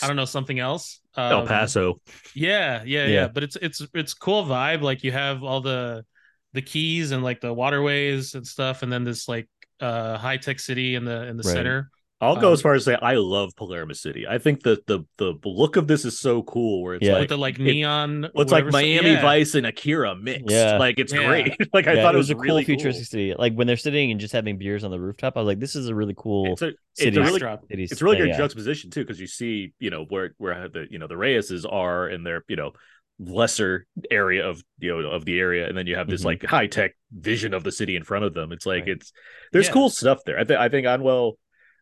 I 0.01 0.07
don't 0.07 0.15
know 0.15 0.25
something 0.25 0.59
else. 0.59 1.01
El 1.29 1.41
Um, 1.41 1.43
Paso, 1.43 1.99
yeah, 2.33 2.83
yeah, 2.85 3.09
yeah, 3.09 3.27
Yeah. 3.27 3.27
But 3.27 3.43
it's 3.43 3.55
it's 3.57 3.81
it's 3.93 4.13
cool 4.15 4.45
vibe. 4.45 4.81
Like 4.81 5.03
you 5.03 5.11
have 5.11 5.43
all 5.43 5.61
the 5.61 6.05
the 6.53 6.61
keys 6.61 7.11
and 7.11 7.23
like 7.23 7.41
the 7.41 7.53
waterways 7.53 8.35
and 8.35 8.45
stuff, 8.45 8.83
and 8.83 8.91
then 8.91 9.03
this 9.03 9.27
like 9.27 9.47
uh 9.79 10.17
high 10.17 10.37
tech 10.37 10.59
city 10.59 10.95
in 10.95 11.05
the 11.05 11.27
in 11.27 11.37
the 11.37 11.43
Right. 11.43 11.53
center. 11.53 11.89
I'll 12.21 12.37
go 12.37 12.47
um, 12.47 12.53
as 12.53 12.61
far 12.61 12.73
as 12.73 12.85
say 12.85 12.95
I 13.01 13.15
love 13.15 13.53
Palermo 13.57 13.91
City. 13.91 14.25
I 14.25 14.37
think 14.37 14.63
that 14.63 14.87
the 14.87 15.01
the 15.17 15.33
look 15.43 15.75
of 15.75 15.87
this 15.87 16.05
is 16.05 16.17
so 16.17 16.41
cool. 16.43 16.81
Where 16.81 16.95
it's 16.95 17.05
Yeah. 17.05 17.13
like 17.13 17.21
with 17.21 17.29
the 17.29 17.37
like 17.37 17.59
neon. 17.59 18.21
Well, 18.33 18.43
it's 18.43 18.51
like 18.51 18.65
Miami 18.67 19.11
yeah. 19.11 19.21
Vice 19.21 19.55
and 19.55 19.65
Akira 19.65 20.15
mixed. 20.15 20.49
Yeah. 20.49 20.77
Like 20.77 20.99
it's 20.99 21.11
Yeah. 21.11 21.27
great. 21.27 21.57
like 21.73 21.87
I 21.87 21.97
thought 21.97 22.15
it 22.15 22.17
was, 22.17 22.29
a 22.29 22.37
really 22.37 22.63
cool 22.63 22.75
futuristic 22.75 23.07
city. 23.07 23.33
Like 23.37 23.53
when 23.55 23.67
they're 23.67 23.75
sitting 23.75 24.09
and 24.09 24.21
just 24.21 24.31
having 24.31 24.57
beers 24.57 24.85
on 24.85 24.91
the 24.91 25.01
rooftop, 25.01 25.35
I 25.35 25.41
was 25.41 25.47
like, 25.47 25.59
this 25.59 25.75
is 25.75 25.89
a 25.89 25.95
really 25.95 26.13
cool 26.15 26.53
It's 26.53 26.61
a, 26.61 26.67
it's 26.67 26.77
city. 26.95 27.17
a 27.17 27.19
really 27.19 27.31
backdrop. 27.33 27.65
city. 27.69 27.83
it's 27.83 28.01
a 28.01 28.05
really 28.05 28.15
thing, 28.17 28.25
good 28.27 28.29
yeah. 28.31 28.37
juxtaposition 28.37 28.89
too 28.89 29.01
because 29.01 29.19
you 29.19 29.27
see 29.27 29.73
you 29.79 29.89
know 29.89 30.05
where 30.07 30.33
where 30.37 30.69
the 30.69 30.85
you 30.89 30.99
know 30.99 31.07
the 31.07 31.15
Reyeses 31.15 31.65
are 31.69 32.07
and 32.07 32.25
they're 32.25 32.45
you 32.47 32.55
know 32.55 32.71
lesser 33.19 33.85
area 34.09 34.45
of 34.47 34.63
you 34.79 34.89
know 35.01 35.09
of 35.09 35.23
the 35.25 35.39
area 35.39 35.67
and 35.67 35.77
then 35.77 35.85
you 35.87 35.95
have 35.95 36.07
this 36.09 36.21
Mhm. 36.21 36.25
like 36.25 36.43
high 36.43 36.67
tech 36.67 36.93
vision 37.11 37.53
of 37.53 37.63
the 37.63 37.71
city 37.71 37.95
in 37.95 38.03
front 38.03 38.25
of 38.25 38.33
them. 38.33 38.51
It's 38.51 38.65
like 38.65 38.81
Right. 38.83 38.89
it's 38.97 39.13
there's 39.51 39.67
Yeah. 39.67 39.73
cool 39.73 39.89
stuff 39.89 40.23
there. 40.25 40.39
I 40.39 40.43
think 40.43 40.59
I 40.59 40.69
think 40.69 40.87
Anwel 40.87 41.33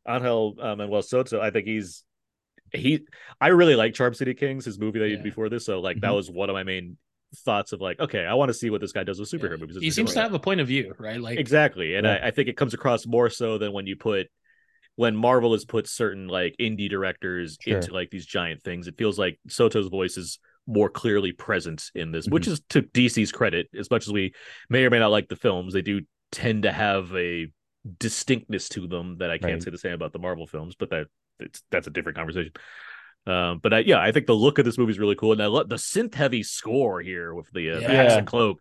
Angel 0.08 0.56
uh, 0.60 0.76
Manuel 0.76 1.02
Soto. 1.02 1.40
I 1.40 1.52
think 1.52 1.68
he's 1.68 2.04
he. 2.74 3.02
I 3.40 3.50
really 3.50 3.76
like 3.76 3.94
Charm 3.94 4.14
City 4.14 4.34
Kings, 4.34 4.66
his 4.66 4.80
movie 4.80 5.00
that 5.00 5.06
he 5.10 5.16
did 5.16 5.24
before 5.24 5.50
this. 5.50 5.66
So 5.66 5.80
like 5.80 6.00
that 6.02 6.12
Mhm. 6.12 6.16
was 6.16 6.30
one 6.32 6.50
of 6.50 6.54
my 6.54 6.64
main 6.64 6.98
thoughts 7.46 7.72
of 7.72 7.80
like 7.82 8.00
okay, 8.00 8.26
I 8.26 8.34
want 8.34 8.50
to 8.50 8.54
see 8.54 8.70
what 8.70 8.82
this 8.82 8.92
guy 8.92 9.04
does 9.04 9.20
with 9.20 9.30
superhero 9.32 9.52
Yeah. 9.52 9.58
movies. 9.66 9.78
He 9.82 9.92
seems 9.92 10.14
to 10.14 10.22
have 10.22 10.34
a 10.34 10.40
point 10.40 10.60
of 10.60 10.68
view, 10.68 10.94
right? 11.00 11.20
Like 11.20 11.40
exactly 11.40 11.96
and 11.96 12.06
Yeah. 12.06 12.20
I, 12.22 12.28
I 12.28 12.32
think 12.32 12.50
it 12.50 12.58
comes 12.58 12.74
across 12.74 13.08
more 13.08 13.30
so 13.30 13.58
than 13.58 13.72
when 13.72 13.88
you 13.88 13.96
put 13.96 14.28
when 14.96 15.16
marvel 15.16 15.54
has 15.54 15.64
put 15.64 15.88
certain 15.88 16.28
like 16.28 16.54
indie 16.60 16.90
directors 16.90 17.58
Sure. 17.62 17.78
into 17.78 17.94
like 17.94 18.10
these 18.10 18.26
giant 18.26 18.62
things 18.62 18.88
it 18.90 18.98
feels 18.98 19.18
like 19.18 19.40
soto's 19.48 19.88
voice 19.88 20.18
is 20.18 20.38
more 20.72 20.90
clearly 20.90 21.32
present 21.32 21.92
in 21.96 22.12
this 22.12 22.28
which 22.28 22.46
Mhm. 22.46 22.52
is 22.54 22.62
to 22.70 22.82
dc's 22.82 23.32
credit 23.32 23.68
as 23.78 23.90
much 23.92 24.08
as 24.08 24.14
we 24.14 24.34
may 24.70 24.86
or 24.86 24.90
may 24.90 25.00
not 25.00 25.12
like 25.12 25.28
the 25.28 25.36
films 25.36 25.74
they 25.74 25.82
do 25.82 26.02
tend 26.32 26.64
to 26.64 26.72
have 26.72 27.14
a 27.16 27.48
distinctness 28.00 28.70
to 28.70 28.88
them 28.88 29.18
that 29.18 29.30
i 29.32 29.38
can't 29.38 29.54
Right. 29.54 29.64
say 29.64 29.72
the 29.72 29.78
same 29.78 29.94
about 29.94 30.14
the 30.14 30.20
marvel 30.20 30.48
films 30.48 30.76
but 30.76 30.90
that 30.92 31.08
it's 31.40 31.64
that's 31.72 31.88
a 31.88 31.92
different 31.92 32.18
conversation 32.18 32.54
um, 33.28 33.60
but 33.60 33.72
I, 33.72 33.80
yeah, 33.80 34.00
I 34.02 34.12
think 34.12 34.26
the 34.26 34.34
look 34.34 34.58
of 34.58 34.66
this 34.66 34.80
movie 34.80 34.94
is 34.94 34.98
really 34.98 35.14
cool, 35.14 35.32
and 35.32 35.44
I 35.44 35.46
love 35.46 35.70
the 35.70 35.76
synth 35.76 36.16
heavy 36.16 36.42
score 36.42 37.02
here 37.02 37.36
with 37.36 37.46
the, 37.54 37.70
uh, 37.70 37.76
the 37.76 37.82
Yeah. 37.84 38.08
Haxan 38.20 38.26
Cloak. 38.26 38.60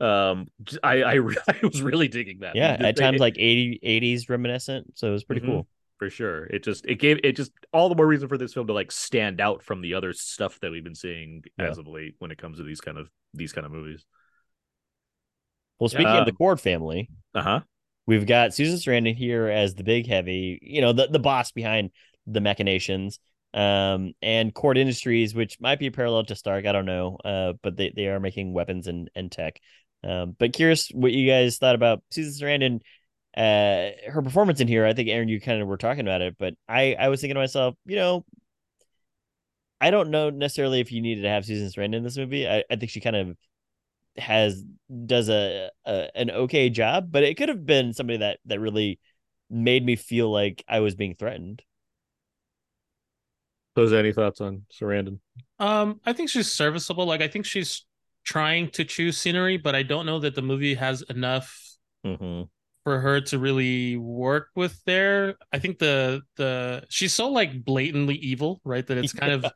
Um, 0.00 0.48
I 0.82 1.02
I, 1.04 1.12
re- 1.14 1.36
I 1.48 1.60
was 1.62 1.80
really 1.80 2.08
digging 2.08 2.40
that. 2.40 2.56
Yeah, 2.56 2.72
at 2.72 2.96
they- 2.96 3.00
times 3.04 3.20
like 3.20 3.36
80, 3.38 3.78
80s 3.84 4.28
reminiscent. 4.28 4.98
So 4.98 5.06
it 5.06 5.12
was 5.12 5.22
pretty 5.22 5.42
Mhm. 5.42 5.46
cool. 5.46 5.68
For 6.00 6.08
sure. 6.08 6.46
It 6.46 6.64
just 6.64 6.86
it 6.86 6.94
gave 6.94 7.20
it 7.22 7.36
just 7.36 7.52
all 7.74 7.90
the 7.90 7.94
more 7.94 8.06
reason 8.06 8.26
for 8.26 8.38
this 8.38 8.54
film 8.54 8.66
to 8.68 8.72
like 8.72 8.90
stand 8.90 9.38
out 9.38 9.62
from 9.62 9.82
the 9.82 9.92
other 9.92 10.14
stuff 10.14 10.58
that 10.60 10.70
we've 10.70 10.82
been 10.82 10.94
seeing 10.94 11.44
Yeah. 11.58 11.68
as 11.68 11.76
of 11.76 11.86
late 11.86 12.14
when 12.20 12.30
it 12.30 12.38
comes 12.38 12.56
to 12.56 12.64
these 12.64 12.80
kind 12.80 12.96
of 12.96 13.10
these 13.34 13.52
kind 13.52 13.66
of 13.66 13.70
movies. 13.70 14.06
Well, 15.78 15.90
speaking 15.90 16.06
Yeah. 16.06 16.20
of 16.20 16.24
the 16.24 16.32
Kord 16.32 16.58
family, 16.58 17.10
Uh 17.34 17.42
huh. 17.42 17.60
we've 18.06 18.24
got 18.26 18.54
Susan 18.54 18.78
Sarandon 18.78 19.14
here 19.14 19.48
as 19.48 19.74
the 19.74 19.84
big 19.84 20.06
heavy, 20.06 20.58
you 20.62 20.80
know, 20.80 20.94
the, 20.94 21.06
the 21.08 21.18
boss 21.18 21.52
behind 21.52 21.90
the 22.26 22.40
machinations. 22.40 23.20
Um, 23.52 24.14
and 24.22 24.54
Kord 24.54 24.78
Industries, 24.78 25.34
which 25.34 25.60
might 25.60 25.78
be 25.78 25.88
a 25.88 25.92
parallel 25.92 26.24
to 26.24 26.34
Stark, 26.34 26.64
I 26.64 26.72
don't 26.72 26.86
know. 26.86 27.18
Uh, 27.22 27.52
but 27.62 27.76
they, 27.76 27.92
they 27.94 28.06
are 28.06 28.20
making 28.20 28.54
weapons 28.54 28.86
and, 28.86 29.10
and 29.14 29.30
tech. 29.30 29.60
Um, 30.02 30.34
but 30.38 30.54
curious 30.54 30.88
what 30.94 31.12
you 31.12 31.28
guys 31.28 31.58
thought 31.58 31.74
about 31.74 32.02
Susan 32.10 32.32
Sarandon, 32.48 32.80
uh, 33.36 33.90
her 34.08 34.22
performance 34.22 34.60
in 34.60 34.68
here. 34.68 34.86
I 34.86 34.92
think 34.92 35.08
Aaron, 35.08 35.28
you 35.28 35.40
kind 35.40 35.62
of 35.62 35.68
were 35.68 35.76
talking 35.76 36.06
about 36.06 36.20
it, 36.20 36.36
but 36.38 36.54
I, 36.68 36.96
I 36.98 37.08
was 37.08 37.20
thinking 37.20 37.34
to 37.34 37.40
myself, 37.40 37.74
you 37.86 37.96
know, 37.96 38.24
I 39.80 39.90
don't 39.90 40.10
know 40.10 40.30
necessarily 40.30 40.80
if 40.80 40.92
you 40.92 41.00
needed 41.00 41.22
to 41.22 41.28
have 41.28 41.44
Susan 41.44 41.68
Sarandon 41.68 41.98
in 41.98 42.04
this 42.04 42.16
movie. 42.16 42.46
I, 42.46 42.64
I 42.70 42.76
think 42.76 42.90
she 42.90 43.00
kind 43.00 43.16
of 43.16 43.36
has 44.16 44.62
does 45.06 45.28
a, 45.28 45.70
a 45.86 46.08
an 46.14 46.30
okay 46.30 46.68
job, 46.68 47.10
but 47.10 47.22
it 47.22 47.36
could 47.36 47.48
have 47.48 47.64
been 47.64 47.94
somebody 47.94 48.18
that 48.18 48.40
that 48.46 48.60
really 48.60 48.98
made 49.48 49.84
me 49.84 49.96
feel 49.96 50.30
like 50.30 50.64
I 50.68 50.80
was 50.80 50.94
being 50.96 51.14
threatened. 51.14 51.62
So, 53.76 53.84
is 53.84 53.92
any 53.92 54.12
thoughts 54.12 54.40
on 54.40 54.66
Sarandon? 54.70 55.20
Um, 55.58 56.00
I 56.04 56.12
think 56.12 56.28
she's 56.28 56.50
serviceable. 56.50 57.06
Like 57.06 57.22
I 57.22 57.28
think 57.28 57.46
she's 57.46 57.86
trying 58.24 58.68
to 58.70 58.84
choose 58.84 59.16
scenery, 59.16 59.56
but 59.56 59.74
I 59.74 59.82
don't 59.82 60.04
know 60.04 60.18
that 60.18 60.34
the 60.34 60.42
movie 60.42 60.74
has 60.74 61.00
enough 61.02 61.70
Mm-hmm. 62.04 62.42
For 62.84 63.00
her 63.00 63.20
to 63.20 63.38
really 63.38 63.96
work 63.96 64.48
with 64.56 64.82
there. 64.84 65.36
I 65.52 65.58
think 65.58 65.78
the 65.78 66.22
the 66.36 66.84
she's 66.88 67.14
so 67.14 67.28
like 67.30 67.64
blatantly 67.64 68.16
evil, 68.16 68.60
right? 68.64 68.86
That 68.86 68.98
it's 68.98 69.12
kind 69.12 69.32
of 69.32 69.46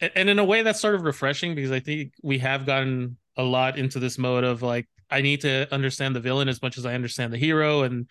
and 0.00 0.28
in 0.28 0.38
a 0.38 0.44
way 0.44 0.62
that's 0.62 0.80
sort 0.80 0.94
of 0.94 1.02
refreshing 1.02 1.54
because 1.54 1.72
I 1.72 1.80
think 1.80 2.12
we 2.22 2.38
have 2.38 2.66
gotten 2.66 3.16
a 3.36 3.42
lot 3.42 3.78
into 3.78 3.98
this 3.98 4.18
mode 4.18 4.44
of 4.44 4.62
like 4.62 4.86
I 5.10 5.20
need 5.20 5.42
to 5.42 5.72
understand 5.72 6.16
the 6.16 6.20
villain 6.20 6.48
as 6.48 6.60
much 6.60 6.76
as 6.78 6.84
I 6.84 6.94
understand 6.94 7.32
the 7.32 7.38
hero 7.38 7.82
and 7.82 8.08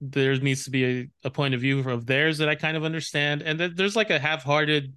there 0.00 0.36
needs 0.36 0.64
to 0.64 0.70
be 0.70 0.84
a, 0.84 1.08
a 1.24 1.30
point 1.30 1.54
of 1.54 1.60
view 1.60 1.80
of 1.88 2.06
theirs 2.06 2.38
that 2.38 2.48
I 2.48 2.54
kind 2.54 2.76
of 2.76 2.84
understand. 2.84 3.42
And 3.42 3.58
then 3.58 3.72
there's 3.74 3.96
like 3.96 4.10
a 4.10 4.18
half-hearted 4.18 4.94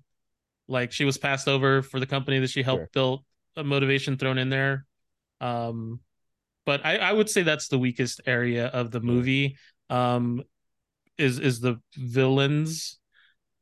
like 0.68 0.91
she 0.91 1.05
was 1.05 1.18
passed 1.18 1.47
over 1.47 1.82
for 1.82 1.99
the 1.99 2.05
company 2.05 2.39
that 2.39 2.49
she 2.49 2.62
helped 2.62 2.82
Sure. 2.82 2.89
build 2.93 3.26
a 3.55 3.64
motivation 3.64 4.18
thrown 4.18 4.38
in 4.38 4.49
there. 4.49 4.86
Um 5.41 5.99
but 6.70 6.86
I, 6.86 6.97
I 6.97 7.13
would 7.13 7.32
say 7.32 7.41
that's 7.41 7.67
the 7.67 7.80
weakest 7.80 8.22
area 8.28 8.67
of 8.67 8.91
the 8.91 8.99
movie. 8.99 9.57
Um, 9.89 10.43
is 11.17 11.39
is 11.39 11.59
the 11.59 11.82
villains. 11.95 12.99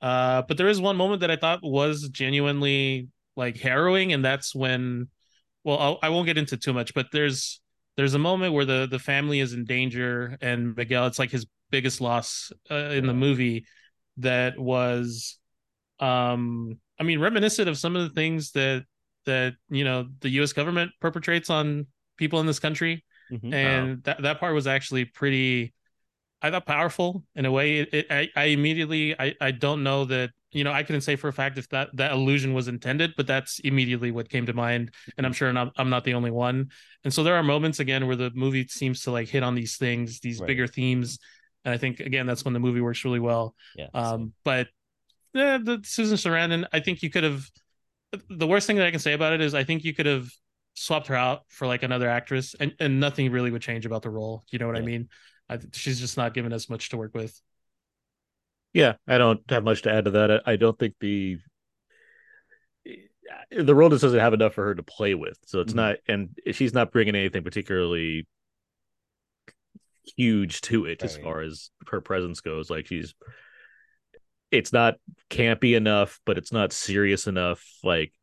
Uh, 0.02 0.42
but 0.42 0.58
there 0.58 0.68
is 0.68 0.82
one 0.82 0.98
moment 0.98 1.22
that 1.22 1.32
I 1.32 1.38
thought 1.38 1.62
was 1.64 2.10
genuinely 2.10 3.08
like 3.38 3.56
harrowing, 3.56 4.12
and 4.12 4.26
that's 4.26 4.54
when, 4.54 5.08
well, 5.64 5.80
I'll, 5.80 6.00
I 6.04 6.10
won't 6.10 6.26
get 6.26 6.38
into 6.38 6.58
too 6.58 6.74
much, 6.74 6.94
but 6.94 7.08
there's 7.14 7.62
there's 7.96 8.14
a 8.14 8.20
moment 8.20 8.54
where 8.54 8.66
the 8.66 8.90
the 8.92 9.00
family 9.00 9.40
is 9.40 9.54
in 9.54 9.64
danger, 9.64 10.38
and 10.42 10.76
Miguel, 10.76 11.08
it's 11.08 11.18
like 11.18 11.32
his 11.32 11.46
biggest 11.72 12.02
loss 12.02 12.52
uh, 12.70 12.92
in 12.92 13.08
the 13.08 13.14
movie. 13.14 13.64
That 14.18 14.60
was, 14.60 15.40
um, 16.02 16.78
I 17.00 17.04
mean, 17.04 17.22
reminiscent 17.22 17.70
of 17.70 17.78
some 17.78 17.96
of 17.96 18.02
the 18.02 18.14
things 18.14 18.52
that 18.52 18.84
that 19.26 19.54
you 19.70 19.86
know 19.86 20.10
the 20.20 20.30
U.S. 20.42 20.52
government 20.52 20.92
perpetrates 21.00 21.50
on 21.50 21.88
people 22.18 22.40
in 22.40 22.46
this 22.46 22.60
country. 22.60 23.04
Mhm. 23.32 23.54
and 23.54 24.04
that 24.04 24.22
that 24.22 24.40
part 24.40 24.54
was 24.56 24.68
actually 24.68 25.04
pretty 25.04 25.74
i 26.42 26.50
thought 26.50 26.66
powerful 26.66 27.26
in 27.36 27.46
a 27.46 27.52
way. 27.52 27.80
It, 27.80 27.94
it, 27.94 28.06
I, 28.10 28.30
I 28.38 28.44
immediately 28.46 29.20
I, 29.20 29.36
I 29.42 29.52
don't 29.52 29.84
know 29.84 30.06
that 30.06 30.30
you 30.52 30.64
know 30.64 30.72
i 30.72 30.82
couldn't 30.84 31.02
say 31.02 31.18
for 31.18 31.28
a 31.28 31.34
fact 31.34 31.58
if 31.58 31.68
that 31.70 31.90
that 31.96 32.12
illusion 32.14 32.54
was 32.54 32.70
intended 32.70 33.16
but 33.18 33.28
that's 33.28 33.60
immediately 33.60 34.12
what 34.12 34.30
came 34.30 34.46
to 34.46 34.54
mind. 34.54 34.94
And 35.18 35.26
i'm 35.26 35.34
sure 35.34 35.52
not, 35.52 35.74
i'm 35.78 35.90
not 35.90 36.04
the 36.06 36.14
only 36.14 36.32
one. 36.32 36.70
And 37.04 37.14
so 37.14 37.22
there 37.24 37.36
are 37.36 37.44
moments 37.44 37.80
again 37.82 38.08
where 38.08 38.16
the 38.16 38.32
movie 38.34 38.66
seems 38.68 39.02
to 39.04 39.12
like 39.12 39.28
hit 39.28 39.44
on 39.44 39.56
these 39.56 39.76
things 39.76 40.20
these 40.22 40.40
Right. 40.40 40.48
bigger 40.48 40.68
themes. 40.68 41.20
And 41.66 41.74
i 41.74 41.78
think 41.78 42.00
again 42.00 42.26
that's 42.28 42.46
when 42.46 42.54
the 42.54 42.62
movie 42.62 42.80
works 42.82 43.04
really 43.04 43.20
well. 43.20 43.56
Yeah. 43.76 43.88
um 43.94 44.32
but 44.46 44.68
yeah, 45.34 45.58
the 45.58 45.82
susan 45.84 46.16
sarandon 46.18 46.66
i 46.72 46.80
think 46.80 47.04
you 47.04 47.10
could 47.10 47.26
have 47.26 47.44
the 48.30 48.48
worst 48.48 48.68
thing 48.68 48.78
that 48.78 48.88
i 48.88 48.92
can 48.92 49.02
say 49.02 49.12
about 49.14 49.34
it 49.34 49.42
is 49.42 49.54
i 49.54 49.64
think 49.66 49.84
you 49.84 49.94
could 49.94 50.06
have 50.06 50.30
swapped 50.78 51.08
her 51.08 51.16
out 51.16 51.44
for 51.50 51.68
like 51.68 51.84
another 51.84 52.10
actress 52.10 52.56
and, 52.60 52.74
and 52.80 53.00
nothing 53.00 53.32
really 53.32 53.52
would 53.52 53.62
change 53.62 53.86
about 53.86 54.02
the 54.04 54.10
role 54.10 54.44
you 54.52 54.60
know 54.60 54.68
what 54.68 54.78
i 54.78 54.82
mean 54.82 55.10
I, 55.50 55.60
she's 55.74 56.00
just 56.00 56.18
not 56.18 56.34
given 56.34 56.54
us 56.54 56.70
much 56.70 56.90
to 56.90 56.98
work 56.98 57.16
with 57.16 57.40
Yeah, 58.74 58.96
I 59.08 59.18
don't 59.18 59.42
have 59.50 59.64
much 59.64 59.82
to 59.84 59.92
add 59.92 60.06
to 60.06 60.12
that. 60.12 60.32
I, 60.32 60.54
I 60.54 60.56
don't 60.56 60.78
think 60.78 60.96
the 61.00 61.40
the 63.52 63.76
role 63.76 63.90
just 63.90 64.02
doesn't 64.02 64.20
have 64.20 64.34
enough 64.34 64.54
for 64.54 64.66
her 64.66 64.76
to 64.76 64.84
play 64.84 65.14
with. 65.14 65.38
So 65.46 65.60
it's 65.62 65.74
Mhm. 65.74 65.76
not, 65.76 65.98
and 66.08 66.30
she's 66.52 66.74
not 66.74 66.92
bringing 66.92 67.16
anything 67.16 67.44
particularly 67.44 68.26
huge 70.16 70.62
to 70.62 70.86
it 70.86 71.04
as 71.04 71.16
Right. 71.16 71.24
far 71.24 71.42
as 71.42 71.70
her 71.90 72.02
presence 72.02 72.42
goes. 72.42 72.70
Like 72.70 72.88
she's, 72.88 73.14
it's 74.52 74.72
not 74.72 74.96
campy 75.30 75.76
enough, 75.76 76.20
but 76.26 76.38
it's 76.38 76.52
not 76.52 76.72
serious 76.72 77.28
enough. 77.28 77.64
Like 77.84 78.14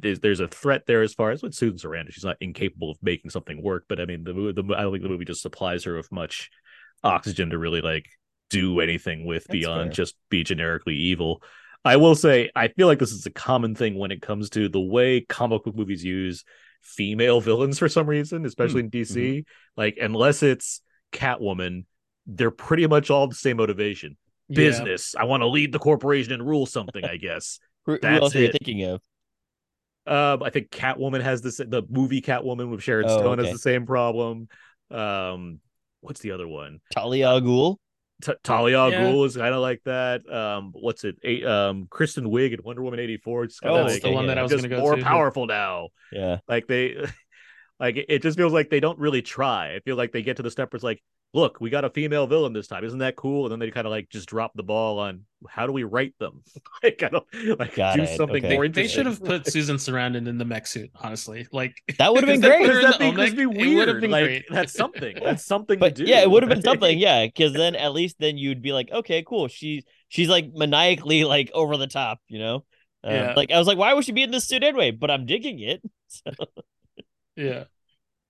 there's, 0.00 0.20
there's 0.20 0.40
a 0.40 0.48
threat 0.48 0.82
there 0.86 1.02
as 1.02 1.14
far 1.14 1.30
as 1.30 1.42
with 1.42 1.54
Susan 1.54 1.78
Sarandon. 1.78 2.12
She's 2.12 2.24
not 2.24 2.36
incapable 2.40 2.90
of 2.90 2.98
making 3.02 3.30
something 3.30 3.62
work, 3.62 3.84
but 3.88 4.00
I 4.00 4.04
mean 4.04 4.24
the 4.24 4.34
movie, 4.34 4.60
the, 4.60 4.74
I 4.74 4.82
don't 4.82 4.92
think 4.92 5.02
the 5.02 5.08
movie 5.08 5.24
just 5.24 5.42
supplies 5.42 5.84
her 5.84 5.96
with 5.96 6.10
much 6.12 6.50
oxygen 7.02 7.50
to 7.50 7.58
really 7.58 7.80
like 7.80 8.06
do 8.50 8.80
anything 8.80 9.24
with 9.24 9.44
That's 9.44 9.52
beyond 9.52 9.88
fair. 9.88 9.92
just 9.92 10.14
be 10.28 10.44
generically 10.44 10.96
evil. 10.96 11.42
I 11.84 11.96
will 11.96 12.14
say, 12.14 12.50
I 12.54 12.68
feel 12.68 12.86
like 12.86 12.98
this 12.98 13.12
is 13.12 13.26
a 13.26 13.30
common 13.30 13.74
thing 13.74 13.98
when 13.98 14.12
it 14.12 14.22
comes 14.22 14.50
to 14.50 14.68
the 14.68 14.80
way 14.80 15.20
comic 15.22 15.64
book 15.64 15.74
movies 15.74 16.04
use 16.04 16.44
female 16.80 17.40
villains 17.42 17.78
for 17.78 17.88
some 17.88 18.06
reason, 18.06 18.46
especially 18.46 18.80
in 18.80 18.90
mm, 18.90 19.00
mm-hmm. 19.00 19.18
DC. 19.18 19.44
Like, 19.76 19.98
unless 20.00 20.42
it's 20.42 20.80
Catwoman, 21.12 21.84
they're 22.26 22.50
pretty 22.50 22.86
much 22.86 23.10
all 23.10 23.26
the 23.26 23.34
same 23.34 23.56
motivation. 23.56 24.16
Yeah. 24.48 24.56
Business. 24.56 25.14
I 25.16 25.24
want 25.24 25.42
to 25.42 25.48
lead 25.48 25.72
the 25.72 25.78
corporation 25.78 26.32
and 26.32 26.46
rule 26.46 26.66
something, 26.66 27.04
I 27.04 27.16
guess. 27.16 27.58
Who, 27.86 27.92
who 27.92 27.98
That's 28.00 28.22
else 28.22 28.36
are 28.36 28.40
you 28.40 28.46
it. 28.46 28.52
thinking 28.52 28.84
of? 28.84 29.00
Um, 30.06 30.42
I 30.42 30.50
think 30.50 30.70
Catwoman 30.70 31.22
has 31.22 31.42
this. 31.42 31.58
The 31.58 31.82
movie 31.88 32.20
Catwoman 32.20 32.70
with 32.70 32.82
Sharon 32.82 33.06
Oh, 33.08 33.18
Stone 33.18 33.38
okay. 33.40 33.48
has 33.48 33.52
the 33.56 33.58
same 33.62 33.86
problem. 33.86 34.48
Um, 34.90 35.60
what's 36.00 36.20
the 36.20 36.32
other 36.32 36.48
one? 36.48 36.80
Talia 36.92 37.28
al 37.28 37.40
Ghul. 37.40 37.76
T- 38.22 38.32
Talia 38.44 38.78
al 38.78 38.90
Yeah. 38.92 39.02
Ghul 39.04 39.26
is 39.26 39.36
kind 39.36 39.54
of 39.54 39.60
like 39.60 39.80
that. 39.84 40.28
Um, 40.32 40.72
what's 40.74 41.04
it? 41.04 41.16
A- 41.24 41.44
um, 41.44 41.86
Kristen 41.90 42.24
Wiig 42.26 42.52
and 42.52 42.62
Wonder 42.62 42.82
Woman 42.82 43.00
eighty 43.00 43.16
four. 43.16 43.44
It's 43.44 43.58
Oh, 43.62 43.74
That's 43.76 43.94
like 43.94 44.02
the 44.02 44.10
one 44.12 44.26
that 44.26 44.38
I 44.38 44.42
was 44.42 44.50
just 44.50 44.62
going 44.62 44.70
to 44.70 44.76
go 44.76 44.82
more 44.82 44.96
to. 44.96 45.02
powerful 45.02 45.46
now. 45.46 45.88
Yeah. 46.12 46.38
Like 46.48 46.66
they, 46.66 46.96
like 47.80 47.96
it- 47.96 48.06
it 48.08 48.22
just 48.22 48.36
feels 48.36 48.52
like 48.52 48.70
they 48.70 48.80
don't 48.80 48.98
really 48.98 49.22
try. 49.22 49.74
I 49.74 49.80
feel 49.80 49.96
like 49.96 50.12
they 50.12 50.22
get 50.22 50.36
to 50.38 50.42
the 50.42 50.50
step 50.50 50.72
where 50.72 50.76
it's 50.76 50.84
like, 50.84 51.02
look, 51.34 51.60
we 51.60 51.70
got 51.70 51.84
a 51.84 51.90
female 51.90 52.26
villain 52.26 52.52
this 52.52 52.66
time. 52.68 52.84
Isn't 52.84 52.98
that 53.00 53.16
cool? 53.16 53.44
And 53.46 53.52
then 53.52 53.58
they 53.58 53.70
kind 53.70 53.86
of 53.86 53.90
like 53.90 54.08
just 54.10 54.28
drop 54.28 54.52
the 54.54 54.62
ball 54.62 54.98
on 54.98 55.22
how 55.48 55.66
do 55.66 55.72
we 55.72 55.84
write 55.84 56.14
them? 56.18 56.42
like 56.82 57.02
I 57.02 57.08
don't 57.08 57.26
like 57.58 57.74
Got 57.74 57.96
do 57.96 58.02
it. 58.02 58.06
something 58.06 58.44
Okay. 58.44 58.54
more 58.54 58.68
They, 58.68 58.82
they 58.82 58.88
should 58.88 59.06
have 59.06 59.22
put 59.24 59.46
Susan 59.46 59.76
Sarandon 59.76 60.28
in 60.28 60.38
the 60.38 60.44
mech 60.44 60.66
suit, 60.66 60.90
honestly. 61.00 61.46
Like 61.52 61.82
That 61.98 62.12
would 62.12 62.22
have 62.24 62.28
been 62.28 62.40
great. 62.40 62.58
put 62.60 62.70
her 62.70 62.80
in 62.80 62.86
Because 62.86 62.98
the 62.98 62.98
that'd 62.98 63.00
be, 63.00 63.12
'cause 63.12 63.32
it'd 63.32 63.36
Olmec, 63.36 63.36
be 63.36 63.44
it 63.78 63.88
have 63.88 63.98
weird. 63.98 64.00
been 64.00 64.10
like 64.10 64.24
great. 64.24 64.44
that's 64.48 64.74
something. 64.74 65.18
That's 65.22 65.44
something 65.44 65.78
But 65.78 65.96
to 65.96 66.04
do. 66.04 66.04
yeah, 66.04 66.20
it 66.20 66.30
would 66.30 66.42
have 66.42 66.50
been 66.50 66.62
something. 66.62 66.98
Yeah, 66.98 67.26
because 67.26 67.54
then 67.54 67.76
at 67.76 67.92
least 67.92 68.16
then 68.18 68.36
you'd 68.38 68.62
be 68.62 68.72
like, 68.72 68.90
okay, 68.90 69.22
cool. 69.26 69.48
She's 69.48 69.84
she's 70.08 70.28
like 70.28 70.52
maniacally 70.54 71.24
like 71.24 71.50
over 71.54 71.76
the 71.76 71.86
top, 71.86 72.20
you 72.28 72.38
know. 72.38 72.64
Uh, 73.04 73.10
Yeah. 73.10 73.34
Like 73.36 73.50
I 73.50 73.58
was 73.58 73.66
like, 73.66 73.78
why 73.78 73.94
would 73.94 74.04
she 74.04 74.12
be 74.12 74.22
in 74.22 74.30
this 74.30 74.46
suit 74.46 74.62
anyway? 74.64 74.90
But 74.92 75.10
I'm 75.10 75.26
digging 75.26 75.58
it. 75.60 75.82
yeah. 77.36 77.64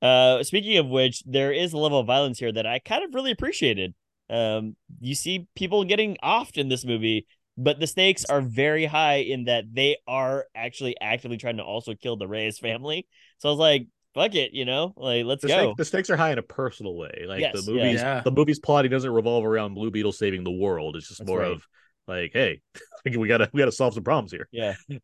Uh, 0.02 0.42
speaking 0.42 0.76
of 0.78 0.88
which, 0.88 1.22
there 1.24 1.52
is 1.52 1.72
a 1.72 1.78
level 1.78 2.00
of 2.00 2.06
violence 2.06 2.38
here 2.38 2.52
that 2.52 2.66
I 2.66 2.80
kind 2.80 3.04
of 3.04 3.14
really 3.14 3.30
appreciated. 3.30 3.94
Um, 4.28 4.76
you 5.00 5.14
see 5.14 5.46
people 5.54 5.84
getting 5.84 6.16
offed 6.22 6.58
in 6.58 6.68
this 6.68 6.84
movie, 6.84 7.26
but 7.56 7.78
the 7.78 7.86
stakes 7.86 8.24
are 8.24 8.40
very 8.40 8.84
high 8.84 9.16
in 9.18 9.44
that 9.44 9.64
they 9.72 9.98
are 10.08 10.46
actually 10.54 10.96
actively 11.00 11.36
trying 11.36 11.58
to 11.58 11.62
also 11.62 11.94
kill 11.94 12.16
the 12.16 12.26
Reyes 12.26 12.58
family. 12.58 13.06
So 13.38 13.48
I 13.48 13.52
was 13.52 13.58
like, 13.58 13.86
fuck 14.14 14.34
it, 14.34 14.52
you 14.52 14.64
know, 14.64 14.92
like 14.96 15.24
let's 15.24 15.42
the, 15.42 15.48
go. 15.48 15.54
stake- 15.66 15.76
the 15.76 15.84
stakes 15.84 16.10
are 16.10 16.16
high 16.16 16.32
in 16.32 16.38
a 16.38 16.42
personal 16.42 16.96
way. 16.96 17.24
Like 17.28 17.40
Yes, 17.40 17.64
the 17.64 17.70
movies, 17.72 18.00
Yeah. 18.00 18.20
the 18.22 18.30
movie's 18.30 18.58
plotting 18.58 18.90
doesn't 18.90 19.10
revolve 19.10 19.44
around 19.44 19.74
Blue 19.74 19.90
Beetle 19.90 20.12
saving 20.12 20.44
the 20.44 20.50
world. 20.50 20.96
It's 20.96 21.08
just 21.08 21.20
That's 21.20 21.28
more 21.28 21.40
right. 21.40 21.52
of 21.52 21.62
like, 22.08 22.30
hey, 22.32 22.60
we 23.04 23.28
gotta 23.28 23.48
we 23.52 23.58
gotta 23.60 23.72
solve 23.72 23.94
some 23.94 24.04
problems 24.04 24.32
here. 24.32 24.48
Yeah. 24.52 24.74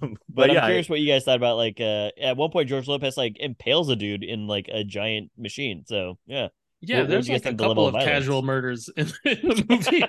Um, 0.00 0.16
But, 0.28 0.50
I'm 0.50 0.56
yeah, 0.56 0.64
I- 0.64 0.68
curious 0.68 0.88
what 0.88 1.00
you 1.00 1.06
guys 1.06 1.24
thought 1.24 1.36
about 1.36 1.56
like 1.56 1.80
uh 1.80 2.10
at 2.20 2.36
one 2.36 2.50
point 2.50 2.68
George 2.68 2.88
Lopez 2.88 3.16
like 3.16 3.36
impales 3.38 3.88
a 3.90 3.96
dude 3.96 4.24
in 4.24 4.46
like 4.46 4.68
a 4.72 4.84
giant 4.84 5.30
machine. 5.38 5.84
So 5.86 6.18
yeah. 6.26 6.48
Yeah, 6.80 6.96
What- 6.98 7.02
what 7.04 7.10
there's 7.10 7.26
did 7.26 7.32
you 7.32 7.38
guys 7.38 7.44
like 7.46 7.54
a 7.60 7.62
level 7.68 7.74
couple 7.86 7.88
of 7.88 7.94
of 7.96 8.02
casual 8.02 8.42
murders 8.42 8.88
in, 8.96 9.06
in 9.24 9.48
the 9.48 9.66
movie. 9.68 10.04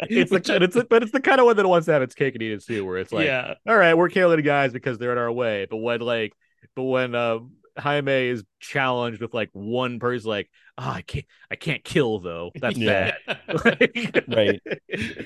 it's 0.00 0.30
the 0.30 0.40
kind- 0.40 0.62
it's 0.64 0.76
but 0.88 1.02
it's 1.02 1.12
the 1.12 1.20
kind 1.20 1.40
of 1.40 1.46
one 1.46 1.56
that 1.56 1.66
wants 1.68 1.86
to 1.86 1.92
have 1.92 2.02
its 2.02 2.14
cake 2.14 2.34
and 2.34 2.42
eat 2.42 2.52
it 2.52 2.64
too, 2.64 2.84
where 2.84 2.98
it's 2.98 3.12
like, 3.12 3.26
yeah, 3.26 3.54
all 3.68 3.76
right, 3.76 3.94
we're 3.94 4.08
killing 4.08 4.40
guys 4.42 4.72
because 4.72 4.98
they're 4.98 5.12
in 5.12 5.18
our 5.18 5.30
way. 5.32 5.66
But 5.68 5.78
when 5.78 6.00
like, 6.00 6.32
but 6.74 6.84
when 6.84 7.14
uh, 7.14 7.38
Jaime 7.78 8.28
is 8.28 8.44
challenged 8.60 9.20
with 9.20 9.34
like 9.34 9.50
one 9.52 9.98
person, 9.98 10.28
like, 10.30 10.50
oh, 10.78 10.88
I 10.90 11.02
can't, 11.02 11.24
I 11.50 11.56
can't 11.56 11.84
kill 11.84 12.18
though. 12.20 12.50
That's 12.60 12.76
Yeah. 12.78 13.12
bad. 13.26 13.38
Like- 13.64 14.24
Right. 14.28 14.60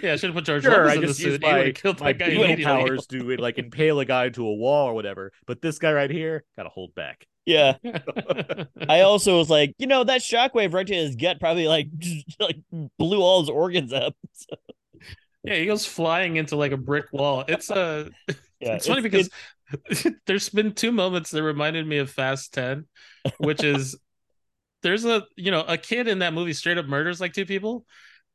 yeah. 0.02 0.12
I 0.12 0.16
should 0.16 0.30
have 0.30 0.34
put 0.34 0.44
George 0.44 0.62
Sure, 0.62 0.72
Lopez 0.84 0.90
I 0.90 0.94
in 0.94 1.00
the 1.02 1.06
just 1.06 1.20
use 1.20 1.32
suit. 1.34 1.42
My, 1.42 1.70
killed 1.72 2.00
my 2.00 2.12
that 2.12 2.18
guy 2.18 2.26
beetle 2.26 2.44
immediately. 2.44 2.64
powers 2.64 3.06
to 3.08 3.36
like 3.36 3.58
impale 3.58 4.00
a 4.00 4.04
guy 4.04 4.28
to 4.30 4.46
a 4.46 4.54
wall 4.54 4.88
or 4.88 4.94
whatever. 4.94 5.32
But 5.46 5.62
this 5.62 5.78
guy 5.78 5.92
right 5.92 6.10
here 6.10 6.44
gotta 6.56 6.68
hold 6.70 6.94
back. 6.94 7.26
Yeah. 7.46 7.74
I 8.88 9.00
also 9.00 9.38
was 9.38 9.50
like, 9.50 9.74
you 9.78 9.86
know, 9.86 10.04
that 10.04 10.20
shockwave 10.20 10.72
right 10.74 10.86
to 10.86 10.94
his 10.94 11.16
gut 11.16 11.40
probably 11.40 11.66
like 11.66 11.88
just, 11.98 12.36
like 12.40 12.58
blew 12.98 13.20
all 13.22 13.40
his 13.40 13.50
organs 13.50 13.92
up. 13.92 14.14
yeah, 15.42 15.54
he 15.54 15.66
goes 15.66 15.86
flying 15.86 16.36
into 16.36 16.56
like 16.56 16.72
a 16.72 16.76
brick 16.76 17.06
wall. 17.12 17.44
It's 17.48 17.70
uh, 17.70 18.10
a. 18.28 18.34
Yeah, 18.60 18.74
it's 18.74 18.86
funny 18.86 19.00
because 19.00 19.30
there's 20.26 20.48
been 20.48 20.72
two 20.72 20.92
moments 20.92 21.30
that 21.30 21.42
reminded 21.42 21.86
me 21.86 21.98
of 21.98 22.10
Fast 22.10 22.54
Ten, 22.54 22.86
which 23.38 23.62
is 23.62 23.96
there's 24.82 25.04
a 25.04 25.24
you 25.36 25.50
know 25.50 25.62
a 25.62 25.76
kid 25.76 26.08
in 26.08 26.20
that 26.20 26.34
movie 26.34 26.52
straight 26.52 26.78
up 26.78 26.86
murders 26.86 27.20
like 27.20 27.32
two 27.32 27.46
people, 27.46 27.84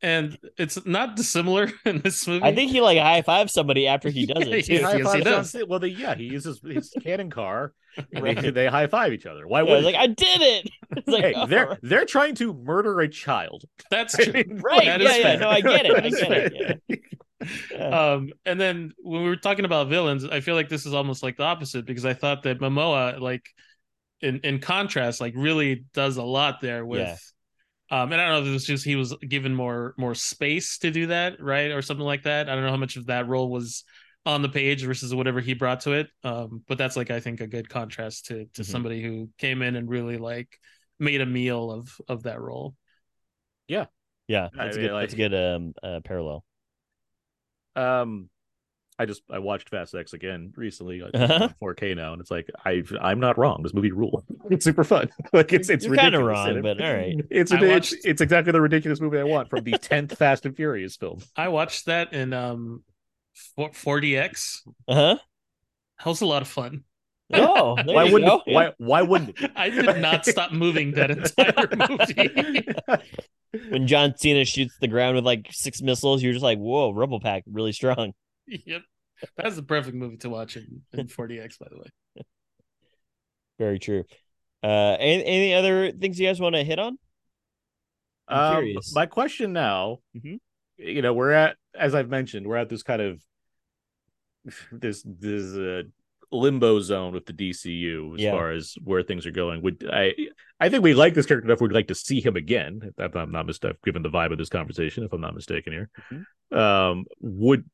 and 0.05 0.37
it's 0.57 0.85
not 0.85 1.15
dissimilar 1.15 1.71
in 1.85 2.01
this 2.01 2.27
movie. 2.27 2.45
I 2.45 2.53
think 2.53 2.71
he 2.71 2.81
like 2.81 2.97
high 2.99 3.21
fives 3.21 3.53
somebody 3.53 3.87
after 3.87 4.09
he 4.09 4.25
does 4.33 4.47
Yeah, 4.47 4.55
it 4.55 4.65
he 4.67 4.77
too. 4.77 4.79
high 4.79 4.99
High 4.99 4.99
yes, 4.99 5.13
he 5.13 5.21
does. 5.21 5.55
Well, 5.67 5.79
they, 5.79 5.89
yeah, 5.89 6.15
he 6.15 6.25
uses 6.25 6.61
his 6.63 6.95
cannon 7.03 7.29
car. 7.29 7.73
And 8.13 8.23
Right. 8.23 8.35
they, 8.35 8.51
they 8.51 8.67
high 8.67 8.87
five 8.87 9.13
each 9.13 9.25
other. 9.25 9.47
Why 9.47 9.61
Yeah, 9.61 9.71
would 9.71 9.77
was 9.77 9.85
like, 9.85 9.95
I 9.95 10.07
did 10.07 10.41
it. 10.41 10.69
It's 10.95 11.11
like, 11.11 11.23
hey, 11.23 11.33
oh, 11.33 11.45
they're 11.47 11.77
they're 11.81 12.05
trying 12.05 12.35
to 12.35 12.53
murder 12.53 12.99
a 13.01 13.07
child. 13.09 13.63
that's 13.89 14.17
true. 14.17 14.43
right. 14.61 14.85
That 14.85 15.01
yeah, 15.01 15.11
is 15.11 15.17
yeah. 15.17 15.23
fair. 15.23 15.37
No, 15.37 15.49
I 15.49 15.61
get 15.61 15.85
it. 15.85 15.99
I 16.03 16.11
get 16.11 16.31
it. 16.31 16.53
Yeah. 16.89 16.95
Yeah. 17.69 17.95
Um, 18.13 18.31
and 18.45 18.59
then 18.59 18.93
when 18.97 19.23
we 19.23 19.29
were 19.29 19.35
talking 19.35 19.65
about 19.65 19.89
villains, 19.89 20.25
I 20.25 20.39
feel 20.41 20.55
like 20.55 20.69
this 20.69 20.85
is 20.85 20.93
almost 20.93 21.23
like 21.23 21.37
the 21.37 21.43
opposite 21.43 21.85
because 21.85 22.05
I 22.05 22.13
thought 22.13 22.43
that 22.43 22.59
Momoa, 22.59 23.19
like 23.19 23.45
in 24.21 24.39
in 24.41 24.59
contrast, 24.59 25.21
like 25.21 25.33
really 25.35 25.85
does 25.93 26.17
a 26.17 26.23
lot 26.23 26.61
there 26.61 26.85
with. 26.85 27.19
Yeah. 27.95 28.03
Um, 28.03 28.11
and 28.11 28.21
I 28.21 28.25
don't 28.27 28.33
know 28.35 28.41
if 28.41 28.47
it 28.47 28.53
was 28.53 28.65
just 28.65 28.85
he 28.85 28.95
was 28.95 29.15
given 29.27 29.53
more 29.53 29.93
more 29.97 30.15
space 30.15 30.77
to 30.79 30.91
do 30.91 31.07
that, 31.07 31.41
right, 31.41 31.71
or 31.71 31.81
something 31.81 32.05
like 32.05 32.23
that. 32.23 32.49
I 32.49 32.55
don't 32.55 32.63
know 32.63 32.71
how 32.71 32.77
much 32.77 32.97
of 32.97 33.07
that 33.07 33.27
role 33.27 33.49
was 33.49 33.83
on 34.25 34.41
the 34.41 34.49
page 34.49 34.83
versus 34.83 35.13
whatever 35.13 35.39
he 35.39 35.53
brought 35.53 35.81
to 35.81 35.93
it. 35.93 36.07
Um, 36.23 36.63
but 36.67 36.77
that's 36.77 36.95
like 36.97 37.11
I 37.11 37.19
think 37.19 37.41
a 37.41 37.47
good 37.47 37.69
contrast 37.69 38.27
to 38.27 38.45
to 38.55 38.63
Mhm. 38.63 38.71
somebody 38.71 39.01
who 39.03 39.29
came 39.37 39.61
in 39.61 39.75
and 39.75 39.89
really 39.89 40.17
like 40.17 40.57
made 40.99 41.21
a 41.21 41.25
meal 41.25 41.71
of 41.71 41.89
of 42.07 42.23
that 42.23 42.41
role. 42.41 42.75
Yeah, 43.67 43.85
yeah, 44.27 44.49
that's 44.55 44.77
a 44.77 44.79
mean, 44.79 44.87
good. 44.87 44.93
That's 45.01 45.13
a 45.13 45.15
good 45.17 45.33
um 45.33 45.73
uh, 45.83 45.99
parallel. 46.03 46.43
Um, 47.75 48.29
I 48.97 49.05
just 49.05 49.21
I 49.29 49.39
watched 49.39 49.69
Fast 49.69 49.93
X 49.93 50.13
again 50.13 50.53
recently, 50.55 51.01
like, 51.01 51.11
Uh-huh. 51.15 51.49
4K 51.61 51.95
now, 51.95 52.13
and 52.13 52.21
it's 52.21 52.31
like 52.31 52.49
I 52.65 52.81
I'm 53.01 53.19
not 53.19 53.37
wrong. 53.37 53.61
This 53.63 53.73
movie 53.73 53.91
rule. 53.91 54.23
It's 54.51 54.63
super 54.63 54.83
fun. 54.83 55.09
like 55.33 55.51
it's 55.53 55.69
it's 55.69 55.85
kinda 55.85 56.23
wrong, 56.23 56.49
and 56.49 56.63
but 56.63 56.79
all 56.81 56.93
right. 56.93 57.15
It's 57.31 57.51
I 57.51 57.57
it's, 57.57 57.65
watched- 57.65 58.05
it's 58.05 58.21
exactly 58.21 58.51
the 58.51 58.61
ridiculous 58.61 59.01
movie 59.01 59.17
I 59.17 59.23
want 59.23 59.49
from 59.49 59.63
the 59.63 59.77
tenth 59.77 60.17
Fast 60.17 60.45
and 60.45 60.55
Furious 60.55 60.95
film. 60.95 61.19
I 61.35 61.47
watched 61.49 61.87
that 61.87 62.13
in 62.13 62.31
um 62.33 62.83
4DX. 63.57 64.61
Uh 64.87 64.93
huh. 64.95 65.17
That 65.99 66.05
was 66.05 66.21
a 66.21 66.25
lot 66.25 66.41
of 66.41 66.47
fun. 66.47 66.83
Oh, 67.33 67.75
why 67.85 68.03
you 68.03 68.13
wouldn't 68.13 68.29
go. 68.29 68.41
why 68.45 68.73
why 68.77 69.01
wouldn't 69.01 69.29
it? 69.41 69.51
I 69.55 69.69
did 69.71 69.97
not 69.99 70.25
stop 70.25 70.51
moving 70.51 70.91
that 70.91 71.09
entire 71.09 71.67
movie. 71.89 72.67
When 73.69 73.87
John 73.87 74.13
Cena 74.17 74.45
shoots 74.45 74.75
the 74.79 74.87
ground 74.87 75.15
with 75.15 75.25
like 75.25 75.47
six 75.51 75.81
missiles, 75.81 76.21
you're 76.21 76.33
just 76.33 76.43
like, 76.43 76.59
whoa, 76.59 76.91
Rumble 76.91 77.19
Pack, 77.19 77.43
really 77.51 77.71
strong. 77.71 78.13
Yep. 78.47 78.81
That's 79.37 79.55
the 79.55 79.63
perfect 79.63 79.95
movie 79.95 80.17
to 80.17 80.29
watch 80.29 80.57
in, 80.57 80.81
in 80.93 81.07
4DX, 81.07 81.57
by 81.59 81.67
the 81.69 81.77
way. 81.77 81.87
Very 83.59 83.79
true. 83.79 84.03
Uh, 84.63 84.97
any, 84.99 85.25
any 85.25 85.53
other 85.53 85.91
things 85.91 86.19
you 86.19 86.27
guys 86.27 86.39
want 86.39 86.55
to 86.55 86.63
hit 86.63 86.79
on? 86.79 86.97
I'm 88.27 88.37
Um, 88.57 88.63
curious. 88.63 88.93
my 88.95 89.05
question 89.05 89.53
now, 89.53 89.99
Mhm. 90.17 90.39
you 90.77 91.01
know, 91.01 91.13
we're 91.13 91.31
at 91.31 91.57
as 91.77 91.93
I've 91.93 92.09
mentioned, 92.09 92.47
we're 92.47 92.57
at 92.57 92.70
this 92.70 92.83
kind 92.83 93.01
of 93.01 93.21
this 94.71 95.03
this 95.05 95.55
uh, 95.55 95.83
limbo 96.32 96.79
zone 96.79 97.13
with 97.13 97.25
the 97.25 97.33
DCU 97.33 98.15
as 98.15 98.21
Yeah. 98.21 98.32
far 98.32 98.51
as 98.51 98.75
where 98.83 99.03
things 99.03 99.25
are 99.25 99.32
going. 99.32 99.61
Would 99.61 99.87
I? 99.91 100.13
I 100.59 100.70
think 100.70 100.83
we 100.83 100.93
like 100.93 101.13
this 101.13 101.25
character 101.25 101.47
enough. 101.49 101.61
We'd 101.61 101.71
like 101.71 101.87
to 101.87 101.95
see 101.95 102.20
him 102.20 102.36
again. 102.36 102.82
If 102.97 103.15
I'm 103.15 103.32
not 103.32 103.45
mistaken, 103.45 103.78
given 103.86 104.01
the 104.01 104.09
vibe 104.09 104.32
of 104.32 104.37
this 104.37 104.49
conversation, 104.49 105.03
if 105.03 105.13
I'm 105.13 105.21
not 105.21 105.36
mistaken 105.36 105.71
here, 105.74 105.89
Mm-hmm. 106.11 106.57
um, 106.57 107.05
would 107.20 107.70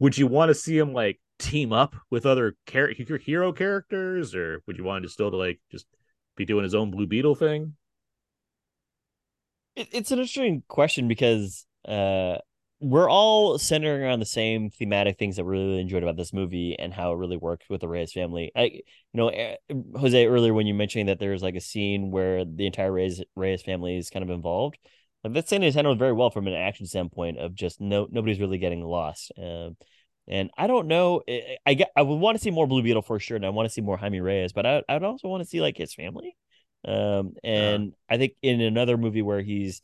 would 0.00 0.18
you 0.18 0.26
want 0.26 0.48
to 0.48 0.54
see 0.54 0.76
him 0.76 0.92
like 0.92 1.20
team 1.38 1.72
up 1.72 1.94
with 2.10 2.26
other 2.26 2.56
char- 2.66 2.92
hero 2.92 3.52
characters, 3.52 4.34
or 4.34 4.62
would 4.66 4.76
you 4.76 4.84
want 4.84 4.98
him 4.98 5.02
to 5.04 5.08
still 5.08 5.30
to 5.30 5.36
like 5.36 5.60
just 5.70 5.86
be 6.36 6.44
doing 6.44 6.64
his 6.64 6.74
own 6.74 6.90
Blue 6.90 7.06
Beetle 7.06 7.36
thing? 7.36 7.74
It's 9.76 10.10
an 10.10 10.18
interesting 10.18 10.62
question 10.68 11.06
because 11.06 11.64
uh, 11.86 12.38
we're 12.80 13.10
all 13.10 13.58
centering 13.58 14.02
around 14.02 14.20
the 14.20 14.26
same 14.26 14.70
thematic 14.70 15.18
things 15.18 15.36
that 15.36 15.44
we 15.44 15.52
really 15.52 15.80
enjoyed 15.80 16.02
about 16.02 16.16
this 16.16 16.32
movie 16.32 16.76
and 16.78 16.92
how 16.92 17.12
it 17.12 17.16
really 17.16 17.36
worked 17.36 17.64
with 17.70 17.82
the 17.82 17.88
Reyes 17.88 18.12
family. 18.12 18.50
I, 18.56 18.62
you 18.64 18.82
know, 19.14 19.28
eh, 19.28 19.56
Jose 19.96 20.26
earlier 20.26 20.52
when 20.52 20.66
you 20.66 20.74
mentioned 20.74 21.08
that 21.08 21.18
there's 21.18 21.42
like 21.42 21.54
a 21.54 21.60
scene 21.60 22.10
where 22.10 22.44
the 22.44 22.66
entire 22.66 22.92
Reyes 22.92 23.22
Reyes 23.36 23.62
family 23.62 23.96
is 23.96 24.10
kind 24.10 24.22
of 24.22 24.30
involved, 24.30 24.78
like 25.24 25.34
that 25.34 25.48
scene 25.48 25.62
is 25.62 25.74
handled 25.74 25.98
very 25.98 26.12
well 26.12 26.30
from 26.30 26.46
an 26.46 26.54
action 26.54 26.86
standpoint 26.86 27.38
of 27.38 27.54
just 27.54 27.80
no 27.80 28.06
nobody's 28.10 28.40
really 28.40 28.58
getting 28.58 28.82
lost. 28.82 29.32
Um, 29.38 29.76
and 30.28 30.50
I 30.56 30.66
don't 30.66 30.86
know, 30.86 31.22
I, 31.28 31.56
I 31.66 31.74
get 31.74 31.90
I 31.96 32.02
would 32.02 32.16
want 32.16 32.36
to 32.36 32.42
see 32.42 32.50
more 32.50 32.66
Blue 32.66 32.82
Beetle 32.82 33.02
for 33.02 33.18
sure, 33.18 33.36
and 33.36 33.46
I 33.46 33.50
want 33.50 33.66
to 33.66 33.72
see 33.72 33.80
more 33.80 33.96
Jaime 33.96 34.20
Reyes, 34.20 34.52
but 34.52 34.66
I 34.66 34.82
I'd 34.88 35.02
also 35.02 35.28
want 35.28 35.42
to 35.42 35.48
see 35.48 35.60
like 35.60 35.76
his 35.76 35.94
family. 35.94 36.36
Um, 36.86 37.34
and 37.44 37.92
I 38.08 38.16
think 38.16 38.34
in 38.42 38.60
another 38.60 38.96
movie 38.96 39.22
where 39.22 39.42
he's 39.42 39.82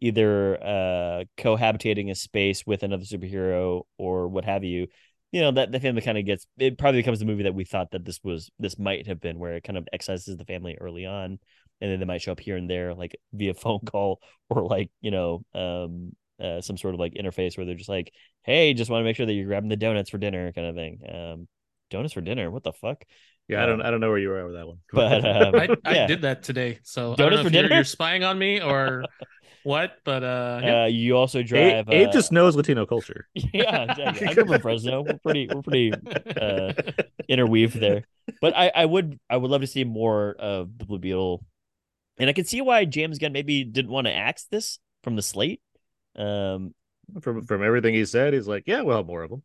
either 0.00 0.60
uh 0.60 1.24
cohabitating 1.38 2.10
a 2.10 2.14
space 2.16 2.66
with 2.66 2.82
another 2.82 3.04
superhero 3.04 3.82
or 3.98 4.26
what 4.26 4.44
have 4.44 4.64
you 4.64 4.88
you 5.30 5.40
know 5.40 5.52
that 5.52 5.70
the 5.70 5.78
family 5.78 6.02
kind 6.02 6.18
of 6.18 6.26
gets 6.26 6.44
it 6.58 6.76
probably 6.76 7.00
becomes 7.00 7.20
the 7.20 7.24
movie 7.24 7.44
that 7.44 7.54
we 7.54 7.64
thought 7.64 7.92
that 7.92 8.04
this 8.04 8.18
was 8.24 8.50
this 8.58 8.78
might 8.78 9.06
have 9.06 9.20
been 9.20 9.38
where 9.38 9.54
it 9.54 9.62
kind 9.62 9.78
of 9.78 9.86
excises 9.92 10.36
the 10.36 10.44
family 10.44 10.76
early 10.80 11.06
on 11.06 11.38
and 11.82 11.90
then 11.90 11.98
they 11.98 12.06
might 12.06 12.22
show 12.22 12.32
up 12.32 12.40
here 12.40 12.56
and 12.56 12.70
there 12.70 12.94
like 12.94 13.16
via 13.34 13.52
phone 13.52 13.80
call 13.80 14.20
or 14.48 14.62
like 14.62 14.90
you 15.02 15.10
know 15.10 15.44
um 15.54 16.12
uh, 16.42 16.60
some 16.60 16.76
sort 16.76 16.94
of 16.94 16.98
like 17.00 17.14
interface 17.14 17.56
where 17.56 17.66
they're 17.66 17.74
just 17.74 17.88
like 17.88 18.12
hey 18.42 18.72
just 18.74 18.90
want 18.90 19.00
to 19.00 19.04
make 19.04 19.14
sure 19.14 19.26
that 19.26 19.32
you're 19.32 19.46
grabbing 19.46 19.68
the 19.68 19.76
donuts 19.76 20.10
for 20.10 20.18
dinner 20.18 20.50
kind 20.52 20.66
of 20.66 20.74
thing 20.74 20.98
um 21.12 21.48
donuts 21.90 22.14
for 22.14 22.20
dinner 22.20 22.50
what 22.50 22.64
the 22.64 22.72
fuck 22.72 23.04
Yeah, 23.48 23.62
I 23.62 23.66
don't 23.66 23.82
I 23.82 23.90
don't 23.90 24.00
know 24.00 24.08
where 24.08 24.18
you 24.18 24.28
were 24.30 24.38
at 24.38 24.46
with 24.46 24.54
that 24.54 24.66
one. 24.66 24.78
but 24.92 25.24
um, 25.24 25.54
I, 25.54 25.68
I 25.84 25.94
yeah. 25.94 26.06
did 26.06 26.22
that 26.22 26.42
today. 26.42 26.78
So 26.84 27.12
I 27.12 27.16
Donuts 27.16 27.18
don't 27.18 27.30
know 27.30 27.42
for 27.42 27.46
if 27.48 27.52
you're, 27.52 27.62
dinner? 27.64 27.74
you're 27.74 27.84
spying 27.84 28.24
on 28.24 28.38
me 28.38 28.60
or 28.62 29.04
what, 29.62 29.98
but 30.04 30.24
uh, 30.24 30.60
yeah. 30.62 30.82
uh, 30.82 30.86
you 30.86 31.16
also 31.16 31.42
drive 31.42 31.88
Abe 31.90 32.08
uh, 32.08 32.12
just 32.12 32.32
knows 32.32 32.56
Latino 32.56 32.86
culture. 32.86 33.28
yeah 33.34 33.82
exactly. 33.90 34.26
i 34.26 34.34
grew 34.34 34.44
up 34.44 34.50
in 34.50 34.60
fresno 34.60 35.02
we're 35.02 35.18
pretty 35.18 35.48
we're 35.52 35.62
pretty 35.62 35.92
uh 36.40 36.72
interweave 37.28 37.78
there. 37.78 38.04
But 38.40 38.56
I, 38.56 38.70
I 38.74 38.84
would 38.84 39.18
I 39.28 39.36
would 39.36 39.50
love 39.50 39.60
to 39.62 39.66
see 39.66 39.84
more 39.84 40.34
of 40.38 40.78
the 40.78 40.84
Blue 40.86 40.98
Beetle, 40.98 41.44
and 42.18 42.28
I 42.30 42.32
can 42.32 42.44
see 42.44 42.60
why 42.60 42.84
James 42.84 43.18
Gunn 43.18 43.32
maybe 43.32 43.64
didn't 43.64 43.90
want 43.90 44.06
to 44.06 44.12
axe 44.14 44.46
this 44.50 44.78
from 45.02 45.16
the 45.16 45.22
slate. 45.22 45.60
Um, 46.16 46.74
From 47.20 47.42
from 47.46 47.62
everything 47.62 47.94
he 47.94 48.04
said, 48.04 48.32
he's 48.34 48.46
like, 48.48 48.64
yeah, 48.66 48.82
we'll 48.82 48.96
have 48.96 49.06
more 49.06 49.22
of 49.22 49.30
them. 49.30 49.42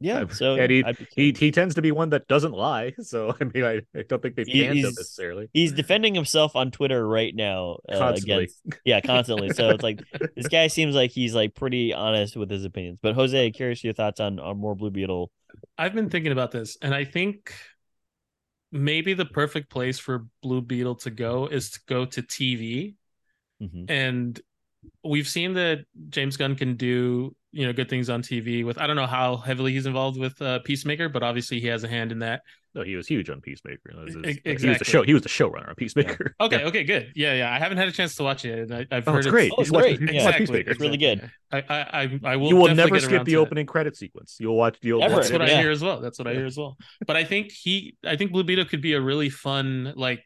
yeah. 0.00 0.24
So 0.30 0.54
and 0.56 0.70
he- 0.70 0.84
He 1.14 1.32
he 1.32 1.50
tends 1.52 1.74
to 1.76 1.82
be 1.82 1.92
one 1.92 2.10
that 2.10 2.26
doesn't 2.26 2.52
lie. 2.52 2.94
So 3.02 3.34
I 3.40 3.44
mean, 3.44 3.64
I, 3.64 3.80
I 3.96 4.02
don't 4.08 4.20
think 4.20 4.34
they've 4.36 4.46
He- 4.46 4.60
canned 4.60 4.70
him 4.70 4.76
he's- 4.76 4.96
necessarily. 4.96 5.48
he's 5.52 5.72
defending 5.72 6.14
himself 6.14 6.56
on 6.56 6.70
Twitter 6.70 7.06
right 7.06 7.34
now 7.34 7.78
uh, 7.88 7.98
Constantly. 7.98 8.34
against 8.44 8.62
yeah 8.84 9.00
constantly. 9.00 9.50
So 9.50 9.70
it's 9.70 9.82
like 9.82 10.00
this 10.36 10.48
guy 10.48 10.66
seems 10.68 10.94
like 10.94 11.10
he's 11.12 11.34
like 11.34 11.54
pretty 11.54 11.94
honest 11.94 12.36
with 12.36 12.50
his 12.50 12.64
opinions. 12.64 12.98
But 13.02 13.14
Jose, 13.14 13.50
curious 13.52 13.84
your 13.84 13.92
thoughts 13.94 14.20
on 14.20 14.40
on 14.40 14.58
more 14.58 14.74
Blue 14.74 14.90
Beetle. 14.90 15.30
I've 15.78 15.94
been 15.94 16.10
thinking 16.10 16.32
about 16.32 16.50
this, 16.50 16.76
and 16.82 16.94
I 16.94 17.04
think 17.04 17.52
maybe 18.76 19.14
the 19.14 19.26
perfect 19.26 19.70
place 19.70 19.98
for 19.98 20.26
Blue 20.42 20.60
Beetle 20.60 20.96
to 20.96 21.10
go 21.10 21.46
is 21.46 21.70
to 21.70 21.80
go 21.86 22.04
to 22.04 22.22
TV. 22.22 22.94
Mhm. 23.62 23.90
And 23.90 24.40
we've 25.04 25.28
seen 25.28 25.54
that 25.54 25.84
James 26.10 26.36
Gunn 26.36 26.56
can 26.56 26.76
do 26.76 27.34
you 27.52 27.66
know 27.66 27.72
good 27.72 27.88
things 27.88 28.10
on 28.10 28.22
TV. 28.22 28.64
With 28.64 28.78
I 28.78 28.86
don't 28.86 28.96
know 28.96 29.06
how 29.06 29.38
heavily 29.38 29.72
he's 29.72 29.86
involved 29.86 30.18
with 30.18 30.40
uh, 30.42 30.58
Peacemaker, 30.60 31.08
but 31.08 31.22
obviously 31.22 31.60
he 31.60 31.68
has 31.68 31.84
a 31.84 31.88
hand 31.88 32.12
in 32.12 32.20
that. 32.20 32.42
No, 32.76 32.82
he 32.82 32.94
was 32.94 33.06
huge 33.08 33.30
on 33.30 33.40
Peacemaker. 33.40 33.90
That 33.94 34.04
was 34.04 34.14
his- 34.14 34.36
E- 34.36 34.40
He 34.60 34.68
was 34.68 34.78
the 34.78 34.84
show. 34.84 35.02
He 35.02 35.14
was 35.14 35.22
the 35.22 35.30
showrunner 35.30 35.70
on 35.70 35.74
Peacemaker. 35.76 36.34
Okay, 36.40 36.58
Yeah. 36.60 36.66
okay, 36.66 36.84
good. 36.84 37.10
Yeah, 37.16 37.32
yeah. 37.32 37.52
I 37.52 37.58
haven't 37.58 37.78
had 37.78 37.88
a 37.88 37.92
chance 37.92 38.14
to 38.16 38.22
watch 38.22 38.44
it. 38.44 38.58
and 38.70 38.74
I, 38.74 38.86
I've 38.94 39.08
Oh, 39.08 39.12
heard 39.12 39.20
it's 39.20 39.28
great. 39.28 39.50
Oh, 39.56 39.62
it's 39.62 39.70
great. 39.70 39.98
you 39.98 40.06
should 40.06 40.14
Yeah. 40.14 40.20
Exactly. 40.26 40.46
Peacemaker. 40.46 40.70
It's 40.72 40.80
really 40.80 40.96
good. 40.98 41.30
I, 41.50 41.58
I, 41.58 42.02
I, 42.02 42.20
I 42.32 42.36
will. 42.36 42.48
You 42.50 42.56
will 42.56 42.74
never 42.74 43.00
skip 43.00 43.24
the 43.24 43.32
to 43.32 43.38
it. 43.38 43.40
opening 43.40 43.64
credit 43.66 43.96
sequence. 43.96 44.36
You'll 44.38 44.56
watch. 44.56 44.76
You'll 44.82 45.02
Ever. 45.02 45.14
watch 45.14 45.22
That's 45.22 45.32
what 45.32 45.40
it. 45.48 45.54
I 45.54 45.60
hear 45.60 45.70
as 45.70 45.82
well. 45.82 46.00
That's 46.00 46.18
what 46.18 46.28
I 46.28 46.34
hear 46.34 46.44
as 46.46 46.58
well. 46.58 46.76
But 47.06 47.16
I 47.16 47.24
think 47.24 47.50
he, 47.50 47.96
I 48.04 48.16
think 48.16 48.30
Blue 48.32 48.44
Beetle 48.44 48.66
could 48.66 48.82
be 48.82 48.92
a 48.92 49.00
really 49.00 49.30
fun, 49.30 49.94
like, 49.96 50.22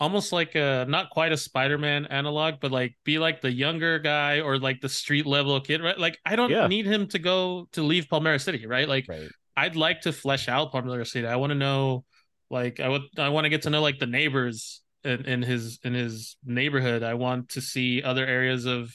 almost 0.00 0.32
like 0.32 0.54
a 0.54 0.86
not 0.88 1.10
quite 1.10 1.32
a 1.32 1.36
Spider-Man 1.36 2.06
analog, 2.06 2.54
but 2.60 2.70
like 2.72 2.94
be 3.04 3.18
like 3.18 3.40
the 3.40 3.50
younger 3.50 3.98
guy 3.98 4.40
or 4.40 4.58
like 4.58 4.80
the 4.80 4.88
street 4.88 5.24
level 5.26 5.60
kid, 5.60 5.82
right? 5.82 5.98
Like, 5.98 6.18
I 6.24 6.36
don't 6.36 6.50
Yeah. 6.50 6.66
need 6.66 6.86
him 6.86 7.06
to 7.08 7.18
go 7.18 7.68
to 7.72 7.82
leave 7.82 8.06
Palmera 8.06 8.40
City, 8.40 8.66
right? 8.66 8.88
Like, 8.88 9.06
Right. 9.08 9.28
I'd 9.56 9.76
like 9.76 10.02
to 10.02 10.12
flesh 10.12 10.48
out 10.48 10.72
Palmera 10.72 11.06
City. 11.06 11.26
I 11.26 11.36
want 11.36 11.50
to 11.50 11.54
know, 11.54 12.04
like, 12.50 12.80
I 12.80 12.88
would, 12.88 13.02
I 13.18 13.28
want 13.28 13.44
to 13.44 13.50
get 13.50 13.62
to 13.62 13.70
know 13.70 13.82
like 13.82 13.98
the 13.98 14.06
neighbors 14.06 14.82
in, 15.04 15.26
in 15.26 15.42
his 15.42 15.78
in 15.84 15.94
his 15.94 16.36
neighborhood. 16.44 17.02
I 17.02 17.14
want 17.14 17.50
to 17.50 17.60
see 17.60 18.02
other 18.02 18.26
areas 18.26 18.64
of 18.64 18.90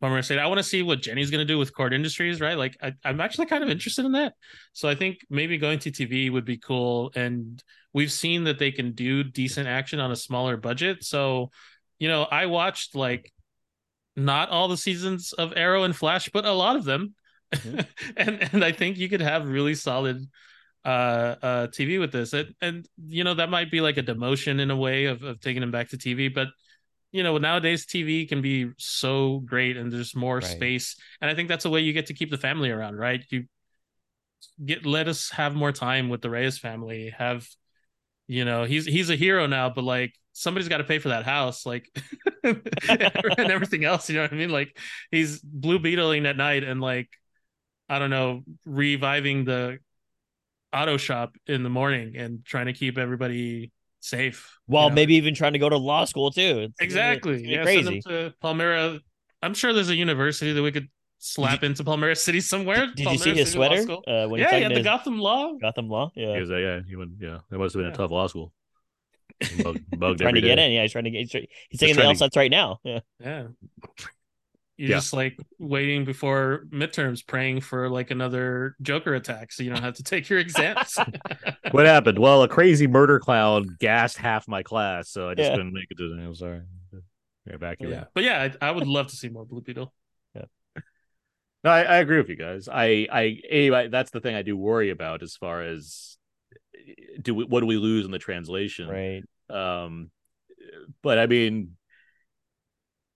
Palmera 0.00 0.24
City. 0.24 0.40
I 0.40 0.46
want 0.46 0.58
to 0.58 0.64
see 0.64 0.82
what 0.82 1.02
Jenny's 1.02 1.30
going 1.30 1.46
to 1.46 1.52
do 1.52 1.58
with 1.58 1.74
Kord 1.74 1.92
Industries, 1.92 2.40
right? 2.40 2.56
Like, 2.56 2.76
I, 2.82 2.92
I'm 3.04 3.20
actually 3.20 3.46
kind 3.46 3.62
of 3.62 3.70
interested 3.70 4.04
in 4.04 4.12
that. 4.12 4.34
So 4.72 4.88
I 4.88 4.94
think 4.94 5.18
maybe 5.28 5.58
going 5.58 5.78
to 5.80 5.90
TV 5.90 6.30
would 6.32 6.44
be 6.44 6.56
cool. 6.56 7.12
And 7.14 7.62
we've 7.92 8.12
seen 8.12 8.44
that 8.44 8.58
they 8.58 8.70
can 8.70 8.92
do 8.92 9.22
decent 9.22 9.68
action 9.68 10.00
on 10.00 10.10
a 10.10 10.16
smaller 10.16 10.56
budget. 10.56 11.04
So, 11.04 11.50
you 11.98 12.08
know, 12.08 12.22
I 12.22 12.46
watched 12.46 12.94
like 12.94 13.32
not 14.16 14.48
all 14.48 14.68
the 14.68 14.76
seasons 14.76 15.32
of 15.32 15.52
Arrow 15.56 15.84
and 15.84 15.94
Flash, 15.94 16.30
but 16.32 16.44
a 16.44 16.52
lot 16.52 16.76
of 16.76 16.84
them. 16.84 17.14
and 18.16 18.48
and 18.52 18.64
I 18.64 18.72
think 18.72 18.98
you 18.98 19.08
could 19.08 19.20
have 19.20 19.48
really 19.48 19.74
solid 19.74 20.26
uh 20.84 21.36
uh 21.42 21.66
TV 21.68 21.98
with 21.98 22.12
this. 22.12 22.32
And, 22.32 22.54
and 22.60 22.88
you 23.06 23.24
know, 23.24 23.34
that 23.34 23.50
might 23.50 23.70
be 23.70 23.80
like 23.80 23.98
a 23.98 24.02
demotion 24.02 24.60
in 24.60 24.70
a 24.70 24.76
way 24.76 25.06
of, 25.06 25.22
of 25.22 25.40
taking 25.40 25.62
him 25.62 25.70
back 25.70 25.90
to 25.90 25.98
TV, 25.98 26.28
but 26.28 26.48
you 27.12 27.22
know, 27.22 27.38
nowadays 27.38 27.86
TV 27.86 28.26
can 28.26 28.42
be 28.42 28.70
so 28.78 29.40
great 29.40 29.76
and 29.76 29.92
there's 29.92 30.16
more 30.16 30.40
Right. 30.40 30.42
space. 30.42 30.96
And 31.20 31.30
I 31.30 31.34
think 31.34 31.48
that's 31.48 31.64
a 31.66 31.70
way 31.70 31.80
you 31.80 31.92
get 31.92 32.06
to 32.06 32.14
keep 32.14 32.30
the 32.30 32.38
family 32.38 32.70
around, 32.70 32.96
right? 32.96 33.24
You 33.30 33.44
get 34.64 34.86
let 34.86 35.08
us 35.08 35.30
have 35.30 35.54
more 35.54 35.72
time 35.72 36.08
with 36.08 36.20
the 36.22 36.30
Reyes 36.30 36.58
family. 36.58 37.12
Have 37.16 37.46
you 38.28 38.44
know, 38.44 38.64
he's 38.64 38.86
he's 38.86 39.10
a 39.10 39.16
hero 39.16 39.46
now, 39.46 39.70
but 39.70 39.84
like 39.84 40.14
somebody's 40.32 40.68
got 40.68 40.78
to 40.78 40.84
pay 40.84 40.98
for 40.98 41.10
that 41.10 41.24
house, 41.24 41.66
like 41.66 41.88
and 42.44 42.62
everything 43.38 43.84
else. 43.84 44.08
You 44.10 44.16
know 44.16 44.22
what 44.22 44.32
I 44.32 44.36
mean? 44.36 44.50
Like 44.50 44.78
he's 45.10 45.40
blue 45.40 45.78
beetling 45.78 46.26
at 46.26 46.36
night 46.36 46.64
and 46.64 46.80
like 46.80 47.10
I 47.92 47.98
don't 47.98 48.10
know, 48.10 48.42
reviving 48.64 49.44
the 49.44 49.78
auto 50.72 50.96
shop 50.96 51.34
in 51.46 51.62
the 51.62 51.68
morning 51.68 52.16
and 52.16 52.42
trying 52.44 52.66
to 52.66 52.72
keep 52.72 52.96
everybody 52.96 53.70
safe. 54.00 54.58
you 54.66 54.72
While 54.74 54.88
know? 54.88 54.94
maybe 54.94 55.14
even 55.16 55.34
trying 55.34 55.52
to 55.52 55.58
go 55.58 55.68
to 55.68 55.76
law 55.76 56.04
school 56.06 56.30
too. 56.30 56.68
It's 56.70 56.74
gonna 56.78 56.86
exactly 56.86 57.32
it's 57.34 57.42
gonna 57.42 57.52
yeah 57.56 57.62
crazy. 57.62 57.82
send 57.84 58.02
them 58.02 58.32
to 58.32 58.34
Palmera. 58.42 59.00
I'm 59.42 59.54
sure 59.54 59.72
there's 59.74 59.90
a 59.90 59.94
university 59.94 60.52
that 60.52 60.62
we 60.62 60.72
could 60.72 60.88
slap 61.18 61.62
into 61.62 61.84
Palmera 61.84 62.16
City 62.16 62.40
somewhere. 62.40 62.86
Did 62.96 63.00
you 63.10 63.18
see 63.18 63.30
Palmera 63.32 63.36
his 63.36 63.48
City 63.48 63.50
sweater? 63.52 63.92
Uh, 64.06 64.28
when 64.28 64.40
Yeah, 64.40 64.54
he 64.54 64.60
yeah, 64.62 64.68
the 64.68 64.74
his 64.76 64.84
Gotham 64.84 65.18
Law. 65.18 65.52
Gotham 65.60 65.88
Law. 65.88 66.10
Yeah. 66.16 66.34
He 66.34 66.40
was, 66.40 66.50
uh, 66.50 66.56
yeah, 66.56 66.80
he 66.88 66.96
went, 66.96 67.12
yeah, 67.20 67.38
that 67.50 67.58
must 67.58 67.74
have 67.74 67.80
been 67.80 67.88
Yeah. 67.90 67.94
a 67.94 67.96
tough 67.96 68.10
law 68.10 68.26
school. 68.26 68.52
Bug, 69.62 69.78
bugged 69.90 70.20
trying 70.20 70.34
to 70.34 70.38
every 70.38 70.40
get 70.40 70.58
in. 70.58 70.72
Yeah, 70.72 70.82
he's 70.82 70.92
trying 70.92 71.04
to 71.04 71.10
get. 71.10 71.18
He's, 71.20 71.32
he's 71.68 71.80
taking 71.80 71.96
the 71.96 72.02
trying 72.02 72.16
to- 72.16 72.24
LSATs 72.24 72.36
right 72.36 72.50
now. 72.50 72.78
Yeah. 72.84 73.00
Yeah. 73.20 73.46
You're 74.78 74.90
Yeah. 74.90 74.96
just 74.96 75.12
like 75.12 75.38
waiting 75.58 76.04
before 76.04 76.64
midterms, 76.70 77.26
praying 77.26 77.60
for 77.60 77.88
like 77.88 78.10
another 78.10 78.74
Joker 78.82 79.14
attack, 79.14 79.52
so 79.52 79.62
you 79.62 79.70
don't 79.70 79.82
have 79.82 79.94
to 79.94 80.02
take 80.02 80.28
your 80.28 80.38
exams. 80.38 80.98
What 81.72 81.86
happened? 81.86 82.18
Well, 82.18 82.42
a 82.42 82.48
crazy 82.48 82.86
murder 82.86 83.18
clown 83.18 83.76
gassed 83.80 84.18
half 84.18 84.46
my 84.48 84.62
class, 84.62 85.08
so 85.10 85.28
I 85.28 85.34
just 85.34 85.48
Yeah. 85.50 85.56
couldn't 85.56 85.72
make 85.72 85.86
it 85.90 85.96
to. 85.98 86.04
I'm 86.12 86.34
sorry. 86.34 86.62
Evacuate. 87.46 87.92
yeah, 87.92 88.04
but 88.14 88.22
yeah, 88.24 88.50
I, 88.60 88.68
I 88.68 88.70
would 88.70 88.86
love 88.86 89.08
to 89.08 89.16
see 89.16 89.28
more 89.28 89.44
Blue 89.44 89.60
Beetle. 89.62 89.92
No, 91.64 91.70
I, 91.70 91.82
I 91.82 91.96
agree 91.98 92.16
with 92.16 92.28
you 92.28 92.34
guys. 92.34 92.68
I, 92.68 93.06
I, 93.12 93.38
anyway, 93.48 93.86
that's 93.86 94.10
the 94.10 94.20
thing 94.20 94.34
I 94.34 94.42
do 94.42 94.56
worry 94.56 94.90
about 94.90 95.22
as 95.22 95.36
far 95.36 95.62
as 95.62 96.18
do 97.20 97.36
we, 97.36 97.44
what 97.44 97.60
do 97.60 97.66
we 97.66 97.76
lose 97.76 98.04
in 98.04 98.10
the 98.10 98.18
translation? 98.18 98.88
Right. 98.88 99.22
Um, 99.48 100.10
but 101.04 101.18
I 101.20 101.26
mean, 101.26 101.76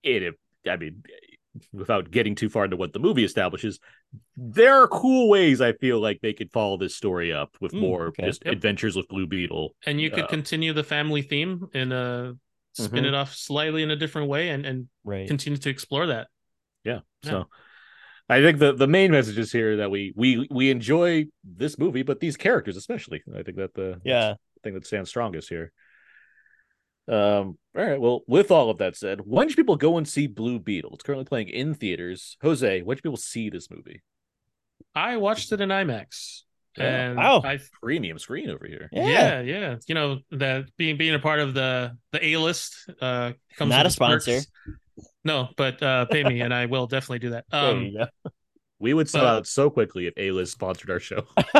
it. 0.01 0.33
I 0.65 0.77
mean, 0.77 1.03
without 1.73 2.11
getting 2.11 2.35
too 2.35 2.49
far 2.49 2.65
into 2.65 2.77
what 2.77 2.93
the 2.93 2.99
movie 2.99 3.23
establishes, 3.23 3.79
there 4.35 4.73
are 4.75 4.87
cool 4.87 5.29
ways 5.29 5.61
I 5.61 5.73
feel 5.73 5.99
like 5.99 6.19
they 6.21 6.33
could 6.33 6.51
follow 6.51 6.77
this 6.77 6.95
story 6.95 7.33
up 7.33 7.57
with 7.61 7.73
Mm, 7.73 7.81
more 7.81 8.07
okay. 8.07 8.25
just 8.25 8.43
Yep. 8.45 8.53
adventures 8.53 8.95
with 8.95 9.07
Blue 9.07 9.27
Beetle. 9.27 9.75
And 9.85 9.99
you 9.99 10.09
could 10.09 10.19
Yeah. 10.19 10.27
continue 10.27 10.73
the 10.73 10.83
family 10.83 11.21
theme 11.21 11.67
and 11.73 11.93
uh 11.93 12.33
spin 12.73 13.05
Mhm. 13.05 13.07
it 13.07 13.13
off 13.15 13.35
slightly 13.35 13.81
in 13.81 13.89
a 13.91 13.95
different 13.95 14.29
way 14.29 14.49
and 14.49 14.65
and 14.65 14.87
Right. 15.03 15.27
continue 15.27 15.57
to 15.57 15.69
explore 15.69 16.07
that. 16.07 16.27
Yeah. 16.83 16.99
Yeah. 17.23 17.29
So 17.29 17.49
I 18.29 18.41
think 18.41 18.59
the 18.59 18.73
the 18.73 18.87
main 18.87 19.11
message 19.11 19.37
is 19.37 19.51
here 19.51 19.77
that 19.77 19.89
we 19.89 20.13
we 20.15 20.47
we 20.51 20.69
enjoy 20.69 21.25
this 21.43 21.79
movie, 21.79 22.03
but 22.03 22.19
these 22.19 22.37
characters 22.37 22.77
especially. 22.77 23.23
I 23.33 23.43
think 23.43 23.57
that 23.57 23.73
the 23.73 24.01
Yeah. 24.03 24.35
thing 24.63 24.73
that 24.73 24.85
stands 24.85 25.09
strongest 25.09 25.49
here. 25.49 25.71
Um. 27.07 27.57
All 27.77 27.85
right. 27.85 27.99
Well, 28.01 28.21
with 28.27 28.49
all 28.51 28.69
of 28.69 28.79
that 28.79 28.95
said, 28.95 29.21
when 29.21 29.47
should 29.49 29.57
people 29.57 29.75
go 29.75 29.97
and 29.97 30.07
see 30.07 30.27
Blue 30.27 30.59
Beetle? 30.59 30.91
It's 30.95 31.03
currently 31.03 31.25
playing 31.25 31.49
in 31.49 31.73
theaters. 31.75 32.37
Jose, 32.41 32.81
when 32.81 32.97
should 32.97 33.03
people 33.03 33.17
see 33.17 33.49
this 33.49 33.69
movie? 33.69 34.01
I 34.95 35.17
watched 35.17 35.51
it 35.51 35.61
in 35.61 35.69
IMAX. 35.69 36.41
Yeah. 36.77 36.85
And 37.09 37.17
Wow. 37.17 37.41
I 37.43 37.59
Premium 37.81 38.17
screen 38.19 38.49
over 38.49 38.65
here. 38.67 38.89
Yeah. 38.91 39.07
yeah. 39.07 39.41
yeah, 39.41 39.75
You 39.87 39.95
know, 39.95 40.19
that 40.31 40.65
being 40.77 40.97
being 40.97 41.15
a 41.15 41.19
part 41.19 41.39
of 41.39 41.53
the 41.53 41.97
the 42.11 42.25
A 42.25 42.37
list 42.37 42.89
uh 43.01 43.33
comes 43.57 43.69
Not 43.69 43.85
with 43.85 43.91
a 43.91 43.93
sponsor. 43.93 44.31
perks. 44.31 44.47
No, 45.23 45.49
but 45.55 45.81
uh 45.81 46.05
pay 46.05 46.23
me 46.23 46.41
and 46.41 46.53
I 46.53 46.65
will 46.65 46.87
definitely 46.87 47.19
do 47.19 47.29
that. 47.31 47.45
There 47.51 47.61
Um 47.61 47.83
you 47.83 47.97
go. 47.99 48.31
We 48.79 48.93
would 48.93 49.09
sell 49.09 49.23
But- 49.23 49.27
out 49.37 49.47
so 49.47 49.69
quickly 49.71 50.05
if 50.05 50.13
A 50.17 50.29
List 50.31 50.51
sponsored 50.51 50.91
our 50.91 50.99
show. 50.99 51.25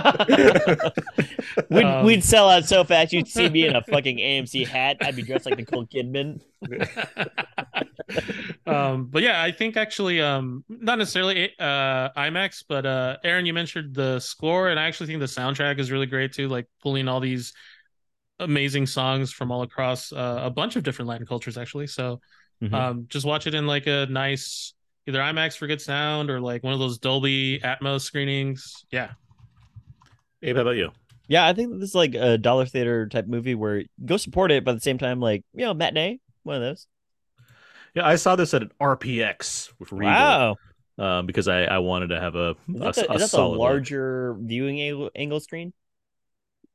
we'd 1.69 1.84
Um, 1.85 2.06
we'd 2.06 2.23
sell 2.23 2.48
out 2.48 2.65
so 2.65 2.84
fast 2.84 3.11
you'd 3.11 3.27
see 3.27 3.49
me 3.49 3.65
in 3.65 3.76
a 3.76 3.81
fucking 3.84 4.18
AMC 4.19 4.68
hat. 4.68 4.98
I'd 5.02 5.15
be 5.15 5.23
dressed 5.23 5.48
like 5.48 5.57
Nicole 5.57 5.88
Kidman. 5.88 6.41
um, 8.65 9.06
but 9.07 9.23
yeah, 9.23 9.41
I 9.41 9.52
think 9.52 9.77
actually, 9.77 10.22
um, 10.22 10.64
not 10.69 10.98
necessarily 10.98 11.52
uh 11.60 12.10
IMAX, 12.11 12.64
but 12.68 12.85
uh, 12.85 13.18
Aaron, 13.23 13.45
you 13.45 13.53
mentioned 13.53 13.95
the 13.95 14.19
score, 14.19 14.69
and 14.69 14.80
I 14.80 14.85
actually 14.88 15.07
think 15.07 15.19
the 15.19 15.26
soundtrack 15.26 15.80
is 15.80 15.91
really 15.91 16.06
great 16.06 16.34
too. 16.34 16.48
Like 16.48 16.68
pulling 16.81 17.07
all 17.07 17.19
these 17.19 17.53
amazing 18.39 18.85
songs 18.85 19.31
from 19.31 19.52
all 19.52 19.64
across 19.64 20.11
uh, 20.14 20.41
a 20.44 20.49
bunch 20.49 20.76
of 20.76 20.84
different 20.84 21.10
Latin 21.10 21.26
cultures, 21.26 21.57
actually. 21.57 21.88
So, 21.88 22.22
Mhm. 22.61 22.73
um, 22.73 23.06
just 23.10 23.26
watch 23.26 23.48
it 23.48 23.53
in 23.56 23.65
like 23.68 23.88
a 23.88 24.06
nice 24.07 24.73
either 25.08 25.20
IMAX 25.20 25.58
for 25.58 25.68
good 25.68 25.82
sound 25.82 26.30
or 26.30 26.40
like 26.40 26.64
one 26.64 26.74
of 26.74 26.80
those 26.80 26.98
Dolby 26.98 27.60
Atmos 27.60 28.02
screenings. 28.02 28.86
Yeah, 28.92 29.12
Abe, 30.44 30.56
how 30.56 30.62
about 30.64 30.72
you? 30.72 30.92
Yeah, 31.28 31.46
I 31.46 31.54
think 31.54 31.80
this 31.80 31.90
is 31.90 31.96
like 31.96 32.14
a 32.16 32.38
dollar 32.38 32.66
theater 32.66 33.08
type 33.08 33.28
movie 33.28 33.56
where 33.56 33.84
go 34.06 34.18
support 34.18 34.52
it, 34.52 34.64
but 34.64 34.72
at 34.72 34.76
the 34.76 34.82
same 34.82 34.98
time, 34.98 35.20
like 35.20 35.44
you 35.54 35.66
know, 35.66 35.74
matinee, 35.74 36.20
one 36.44 36.58
of 36.58 36.62
those. 36.62 36.88
Yeah, 37.94 38.06
I 38.08 38.16
saw 38.16 38.36
this 38.36 38.54
at 38.54 38.62
an 38.62 38.72
RPX 38.80 39.72
with 39.80 39.92
Regal 39.92 40.14
Wow, 40.14 40.56
um, 40.98 41.26
because 41.26 41.48
I, 41.48 41.64
I 41.64 41.80
wanted 41.80 42.08
to 42.10 42.20
have 42.20 42.36
a, 42.36 42.56
is 42.70 42.76
a, 42.76 42.80
that, 42.80 42.96
the, 42.96 43.12
a 43.12 43.16
is 43.16 43.20
that 43.20 43.20
the 43.20 43.28
solid 43.28 43.52
look. 43.54 43.60
larger 43.60 44.36
viewing 44.40 44.80
angle, 44.80 45.10
angle 45.16 45.40
screen? 45.40 45.74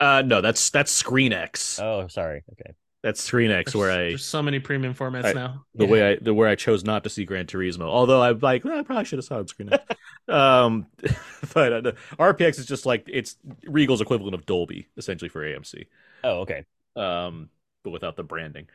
Uh, 0.01 0.23
no, 0.23 0.41
that's 0.41 0.71
that's 0.71 0.91
Screen 0.91 1.33
X. 1.33 1.79
Oh, 1.81 2.09
sorry. 2.09 2.43
Okay. 2.53 2.73
That's 3.03 3.23
Screen 3.23 3.51
X 3.51 3.75
where 3.75 3.91
I 3.91 4.11
there's 4.11 4.25
so 4.25 4.43
many 4.43 4.61
premium 4.61 4.95
formats 4.95 5.25
I- 5.25 5.33
now. 5.33 5.65
the 5.75 5.87
way 5.87 6.13
I 6.13 6.17
the 6.17 6.33
where 6.33 6.49
I 6.49 6.55
chose 6.55 6.85
not 6.85 7.03
to 7.05 7.11
see 7.11 7.25
Gran 7.25 7.47
Turismo. 7.47 7.83
Although 7.83 8.23
I'm 8.23 8.39
like, 8.39 8.65
well, 8.65 8.79
I 8.79 8.83
probably 8.83 9.05
should 9.05 9.19
have 9.19 9.25
saw 9.25 9.37
it 9.37 9.41
on 9.41 9.49
Screen 9.49 9.73
X. 9.73 9.85
um, 10.29 10.87
but 11.55 11.87
uh, 11.87 11.93
RPX 12.19 12.61
is 12.61 12.67
just 12.67 12.87
like 12.87 13.05
it's 13.09 13.37
Regal's 13.67 14.01
equivalent 14.01 14.35
of 14.35 14.47
Dolby 14.47 14.89
essentially 14.97 15.29
for 15.29 15.43
AMC. 15.43 15.87
Oh, 16.23 16.41
okay. 16.43 16.65
um, 16.95 17.49
but 17.83 17.91
without 17.91 18.15
the 18.17 18.23
branding. 18.23 18.69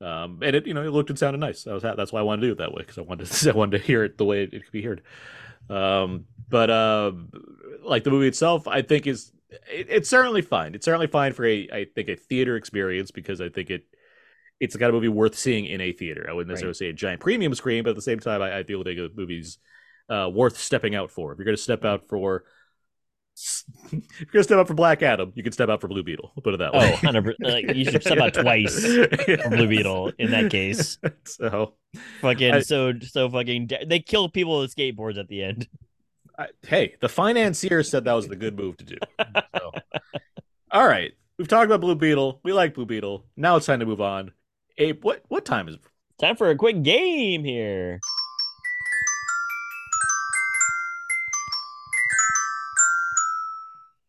Um, 0.00 0.40
and 0.42 0.56
it, 0.56 0.66
you 0.66 0.74
know, 0.74 0.82
it 0.82 0.90
looked 0.90 1.10
and 1.10 1.18
sounded 1.18 1.38
nice. 1.38 1.66
I 1.66 1.72
was 1.72 1.82
ha- 1.82 1.94
that's 1.94 2.12
why 2.12 2.20
I 2.20 2.24
wanted 2.24 2.40
to 2.42 2.46
do 2.48 2.52
it 2.52 2.58
that 2.58 2.72
way 2.72 2.80
because 2.80 2.98
I 2.98 3.02
wanted 3.02 3.26
to, 3.26 3.50
I 3.52 3.54
wanted 3.54 3.78
to 3.78 3.84
hear 3.86 4.04
it 4.04 4.18
the 4.18 4.24
way 4.24 4.42
it, 4.42 4.54
it 4.54 4.64
could 4.64 4.72
be 4.72 4.82
heard. 4.82 5.02
Um, 5.68 6.24
but 6.48 6.70
uh, 6.70 7.12
like 7.82 8.04
the 8.04 8.10
movie 8.10 8.28
itself, 8.28 8.66
I 8.66 8.82
think 8.82 9.06
is 9.06 9.30
it, 9.70 9.86
it's 9.90 10.08
certainly 10.08 10.42
fine. 10.42 10.74
It's 10.74 10.84
certainly 10.84 11.06
fine 11.06 11.32
for 11.32 11.44
a 11.46 11.68
I 11.72 11.86
think 11.94 12.08
a 12.08 12.16
theater 12.16 12.56
experience 12.56 13.10
because 13.10 13.40
I 13.40 13.48
think 13.48 13.70
it 13.70 13.84
it's 14.60 14.72
the 14.74 14.78
kind 14.78 14.88
of 14.90 14.94
movie 14.94 15.08
worth 15.08 15.36
seeing 15.36 15.66
in 15.66 15.80
a 15.80 15.92
theater. 15.92 16.26
I 16.28 16.32
wouldn't 16.32 16.48
necessarily 16.48 16.74
say 16.74 16.88
a 16.88 16.92
giant 16.92 17.20
premium 17.20 17.54
screen, 17.54 17.82
but 17.84 17.90
at 17.90 17.96
the 17.96 18.02
same 18.02 18.20
time, 18.20 18.40
I, 18.40 18.58
I 18.58 18.62
feel 18.64 18.78
like 18.78 18.96
a 18.98 19.08
movie's 19.14 19.58
uh, 20.08 20.30
worth 20.32 20.56
stepping 20.58 20.94
out 20.94 21.10
for. 21.10 21.32
If 21.32 21.38
you're 21.38 21.44
going 21.44 21.56
to 21.56 21.62
step 21.62 21.84
out 21.84 22.08
for 22.08 22.44
if 23.36 23.92
you're 23.92 24.26
gonna 24.32 24.44
step 24.44 24.58
out 24.58 24.68
for 24.68 24.74
Black 24.74 25.02
Adam, 25.02 25.32
you 25.34 25.42
can 25.42 25.50
step 25.52 25.68
out 25.68 25.80
for 25.80 25.88
Blue 25.88 26.04
Beetle. 26.04 26.30
We'll 26.36 26.42
put 26.42 26.54
it 26.54 26.58
that 26.58 26.70
Oh, 26.72 26.78
way. 26.78 26.90
100 26.92 27.36
like, 27.40 27.74
you 27.74 27.84
should 27.84 28.02
step 28.02 28.18
out 28.18 28.32
twice 28.34 28.80
for 28.80 29.48
Blue 29.50 29.66
Beetle 29.66 30.12
in 30.18 30.30
that 30.30 30.50
case. 30.52 30.98
So, 31.26 31.74
Fucking 32.20 32.54
I- 32.54 32.60
so 32.60 32.92
so 33.00 33.28
fucking 33.28 33.70
they 33.88 33.98
kill 33.98 34.28
people 34.28 34.60
with 34.60 34.74
skateboards 34.74 35.18
at 35.18 35.26
the 35.26 35.42
end. 35.42 35.66
I, 36.38 36.46
hey, 36.66 36.96
the 37.00 37.08
financier 37.08 37.82
said 37.82 38.04
that 38.04 38.12
was 38.12 38.28
the 38.28 38.36
good 38.36 38.56
move 38.56 38.76
to 38.78 38.84
do. 38.84 38.96
So. 39.56 39.70
All 40.72 40.86
right, 40.86 41.12
we've 41.38 41.46
talked 41.46 41.66
about 41.66 41.80
Blue 41.80 41.94
Beetle. 41.94 42.40
We 42.42 42.52
like 42.52 42.74
Blue 42.74 42.84
Beetle. 42.84 43.24
Now 43.36 43.56
it's 43.56 43.66
time 43.66 43.78
to 43.78 43.86
move 43.86 44.00
on. 44.00 44.32
Abe, 44.76 45.02
what 45.04 45.22
what 45.28 45.44
time 45.44 45.68
is 45.68 45.76
it? 45.76 45.80
Time 46.20 46.34
for 46.36 46.50
a 46.50 46.56
quick 46.56 46.82
game 46.82 47.44
here. 47.44 48.00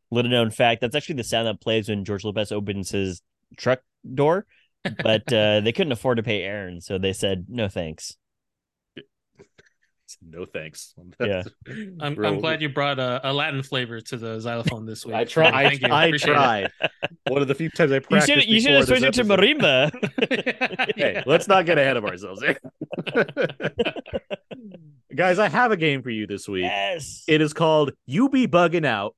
Little 0.09 0.31
known 0.31 0.49
fact, 0.49 0.81
that's 0.81 0.95
actually 0.95 1.15
the 1.15 1.23
sound 1.23 1.47
that 1.47 1.61
plays 1.61 1.89
when 1.89 2.05
George 2.05 2.23
Lopez 2.23 2.51
opens 2.51 2.89
his 2.89 3.21
truck 3.57 3.81
door, 4.13 4.45
but 5.03 5.31
uh, 5.33 5.61
they 5.61 5.71
couldn't 5.71 5.91
afford 5.91 6.17
to 6.17 6.23
pay 6.23 6.41
Aaron, 6.41 6.81
so 6.81 6.97
they 6.97 7.13
said 7.13 7.45
no 7.49 7.67
thanks. 7.67 8.17
No 10.21 10.45
thanks. 10.45 10.93
Yeah. 11.19 11.43
I'm, 11.99 12.15
Real- 12.15 12.33
I'm 12.33 12.39
glad 12.39 12.61
you 12.61 12.69
brought 12.69 12.99
a, 12.99 13.19
a 13.29 13.31
Latin 13.33 13.63
flavor 13.63 14.01
to 14.01 14.17
the 14.17 14.39
xylophone 14.39 14.85
this 14.85 15.05
week. 15.05 15.15
I 15.15 15.23
tried. 15.25 15.53
I, 15.53 15.69
Thank 15.69 15.81
you. 15.81 15.87
I 15.89 16.05
Appreciate 16.07 16.33
tried. 16.33 16.71
One 17.27 17.41
of 17.41 17.47
the 17.47 17.55
few 17.55 17.69
times 17.69 17.91
I 17.91 17.95
You 17.95 18.01
practiced. 18.01 18.31
should 18.41 18.45
you 18.49 18.61
should 18.61 18.71
have 18.71 18.85
switched 18.85 19.01
this 19.01 19.17
it 19.19 19.23
to 19.23 19.27
marimba. 19.29 20.91
Hey, 20.95 21.23
let's 21.25 21.47
not 21.47 21.65
get 21.65 21.77
ahead 21.77 21.97
of 21.97 22.05
ourselves. 22.05 22.41
here. 22.41 22.57
Guys, 25.15 25.39
I 25.39 25.47
have 25.49 25.71
a 25.71 25.77
game 25.77 26.01
for 26.03 26.09
you 26.09 26.27
this 26.27 26.47
week. 26.47 26.63
yes. 26.63 27.23
It 27.27 27.41
is 27.41 27.53
called 27.53 27.91
"You 28.05 28.29
Be 28.29 28.47
Bugging 28.47 28.85
Out." 28.85 29.15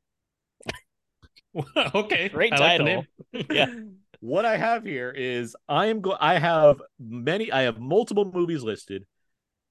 okay, 1.95 2.29
Great 2.29 2.53
I 2.53 2.57
like 2.57 2.69
title. 2.79 2.85
name. 3.33 3.45
Yeah. 3.49 3.73
What 4.19 4.45
I 4.45 4.57
have 4.57 4.83
here 4.83 5.11
is 5.15 5.55
I 5.67 5.87
am 5.87 6.01
go 6.01 6.15
I 6.19 6.37
have 6.39 6.81
many 6.99 7.51
I 7.51 7.63
have 7.63 7.79
multiple 7.79 8.29
movies 8.31 8.63
listed. 8.63 9.05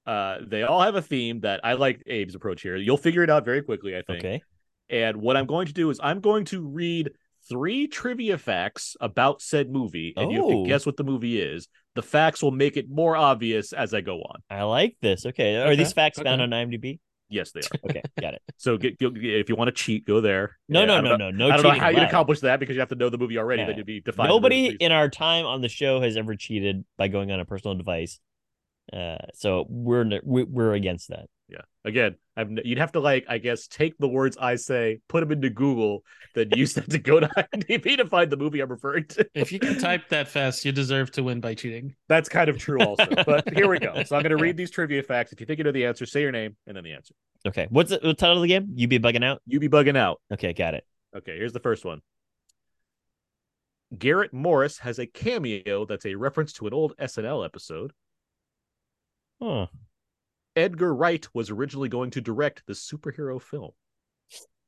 Uh 0.06 0.38
they 0.46 0.62
all 0.62 0.80
have 0.82 0.94
a 0.94 1.02
theme 1.02 1.40
that 1.40 1.60
I 1.64 1.74
like 1.74 2.02
Abe's 2.06 2.34
approach 2.34 2.62
here. 2.62 2.76
You'll 2.76 2.96
figure 2.96 3.22
it 3.22 3.30
out 3.30 3.44
very 3.44 3.62
quickly, 3.62 3.96
I 3.96 4.02
think. 4.02 4.20
Okay. 4.24 4.42
And 4.88 5.16
what 5.16 5.36
I'm 5.36 5.46
going 5.46 5.66
to 5.66 5.72
do 5.72 5.90
is 5.90 5.98
I'm 6.02 6.20
going 6.20 6.44
to 6.46 6.62
read 6.66 7.10
three 7.48 7.86
trivia 7.88 8.38
facts 8.38 8.96
about 9.00 9.40
said 9.42 9.70
movie, 9.70 10.12
and 10.16 10.30
you 10.30 10.36
have 10.38 10.44
Oh. 10.46 10.62
to 10.64 10.68
guess 10.68 10.86
what 10.86 10.96
the 10.96 11.04
movie 11.04 11.40
is. 11.40 11.68
The 11.94 12.02
facts 12.02 12.42
will 12.42 12.50
make 12.52 12.76
it 12.76 12.86
more 12.90 13.16
obvious 13.16 13.72
as 13.72 13.94
I 13.94 14.00
go 14.00 14.18
on. 14.20 14.42
I 14.50 14.62
like 14.64 14.96
this. 15.00 15.26
Okay. 15.26 15.56
Are 15.56 15.66
Okay, 15.68 15.76
these 15.76 15.92
facts 15.92 16.20
found 16.20 16.40
on 16.42 16.50
IMDb? 16.50 16.98
Yes, 17.28 17.50
they 17.52 17.60
are. 17.60 17.78
Okay, 17.90 18.02
got 18.20 18.34
it. 18.34 18.42
So 18.58 18.76
get, 18.76 18.96
you'll- 19.00 19.12
if 19.16 19.48
you 19.48 19.56
want 19.56 19.68
to 19.68 19.72
cheat, 19.72 20.06
go 20.06 20.20
there. 20.20 20.56
No, 20.68 20.80
Yeah, 20.80 20.86
no, 20.86 21.00
no, 21.00 21.16
know- 21.16 21.30
no, 21.30 21.30
no. 21.30 21.50
I 21.50 21.56
don't 21.56 21.62
know 21.64 21.70
how 21.80 21.88
you 21.88 21.96
allowed. 21.96 22.06
accomplish 22.08 22.40
that 22.40 22.60
because 22.60 22.74
you 22.76 22.80
have 22.80 22.90
to 22.90 22.94
know 22.94 23.08
the 23.10 23.18
movie 23.18 23.38
already. 23.38 23.62
Yeah. 23.62 23.66
Then 23.68 23.76
you'd 23.78 23.86
be 23.86 24.00
defined. 24.00 24.28
Nobody 24.28 24.76
in 24.78 24.92
our 24.92 25.08
time 25.08 25.46
on 25.46 25.60
the 25.62 25.68
show 25.68 26.00
has 26.00 26.16
ever 26.16 26.36
cheated 26.36 26.84
by 26.96 27.08
going 27.08 27.32
on 27.32 27.40
a 27.40 27.44
personal 27.44 27.74
device. 27.76 28.20
Uh, 28.92 29.16
so 29.34 29.66
we're 29.68 30.20
we- 30.24 30.44
we're 30.44 30.74
against 30.74 31.08
that. 31.08 31.26
Yeah. 31.48 31.60
Again, 31.84 32.16
I've, 32.36 32.50
you'd 32.64 32.78
have 32.78 32.90
to 32.92 33.00
like, 33.00 33.24
I 33.28 33.38
guess, 33.38 33.68
take 33.68 33.96
the 33.98 34.08
words 34.08 34.36
I 34.36 34.56
say, 34.56 34.98
put 35.08 35.20
them 35.20 35.30
into 35.30 35.48
Google, 35.48 36.02
then 36.34 36.50
use 36.56 36.74
that 36.74 36.90
to 36.90 36.98
go 36.98 37.20
to 37.20 37.28
IMDb 37.54 37.96
to 37.98 38.06
find 38.06 38.30
the 38.32 38.36
movie 38.36 38.60
I'm 38.60 38.68
referring 38.68 39.04
to. 39.10 39.26
If 39.32 39.52
you 39.52 39.60
can 39.60 39.78
type 39.78 40.02
that 40.08 40.26
fast, 40.26 40.64
you 40.64 40.72
deserve 40.72 41.12
to 41.12 41.22
win 41.22 41.40
by 41.40 41.54
cheating. 41.54 41.94
That's 42.08 42.28
kind 42.28 42.48
of 42.50 42.58
true, 42.58 42.80
also. 42.82 43.06
But 43.24 43.54
here 43.54 43.68
we 43.68 43.78
go. 43.78 44.02
So 44.02 44.16
I'm 44.16 44.22
going 44.22 44.30
to 44.36 44.42
read 44.42 44.56
these 44.56 44.72
trivia 44.72 45.04
facts. 45.04 45.32
If 45.32 45.38
you 45.40 45.46
think 45.46 45.58
you 45.58 45.64
know 45.64 45.70
the 45.72 45.86
answer, 45.86 46.04
say 46.04 46.20
your 46.22 46.32
name 46.32 46.56
and 46.66 46.76
then 46.76 46.82
the 46.82 46.92
answer. 46.92 47.14
Okay, 47.46 47.68
what's 47.70 47.90
the, 47.90 47.98
the 47.98 48.14
title 48.14 48.38
of 48.38 48.42
the 48.42 48.48
game? 48.48 48.72
You 48.74 48.88
be 48.88 48.98
bugging 48.98 49.24
out. 49.24 49.40
You 49.46 49.60
be 49.60 49.68
bugging 49.68 49.96
out. 49.96 50.20
Okay, 50.32 50.52
got 50.52 50.74
it. 50.74 50.84
Okay, 51.16 51.36
here's 51.38 51.52
the 51.52 51.60
first 51.60 51.84
one. 51.84 52.00
Garrett 53.96 54.32
Morris 54.34 54.78
has 54.78 54.98
a 54.98 55.06
cameo 55.06 55.86
that's 55.86 56.06
a 56.06 56.16
reference 56.16 56.52
to 56.54 56.66
an 56.66 56.74
old 56.74 56.96
SNL 56.98 57.44
episode. 57.44 57.92
Huh. 59.40 59.66
Edgar 60.54 60.94
Wright 60.94 61.26
was 61.34 61.50
originally 61.50 61.88
going 61.88 62.10
to 62.12 62.20
direct 62.20 62.62
the 62.66 62.72
superhero 62.72 63.40
film. 63.40 63.70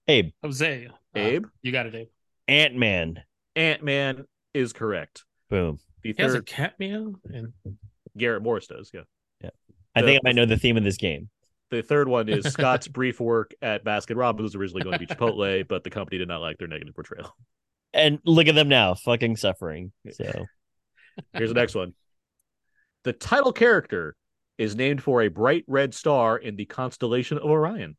Abe, 0.06 0.30
Jose, 0.42 0.86
uh, 0.86 1.18
Abe, 1.18 1.46
you 1.62 1.72
got 1.72 1.86
it, 1.86 1.94
Abe. 1.94 2.08
Ant 2.46 2.74
Man. 2.76 3.22
Ant 3.56 3.82
Man 3.82 4.24
is 4.54 4.72
correct. 4.72 5.24
Boom. 5.50 5.78
The 6.02 6.14
He 6.16 6.22
has 6.22 6.32
a 6.34 6.36
third, 6.38 6.46
cameo, 6.46 7.14
and 7.24 7.52
Garrett 8.16 8.42
Morris 8.42 8.66
does, 8.66 8.90
yeah. 8.94 9.02
I 9.94 10.00
The- 10.02 10.06
think 10.06 10.20
I 10.24 10.28
might 10.28 10.34
know 10.36 10.46
the 10.46 10.56
theme 10.56 10.76
of 10.76 10.84
this 10.84 10.96
game. 10.96 11.28
The 11.70 11.82
third 11.82 12.08
one 12.08 12.28
is 12.28 12.44
Scott's 12.52 12.88
brief 12.88 13.20
work 13.20 13.52
at 13.60 13.84
Baskin 13.84 14.16
Robbins 14.16 14.44
was 14.44 14.54
originally 14.54 14.82
going 14.82 14.98
to 14.98 14.98
be 14.98 15.06
Chipotle, 15.06 15.66
but 15.68 15.84
the 15.84 15.90
company 15.90 16.18
did 16.18 16.28
not 16.28 16.40
like 16.40 16.56
their 16.58 16.68
negative 16.68 16.94
portrayal. 16.94 17.34
And 17.92 18.18
look 18.24 18.48
at 18.48 18.54
them 18.54 18.68
now, 18.68 18.94
fucking 18.94 19.36
suffering. 19.36 19.92
So 20.12 20.46
Here's 21.34 21.50
the 21.50 21.54
next 21.54 21.74
one. 21.74 21.94
The 23.04 23.12
title 23.12 23.52
character 23.52 24.14
is 24.58 24.74
named 24.76 25.02
for 25.02 25.22
a 25.22 25.28
bright 25.28 25.64
red 25.66 25.94
star 25.94 26.36
in 26.36 26.56
the 26.56 26.66
constellation 26.66 27.38
of 27.38 27.44
Orion. 27.44 27.96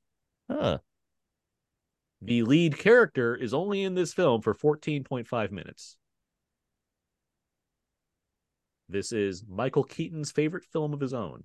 huh. 0.52 0.80
The 2.22 2.44
lead 2.44 2.78
character 2.78 3.34
is 3.34 3.54
only 3.54 3.82
in 3.84 3.96
this 3.96 4.14
film 4.14 4.42
for 4.42 4.54
14.5 4.54 5.52
minutes. 5.52 5.96
This 8.90 9.14
is 9.14 9.46
Michael 9.48 9.84
Keaton's 9.84 10.32
favorite 10.32 10.66
film 10.66 10.94
of 10.94 11.00
his 11.00 11.14
own. 11.14 11.44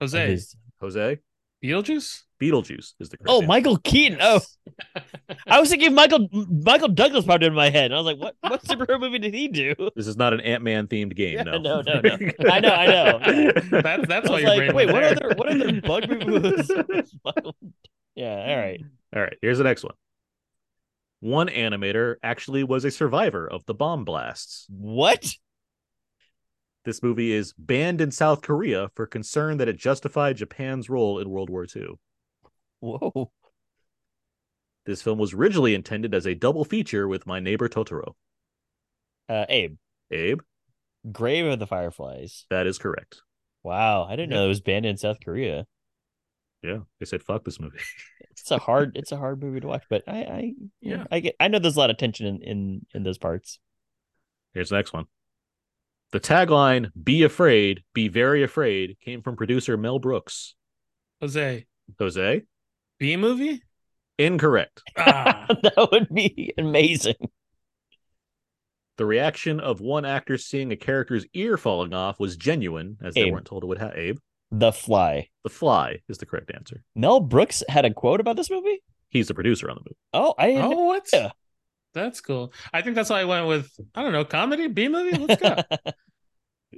Jose, 0.00 0.38
Jose, 0.80 1.18
Beetlejuice. 1.62 2.22
Beetlejuice 2.40 2.94
is 3.00 3.10
the 3.10 3.18
correct 3.18 3.28
Oh, 3.28 3.36
answer. 3.36 3.46
Michael 3.48 3.76
Keaton. 3.78 4.18
Oh, 4.20 4.40
I 5.46 5.60
was 5.60 5.68
thinking 5.68 5.94
Michael 5.94 6.26
Michael 6.32 6.88
Douglas 6.88 7.26
popped 7.26 7.44
in 7.44 7.52
my 7.52 7.68
head. 7.68 7.86
And 7.86 7.94
I 7.94 7.98
was 7.98 8.06
like, 8.06 8.16
what 8.18 8.34
what 8.40 8.62
superhero 8.64 8.98
movie 8.98 9.18
did 9.18 9.34
he 9.34 9.48
do? 9.48 9.74
This 9.94 10.06
is 10.06 10.16
not 10.16 10.32
an 10.32 10.40
Ant 10.40 10.62
Man 10.64 10.86
themed 10.86 11.14
game. 11.14 11.34
Yeah, 11.36 11.42
no, 11.42 11.58
no, 11.58 11.82
no, 11.82 12.00
no. 12.00 12.16
I 12.50 12.60
know, 12.60 12.70
I 12.74 12.86
know. 12.86 13.18
That's 13.82 14.08
that's 14.08 14.28
I 14.28 14.30
why 14.30 14.34
was 14.36 14.42
your 14.42 14.56
like, 14.66 14.74
wait, 14.74 14.86
what 14.92 15.00
there. 15.00 15.10
other 15.10 15.34
what 15.36 15.48
other 15.50 15.80
bug 15.82 16.08
movies? 16.08 16.70
Michael- 17.24 17.56
yeah, 18.14 18.36
all 18.50 18.56
right. 18.56 18.80
All 19.14 19.22
right, 19.22 19.36
here's 19.42 19.58
the 19.58 19.64
next 19.64 19.84
one. 19.84 19.94
One 21.20 21.48
animator 21.48 22.16
actually 22.22 22.64
was 22.64 22.86
a 22.86 22.90
survivor 22.90 23.46
of 23.46 23.66
the 23.66 23.74
bomb 23.74 24.04
blasts. 24.06 24.66
What? 24.70 25.30
This 26.84 27.02
movie 27.02 27.32
is 27.32 27.52
banned 27.58 28.00
in 28.00 28.10
South 28.10 28.40
Korea 28.42 28.88
for 28.94 29.06
concern 29.06 29.58
that 29.58 29.68
it 29.68 29.76
justified 29.76 30.36
Japan's 30.38 30.88
role 30.88 31.18
in 31.18 31.28
World 31.28 31.50
War 31.50 31.66
II. 31.74 31.88
Whoa. 32.80 33.30
This 34.86 35.02
film 35.02 35.18
was 35.18 35.34
originally 35.34 35.74
intended 35.74 36.14
as 36.14 36.26
a 36.26 36.34
double 36.34 36.64
feature 36.64 37.06
with 37.06 37.26
My 37.26 37.38
Neighbor 37.38 37.68
Totoro. 37.68 38.14
Uh, 39.28 39.44
Abe, 39.48 39.76
Abe, 40.10 40.40
Grave 41.12 41.46
of 41.46 41.58
the 41.58 41.66
Fireflies. 41.66 42.46
that 42.50 42.66
is 42.66 42.78
correct. 42.78 43.20
Wow, 43.62 44.04
I 44.04 44.16
didn't 44.16 44.30
know 44.30 44.44
it 44.46 44.48
was 44.48 44.62
banned 44.62 44.86
in 44.86 44.96
South 44.96 45.18
Korea. 45.22 45.66
Yeah, 46.62 46.78
they 46.98 47.06
said 47.06 47.22
fuck 47.22 47.44
this 47.44 47.60
movie. 47.60 47.78
It's 48.32 48.50
a 48.50 48.58
hard, 48.58 48.92
it's 48.96 49.12
a 49.12 49.18
hard 49.18 49.42
movie 49.42 49.60
to 49.60 49.66
watch, 49.66 49.84
but 49.90 50.02
I, 50.08 50.12
I, 50.22 50.52
yeah, 50.80 50.96
Yeah. 50.96 51.04
I 51.10 51.20
get, 51.20 51.36
I 51.38 51.48
know 51.48 51.58
there's 51.58 51.76
a 51.76 51.78
lot 51.78 51.90
of 51.90 51.98
tension 51.98 52.26
in 52.26 52.42
in 52.42 52.86
in 52.94 53.02
those 53.02 53.18
parts. 53.18 53.58
Here's 54.54 54.70
the 54.70 54.76
next 54.76 54.94
one. 54.94 55.04
The 56.12 56.20
tagline 56.20 56.90
"Be 57.00 57.22
afraid, 57.22 57.82
be 57.94 58.08
very 58.08 58.42
afraid" 58.42 58.96
came 59.00 59.22
from 59.22 59.36
producer 59.36 59.76
Mel 59.76 59.98
Brooks. 59.98 60.54
Jose, 61.20 61.66
Jose, 61.98 62.42
B 62.98 63.16
movie? 63.16 63.62
incorrect. 64.20 64.82
Ah, 64.96 65.46
that 65.62 65.88
would 65.90 66.08
be 66.14 66.52
amazing. 66.58 67.14
The 68.98 69.06
reaction 69.06 69.60
of 69.60 69.80
one 69.80 70.04
actor 70.04 70.36
seeing 70.36 70.72
a 70.72 70.76
character's 70.76 71.24
ear 71.32 71.56
falling 71.56 71.94
off 71.94 72.20
was 72.20 72.36
genuine, 72.36 72.98
as 73.02 73.14
they 73.14 73.30
weren't 73.30 73.46
told 73.46 73.64
it 73.64 73.66
would 73.66 73.78
have. 73.78 73.96
Abe, 73.96 74.18
The 74.50 74.72
Fly. 74.72 75.28
The 75.42 75.48
Fly 75.48 76.00
is 76.08 76.18
the 76.18 76.26
correct 76.26 76.50
answer. 76.54 76.84
Mel 76.94 77.20
Brooks 77.20 77.62
had 77.68 77.86
a 77.86 77.94
quote 77.94 78.20
about 78.20 78.36
this 78.36 78.50
movie. 78.50 78.82
He's 79.08 79.28
the 79.28 79.34
producer 79.34 79.70
on 79.70 79.76
the 79.76 79.80
movie. 79.80 79.96
Oh, 80.12 80.34
I 80.38 80.52
oh, 80.56 80.84
what? 80.84 81.08
Yeah. 81.12 81.30
That's 81.92 82.20
cool. 82.20 82.52
I 82.72 82.82
think 82.82 82.94
that's 82.94 83.10
why 83.10 83.20
I 83.20 83.24
went 83.24 83.46
with 83.48 83.70
I 83.94 84.02
don't 84.02 84.12
know 84.12 84.24
comedy 84.24 84.68
B 84.68 84.88
movie. 84.88 85.16
Let's 85.18 85.42
go. 85.42 85.56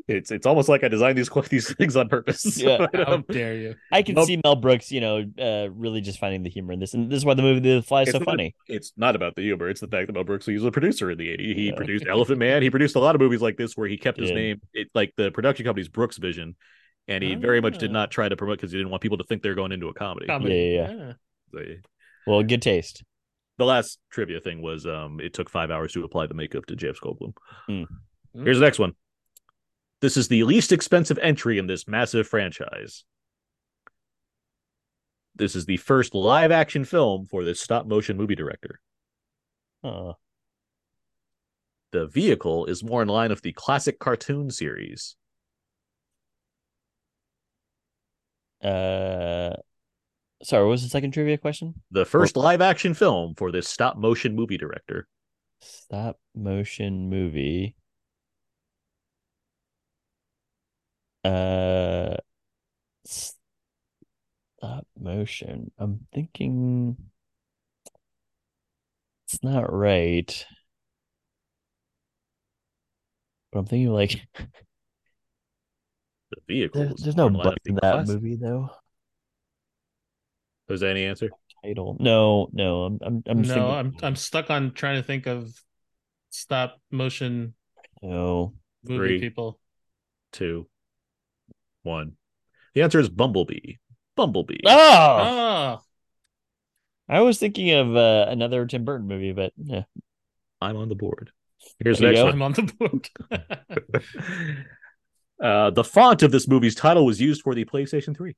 It's 0.08 0.30
it's 0.30 0.46
almost 0.46 0.70
like 0.70 0.82
I 0.84 0.88
designed 0.88 1.18
these 1.18 1.28
these 1.50 1.74
things 1.74 1.96
on 1.96 2.08
purpose. 2.08 2.56
Yeah. 2.60 2.86
But, 2.92 3.06
How 3.06 3.16
dare 3.18 3.54
you? 3.54 3.74
I 3.92 4.02
can 4.02 4.14
Nope. 4.14 4.26
see 4.26 4.40
Mel 4.42 4.56
Brooks, 4.56 4.90
you 4.90 5.00
know, 5.02 5.22
uh, 5.38 5.68
really 5.70 6.00
just 6.00 6.18
finding 6.18 6.42
the 6.42 6.48
humor 6.50 6.72
in 6.72 6.80
this, 6.80 6.94
and 6.94 7.10
this 7.10 7.18
is 7.18 7.24
why 7.26 7.34
the 7.34 7.42
movie 7.42 7.60
The 7.60 7.82
Fly 7.82 8.02
is 8.02 8.08
It's 8.08 8.14
so 8.14 8.18
not- 8.20 8.24
funny. 8.24 8.54
it's 8.68 8.92
not 8.96 9.14
about 9.14 9.36
the 9.36 9.42
humor. 9.42 9.68
It's 9.68 9.80
the 9.82 9.86
fact 9.86 10.06
that 10.06 10.14
Mel 10.14 10.24
Brooks 10.24 10.46
was 10.46 10.64
a 10.64 10.70
producer 10.70 11.10
in 11.10 11.18
the 11.18 11.28
80s. 11.28 11.54
He 11.56 11.66
Yeah. 11.68 11.74
produced 11.76 12.06
Elephant 12.08 12.38
Man. 12.38 12.62
He 12.62 12.70
produced 12.70 12.96
a 12.96 13.00
lot 13.00 13.14
of 13.14 13.20
movies 13.20 13.42
like 13.42 13.58
this 13.58 13.76
where 13.76 13.86
he 13.86 13.98
kept 13.98 14.18
his 14.18 14.30
Yeah. 14.30 14.36
name. 14.36 14.60
It 14.72 14.88
like 14.94 15.12
the 15.18 15.30
production 15.30 15.66
company's 15.66 15.88
Brooks 15.88 16.16
Vision, 16.16 16.56
and 17.06 17.22
he 17.22 17.34
very 17.34 17.60
much 17.60 17.76
did 17.78 17.90
Ah. 17.90 17.92
not 17.92 18.10
try 18.10 18.28
to 18.30 18.36
promote 18.36 18.58
because 18.58 18.72
he 18.72 18.78
didn't 18.78 18.90
want 18.90 19.02
people 19.02 19.18
to 19.18 19.24
think 19.24 19.42
they're 19.42 19.54
going 19.54 19.72
into 19.72 19.88
a 19.88 19.94
comedy. 19.94 20.26
Comedy. 20.26 20.72
Yeah, 20.74 20.90
yeah, 20.90 21.12
So, 21.52 21.64
Well, 22.26 22.42
good 22.42 22.62
taste. 22.62 23.04
The 23.58 23.64
last 23.64 23.98
trivia 24.10 24.40
thing 24.40 24.62
was 24.62 24.86
um 24.86 25.20
it 25.20 25.34
took 25.34 25.48
five 25.50 25.70
hours 25.70 25.92
to 25.92 26.04
apply 26.04 26.26
the 26.26 26.34
makeup 26.34 26.66
to 26.66 26.76
James 26.76 27.00
Goldblum. 27.00 27.34
Hmm. 27.66 27.84
Here's 28.34 28.58
the 28.58 28.64
next 28.64 28.78
one. 28.78 28.94
This 30.00 30.16
is 30.16 30.28
the 30.28 30.42
least 30.44 30.72
expensive 30.72 31.18
entry 31.18 31.58
in 31.58 31.66
this 31.66 31.86
massive 31.86 32.26
franchise. 32.26 33.04
This 35.34 35.54
is 35.54 35.64
the 35.66 35.76
first 35.76 36.14
live 36.14 36.50
action 36.50 36.84
film 36.84 37.26
for 37.26 37.44
this 37.44 37.60
stop 37.60 37.86
motion 37.86 38.16
movie 38.16 38.34
director. 38.34 38.80
Oh, 39.84 40.14
The 41.92 42.06
vehicle 42.06 42.66
is 42.66 42.82
more 42.82 43.02
in 43.02 43.08
line 43.08 43.30
with 43.30 43.42
the 43.42 43.52
classic 43.52 43.98
cartoon 43.98 44.50
series. 44.50 45.16
uh, 48.62 49.54
sorry, 50.42 50.64
what 50.64 50.70
was 50.70 50.82
the 50.82 50.88
second 50.88 51.12
trivia 51.12 51.38
question? 51.38 51.74
The 51.90 52.04
first 52.04 52.36
live 52.36 52.60
action 52.60 52.94
film 52.94 53.34
for 53.36 53.50
this 53.52 53.68
stop 53.68 53.96
motion 53.96 54.34
movie 54.34 54.58
director. 54.58 55.06
Stop 55.60 56.18
motion 56.34 57.08
movie. 57.08 57.76
Uh, 61.24 62.16
stop 63.04 63.36
motion. 64.98 65.70
I'm 65.78 66.06
thinking 66.12 66.96
it's 69.26 69.42
not 69.42 69.72
right. 69.72 70.46
But 73.52 73.60
I'm 73.60 73.66
thinking 73.66 73.92
like 73.92 74.20
The 76.30 76.36
vehicle. 76.48 76.80
there's, 76.80 76.94
there's 77.02 77.16
no 77.16 77.28
butt 77.30 77.58
in 77.66 77.74
that 77.76 77.80
classic- 77.82 78.14
movie 78.14 78.36
though. 78.36 78.70
Was 80.72 80.80
that 80.80 80.88
any 80.88 81.04
answer? 81.04 81.28
Title. 81.62 81.98
No, 82.00 82.48
no. 82.50 82.84
I'm 82.84 82.98
I'm 83.02 83.22
I'm 83.26 83.42
no, 83.42 83.68
I'm 83.68 83.94
I'm 84.02 84.16
stuck 84.16 84.48
on 84.48 84.72
trying 84.72 84.96
to 84.96 85.02
think 85.02 85.26
of 85.26 85.52
stop 86.30 86.80
motion 86.90 87.52
no. 88.00 88.54
movie 88.82 88.96
Three. 88.96 89.20
people. 89.20 89.60
Two, 90.32 90.66
one. 91.82 92.12
The 92.74 92.80
answer 92.80 92.98
is 92.98 93.10
Bumblebee. 93.10 93.74
Bumblebee. 94.16 94.60
Oh, 94.64 95.18
Oh, 95.20 95.82
I 97.06 97.20
was 97.20 97.38
thinking 97.38 97.70
of 97.72 97.94
uh, 97.94 98.24
another 98.30 98.64
Tim 98.66 98.86
Burton 98.86 99.06
movie, 99.06 99.32
but 99.32 99.52
yeah. 99.58 99.82
I'm 100.62 100.78
on 100.78 100.88
the 100.88 100.94
board. 100.94 101.32
Here's 101.84 101.98
the 101.98 102.06
next 102.06 102.18
go. 102.18 102.24
one. 102.24 102.34
I'm 102.34 102.42
on 102.42 102.52
the 102.52 102.72
board. 102.78 103.10
Uh, 105.42 105.70
the 105.70 105.82
font 105.82 106.22
of 106.22 106.30
this 106.30 106.46
movie's 106.46 106.76
title 106.76 107.04
was 107.04 107.20
used 107.20 107.42
for 107.42 107.52
the 107.52 107.64
PlayStation 107.64 108.16
3. 108.16 108.36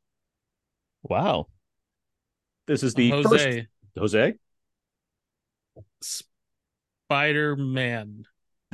Wow. 1.03 1.49
This 2.67 2.83
is 2.83 2.95
the 2.95 3.11
first 3.11 3.29
Jose 3.29 3.67
Jose. 3.97 4.35
Spider 6.01 7.57
Man. 7.57 8.25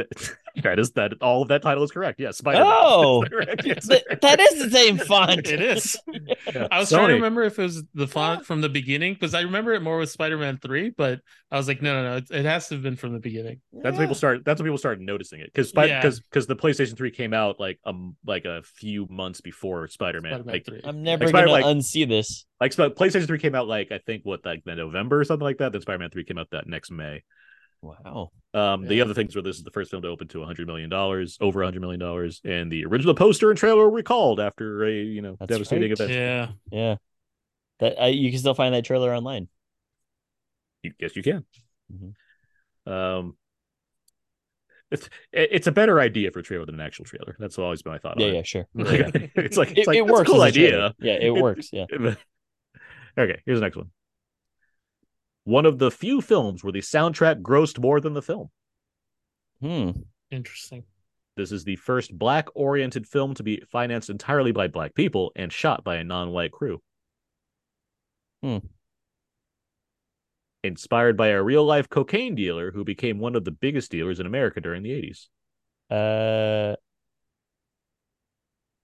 that 0.63 0.79
is 0.79 0.93
that 0.93 1.13
all 1.21 1.43
of 1.43 1.49
that 1.49 1.63
title 1.63 1.83
is 1.83 1.91
correct. 1.91 2.21
Yes, 2.21 2.39
Spider. 2.39 2.63
Oh, 2.65 3.25
correct. 3.29 3.63
Yes. 3.65 3.87
That 3.87 4.41
is 4.41 4.63
the 4.65 4.71
same 4.71 4.99
font. 4.99 5.47
It 5.49 5.61
is. 5.61 5.97
Yeah. 6.53 6.69
I 6.71 6.79
was 6.79 6.89
trying 6.91 7.09
to 7.09 7.15
remember 7.15 7.43
if 7.43 7.59
it 7.59 7.63
was 7.63 7.83
the 7.95 8.07
font 8.07 8.45
from 8.47 8.61
the 8.61 8.69
beginning 8.69 9.15
because 9.15 9.35
I 9.35 9.43
remember 9.43 9.73
it 9.75 9.83
more 9.83 9.99
with 9.99 10.11
Spider 10.11 10.37
Man 10.39 10.59
Three, 10.59 10.91
but 10.91 11.21
I 11.51 11.57
was 11.57 11.69
like, 11.69 11.83
no, 11.83 11.93
no, 12.03 12.11
no, 12.11 12.17
it, 12.19 12.31
it 12.31 12.45
has 12.45 12.69
to 12.69 12.75
have 12.75 12.83
been 12.83 12.97
from 12.97 13.13
the 13.13 13.19
beginning. 13.21 13.61
That's 13.73 13.97
when 13.97 14.07
people 14.07 14.15
start. 14.15 14.45
That's 14.45 14.61
when 14.61 14.67
people 14.67 14.79
started 14.79 15.01
noticing 15.03 15.41
it 15.41 15.47
because 15.53 15.73
because 15.73 15.89
Yeah. 16.19 16.23
because 16.31 16.47
the 16.47 16.57
PlayStation 16.57 16.97
3 16.97 17.11
came 17.11 17.35
out 17.35 17.59
like 17.61 17.79
um 17.85 18.17
like 18.27 18.45
a 18.45 18.63
few 18.63 19.07
months 19.11 19.41
before 19.41 19.87
Spider-Man. 19.89 20.33
Spider-Man 20.33 20.53
like 20.55 20.65
3. 20.67 20.81
I'm 20.85 21.03
never 21.03 21.25
Like 21.25 21.31
Spider- 21.31 21.47
gonna 21.49 21.65
like- 21.67 21.77
unsee 21.77 22.09
this. 22.09 22.47
like 22.61 22.73
Sp- 22.75 22.95
PlayStation 22.97 23.27
3 23.27 23.39
came 23.39 23.55
out 23.55 23.67
like 23.69 23.93
I 23.93 23.99
think 23.99 24.23
what 24.25 24.45
like 24.45 24.63
the 24.65 24.75
November 24.75 25.21
or 25.21 25.25
something 25.25 25.45
like 25.45 25.59
that. 25.59 25.73
Then 25.73 25.81
Spider-Man 25.81 26.11
3 26.11 26.25
came 26.25 26.39
out 26.39 26.49
that 26.53 26.67
next 26.69 26.91
May. 26.91 27.23
Wow. 27.82 28.31
Um, 28.52 28.86
the 28.86 29.01
other 29.01 29.15
things 29.15 29.35
were 29.35 29.43
this 29.43 29.57
is 29.57 29.62
the 29.62 29.70
first 29.70 29.90
film 29.90 30.02
to 30.02 30.09
open 30.09 30.28
to 30.28 30.39
100 30.40 30.66
million 30.66 30.90
dollars, 30.90 31.39
over 31.40 31.61
100 31.61 31.81
million 31.81 32.01
dollars, 32.01 32.40
and 32.44 32.70
the 32.70 32.85
original 32.85 33.15
poster 33.15 33.51
and 33.51 33.59
trailer 33.59 33.85
were 33.85 33.90
recalled 33.90 34.40
after 34.40 34.85
a 34.85 34.93
you 34.93 35.23
know 35.23 35.36
That's 35.39 35.51
devastating 35.51 35.90
right. 35.90 36.01
event. 36.01 36.11
Yeah. 36.12 36.48
Yeah. 36.70 36.97
That 37.78 38.02
uh, 38.02 38.07
you 38.07 38.31
can 38.31 38.39
still 38.39 38.55
find 38.55 38.74
that 38.74 38.85
trailer 38.85 39.15
online. 39.15 39.48
You, 40.82 40.93
yes, 40.98 41.16
you 41.16 41.23
can. 41.23 41.44
Mhm. 41.93 42.15
Um, 42.90 43.36
it's 44.90 45.09
it's 45.32 45.66
a 45.66 45.73
better 45.73 46.01
idea 46.01 46.31
for 46.32 46.40
a 46.40 46.43
trailer 46.43 46.66
than 46.66 46.74
an 46.74 46.81
actual 46.81 47.05
trailer. 47.05 47.36
That's 47.39 47.59
always 47.59 47.82
been 47.82 47.93
my 47.93 47.98
thought. 47.98 48.19
Yeah, 48.19 48.27
on 48.27 48.32
yeah, 48.35 48.39
it. 48.40 48.47
sure. 48.47 48.66
Like, 48.74 49.01
it's 49.36 49.57
like 49.57 49.70
It, 49.77 49.78
it's 49.78 49.86
like 49.86 49.98
it 49.98 50.07
that's 50.07 50.20
a 50.20 50.24
works. 50.24 50.31
Cool 50.31 50.43
as 50.43 50.57
a 50.57 50.61
idea. 50.62 50.94
Yeah, 50.98 51.12
it 51.20 51.31
works. 51.35 51.70
Yeah. 51.73 51.85
okay, 53.19 53.40
here's 53.47 53.59
the 53.61 53.65
next 53.65 53.77
one. 53.77 53.90
One 55.45 55.67
of 55.67 55.79
the 55.79 55.91
few 55.91 56.21
films 56.21 56.62
where 56.62 56.73
the 56.73 56.81
soundtrack 56.81 57.43
grossed 57.43 57.79
more 57.79 58.01
than 58.01 58.12
the 58.12 58.23
film. 58.23 58.51
Hmm. 59.61 59.91
Interesting. 60.31 60.85
This 61.37 61.53
is 61.53 61.65
the 61.65 61.77
first 61.77 62.17
black-oriented 62.17 63.07
film 63.07 63.35
to 63.35 63.43
be 63.43 63.62
financed 63.71 64.11
entirely 64.11 64.53
by 64.53 64.69
black 64.69 64.95
people 64.95 65.33
and 65.37 65.53
shot 65.53 65.85
by 65.85 65.97
a 65.97 66.05
non-white 66.05 66.53
crew. 66.53 66.83
Hmm. 68.43 68.59
Inspired 70.62 71.17
by 71.17 71.29
a 71.29 71.43
real-life 71.43 71.89
cocaine 71.89 72.35
dealer 72.35 72.71
who 72.71 72.85
became 72.85 73.19
one 73.19 73.35
of 73.35 73.45
the 73.45 73.51
biggest 73.51 73.91
dealers 73.91 74.21
in 74.21 74.27
America 74.27 74.61
during 74.61 74.83
the 74.83 74.91
80s. 74.91 75.29
Uh. 75.91 76.77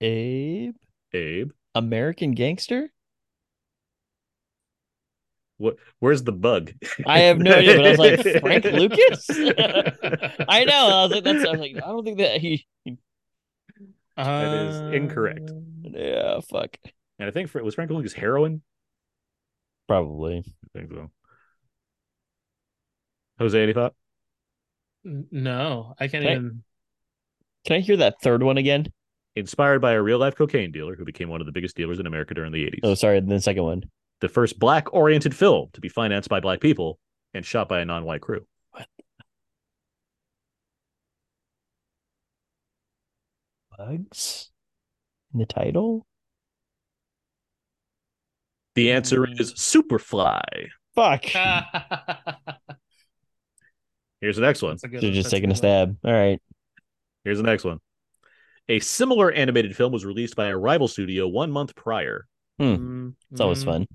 Abe, 0.00 0.74
Abe, 1.12 1.50
American 1.74 2.32
Gangster. 2.32 2.92
What? 5.58 5.76
Where's 6.00 6.22
the 6.22 6.32
bug? 6.32 6.72
I 7.06 7.20
have 7.20 7.38
no 7.38 7.52
idea, 7.52 7.76
but 7.76 7.86
I 7.86 7.90
was 7.90 7.98
like, 7.98 8.20
Frank 8.40 8.64
Lucas? 8.64 9.26
I 10.48 10.64
know. 10.64 10.88
I 10.88 11.02
was 11.04 11.10
like, 11.12 11.24
that's. 11.24 11.44
I 11.44 11.50
was 11.50 11.60
like, 11.60 11.76
I 11.76 11.86
don't 11.88 12.04
think 12.04 12.18
that 12.18 12.40
he. 12.40 12.66
That 14.16 14.68
is 14.68 14.76
incorrect. 14.94 15.50
Uh, 15.50 15.88
Yeah. 15.90 16.40
Fuck. 16.40 16.76
And 17.18 17.28
I 17.28 17.32
think 17.32 17.48
for, 17.48 17.62
was 17.62 17.74
Frank 17.74 17.90
Lucas 17.90 18.12
heroin? 18.12 18.62
Probably. 19.88 20.38
I 20.46 20.78
think 20.78 20.90
so. 20.90 21.10
Jose, 23.38 23.62
any 23.62 23.72
thought? 23.72 23.94
No, 25.04 25.94
I 25.98 26.08
can't 26.08 26.24
Okay. 26.24 26.32
even. 26.34 26.62
Can 27.64 27.76
I 27.76 27.80
hear 27.80 27.96
that 27.98 28.20
third 28.22 28.42
one 28.42 28.58
again? 28.58 28.86
Inspired 29.34 29.80
by 29.80 29.92
a 29.92 30.02
real 30.02 30.18
life 30.18 30.34
cocaine 30.34 30.72
dealer 30.72 30.96
who 30.96 31.04
became 31.04 31.28
one 31.28 31.40
of 31.40 31.46
the 31.46 31.52
biggest 31.52 31.76
dealers 31.76 31.98
in 31.98 32.06
America 32.06 32.32
during 32.32 32.52
the 32.52 32.64
80s. 32.64 32.80
Oh, 32.82 32.94
sorry. 32.94 33.20
The 33.20 33.40
second 33.40 33.64
one. 33.64 33.82
The 34.20 34.28
first 34.28 34.58
black 34.58 34.92
oriented 34.94 35.34
film 35.36 35.68
to 35.74 35.80
be 35.80 35.88
financed 35.88 36.28
by 36.28 36.40
black 36.40 36.60
people 36.60 36.98
and 37.34 37.44
shot 37.44 37.68
by 37.68 37.80
a 37.80 37.84
non 37.84 38.04
white 38.04 38.22
crew. 38.22 38.46
What? 38.70 38.86
Bugs 43.76 44.50
in 45.32 45.40
the 45.40 45.46
title. 45.46 46.06
The 48.74 48.92
answer 48.92 49.26
is 49.38 49.54
Superfly. 49.54 50.68
Fuck. 50.94 51.24
Here's 54.20 54.36
the 54.36 54.42
next 54.42 54.62
one. 54.62 54.72
That's 54.72 54.84
a 54.84 54.88
good 54.88 55.00
Should 55.00 55.14
have 55.14 55.14
just 55.14 55.30
taking 55.30 55.50
a 55.50 55.54
taken 55.54 55.54
one. 55.54 55.56
stab. 55.56 55.96
All 56.04 56.12
right. 56.12 56.40
Here's 57.24 57.38
the 57.38 57.44
next 57.44 57.64
one. 57.64 57.80
A 58.68 58.80
similar 58.80 59.30
animated 59.30 59.76
film 59.76 59.92
was 59.92 60.04
released 60.04 60.36
by 60.36 60.48
a 60.48 60.56
rival 60.56 60.88
studio 60.88 61.28
one 61.28 61.50
month 61.50 61.74
prior. 61.74 62.26
Mm, 62.60 63.14
It's 63.30 63.40
always 63.40 63.62
mm. 63.62 63.66
fun. 63.66 63.86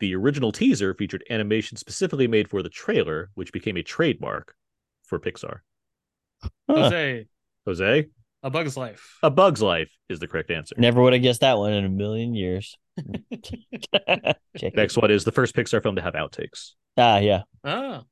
The 0.00 0.14
original 0.14 0.50
teaser 0.50 0.94
featured 0.94 1.24
animation 1.30 1.76
specifically 1.76 2.26
made 2.26 2.48
for 2.48 2.62
the 2.62 2.68
trailer, 2.68 3.30
which 3.34 3.52
became 3.52 3.76
a 3.76 3.82
trademark 3.82 4.54
for 5.04 5.18
Pixar. 5.20 5.58
Jose, 6.68 7.26
Jose, 7.66 8.06
A 8.42 8.50
Bug's 8.50 8.76
Life. 8.76 9.18
A 9.22 9.30
Bug's 9.30 9.60
Life 9.60 9.90
is 10.08 10.18
the 10.18 10.26
correct 10.26 10.50
answer. 10.50 10.74
Never 10.78 11.02
would 11.02 11.12
have 11.12 11.22
guessed 11.22 11.42
that 11.42 11.58
one 11.58 11.72
in 11.74 11.84
a 11.84 11.88
million 11.90 12.34
years. 12.34 12.78
Next 14.74 14.96
one 14.96 15.10
is 15.10 15.24
the 15.24 15.32
first 15.32 15.54
Pixar 15.54 15.82
film 15.82 15.96
to 15.96 16.02
have 16.02 16.14
outtakes. 16.14 16.72
Ah, 16.96 17.18
yeah. 17.18 17.42
Ah, 17.62 18.02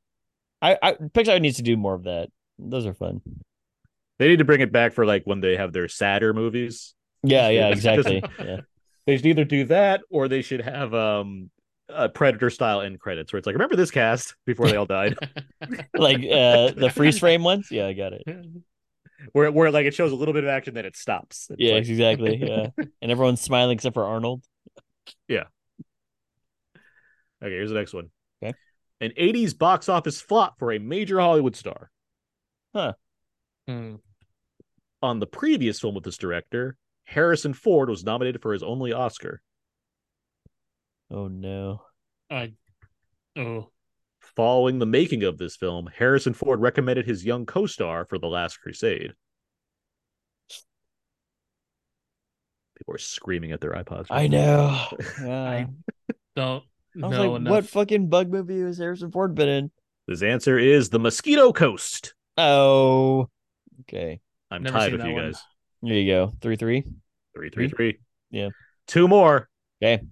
I, 0.60 0.77
I 0.82 0.93
Pixar 0.93 1.40
needs 1.40 1.56
to 1.56 1.62
do 1.62 1.77
more 1.77 1.94
of 1.94 2.05
that. 2.05 2.28
Those 2.59 2.86
are 2.86 2.94
fun. 2.94 3.23
They 4.19 4.28
need 4.28 4.40
to 4.40 4.44
bring 4.44 4.60
it 4.60 4.73
back 4.73 4.93
for 4.93 5.06
like 5.06 5.23
when 5.24 5.40
they 5.40 5.56
have 5.56 5.73
their 5.73 5.89
sadder 5.89 6.35
movies. 6.35 6.94
Yeah, 7.23 7.48
yeah, 7.48 7.69
exactly. 7.73 8.23
Yeah. 8.39 8.60
They 9.06 9.16
should 9.16 9.27
either 9.27 9.44
do 9.44 9.65
that 9.66 10.02
or 10.10 10.28
they 10.28 10.43
should 10.43 10.60
have 10.60 10.93
um 10.93 11.51
a 11.89 12.09
Predator 12.09 12.51
style 12.51 12.81
end 12.81 13.01
credits 13.01 13.32
where 13.32 13.39
it's 13.39 13.47
like, 13.47 13.55
remember 13.55 13.77
this 13.77 13.90
cast 13.90 14.35
before 14.47 14.69
they 14.69 14.77
all 14.77 14.86
died? 14.86 15.16
Like 15.97 16.19
uh 16.19 16.70
the 16.73 16.90
freeze 16.94 17.19
frame 17.19 17.43
ones. 17.43 17.69
Yeah, 17.70 17.86
I 17.86 17.93
got 17.93 18.12
it. 18.12 18.23
where 19.32 19.51
where 19.51 19.70
like 19.70 19.86
it 19.86 19.94
shows 19.94 20.12
a 20.12 20.16
little 20.16 20.35
bit 20.35 20.44
of 20.44 20.51
action, 20.51 20.74
then 20.74 20.86
it 20.86 20.97
stops. 20.97 21.48
It's 21.51 21.60
Yeah, 21.60 21.74
like- 21.74 21.89
exactly. 21.89 22.36
Yeah. 22.36 22.69
And 23.02 23.10
everyone's 23.10 23.40
smiling 23.40 23.74
except 23.77 23.94
for 23.94 24.05
Arnold. 24.05 24.44
Yeah 25.27 25.44
okay, 27.43 27.52
here's 27.55 27.70
the 27.70 27.77
next 27.77 27.94
one. 27.94 28.10
Okay. 28.43 28.55
An 29.01 29.12
80s 29.19 29.56
box 29.56 29.89
office 29.89 30.20
flop 30.20 30.59
for 30.59 30.73
a 30.73 30.78
major 30.78 31.20
Hollywood 31.20 31.56
star. 31.56 31.90
Hmm. 32.74 33.97
On 35.02 35.20
the 35.20 35.27
previous 35.27 35.81
film 35.81 35.94
with 35.94 36.05
this 36.05 36.16
director, 36.19 36.77
Harrison 37.05 37.55
Ford 37.55 37.89
was 37.89 38.05
nominated 38.05 38.43
for 38.43 38.52
his 38.52 38.62
only 38.62 38.93
Oscar. 38.93 39.40
Oh 41.10 41.28
no. 41.28 41.82
I, 42.30 42.52
oh, 43.36 43.70
Following 44.20 44.78
the 44.78 44.86
making 44.86 45.22
of 45.24 45.39
this 45.39 45.56
film, 45.56 45.89
Harrison 45.97 46.35
Ford 46.35 46.60
recommended 46.60 47.06
his 47.06 47.24
young 47.24 47.47
co-star 47.47 48.05
for 48.05 48.18
The 48.18 48.26
Last 48.26 48.59
Crusade. 48.59 49.12
People 52.76 52.94
are 52.94 52.98
screaming 52.98 53.52
at 53.52 53.60
their 53.60 53.72
iPods. 53.72 54.06
I 54.10 54.26
know. 54.28 54.80
Yeah. 55.24 55.64
don't 56.36 56.62
I 57.02 57.06
was 57.06 57.18
like, 57.18 57.30
enough. 57.30 57.51
what 57.51 57.66
fucking 57.66 58.09
bug 58.09 58.30
movie 58.30 58.60
has 58.60 58.78
Harrison 58.78 59.10
Ford 59.10 59.35
been 59.35 59.48
in? 59.48 59.70
His 60.06 60.22
answer 60.22 60.56
is 60.59 60.89
The 60.89 61.01
Mosquito 61.01 61.52
Coast. 61.52 62.14
Oh. 62.36 63.28
Okay. 63.80 64.20
I'm 64.51 64.62
Never 64.62 64.78
tied 64.78 64.90
seen 64.90 64.98
with 64.98 65.06
you 65.06 65.12
one. 65.14 65.24
guys. 65.24 65.43
There 65.82 65.94
you 65.94 66.12
go. 66.12 66.32
Three 66.40 66.56
three. 66.56 66.85
Three, 67.35 67.51
three, 67.51 67.68
three. 67.68 67.98
Yeah. 68.30 68.51
Two 68.86 69.09
more. 69.09 69.48
Okay. 69.82 70.02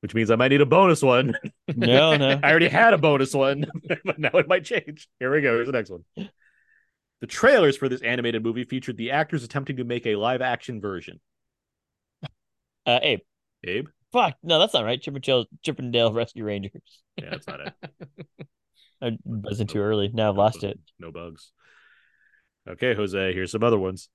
Which 0.00 0.14
means 0.14 0.30
I 0.30 0.36
might 0.36 0.48
need 0.48 0.60
a 0.60 0.66
bonus 0.66 1.02
one. 1.02 1.34
No, 1.74 2.16
no. 2.16 2.38
I 2.42 2.50
already 2.50 2.68
had 2.68 2.94
a 2.94 2.98
bonus 2.98 3.34
one, 3.34 3.66
but 4.04 4.18
now 4.18 4.30
it 4.34 4.46
might 4.46 4.64
change. 4.64 5.08
Here 5.18 5.32
we 5.32 5.40
go. 5.40 5.54
Here's 5.54 5.66
the 5.66 5.72
next 5.72 5.90
one. 5.90 6.04
The 7.20 7.26
trailers 7.26 7.76
for 7.76 7.88
this 7.88 8.02
animated 8.02 8.44
movie 8.44 8.62
featured 8.62 8.96
the 8.96 9.10
actors 9.10 9.42
attempting 9.42 9.78
to 9.78 9.84
make 9.84 10.06
a 10.06 10.14
live 10.14 10.40
action 10.40 10.80
version. 10.80 11.18
Uh 12.86 13.00
Abe. 13.02 13.20
Abe? 13.64 13.88
Fuck. 14.12 14.36
No, 14.42 14.58
that's 14.58 14.72
not 14.72 14.84
right. 14.84 15.00
Chip 15.00 15.14
'n 15.14 15.20
Dale 15.20 15.46
Chippendale 15.62 16.12
Rescue 16.12 16.44
Rangers. 16.44 17.02
Yeah, 17.16 17.30
that's 17.30 17.46
not 17.46 17.60
it. 17.60 17.74
I 19.02 19.18
wasn't 19.24 19.70
too 19.70 19.80
early. 19.80 20.10
Now 20.12 20.30
I've 20.30 20.36
lost 20.36 20.64
it. 20.64 20.78
No 20.98 21.12
bugs. 21.12 21.52
Okay, 22.68 22.94
Jose, 22.94 23.32
here's 23.32 23.52
some 23.52 23.62
other 23.62 23.78
ones. 23.78 24.08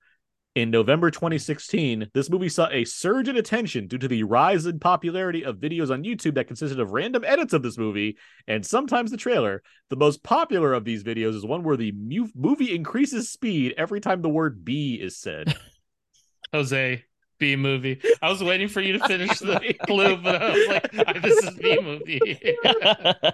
In 0.54 0.70
November 0.70 1.10
2016, 1.10 2.10
this 2.14 2.30
movie 2.30 2.48
saw 2.48 2.68
a 2.70 2.84
surge 2.84 3.28
in 3.28 3.36
attention 3.36 3.88
due 3.88 3.98
to 3.98 4.06
the 4.06 4.22
rise 4.22 4.66
in 4.66 4.78
popularity 4.78 5.44
of 5.44 5.56
videos 5.56 5.90
on 5.90 6.04
YouTube 6.04 6.36
that 6.36 6.46
consisted 6.46 6.78
of 6.78 6.92
random 6.92 7.24
edits 7.26 7.52
of 7.52 7.64
this 7.64 7.76
movie 7.76 8.16
and 8.46 8.64
sometimes 8.64 9.10
the 9.10 9.16
trailer. 9.16 9.64
The 9.90 9.96
most 9.96 10.22
popular 10.22 10.72
of 10.72 10.84
these 10.84 11.02
videos 11.02 11.34
is 11.34 11.44
one 11.44 11.64
where 11.64 11.76
the 11.76 11.90
mu- 11.90 12.28
movie 12.36 12.72
increases 12.72 13.30
speed 13.30 13.74
every 13.76 14.00
time 14.00 14.22
the 14.22 14.28
word 14.28 14.64
B 14.64 14.94
is 14.94 15.18
said. 15.18 15.56
Jose 16.52 17.02
B 17.38 17.56
movie. 17.56 18.00
I 18.22 18.28
was 18.30 18.42
waiting 18.42 18.68
for 18.68 18.80
you 18.80 18.98
to 18.98 19.06
finish 19.06 19.38
the 19.38 19.74
clue, 19.86 20.16
but 20.16 20.40
I 20.42 20.50
was 20.52 20.68
like, 20.68 20.90
"Ah, 21.06 21.12
this 21.20 21.36
is 21.44 21.50
B 21.56 21.78
movie. 21.80 22.54
Have 22.64 23.24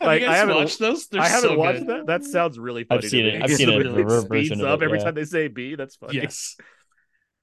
Like, 0.00 0.20
you 0.20 0.26
I 0.26 0.30
guys 0.30 0.36
haven't- 0.36 0.56
watched 0.56 0.78
those? 0.78 1.06
They're 1.08 1.20
I 1.20 1.28
haven't 1.28 1.50
so 1.50 1.58
watched 1.58 1.78
good. 1.80 1.88
that. 1.88 2.06
That 2.06 2.24
sounds 2.24 2.58
really 2.58 2.84
funny. 2.84 3.04
I've 3.04 3.10
seen 3.10 3.24
to 3.24 3.30
it. 3.30 3.38
me. 3.38 3.42
I've 3.42 3.50
seen 3.50 3.68
It 3.70 3.76
really 3.78 4.02
reverse 4.02 4.24
speeds 4.24 4.60
up 4.62 4.80
it, 4.80 4.84
every 4.84 4.98
time 5.00 5.14
they 5.14 5.24
say 5.24 5.48
B. 5.48 5.74
That's 5.74 5.96
funny. 5.96 6.16
Yes. 6.18 6.56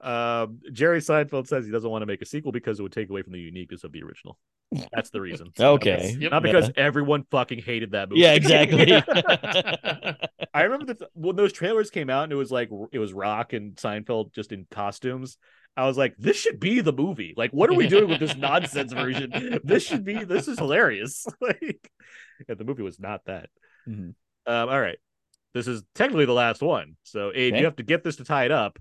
Um, 0.02 0.60
Jerry 0.72 1.00
Seinfeld 1.02 1.48
says 1.48 1.66
he 1.66 1.72
doesn't 1.72 1.90
want 1.90 2.04
to 2.04 2.06
make 2.06 2.22
a 2.22 2.26
sequel 2.26 2.54
because 2.54 2.80
it 2.80 2.84
would 2.84 2.94
take 2.94 3.10
away 3.10 3.22
from 3.22 3.34
the 3.34 3.40
uniqueness 3.40 3.84
of 3.84 3.92
the 3.92 4.02
original. 4.04 4.38
That's 4.94 5.10
the 5.10 5.20
reason. 5.20 5.52
Okay. 5.60 6.16
Yep. 6.20 6.32
Not 6.32 6.44
because 6.44 6.72
everyone 6.78 7.26
fucking 7.32 7.60
hated 7.60 7.92
that 7.92 8.10
movie. 8.10 8.22
Yeah, 8.22 8.34
exactly. 8.34 8.94
I 10.54 10.64
remember 10.64 10.94
that 10.94 11.10
when 11.14 11.36
those 11.36 11.52
trailers 11.52 11.90
came 11.90 12.10
out 12.10 12.24
and 12.26 12.32
it 12.32 12.36
was 12.36 12.52
like 12.52 12.70
it 12.92 13.00
was 13.00 13.12
Rock 13.14 13.54
and 13.54 13.76
Seinfeld 13.76 14.34
just 14.34 14.52
in 14.52 14.66
costumes. 14.72 15.38
I 15.78 15.86
was 15.86 15.98
like, 15.98 16.16
this 16.18 16.36
should 16.38 16.60
be 16.60 16.82
the 16.82 16.92
movie. 16.92 17.34
Like, 17.38 17.52
what 17.52 17.70
are 17.70 17.74
we 17.74 17.88
doing 17.88 18.10
with 18.10 18.20
this 18.20 18.36
nonsense 18.36 18.92
version? 18.92 19.60
This 19.64 19.84
should 19.84 20.04
be. 20.04 20.24
This 20.26 20.48
is 20.48 20.58
hilarious. 20.60 21.26
like, 21.42 21.90
yeah, 22.48 22.56
the 22.56 22.66
movie 22.66 22.84
was 22.84 23.00
not 23.00 23.22
that. 23.26 23.50
Mhm. 23.88 24.14
Um, 24.46 24.70
all 24.70 24.80
right, 24.82 24.98
this 25.54 25.68
is 25.68 25.84
technically 25.96 26.26
the 26.26 26.34
last 26.34 26.62
one. 26.62 26.96
So, 27.04 27.32
Abe, 27.34 27.54
Okay. 27.54 27.60
you 27.60 27.66
have 27.66 27.78
to 27.78 27.84
get 27.84 28.04
this 28.04 28.18
to 28.18 28.24
tie 28.24 28.46
it 28.46 28.52
up, 28.52 28.78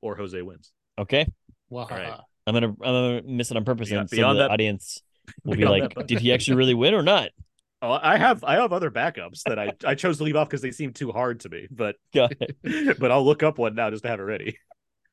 or 0.00 0.16
Jose 0.16 0.40
wins. 0.42 0.72
okay. 0.98 1.26
Wow. 1.68 1.86
right. 1.90 2.18
I'm 2.46 2.54
gonna 2.54 2.68
I'm 2.68 2.76
gonna 2.80 3.22
miss 3.24 3.50
it 3.52 3.56
on 3.56 3.64
purpose 3.64 3.90
Beyond- 3.90 4.00
and 4.00 4.10
so 4.10 4.16
beyond 4.16 4.38
the 4.38 4.42
that- 4.44 4.50
audience 4.50 5.02
will 5.44 5.56
be 5.56 5.64
like, 5.66 5.94
that, 5.94 6.08
did 6.08 6.18
he 6.18 6.32
actually 6.32 6.56
really 6.56 6.74
win 6.74 6.94
or 6.94 7.02
not? 7.02 7.30
Oh, 7.82 7.92
I 7.92 8.18
have 8.18 8.44
I 8.44 8.56
have 8.56 8.74
other 8.74 8.90
backups 8.90 9.42
that 9.46 9.58
I 9.58 9.72
I 9.86 9.94
chose 9.94 10.18
to 10.18 10.24
leave 10.24 10.36
off 10.36 10.48
because 10.50 10.60
they 10.60 10.70
seem 10.70 10.92
too 10.92 11.12
hard 11.12 11.40
to 11.40 11.48
me. 11.48 11.66
But 11.70 11.96
Got 12.12 12.34
it. 12.38 12.98
but 12.98 13.10
I'll 13.10 13.24
look 13.24 13.42
up 13.42 13.56
one 13.56 13.74
now 13.74 13.88
just 13.88 14.02
to 14.02 14.10
have 14.10 14.20
it 14.20 14.24
ready. 14.24 14.58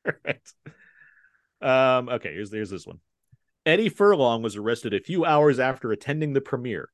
All 0.05 0.11
right. 0.25 0.37
Um, 1.61 2.09
okay, 2.09 2.33
here's 2.33 2.51
here's 2.51 2.69
this 2.69 2.85
one. 2.85 2.99
Eddie 3.65 3.89
Furlong 3.89 4.41
was 4.41 4.55
arrested 4.55 4.93
a 4.93 4.99
few 4.99 5.25
hours 5.25 5.59
after 5.59 5.91
attending 5.91 6.33
the 6.33 6.41
premiere. 6.41 6.89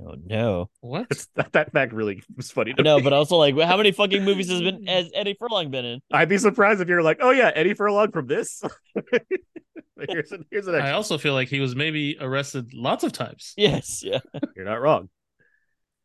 Oh 0.00 0.14
no. 0.24 0.70
What? 0.80 1.08
That's, 1.08 1.26
that 1.34 1.52
that 1.52 1.72
fact 1.72 1.92
really 1.92 2.22
was 2.36 2.50
funny 2.50 2.72
to 2.74 2.82
No, 2.82 2.98
me. 2.98 3.02
but 3.02 3.12
also 3.12 3.36
like 3.36 3.58
how 3.58 3.76
many 3.76 3.90
fucking 3.92 4.24
movies 4.24 4.48
has 4.50 4.60
been 4.60 4.86
has 4.86 5.10
Eddie 5.14 5.34
Furlong 5.38 5.70
been 5.70 5.84
in? 5.84 6.00
I'd 6.12 6.28
be 6.28 6.38
surprised 6.38 6.80
if 6.80 6.88
you're 6.88 7.02
like, 7.02 7.18
oh 7.20 7.30
yeah, 7.30 7.50
Eddie 7.54 7.74
Furlong 7.74 8.12
from 8.12 8.26
this. 8.26 8.62
here's 10.08 10.30
a, 10.30 10.38
here's 10.50 10.66
the 10.66 10.72
next. 10.72 10.84
I 10.84 10.92
also 10.92 11.18
feel 11.18 11.34
like 11.34 11.48
he 11.48 11.60
was 11.60 11.74
maybe 11.74 12.16
arrested 12.20 12.72
lots 12.74 13.02
of 13.02 13.12
times. 13.12 13.54
Yes, 13.56 14.02
yeah. 14.04 14.20
You're 14.54 14.64
not 14.66 14.80
wrong. 14.80 15.08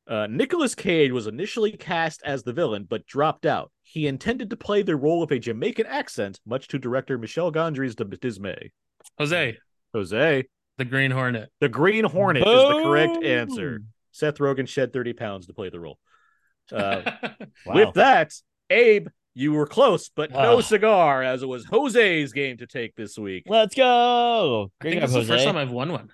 Uh, 0.08 0.28
Nicolas 0.30 0.76
Cage 0.76 1.12
was 1.12 1.28
initially 1.28 1.72
cast 1.72 2.22
as 2.26 2.44
the 2.44 2.52
villain, 2.54 2.86
but 2.90 3.06
dropped 3.06 3.46
out. 3.46 3.72
He 3.84 4.06
intended 4.08 4.50
to 4.50 4.58
play 4.58 4.82
the 4.82 4.96
role 4.96 5.24
of 5.24 5.32
a 5.32 5.40
Jamaican 5.40 5.86
accent, 5.86 6.40
much 6.46 6.68
to 6.70 6.80
director 6.80 7.18
Michel 7.18 7.52
Gondry's 7.52 7.96
dismay. 7.96 8.72
Jose, 9.18 9.58
Jose, 9.94 10.46
the 10.78 10.86
Green 10.86 11.12
Hornet. 11.12 11.50
the 11.62 11.70
Green 11.70 12.04
Hornet 12.06 12.46
is 12.46 12.54
the 12.54 12.82
correct 12.84 13.24
answer. 13.24 13.82
Seth 14.12 14.38
Rogen 14.40 14.68
shed 14.68 14.92
30 14.94 15.14
pounds 15.14 15.48
to 15.48 15.54
play 15.54 15.70
the 15.70 15.80
role. 15.80 15.98
Uh, 16.72 17.02
Wow. 17.66 17.76
With 17.76 17.94
that, 17.96 18.34
Abe, 18.70 19.08
you 19.34 19.52
were 19.52 19.68
close, 19.68 20.10
but 20.16 20.32
no 20.32 20.58
Ah. 20.60 20.62
cigar, 20.62 21.22
as 21.22 21.44
it 21.44 21.46
was 21.46 21.66
Jose's 21.66 22.32
game 22.32 22.56
to 22.58 22.68
take 22.68 22.96
this 22.96 23.18
week. 23.18 23.44
Let's 23.48 23.76
go. 23.76 24.72
I 24.80 24.84
think 24.84 24.96
job, 24.96 25.02
this 25.02 25.10
is 25.10 25.16
Jose. 25.16 25.28
the 25.28 25.34
first 25.34 25.46
time 25.46 25.58
I've 25.58 25.72
won 25.72 25.92
one. 25.92 26.10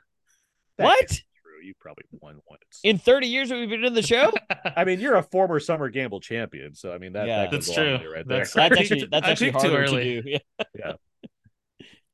That 0.78 0.86
What? 0.86 1.22
Can't 1.60 1.65
you 1.68 1.73
probably 1.80 2.06
won 2.22 2.40
once. 2.49 2.61
In 2.84 2.98
30 2.98 3.27
years 3.27 3.52
we've 3.52 3.69
been 3.69 3.84
in 3.84 3.94
the 3.94 4.02
show? 4.02 4.31
I 4.76 4.86
mean, 4.86 4.99
you're 4.99 5.15
a 5.15 5.23
former 5.23 5.60
Summer 5.60 5.90
Gamble 5.90 6.19
champion, 6.22 6.76
so 6.76 6.94
I 6.94 6.98
mean 6.98 7.14
that, 7.14 7.27
Yeah. 7.27 7.41
that 7.44 7.52
That's 7.52 7.73
true. 7.73 7.94
right 8.14 8.27
That's- 8.27 8.53
there. 8.53 8.69
That's 8.69 8.80
actually 8.81 9.07
that's 9.11 9.27
I 9.27 9.31
actually 9.31 9.52
picked 9.52 9.64
too 9.65 9.76
early. 9.76 10.03
to 10.15 10.22
do. 10.22 10.38
Yeah. 10.77 10.94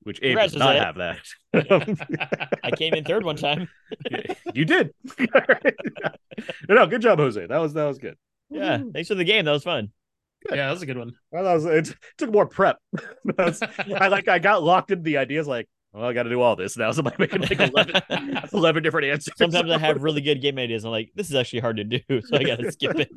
Which 0.04 0.20
Abe 0.22 0.38
does 0.38 0.56
not 0.56 0.76
Jose. 0.76 0.86
have 0.86 0.96
that. 0.98 2.58
I 2.64 2.70
came 2.72 2.94
in 2.94 3.04
third 3.04 3.24
one 3.24 3.38
time. 3.38 3.68
you 4.54 4.64
did. 4.64 4.94
no, 5.20 6.76
no, 6.76 6.86
good 6.88 7.02
job, 7.02 7.18
Jose. 7.18 7.44
That 7.48 7.58
was 7.58 7.74
that 7.74 7.86
was 7.86 7.98
good. 7.98 8.16
Yeah. 8.52 8.84
Thanks 8.94 9.08
for 9.10 9.16
the 9.16 9.24
game. 9.24 9.46
That 9.46 9.52
was 9.52 9.64
fun. 9.64 9.92
yeah, 10.52 10.68
that 10.68 10.72
was 10.72 10.84
a 10.84 10.86
good 10.86 11.00
one. 11.00 11.14
Well, 11.32 11.44
that 11.46 11.54
was 11.56 11.66
it 11.66 11.96
took 12.20 12.32
more 12.32 12.46
prep. 12.46 12.78
Was- 13.38 13.64
I 13.64 14.10
like 14.10 14.28
I 14.28 14.38
got 14.38 14.62
locked 14.62 14.92
into 14.92 15.02
the 15.04 15.18
ideas 15.18 15.48
like, 15.48 15.68
well, 15.96 16.06
I 16.06 16.14
got 16.14 16.24
to 16.24 16.30
do 16.30 16.42
all 16.42 16.56
this 16.56 16.76
now. 16.78 16.92
So 16.96 17.02
I'm 17.06 17.12
making 17.18 17.42
like 17.42 17.60
11, 17.60 18.02
11 18.54 18.84
different 18.84 19.08
answers. 19.08 19.34
Sometimes 19.38 19.72
I 19.72 19.78
have 19.78 20.02
really 20.04 20.22
good 20.22 20.42
game 20.42 20.58
ideas. 20.60 20.84
I'm 20.84 20.92
like, 20.92 21.12
this 21.16 21.30
is 21.30 21.36
actually 21.36 21.60
hard 21.62 21.78
to 21.78 21.84
do, 21.84 22.00
so 22.22 22.38
I 22.38 22.44
gotta 22.44 22.72
skip 22.72 23.00
it. 23.00 23.10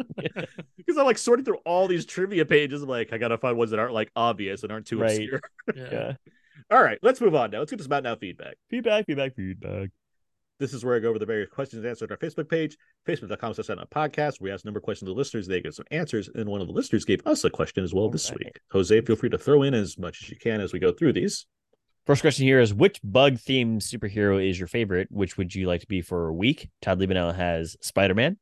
because 0.77 0.97
I'm 0.97 1.05
like 1.07 1.19
sorting 1.19 1.45
through 1.45 1.59
all 1.67 1.89
these 1.89 2.07
trivia 2.07 2.45
pages. 2.45 2.83
I'm 2.83 2.89
like, 2.89 3.13
I 3.13 3.19
gotta 3.19 3.39
find 3.39 3.57
ones 3.59 3.71
that 3.73 3.79
aren't 3.81 3.95
like 3.95 4.11
obvious 4.17 4.63
and 4.63 4.73
aren't 4.73 4.87
too 4.87 4.99
Right. 5.01 5.11
obscure. 5.21 5.41
Yeah. 5.75 5.89
yeah. 5.93 6.13
All 6.71 6.83
right, 6.83 6.99
let's 7.03 7.21
move 7.21 7.35
on 7.35 7.51
now. 7.51 7.61
Let's 7.61 7.71
get 7.71 7.81
some 7.83 7.93
Out 7.93 8.03
Now 8.03 8.17
feedback. 8.17 8.57
Feedback, 8.69 9.07
feedback, 9.07 9.35
feedback. 9.35 9.91
This 10.61 10.75
is 10.75 10.85
where 10.85 10.97
I 10.97 10.99
go 10.99 11.09
over 11.09 11.21
the 11.21 11.25
various 11.27 11.49
questions 11.51 11.85
answered 11.85 12.11
on 12.11 12.19
our 12.21 12.29
Facebook 12.29 12.49
page, 12.49 12.77
facebook.com 13.07 13.55
slash 13.55 13.71
on 13.71 13.79
podcast. 13.95 14.41
We 14.41 14.51
asked 14.51 14.65
a 14.65 14.67
number 14.67 14.79
of 14.79 14.85
questions 14.85 15.09
to 15.09 15.15
the 15.15 15.19
listeners. 15.19 15.47
They 15.47 15.61
gave 15.61 15.75
some 15.75 15.87
answers, 15.93 16.29
and 16.35 16.49
one 16.49 16.61
of 16.61 16.67
the 16.67 16.73
listeners 16.73 17.05
gave 17.05 17.25
us 17.27 17.45
a 17.45 17.51
question 17.51 17.85
as 17.85 17.95
well 17.95 18.11
this 18.11 18.29
Alright. 18.29 18.47
week. 18.47 18.61
Jose, 18.73 19.01
feel 19.03 19.15
free 19.15 19.31
to 19.31 19.39
throw 19.39 19.63
in 19.63 19.73
as 19.73 19.97
much 19.99 20.21
as 20.23 20.31
you 20.31 20.37
can 20.37 20.61
as 20.61 20.73
we 20.73 20.81
go 20.81 20.91
through 20.93 21.13
these. 21.13 21.47
First 22.09 22.23
question 22.23 22.47
here 22.47 22.59
is 22.59 22.73
which 22.73 23.01
bug 23.05 23.35
themed 23.35 23.83
superhero 23.83 24.43
is 24.43 24.59
your 24.59 24.67
favorite? 24.67 25.09
Which 25.11 25.37
would 25.37 25.55
you 25.55 25.67
like 25.67 25.83
to 25.83 25.87
be 25.87 26.01
for 26.01 26.27
a 26.27 26.33
week? 26.33 26.71
Todd 26.81 26.99
Liebenau 26.99 27.37
has 27.37 27.77
Spider 27.83 28.15
Man. 28.15 28.39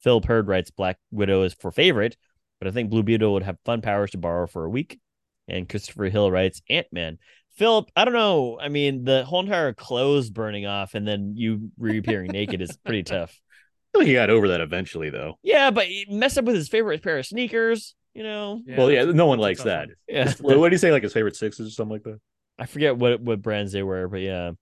Phil 0.00 0.20
Purd 0.20 0.48
writes 0.48 0.72
Black 0.72 0.98
Widow 1.12 1.44
is 1.44 1.54
for 1.54 1.70
favorite, 1.70 2.16
but 2.58 2.66
I 2.66 2.72
think 2.72 2.90
Blue 2.90 3.04
Beetle 3.04 3.34
would 3.34 3.44
have 3.44 3.58
fun 3.64 3.82
powers 3.82 4.10
to 4.10 4.18
borrow 4.18 4.48
for 4.48 4.64
a 4.64 4.68
week. 4.68 4.98
And 5.46 5.68
Christopher 5.68 6.06
Hill 6.06 6.32
writes 6.32 6.60
Ant 6.68 6.88
Man. 6.90 7.18
Philip, 7.54 7.88
I 7.94 8.04
don't 8.04 8.14
know. 8.14 8.58
I 8.60 8.68
mean, 8.68 9.04
the 9.04 9.24
whole 9.24 9.44
entire 9.44 9.72
clothes 9.72 10.30
burning 10.30 10.66
off 10.66 10.94
and 10.94 11.06
then 11.06 11.34
you 11.36 11.70
reappearing 11.78 12.32
naked 12.32 12.60
is 12.60 12.76
pretty 12.78 13.04
tough. 13.04 13.40
I 13.94 13.98
think 13.98 14.08
he 14.08 14.14
got 14.14 14.28
over 14.28 14.48
that 14.48 14.60
eventually, 14.60 15.10
though. 15.10 15.38
Yeah, 15.44 15.70
but 15.70 15.86
he 15.86 16.06
messed 16.10 16.36
up 16.36 16.46
with 16.46 16.56
his 16.56 16.68
favorite 16.68 17.04
pair 17.04 17.18
of 17.18 17.26
sneakers, 17.26 17.94
you 18.12 18.24
know? 18.24 18.60
well, 18.66 18.90
yeah, 18.90 19.04
no 19.04 19.26
one 19.26 19.38
likes 19.38 19.62
that. 19.62 19.90
Yeah. 20.08 20.32
What 20.40 20.58
what 20.58 20.70
did 20.70 20.72
he 20.74 20.78
say? 20.78 20.90
Like 20.90 21.04
his 21.04 21.12
favorite 21.12 21.36
sixes 21.36 21.68
or 21.68 21.70
something 21.70 21.92
like 21.92 22.02
that? 22.02 22.18
I 22.58 22.66
forget 22.66 22.96
what, 22.96 23.20
what 23.20 23.42
brands 23.42 23.72
they 23.72 23.82
were, 23.82 24.08
but 24.08 24.20
yeah. 24.20 24.52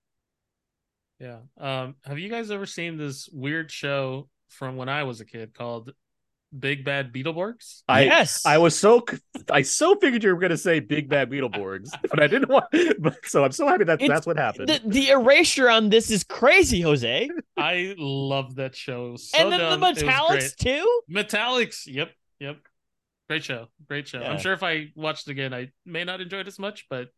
Yeah. 1.19 1.39
Um, 1.59 1.97
have 2.05 2.19
you 2.19 2.31
guys 2.31 2.51
ever 2.51 2.67
seen 2.67 2.97
this 2.97 3.29
weird 3.31 3.71
show 3.71 4.29
from 4.49 4.77
when 4.77 4.89
I 4.89 5.03
was 5.05 5.21
a 5.21 5.27
kid 5.27 5.53
called 5.53 5.93
Big 6.59 6.85
Bad 6.85 7.13
Beetleborgs? 7.13 7.83
I 7.87 8.05
yes. 8.05 8.47
I 8.47 8.57
was 8.59 8.79
so 8.79 9.05
I 9.51 9.63
so 9.63 9.97
figured 9.97 10.25
you 10.25 10.31
were 10.35 10.41
going 10.41 10.51
to 10.51 10.57
say 10.57 10.81
Big 10.81 11.09
Bad 11.11 11.31
Beetleborgs, 11.31 11.91
but 12.11 12.23
I 12.23 12.27
didn't 12.27 12.49
want. 12.49 12.65
But 12.99 13.19
so 13.27 13.45
I'm 13.45 13.53
so 13.53 13.67
happy 13.67 13.85
that 13.85 14.01
It's- 14.01 14.09
that's 14.09 14.27
what 14.27 14.39
happened. 14.39 14.69
the, 14.69 14.81
the 14.87 15.09
erasure 15.11 15.69
on 15.69 15.91
this 15.91 16.11
is 16.11 16.25
crazy, 16.25 16.81
Jose. 16.81 17.29
I 17.59 17.95
love 17.99 18.55
that 18.57 18.75
show. 18.75 19.17
So 19.17 19.39
and 19.39 19.53
then 19.53 19.61
dumb. 19.61 19.81
the 19.81 19.87
It 19.89 19.91
was 19.91 20.03
Metallix 20.03 20.57
too. 20.57 21.01
Metallix. 21.11 21.83
Yep. 21.87 22.11
Yep. 22.39 22.57
Great 23.29 23.45
show. 23.45 23.67
Great 23.87 24.09
show. 24.09 24.21
Yeah. 24.21 24.33
I'm 24.33 24.39
sure 24.39 24.55
if 24.55 24.63
I 24.63 24.89
watched 24.97 25.29
it 25.29 25.33
again, 25.33 25.53
I 25.53 25.71
may 25.85 26.03
not 26.05 26.21
enjoy 26.21 26.39
it 26.39 26.49
as 26.49 26.59
much, 26.59 26.87
but 26.89 27.11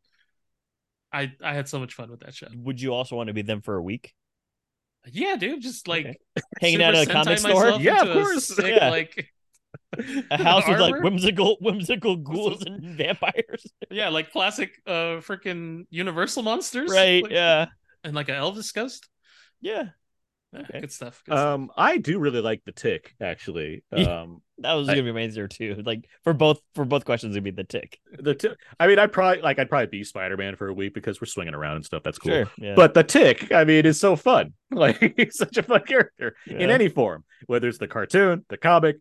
I 1.13 1.33
I 1.43 1.55
had 1.55 1.69
so 1.69 1.79
much 1.79 1.95
fun 1.95 2.11
with 2.11 2.21
that 2.21 2.35
show. 2.35 2.49
Would 2.55 2.81
you 2.81 2.95
also 2.95 3.17
want 3.17 3.29
to 3.29 3.35
be 3.35 3.43
them 3.43 3.61
for 3.61 3.77
a 3.77 3.83
week, 3.83 4.15
Yeah, 5.11 5.37
dude. 5.37 5.61
Just 5.63 5.89
like 5.89 6.07
Okay. 6.07 6.17
hanging 6.61 6.83
out 6.83 6.95
at 6.95 7.03
a 7.03 7.07
Super 7.07 7.13
comic 7.13 7.39
store, 7.39 7.71
Yeah, 7.81 8.03
of 8.03 8.13
course. 8.15 8.47
sick, 8.47 8.67
Yeah. 8.77 8.89
Like 8.91 9.29
a 10.31 10.43
house 10.43 10.67
with 10.67 10.81
like 10.81 11.03
whimsical, 11.03 11.57
whimsical 11.61 12.17
ghouls 12.17 12.63
and 12.65 12.83
vampires. 12.97 13.67
Yeah, 13.91 14.09
like 14.09 14.33
classic 14.33 14.71
uh 14.87 15.21
freaking 15.21 15.87
Universal 15.91 16.43
monsters. 16.45 16.91
right? 16.91 17.23
Like- 17.23 17.33
Yeah. 17.33 17.67
And 18.05 18.15
like 18.15 18.29
an 18.29 18.35
Elvis 18.37 18.73
ghost. 18.75 19.09
Yeah. 19.61 19.91
Yeah, 20.53 20.61
Okay. 20.69 20.81
Good 20.81 20.93
stuff. 20.93 21.23
Good 21.25 21.33
stuff. 21.35 21.47
um, 21.55 21.71
I 21.77 21.97
do 21.97 22.19
really 22.19 22.41
like 22.43 22.63
the 22.65 22.73
tick 22.73 23.15
actually. 23.21 23.83
Yeah. 23.97 24.21
Um, 24.23 24.43
That 24.59 24.75
was 24.75 24.89
I- 24.89 24.93
gonna 24.95 25.05
be 25.05 25.13
my 25.13 25.21
answer 25.23 25.49
too. 25.49 25.83
Like 25.85 26.07
for 26.25 26.33
both 26.35 26.61
for 26.75 26.85
both 26.85 27.05
questions, 27.05 27.35
it'd 27.35 27.43
be 27.45 27.51
the 27.51 27.65
tick. 27.65 27.99
the 28.19 28.35
tick. 28.35 28.53
I 28.79 28.87
mean, 28.87 28.99
I'd 28.99 29.13
probably 29.13 29.43
like 29.43 29.59
I'd 29.59 29.69
probably 29.69 29.87
be 29.87 30.05
Spider 30.05 30.37
Man 30.37 30.57
for 30.57 30.69
a 30.69 30.75
week 30.75 30.93
because 30.95 31.21
we're 31.21 31.27
swinging 31.27 31.55
around 31.55 31.77
and 31.77 31.85
stuff. 31.85 32.03
That's 32.03 32.19
cool. 32.19 32.33
Sure. 32.33 32.51
Yeah. 32.59 32.75
But 32.77 32.95
the 32.95 33.03
tick, 33.03 33.51
I 33.53 33.65
mean, 33.65 33.87
is 33.87 33.99
so 33.99 34.15
fun. 34.17 34.53
Like 34.73 35.15
he's 35.17 35.37
such 35.37 35.57
a 35.59 35.63
fun 35.63 35.83
character 35.83 36.35
in 36.47 36.71
any 36.71 36.89
form, 36.89 37.25
whether 37.47 37.69
it's 37.69 37.79
the 37.79 37.89
cartoon, 37.89 38.45
the 38.49 38.57
comic, 38.57 38.97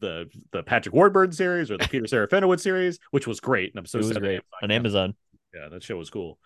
the 0.00 0.26
the 0.52 0.62
Patrick 0.62 0.94
Warburton 0.94 1.32
series, 1.32 1.70
or 1.70 1.78
the 1.78 1.88
Peter 1.90 2.04
Serafinowicz 2.04 2.60
series, 2.60 2.98
which 3.10 3.26
was 3.26 3.40
great. 3.40 3.72
And 3.72 3.78
I'm 3.80 3.86
so 3.86 3.98
it 3.98 4.04
was 4.06 4.18
great 4.18 4.40
on 4.62 4.70
Amazon. 4.70 5.14
Yeah, 5.54 5.68
that 5.70 5.82
show 5.82 5.96
was 5.96 6.10
cool. 6.10 6.38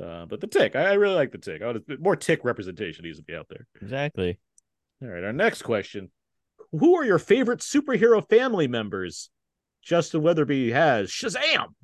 Uh, 0.00 0.26
but 0.26 0.40
the 0.40 0.46
tick, 0.46 0.74
I, 0.74 0.90
I 0.90 0.92
really 0.94 1.14
like 1.14 1.32
the 1.32 1.38
tick. 1.38 1.62
I 1.62 1.66
would 1.66 2.00
more 2.00 2.16
tick 2.16 2.44
representation 2.44 3.04
needs 3.04 3.18
to 3.18 3.24
be 3.24 3.34
out 3.34 3.46
there. 3.48 3.66
Exactly. 3.80 4.38
All 5.02 5.08
right, 5.08 5.24
our 5.24 5.32
next 5.32 5.62
question: 5.62 6.10
Who 6.72 6.96
are 6.96 7.04
your 7.04 7.18
favorite 7.18 7.60
superhero 7.60 8.26
family 8.28 8.68
members? 8.68 9.30
Justin 9.82 10.22
Weatherby 10.22 10.70
has 10.70 11.10
Shazam. 11.10 11.74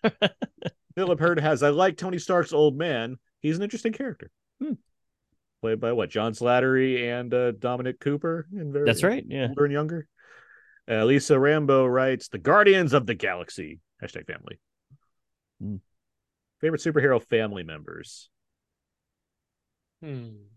Philip 0.94 1.20
Hurd 1.20 1.40
has 1.40 1.62
I 1.62 1.70
like 1.70 1.96
Tony 1.96 2.18
Stark's 2.18 2.52
old 2.52 2.76
man. 2.76 3.16
He's 3.40 3.56
an 3.56 3.62
interesting 3.62 3.92
character. 3.92 4.30
Hmm. 4.62 4.74
Played 5.60 5.80
by 5.80 5.92
what 5.92 6.10
John 6.10 6.32
Slattery 6.32 7.02
and 7.02 7.34
uh, 7.34 7.52
Dominic 7.52 8.00
Cooper. 8.00 8.46
And 8.52 8.72
very, 8.72 8.84
That's 8.84 9.02
right. 9.02 9.24
Yeah. 9.26 9.48
Older 9.48 9.64
and 9.64 9.72
younger. 9.72 10.08
Uh, 10.88 11.04
Lisa 11.04 11.38
Rambo 11.38 11.84
writes 11.84 12.28
The 12.28 12.38
Guardians 12.38 12.92
of 12.92 13.06
the 13.06 13.14
Galaxy. 13.14 13.80
Hashtag 14.02 14.26
family. 14.26 14.58
Hmm. 15.60 15.76
Favorite 16.60 16.80
superhero 16.80 17.22
family 17.22 17.62
members. 17.62 18.30
Hmm. 20.02 20.48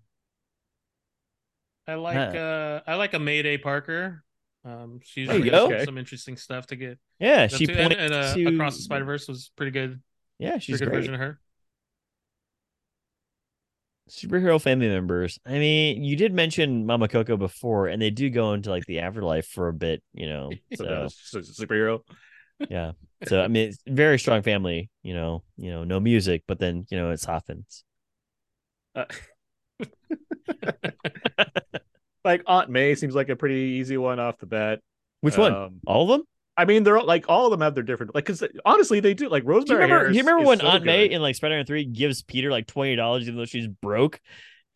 I 1.87 1.95
like 1.95 2.33
Huh. 2.33 2.37
uh 2.37 2.81
I 2.87 2.95
like 2.95 3.13
a 3.13 3.19
Mayday 3.19 3.57
Parker. 3.57 4.23
Um 4.63 4.99
she's 5.03 5.27
There 5.27 5.37
you 5.37 5.43
really 5.45 5.49
go. 5.51 5.69
got 5.69 5.85
some 5.85 5.97
interesting 5.97 6.37
stuff 6.37 6.67
to 6.67 6.75
get. 6.75 6.99
Yeah. 7.19 7.47
She 7.47 7.65
to, 7.67 7.73
and, 7.73 7.93
and, 7.93 8.13
uh, 8.13 8.33
to 8.35 8.45
across 8.47 8.77
the 8.77 8.83
Spider 8.83 9.05
Verse 9.05 9.27
was 9.27 9.51
pretty 9.55 9.71
good. 9.71 10.01
Yeah, 10.39 10.57
she's 10.59 10.77
pretty 10.77 10.85
good 10.85 10.91
great. 10.91 10.99
version 10.99 11.13
of 11.13 11.19
her. 11.19 11.39
superhero 14.09 14.61
family 14.61 14.87
members. 14.89 15.39
I 15.45 15.53
mean, 15.53 16.03
you 16.03 16.15
did 16.15 16.33
mention 16.33 16.85
Mama 16.85 17.07
Coco 17.07 17.37
before, 17.37 17.87
and 17.87 18.01
they 18.01 18.09
do 18.09 18.29
go 18.29 18.53
into 18.53 18.69
like 18.69 18.85
the 18.85 18.99
afterlife 18.99 19.47
for 19.47 19.67
a 19.67 19.73
bit, 19.73 20.03
you 20.13 20.27
know. 20.27 20.59
So, 20.75 21.07
So 21.07 21.07
so 21.07 21.39
it's 21.39 21.57
a 21.59 21.65
superhero. 21.65 22.01
yeah. 22.69 22.91
So 23.27 23.41
I 23.41 23.47
mean, 23.47 23.69
it's 23.69 23.77
very 23.87 24.17
strong 24.19 24.41
family. 24.41 24.89
You 25.03 25.13
know, 25.13 25.43
you 25.57 25.71
know, 25.71 25.83
no 25.83 25.99
music, 25.99 26.43
but 26.47 26.59
then 26.59 26.85
you 26.89 26.97
know 26.97 27.11
it 27.11 27.19
softens. 27.19 27.83
Uh, 28.95 29.05
like 32.25 32.43
Aunt 32.45 32.69
May 32.69 32.95
seems 32.95 33.15
like 33.15 33.29
a 33.29 33.35
pretty 33.35 33.79
easy 33.79 33.97
one 33.97 34.19
off 34.19 34.37
the 34.37 34.45
bat. 34.45 34.79
Which 35.21 35.37
one? 35.37 35.53
Um, 35.53 35.79
All 35.85 36.03
of 36.03 36.09
them? 36.09 36.27
I 36.57 36.65
mean, 36.65 36.83
they're 36.83 36.97
all, 36.97 37.05
like 37.05 37.25
all 37.29 37.45
of 37.45 37.51
them 37.51 37.61
have 37.61 37.73
their 37.75 37.83
different 37.83 38.13
like 38.13 38.25
because 38.25 38.43
honestly 38.65 38.99
they 38.99 39.13
do 39.13 39.29
like 39.29 39.43
Do 39.43 39.49
you 39.49 39.53
Rosemary. 39.55 39.83
remember? 39.83 40.09
Do 40.09 40.15
you 40.17 40.23
remember 40.23 40.45
when 40.45 40.59
so 40.59 40.67
Aunt 40.67 40.83
May 40.83 41.05
in 41.05 41.21
like 41.21 41.35
Spider-Man 41.35 41.65
Three 41.65 41.85
gives 41.85 42.21
Peter 42.23 42.51
like 42.51 42.67
twenty 42.67 42.95
dollars 42.95 43.23
even 43.23 43.37
though 43.37 43.45
she's 43.45 43.67
broke, 43.67 44.19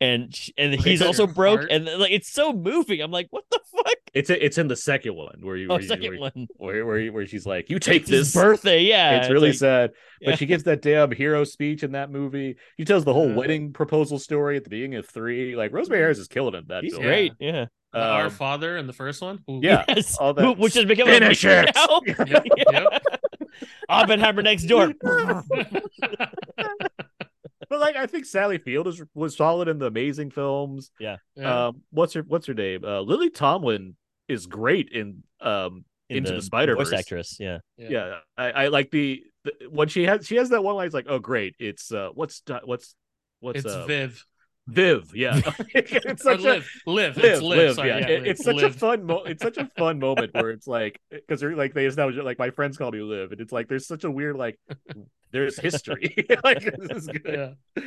and 0.00 0.34
she, 0.34 0.52
and 0.58 0.74
he's 0.74 1.00
her 1.00 1.06
also 1.06 1.26
broke, 1.26 1.60
heart. 1.60 1.70
and 1.70 1.84
like 1.86 2.12
it's 2.12 2.30
so 2.32 2.52
moving. 2.52 3.00
I'm 3.00 3.10
like, 3.10 3.28
what 3.30 3.44
the 3.50 3.60
fuck? 3.74 3.94
It's 4.14 4.30
it's 4.30 4.58
in 4.58 4.68
the 4.68 4.76
second 4.76 5.14
one 5.14 5.38
where 5.42 5.56
you 5.56 5.66
Oh, 5.68 5.74
where, 5.74 5.82
you- 5.82 5.88
second 5.88 6.10
where, 6.12 6.20
one. 6.34 6.46
where, 6.56 6.86
where, 6.86 7.12
where 7.12 7.26
she's 7.26 7.46
like, 7.46 7.70
you 7.70 7.78
take 7.78 8.02
It's 8.02 8.10
this. 8.10 8.34
birthday. 8.34 8.82
Yeah, 8.82 9.18
it's 9.18 9.30
really 9.30 9.50
like- 9.50 9.58
sad, 9.58 9.90
yeah. 10.20 10.30
but 10.30 10.38
she 10.38 10.46
gives 10.46 10.64
that 10.64 10.82
damn 10.82 11.10
hero 11.12 11.44
speech 11.44 11.82
in 11.82 11.92
that 11.92 12.10
movie. 12.10 12.56
She 12.78 12.84
tells 12.84 13.04
the 13.04 13.12
whole 13.12 13.30
Uh, 13.30 13.34
wedding 13.34 13.72
proposal 13.72 14.18
story 14.18 14.56
at 14.56 14.64
the 14.64 14.70
beginning 14.70 14.96
of 14.96 15.06
three. 15.08 15.56
Like 15.56 15.72
Rosemary 15.72 16.00
Harris 16.02 16.18
is 16.18 16.28
killing 16.28 16.54
it. 16.54 16.58
in 16.58 16.64
That 16.68 16.82
She's 16.84 16.92
film. 16.92 17.04
great. 17.04 17.32
Yeah. 17.38 17.66
The 17.92 17.98
Our 18.00 18.24
Um, 18.26 18.30
Father 18.30 18.76
in 18.76 18.86
the 18.86 18.92
first 18.92 19.22
one. 19.22 19.38
Ooh. 19.50 19.60
Yeah. 19.62 19.84
Yes. 19.88 20.16
all 20.18 20.34
that- 20.34 20.44
Who- 20.44 20.52
Which 20.54 20.74
has 20.74 20.84
become 20.84 21.08
a 21.08 21.12
Finish 21.12 21.44
meme 21.44 21.66
it! 21.68 21.74
now. 21.74 22.00
Yep, 22.06 22.44
yep. 22.72 23.02
Oppenheimer 23.88 24.42
next 24.42 24.64
door. 24.64 24.92
But 27.70 27.80
like, 27.80 27.96
I 27.96 28.06
think 28.06 28.24
Sally 28.24 28.58
Field 28.58 28.86
is, 28.88 29.02
was 29.14 29.36
solid 29.36 29.68
in 29.68 29.78
the 29.78 29.86
Amazing 29.86 30.30
films. 30.30 30.90
Yeah. 31.00 31.16
Um, 31.42 31.82
what's 31.90 32.14
her 32.14 32.22
What's 32.22 32.46
her 32.46 32.54
name? 32.54 32.84
Uh, 32.84 33.00
Lily 33.00 33.30
Tomlin 33.30 33.96
is 34.28 34.46
great 34.46 34.90
in 34.90 35.22
um 35.40 35.84
In 36.08 36.18
Into 36.18 36.30
the 36.30 36.36
voice 36.36 36.46
Spider-Verse. 36.46 36.92
actress. 36.92 37.36
Yeah. 37.38 37.58
yeah, 37.76 38.18
I, 38.36 38.50
I 38.50 38.68
like 38.68 38.90
the, 38.90 39.22
the 39.44 39.52
when 39.70 39.88
she 39.88 40.04
has 40.04 40.26
she 40.26 40.36
has 40.36 40.50
that 40.50 40.62
one 40.62 40.76
line 40.76 40.86
it's 40.86 40.94
like 40.94 41.06
oh 41.08 41.18
great 41.18 41.54
it's 41.58 41.92
uh 41.92 42.10
what's 42.14 42.42
what's 42.64 42.94
what's 43.40 43.58
it's 43.60 43.66
uh, 43.66 43.86
Viv. 43.86 44.24
Viv 44.68 45.14
yeah 45.14 45.40
it's 45.74 46.24
Or 46.26 46.32
such 46.32 46.40
a 46.40 46.42
live. 46.42 46.68
Live. 46.86 47.16
live, 47.16 47.24
It's 47.24 47.40
live. 47.42 47.58
live, 47.58 47.74
Sorry, 47.76 47.88
yeah. 47.88 47.98
yeah, 47.98 48.06
It- 48.08 48.18
live. 48.22 48.26
it's 48.26 48.44
such 48.44 48.56
Live. 48.56 48.74
a 48.74 48.78
fun 48.78 49.04
mo- 49.04 49.22
it's 49.24 49.42
such 49.42 49.58
a 49.58 49.70
fun 49.78 49.98
moment 50.00 50.34
where 50.34 50.50
it's 50.50 50.66
like 50.66 51.00
because 51.10 51.40
they're 51.40 51.54
like 51.54 51.72
they 51.74 51.86
establish 51.86 52.16
it 52.16 52.24
like 52.24 52.38
my 52.38 52.50
friends 52.50 52.76
call 52.76 52.90
me 52.90 53.00
live 53.00 53.30
and 53.32 53.40
it's 53.40 53.52
like 53.52 53.68
there's 53.68 53.86
such 53.86 54.02
a 54.04 54.10
weird 54.10 54.36
like 54.36 54.58
there's 55.30 55.58
history 55.58 56.14
like 56.44 56.62
this 56.78 56.90
is 56.98 57.06
good 57.06 57.56
Yeah. 57.76 57.84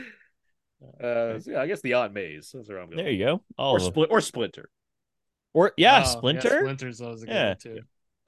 uh 1.05 1.39
so 1.39 1.51
yeah 1.51 1.61
I 1.61 1.67
guess 1.67 1.81
the 1.81 1.93
Aunt 1.95 2.13
Maze 2.13 2.51
that's 2.53 2.69
where 2.69 2.79
I'm 2.79 2.85
going 2.89 2.97
There 3.03 3.11
you 3.11 3.25
go. 3.25 3.43
All 3.57 3.75
or 3.75 3.79
split 3.79 4.09
or 4.11 4.21
Splinter 4.21 4.69
Or 5.53 5.73
yeah, 5.77 6.03
Oh, 6.05 6.09
Splinter. 6.09 6.59
Splinter's 6.61 7.01
always 7.01 7.23
a 7.23 7.25
good 7.25 7.33
Yeah. 7.33 7.53
too. 7.55 7.79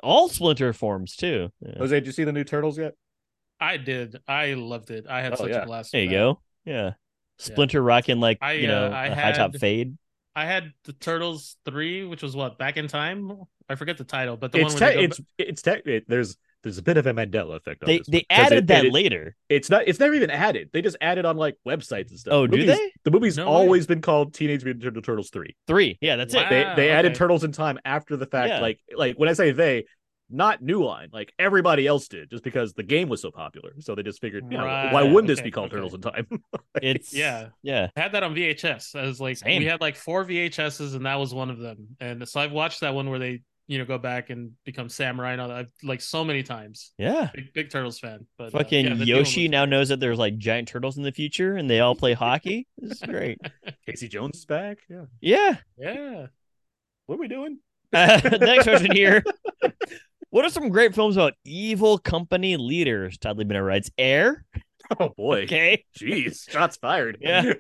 All 0.04 0.28
Splinter 0.28 0.74
forms 0.74 1.16
too. 1.16 1.52
Yeah. 1.62 1.78
Jose 1.78 1.96
did 1.96 2.06
you 2.06 2.12
see 2.12 2.24
the 2.26 2.34
new 2.34 2.44
Turtles 2.44 2.78
yet 2.78 2.96
I 3.64 3.78
did. 3.78 4.18
I 4.28 4.56
loved 4.56 4.90
it. 4.90 5.06
I 5.08 5.22
had 5.22 5.34
Oh, 5.34 5.36
such 5.36 5.50
yeah. 5.50 5.62
a 5.62 5.66
blast. 5.68 5.92
There 5.92 6.02
you 6.02 6.10
that. 6.10 6.16
go. 6.16 6.42
Yeah. 6.66 6.92
Splinter 7.42 7.82
rocking 7.82 8.20
like 8.20 8.38
I, 8.42 8.54
you 8.54 8.68
know 8.68 8.88
uh, 8.88 8.90
I 8.90 9.06
a 9.08 9.16
high 9.16 9.32
top 9.32 9.56
fade. 9.56 9.98
I 10.36 10.46
had 10.46 10.72
the 10.86 10.94
Turtles 10.94 11.58
three, 11.66 12.06
which 12.06 12.24
was 12.24 12.36
what 12.36 12.58
back 12.58 12.78
in 12.78 12.88
time. 12.88 13.32
I 13.70 13.76
forget 13.76 13.98
the 13.98 14.04
title, 14.04 14.38
but 14.38 14.52
the 14.52 14.60
it's 14.60 14.74
one 14.74 14.82
where 14.82 14.90
te- 14.92 14.96
they 14.98 15.02
go 15.08 15.14
it's 15.14 15.22
it's 15.38 15.62
te- 15.62 15.92
it, 15.92 16.06
there's 16.08 16.38
there's 16.64 16.78
a 16.78 16.84
bit 16.84 16.96
of 16.98 17.08
a 17.08 17.14
Mandela 17.14 17.56
effect 17.56 17.82
on 17.84 17.88
They 17.88 17.98
this 17.98 18.08
they 18.08 18.18
one, 18.30 18.38
'cause 18.38 18.46
added 18.48 18.58
it- 18.60 18.68
that 18.68 18.86
it- 18.86 18.94
later. 18.94 19.36
It's 19.50 19.70
not. 19.70 19.88
It's 19.88 20.00
never 20.00 20.14
even 20.14 20.30
added. 20.30 20.70
They 20.72 20.82
just 20.82 20.96
added 21.02 21.26
on 21.26 21.36
like 21.36 21.58
websites 21.68 22.12
and 22.12 22.20
stuff. 22.20 22.34
Oh, 22.34 22.42
The 22.48 22.50
do 22.50 22.58
movie's- 22.60 22.78
they? 22.78 22.92
The 23.04 23.12
movie's 23.12 23.38
No 23.38 23.46
way. 23.48 23.52
always 23.52 23.88
been 23.88 24.02
called 24.02 24.34
Teenage 24.34 24.64
Mutant 24.64 24.86
Ninja 24.96 25.04
Turtles 25.04 25.32
three. 25.32 25.56
Three. 25.68 25.98
Yeah, 26.02 26.16
that's 26.18 26.34
it. 26.34 26.38
Wow. 26.38 26.50
They 26.50 26.74
they 26.76 26.90
added. 26.92 27.16
Turtles 27.16 27.44
in 27.44 27.52
Time 27.52 27.80
after 27.84 28.16
the 28.16 28.26
fact. 28.28 28.50
Yeah. 28.50 28.62
Like 28.62 28.80
like 28.96 29.18
when 29.18 29.28
I 29.28 29.34
say 29.34 29.52
they, 29.52 29.86
not 30.32 30.62
New 30.62 30.84
Line, 30.84 31.10
like 31.12 31.34
everybody 31.40 31.88
else 31.88 32.08
did, 32.08 32.30
just 32.30 32.44
because 32.44 32.74
the 32.74 32.84
game 32.84 33.10
was 33.10 33.22
so 33.22 33.32
popular. 33.32 33.72
So 33.80 33.96
they 33.96 34.04
just 34.04 34.22
figured, 34.22 34.46
yeah, 34.50 34.64
Right, 34.64 34.94
why 34.94 35.04
wouldn't 35.04 35.28
this 35.28 35.42
be 35.42 35.52
called 35.52 35.68
okay. 35.68 35.76
Turtles 35.78 35.94
in 35.94 36.02
Time? 36.02 36.28
It's 36.82 37.14
Yeah. 37.14 37.50
yeah. 37.64 37.90
I 37.96 38.00
had 38.00 38.14
that 38.14 38.24
on 38.24 38.34
VHS. 38.34 38.96
I 38.96 39.06
was 39.06 39.20
like, 39.20 39.38
Same. 39.38 39.60
we 39.60 39.66
had 39.66 39.82
like 39.82 39.96
four 39.96 40.26
VHSs, 40.26 40.96
and 40.96 41.06
that 41.06 41.16
was 41.16 41.34
one 41.34 41.50
of 41.50 41.60
them. 41.60 41.96
And 42.00 42.28
so 42.28 42.40
I've 42.40 42.52
watched 42.52 42.82
that 42.82 42.94
one 42.96 43.10
where 43.10 43.20
they, 43.20 43.42
you 43.68 43.78
know, 43.78 43.86
go 43.86 43.98
back 43.98 44.30
and 44.30 44.52
become 44.66 44.90
samurai 44.90 45.34
and 45.34 45.42
all 45.42 45.48
that, 45.50 45.58
I've, 45.58 45.72
like 45.84 46.02
so 46.02 46.24
many 46.24 46.44
times. 46.44 46.92
Yeah. 46.98 47.30
Big, 47.34 47.54
big 47.54 47.70
Turtles 47.70 48.00
fan. 48.00 48.26
But 48.38 48.48
uh, 48.48 48.58
Fucking 48.58 48.86
yeah, 48.86 48.94
the 48.96 49.06
new 49.06 49.14
one 49.14 49.20
Yoshi 49.20 49.48
now 49.48 49.66
knows 49.66 49.90
that 49.90 50.00
there's 50.00 50.20
like 50.20 50.38
giant 50.38 50.68
turtles 50.68 50.98
in 50.98 51.04
the 51.04 51.12
future 51.12 51.56
and 51.56 51.70
they 51.70 51.80
all 51.80 51.96
play 51.96 52.14
hockey. 52.14 52.68
This 52.78 52.94
is 52.94 53.02
great. 53.02 53.40
Casey 53.86 54.08
Jones 54.08 54.38
is 54.38 54.46
back. 54.46 54.80
Yeah. 54.90 55.06
Yeah. 55.22 55.56
Yeah. 55.78 56.26
What 57.06 57.16
are 57.16 57.20
we 57.20 57.28
doing? 57.28 57.60
Uh, 57.94 58.20
next 58.42 58.64
question 58.64 58.92
here. 58.94 59.24
What 60.32 60.46
are 60.46 60.50
some 60.50 60.70
great 60.70 60.96
films 60.96 61.16
about 61.18 61.34
evil 61.46 61.98
company 61.98 62.58
leaders? 62.58 63.18
Todd 63.18 63.38
Liebenow 63.38 63.66
writes 63.66 63.92
Air. 63.98 64.46
Oh 65.00 65.10
boy. 65.16 65.44
Okay. 65.44 65.86
Jeez. 65.98 66.50
Shots 66.50 66.78
fired. 66.78 67.18
Yeah. 67.22 67.54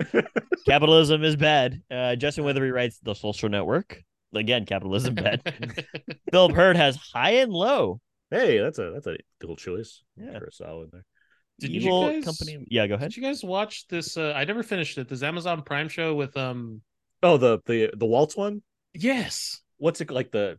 Capitalism 0.65 1.23
is 1.23 1.35
bad. 1.35 1.81
Uh, 1.91 2.15
Justin 2.15 2.43
Withery 2.45 2.71
writes 2.73 2.99
The 3.03 3.13
Social 3.13 3.49
Network. 3.49 4.01
Again, 4.33 4.65
capitalism 4.65 5.15
bad. 5.15 5.41
Philip 6.31 6.53
Hurd 6.53 6.77
has 6.77 6.95
High 6.95 7.31
and 7.43 7.51
Low. 7.51 7.99
hey, 8.29 8.59
that's 8.59 8.79
a 8.79 8.91
that's 8.91 9.07
a 9.07 9.17
cool 9.41 9.55
choice. 9.57 10.01
Yeah. 10.17 10.39
For 10.39 10.45
a 10.45 10.51
solid 10.51 10.89
there. 10.91 11.05
Did 11.59 11.71
you 11.71 11.81
evil 11.81 12.07
guys- 12.09 12.23
company. 12.23 12.65
Yeah, 12.69 12.87
go 12.87 12.95
ahead. 12.95 13.11
Did 13.11 13.17
you 13.17 13.23
guys 13.23 13.43
watch 13.43 13.87
this? 13.87 14.15
Uh, 14.17 14.33
I 14.35 14.45
never 14.45 14.63
finished 14.63 14.97
it. 14.97 15.07
This 15.09 15.21
Amazon 15.23 15.61
Prime 15.63 15.89
show 15.89 16.15
with 16.15 16.35
um. 16.37 16.81
Oh, 17.23 17.37
the 17.37 17.59
the 17.65 17.91
the 17.95 18.05
waltz 18.05 18.35
one. 18.37 18.61
Yes. 18.93 19.61
What's 19.77 19.99
it 20.01 20.09
like? 20.09 20.31
The 20.31 20.57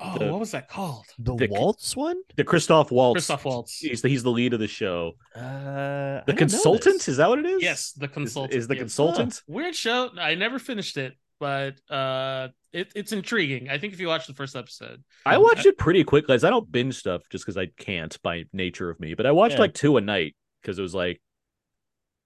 Oh, 0.00 0.16
The- 0.18 0.30
what 0.30 0.38
was 0.40 0.52
that 0.52 0.68
called? 0.68 1.06
The, 1.18 1.34
The- 1.34 1.48
Waltz 1.50 1.96
one? 1.96 2.16
the 2.36 2.44
Christoph 2.44 2.90
Waltz. 2.92 3.14
Christoph 3.26 3.44
Waltz. 3.44 3.78
He's 3.80 4.00
the, 4.02 4.08
he's 4.08 4.22
the 4.22 4.30
lead 4.30 4.54
of 4.54 4.60
the 4.60 4.68
show. 4.68 5.12
Uh, 5.34 5.40
The 5.40 6.22
don't 6.28 6.36
consultant 6.36 7.08
is 7.08 7.16
that 7.16 7.28
what 7.28 7.38
it 7.40 7.46
is? 7.46 7.62
Yes, 7.62 7.92
the 7.92 8.06
Is, 8.06 8.12
consultant. 8.12 8.54
is 8.54 8.68
the 8.68 8.74
yes. 8.74 8.80
consultant? 8.82 9.42
Weird 9.48 9.74
show. 9.74 10.10
I 10.18 10.34
never 10.36 10.58
finished 10.60 10.96
it, 10.96 11.14
but 11.40 11.80
uh, 11.90 12.48
it, 12.72 12.92
it's 12.94 13.12
intriguing. 13.12 13.68
I 13.70 13.78
think 13.78 13.92
if 13.92 14.00
you 14.00 14.06
watch 14.08 14.26
the 14.26 14.34
first 14.34 14.54
episode, 14.54 15.02
I 15.26 15.34
Um, 15.36 15.42
watched 15.42 15.66
it 15.66 15.76
pretty 15.78 16.04
quick. 16.04 16.26
Guys, 16.28 16.44
I 16.44 16.50
don't 16.50 16.70
binge 16.70 16.94
stuff 16.94 17.22
just 17.30 17.44
because 17.44 17.56
I 17.56 17.66
can't 17.78 18.16
by 18.22 18.44
nature 18.52 18.90
of 18.90 19.00
me. 19.00 19.14
But 19.14 19.26
I 19.26 19.32
watched 19.32 19.54
Yeah. 19.54 19.60
like 19.62 19.74
two 19.74 19.96
a 19.96 20.00
night 20.00 20.36
because 20.62 20.78
it 20.78 20.82
was 20.82 20.94
like 20.94 21.20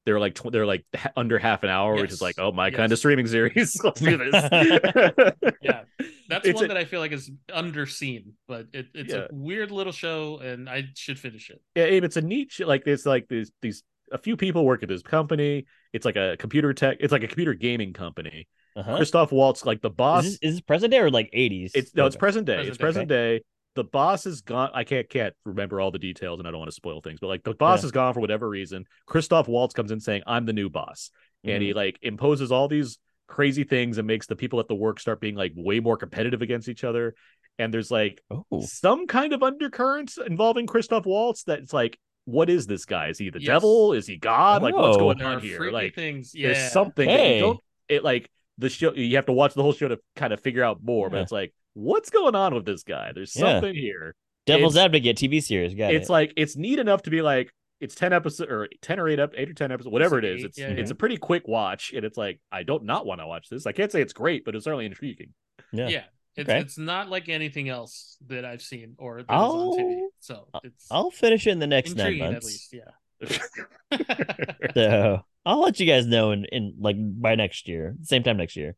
they 0.04 0.12
were 0.12 0.20
like 0.20 0.34
tw- 0.34 0.50
they're 0.50 0.66
like 0.66 0.84
ha- 0.94 1.12
under 1.16 1.38
half 1.38 1.62
an 1.62 1.70
hour, 1.70 1.94
which 1.94 2.10
is 2.12 2.20
like 2.22 2.36
oh 2.38 2.52
my 2.52 2.68
Yes. 2.68 2.76
kind 2.76 2.92
of 2.92 2.98
streaming 2.98 3.26
series. 3.26 3.80
Let's 3.84 4.00
do 4.00 4.16
this. 4.16 4.48
yeah, 5.62 5.82
that's 6.28 6.46
It's 6.46 6.56
one 6.56 6.64
a- 6.64 6.68
that 6.68 6.76
I 6.76 6.84
feel 6.84 7.00
like 7.00 7.12
is 7.12 7.30
underseen, 7.50 8.32
but 8.48 8.66
it, 8.72 8.86
it's 8.94 9.12
Yeah. 9.12 9.26
a 9.30 9.34
weird 9.34 9.70
little 9.70 9.92
show, 9.92 10.38
and 10.38 10.68
I 10.68 10.84
should 10.96 11.18
finish 11.18 11.50
it. 11.50 11.60
yeah, 11.74 11.84
Abe, 11.84 12.04
it's 12.04 12.16
a 12.16 12.22
neat 12.22 12.50
shit. 12.52 12.66
Like 12.68 12.86
it's 12.86 13.06
like 13.06 13.28
these 13.28 13.50
these 13.62 13.82
a 14.10 14.18
few 14.18 14.36
people 14.36 14.64
work 14.64 14.82
at 14.82 14.88
this 14.88 15.02
company. 15.02 15.64
It's 15.92 16.04
like 16.04 16.16
a 16.16 16.36
computer 16.38 16.74
tech. 16.74 16.98
It's 17.00 17.12
like 17.12 17.22
a 17.22 17.28
computer 17.28 17.54
gaming 17.54 17.92
company. 17.92 18.48
Uh-huh. 18.74 18.96
Christoph 18.96 19.32
Waltz, 19.32 19.64
like 19.66 19.82
the 19.82 19.90
boss. 19.90 20.24
Is 20.24 20.38
this, 20.38 20.48
is 20.50 20.54
this 20.56 20.60
present 20.62 20.90
day 20.92 20.98
or 20.98 21.10
like 21.10 21.30
80s? 21.32 21.72
It's 21.74 21.94
no, 21.94 22.06
it's 22.06 22.16
present 22.16 22.46
day. 22.46 22.54
Present 22.56 22.68
it's 22.68 22.78
day. 22.78 22.82
present 22.82 23.08
day. 23.08 23.40
The 23.74 23.84
boss 23.84 24.26
is 24.26 24.42
gone. 24.42 24.70
I 24.74 24.84
can't 24.84 25.08
can't 25.08 25.34
remember 25.44 25.80
all 25.80 25.90
the 25.90 25.98
details, 25.98 26.38
and 26.38 26.46
I 26.46 26.50
don't 26.50 26.58
want 26.60 26.70
to 26.70 26.74
spoil 26.74 27.00
things. 27.00 27.20
But 27.20 27.28
like 27.28 27.42
the 27.42 27.54
boss 27.54 27.82
Yeah. 27.82 27.86
is 27.86 27.92
gone 27.92 28.12
for 28.12 28.20
whatever 28.20 28.48
reason. 28.48 28.84
Christoph 29.06 29.48
Waltz 29.48 29.72
comes 29.74 29.90
in 29.90 30.00
saying, 30.00 30.22
"I'm 30.26 30.44
the 30.44 30.52
new 30.52 30.68
boss," 30.68 31.10
and 31.44 31.54
Mm-hmm. 31.54 31.62
he 31.62 31.72
like 31.72 31.98
imposes 32.02 32.52
all 32.52 32.68
these 32.68 32.98
crazy 33.28 33.64
things 33.64 33.96
and 33.96 34.06
makes 34.06 34.26
the 34.26 34.36
people 34.36 34.60
at 34.60 34.68
the 34.68 34.74
work 34.74 35.00
start 35.00 35.20
being 35.20 35.34
like 35.36 35.52
way 35.56 35.80
more 35.80 35.96
competitive 35.96 36.42
against 36.42 36.68
each 36.68 36.84
other. 36.84 37.14
And 37.58 37.72
there's 37.72 37.90
like 37.90 38.20
Oh, 38.30 38.44
some 38.62 39.06
kind 39.06 39.32
of 39.32 39.42
undercurrents 39.42 40.18
involving 40.18 40.66
Christoph 40.66 41.06
Waltz 41.06 41.44
that's 41.44 41.72
like, 41.72 41.98
what 42.26 42.50
is 42.50 42.66
this 42.66 42.84
guy? 42.84 43.08
Is 43.08 43.18
he 43.18 43.30
the 43.30 43.40
Yes. 43.40 43.46
devil? 43.46 43.94
Is 43.94 44.06
he 44.06 44.16
God? 44.18 44.62
Like 44.62 44.74
what's 44.74 44.96
Oh. 44.96 45.00
going 45.00 45.18
There 45.18 45.28
on 45.28 45.40
here? 45.40 45.70
Like 45.70 45.94
things. 45.94 46.34
Yeah, 46.34 46.48
there's 46.48 46.72
something 46.72 47.08
that 47.08 47.34
you 47.34 47.40
don't 47.40 47.60
it 47.88 48.04
like 48.04 48.30
the 48.58 48.68
show 48.68 48.92
you 48.92 49.16
have 49.16 49.26
to 49.26 49.32
watch 49.32 49.54
the 49.54 49.62
whole 49.62 49.72
show 49.72 49.88
to 49.88 49.98
kind 50.14 50.32
of 50.32 50.40
figure 50.40 50.62
out 50.62 50.78
more 50.82 51.08
but 51.08 51.20
it's 51.22 51.32
like 51.32 51.54
what's 51.74 52.10
going 52.10 52.34
on 52.34 52.54
with 52.54 52.64
this 52.64 52.82
guy 52.82 53.12
there's 53.14 53.34
Yeah. 53.36 53.52
something 53.54 53.74
here 53.74 54.14
Devil's 54.44 54.74
it's- 54.74 54.84
Advocate 54.86 55.16
TV 55.16 55.40
series. 55.40 55.74
Got 55.74 55.94
it's 55.94 56.08
it. 56.08 56.12
like 56.12 56.32
it's 56.36 56.56
neat 56.56 56.78
enough 56.80 57.02
to 57.02 57.10
be 57.10 57.22
like 57.22 57.52
it's 57.80 57.94
10 57.94 58.12
episodes 58.12 58.50
or 58.50 58.68
10 58.80 58.98
or 59.00 59.08
8 59.08 59.20
up 59.20 59.32
8 59.36 59.50
or 59.50 59.54
10 59.54 59.70
episodes 59.72 59.92
whatever 59.92 60.18
it 60.18 60.24
like 60.24 60.32
is 60.36 60.40
eight, 60.40 60.46
it's 60.46 60.58
yeah, 60.58 60.66
it's 60.68 60.90
yeah. 60.90 60.92
a 60.92 60.96
pretty 60.96 61.16
quick 61.16 61.46
watch 61.48 61.92
and 61.94 62.04
it's 62.04 62.16
like 62.16 62.40
i 62.50 62.62
don't 62.62 62.84
not 62.84 63.06
want 63.06 63.20
to 63.20 63.26
watch 63.26 63.48
this 63.48 63.66
i 63.66 63.72
can't 63.72 63.90
say 63.92 64.00
it's 64.02 64.12
great 64.12 64.44
but 64.44 64.54
it's 64.54 64.64
certainly 64.64 64.86
intriguing 64.86 65.32
yeah. 65.72 65.88
yeah. 65.88 66.02
It's, 66.34 66.48
Okay. 66.48 66.60
it's 66.60 66.78
not 66.78 67.10
like 67.10 67.28
anything 67.28 67.68
else 67.68 68.16
that 68.28 68.46
I've 68.46 68.62
seen 68.62 68.94
or 68.96 69.18
that 69.22 69.24
is 69.24 69.28
on 69.30 69.78
TV. 69.78 70.00
So 70.20 70.48
it's 70.64 70.86
I'll 70.90 71.10
finish 71.10 71.46
it 71.46 71.50
in 71.50 71.58
the 71.58 71.66
next 71.66 71.94
nine 71.94 72.06
intriguing 72.06 72.26
at 72.26 72.32
months. 72.32 72.46
least. 72.46 72.74
Yeah. 72.74 73.98
So 74.74 75.20
I'll 75.44 75.60
let 75.60 75.78
you 75.80 75.86
guys 75.86 76.06
know 76.06 76.30
in, 76.32 76.44
in 76.46 76.74
like 76.78 76.96
by 76.98 77.34
next 77.34 77.68
year, 77.68 77.96
same 78.02 78.22
time 78.22 78.36
next 78.38 78.56
year. 78.56 78.76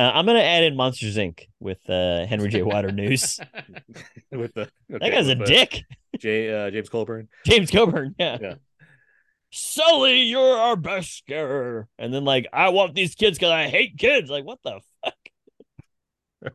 Uh, 0.00 0.10
I'm 0.14 0.24
gonna 0.24 0.38
add 0.40 0.64
in 0.64 0.76
Monsters 0.76 1.16
Inc. 1.18 1.46
with 1.60 1.78
uh, 1.90 2.24
Henry 2.24 2.48
J. 2.48 2.62
Waternoose. 2.62 3.38
with 4.32 4.54
the 4.54 4.70
That 4.88 5.00
guy's 5.10 5.28
a 5.28 5.34
dick. 5.34 5.82
Jay, 6.18 6.48
uh, 6.50 6.70
james 6.70 6.88
coburn 6.88 7.28
James 7.44 7.70
Coburn. 7.70 8.14
Yeah. 8.18 8.38
Yeah. 8.40 8.54
Sully, 9.50 10.20
you're 10.22 10.56
our 10.56 10.76
best 10.76 11.18
scarer. 11.18 11.86
And 11.98 12.14
then 12.14 12.24
like, 12.24 12.46
I 12.52 12.70
want 12.70 12.94
these 12.94 13.14
kids 13.14 13.36
because 13.38 13.50
I 13.52 13.68
hate 13.68 13.98
kids. 13.98 14.30
Like, 14.30 14.44
what 14.44 14.58
the 14.64 14.80
fuck? 15.04 16.52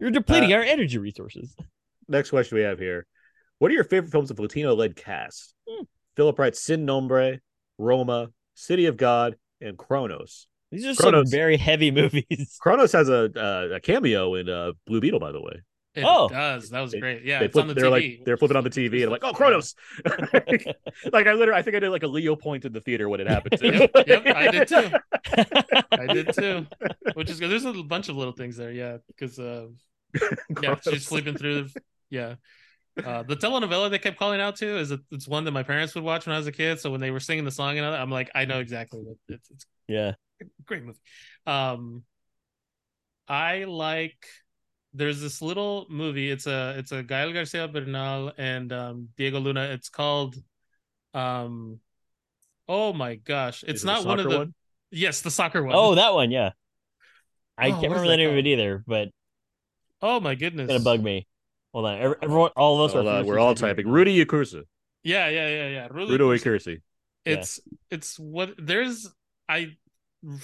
You're 0.00 0.10
depleting 0.10 0.52
Uh, 0.52 0.56
our 0.56 0.62
energy 0.62 0.96
resources. 0.98 1.54
next 2.08 2.30
question 2.30 2.56
we 2.56 2.62
have 2.64 2.78
here 2.78 3.06
what 3.58 3.70
are 3.70 3.74
your 3.74 3.84
favorite 3.84 4.10
films 4.10 4.28
with 4.30 4.38
latino 4.38 4.74
led 4.74 4.96
cast 4.96 5.54
Hmm. 5.68 5.84
philip 6.16 6.38
writes 6.38 6.60
sin 6.62 6.84
nombre 6.84 7.40
roma 7.78 8.28
city 8.54 8.86
of 8.86 8.96
god 8.96 9.36
and 9.60 9.76
cronos 9.78 10.46
These 10.74 10.86
are 10.86 10.94
Cronos. 10.94 11.30
some 11.30 11.30
very 11.38 11.56
heavy 11.56 11.90
movies. 12.00 12.56
Cronos 12.60 12.92
has 12.92 13.08
a 13.08 13.30
uh, 13.36 13.76
a 13.76 13.80
cameo 13.80 14.34
in 14.34 14.48
uh, 14.48 14.72
Blue 14.86 15.00
Beetle, 15.00 15.20
by 15.20 15.32
the 15.32 15.40
way. 15.40 15.62
It 15.94 16.02
Oh. 16.04 16.28
does. 16.28 16.70
That 16.70 16.80
was 16.80 16.90
They- 16.90 16.98
great. 17.00 17.24
Yeah, 17.24 17.38
they 17.38 17.44
it's 17.44 17.52
flip, 17.52 17.62
on 17.62 17.68
the 17.68 17.74
they're 17.74 17.84
TV. 17.84 17.90
like 18.18 18.24
they're 18.24 18.36
flipping 18.36 18.56
on 18.56 18.64
the 18.64 18.70
TV, 18.70 18.94
and 18.96 19.04
I'm 19.04 19.10
like, 19.10 19.22
oh, 19.24 19.32
Cronos! 19.38 19.76
like 20.04 21.26
I 21.26 21.32
literally, 21.32 21.52
I 21.58 21.62
think 21.62 21.76
I 21.76 21.80
did 21.80 21.90
like 21.90 22.02
a 22.02 22.08
Leo 22.08 22.34
point 22.36 22.64
in 22.64 22.72
the 22.72 22.80
theater 22.80 23.08
when 23.08 23.20
it 23.20 23.28
happened. 23.28 23.60
Too. 23.60 23.66
Yep, 23.72 23.90
yep, 24.06 24.26
I 24.36 24.50
did 24.50 24.68
too. 24.68 24.90
I 25.92 26.06
did 26.12 26.32
too. 26.34 26.66
Which 27.14 27.30
is 27.30 27.38
good. 27.40 27.50
There's 27.50 27.64
a 27.64 27.72
bunch 27.84 28.08
of 28.08 28.16
little 28.16 28.32
things 28.32 28.56
there, 28.56 28.72
yeah. 28.72 28.98
Because 29.06 29.38
uh, 29.38 29.66
yeah, 30.14 30.74
she's 30.76 30.82
Cronos. 30.82 31.04
flipping 31.06 31.36
through. 31.36 31.64
The, 31.64 31.80
yeah, 32.10 32.34
uh, 33.04 33.22
the 33.22 33.36
telenovela 33.36 33.90
they 33.90 33.98
kept 33.98 34.18
calling 34.18 34.40
out 34.40 34.56
to 34.56 34.78
is 34.78 34.90
a, 34.92 34.98
it's 35.10 35.26
one 35.28 35.44
that 35.44 35.52
my 35.52 35.62
parents 35.62 35.94
would 35.94 36.04
watch 36.04 36.26
when 36.26 36.34
I 36.34 36.38
was 36.38 36.46
a 36.46 36.52
kid. 36.52 36.80
So 36.80 36.90
when 36.90 37.00
they 37.00 37.10
were 37.10 37.20
singing 37.20 37.44
the 37.44 37.50
song 37.50 37.76
and 37.76 37.86
all 37.86 37.92
that, 37.92 38.00
I'm 38.00 38.10
like, 38.10 38.30
I 38.34 38.44
know 38.44 38.58
exactly 38.60 39.00
what 39.00 39.16
it's. 39.28 39.48
It's 39.50 39.66
yeah. 39.88 40.14
A 40.60 40.62
great 40.64 40.84
movie. 40.84 40.98
Um, 41.46 42.04
I 43.28 43.64
like. 43.64 44.26
There's 44.92 45.20
this 45.20 45.42
little 45.42 45.86
movie. 45.90 46.30
It's 46.30 46.46
a 46.46 46.76
it's 46.78 46.92
a 46.92 47.02
Gael 47.02 47.32
Garcia 47.32 47.66
Bernal 47.66 48.32
and 48.38 48.72
um, 48.72 49.08
Diego 49.16 49.40
Luna. 49.40 49.62
It's 49.72 49.88
called. 49.88 50.36
Um, 51.14 51.80
oh 52.68 52.92
my 52.92 53.16
gosh! 53.16 53.64
It's 53.64 53.78
Is 53.80 53.84
it 53.84 53.86
not 53.86 54.04
one 54.04 54.20
of 54.20 54.30
soccer 54.30 54.44
the. 54.46 54.52
Yes, 54.90 55.22
the 55.22 55.30
soccer 55.30 55.62
one. 55.64 55.74
Oh, 55.76 55.94
that 55.96 56.14
one. 56.14 56.30
Yeah. 56.30 56.50
I 57.58 57.68
Oh, 57.68 57.70
can't 57.72 57.82
remember 57.84 58.02
the 58.04 58.08
that 58.10 58.16
name 58.18 58.30
of 58.30 58.36
it 58.36 58.46
either, 58.46 58.84
but 58.86 59.08
Oh 60.02 60.20
my 60.20 60.34
goodness! 60.34 60.64
it's 60.70 60.72
gonna 60.72 60.84
bug 60.84 61.02
me. 61.04 61.26
Hold 61.72 61.86
on. 61.86 61.98
Every- 62.00 62.16
Everyone, 62.22 62.50
all 62.56 62.80
of 62.80 62.90
us 62.90 62.92
Hold 62.94 63.06
are. 63.08 63.18
on, 63.18 63.26
we're 63.26 63.38
all 63.38 63.54
typing. 63.56 63.86
Rudo 63.86 64.16
y 64.16 64.24
Cursi. 64.24 64.62
Yeah, 65.02 65.28
yeah, 65.28 65.48
yeah, 65.48 65.68
yeah. 65.68 65.88
Really, 65.90 66.16
Rudo 66.16 66.28
y 66.28 66.36
Cursi. 66.38 66.82
Yeah. 67.24 67.32
it's 67.34 67.60
it's 67.90 68.18
what 68.18 68.54
there's. 68.58 69.08
I 69.48 69.76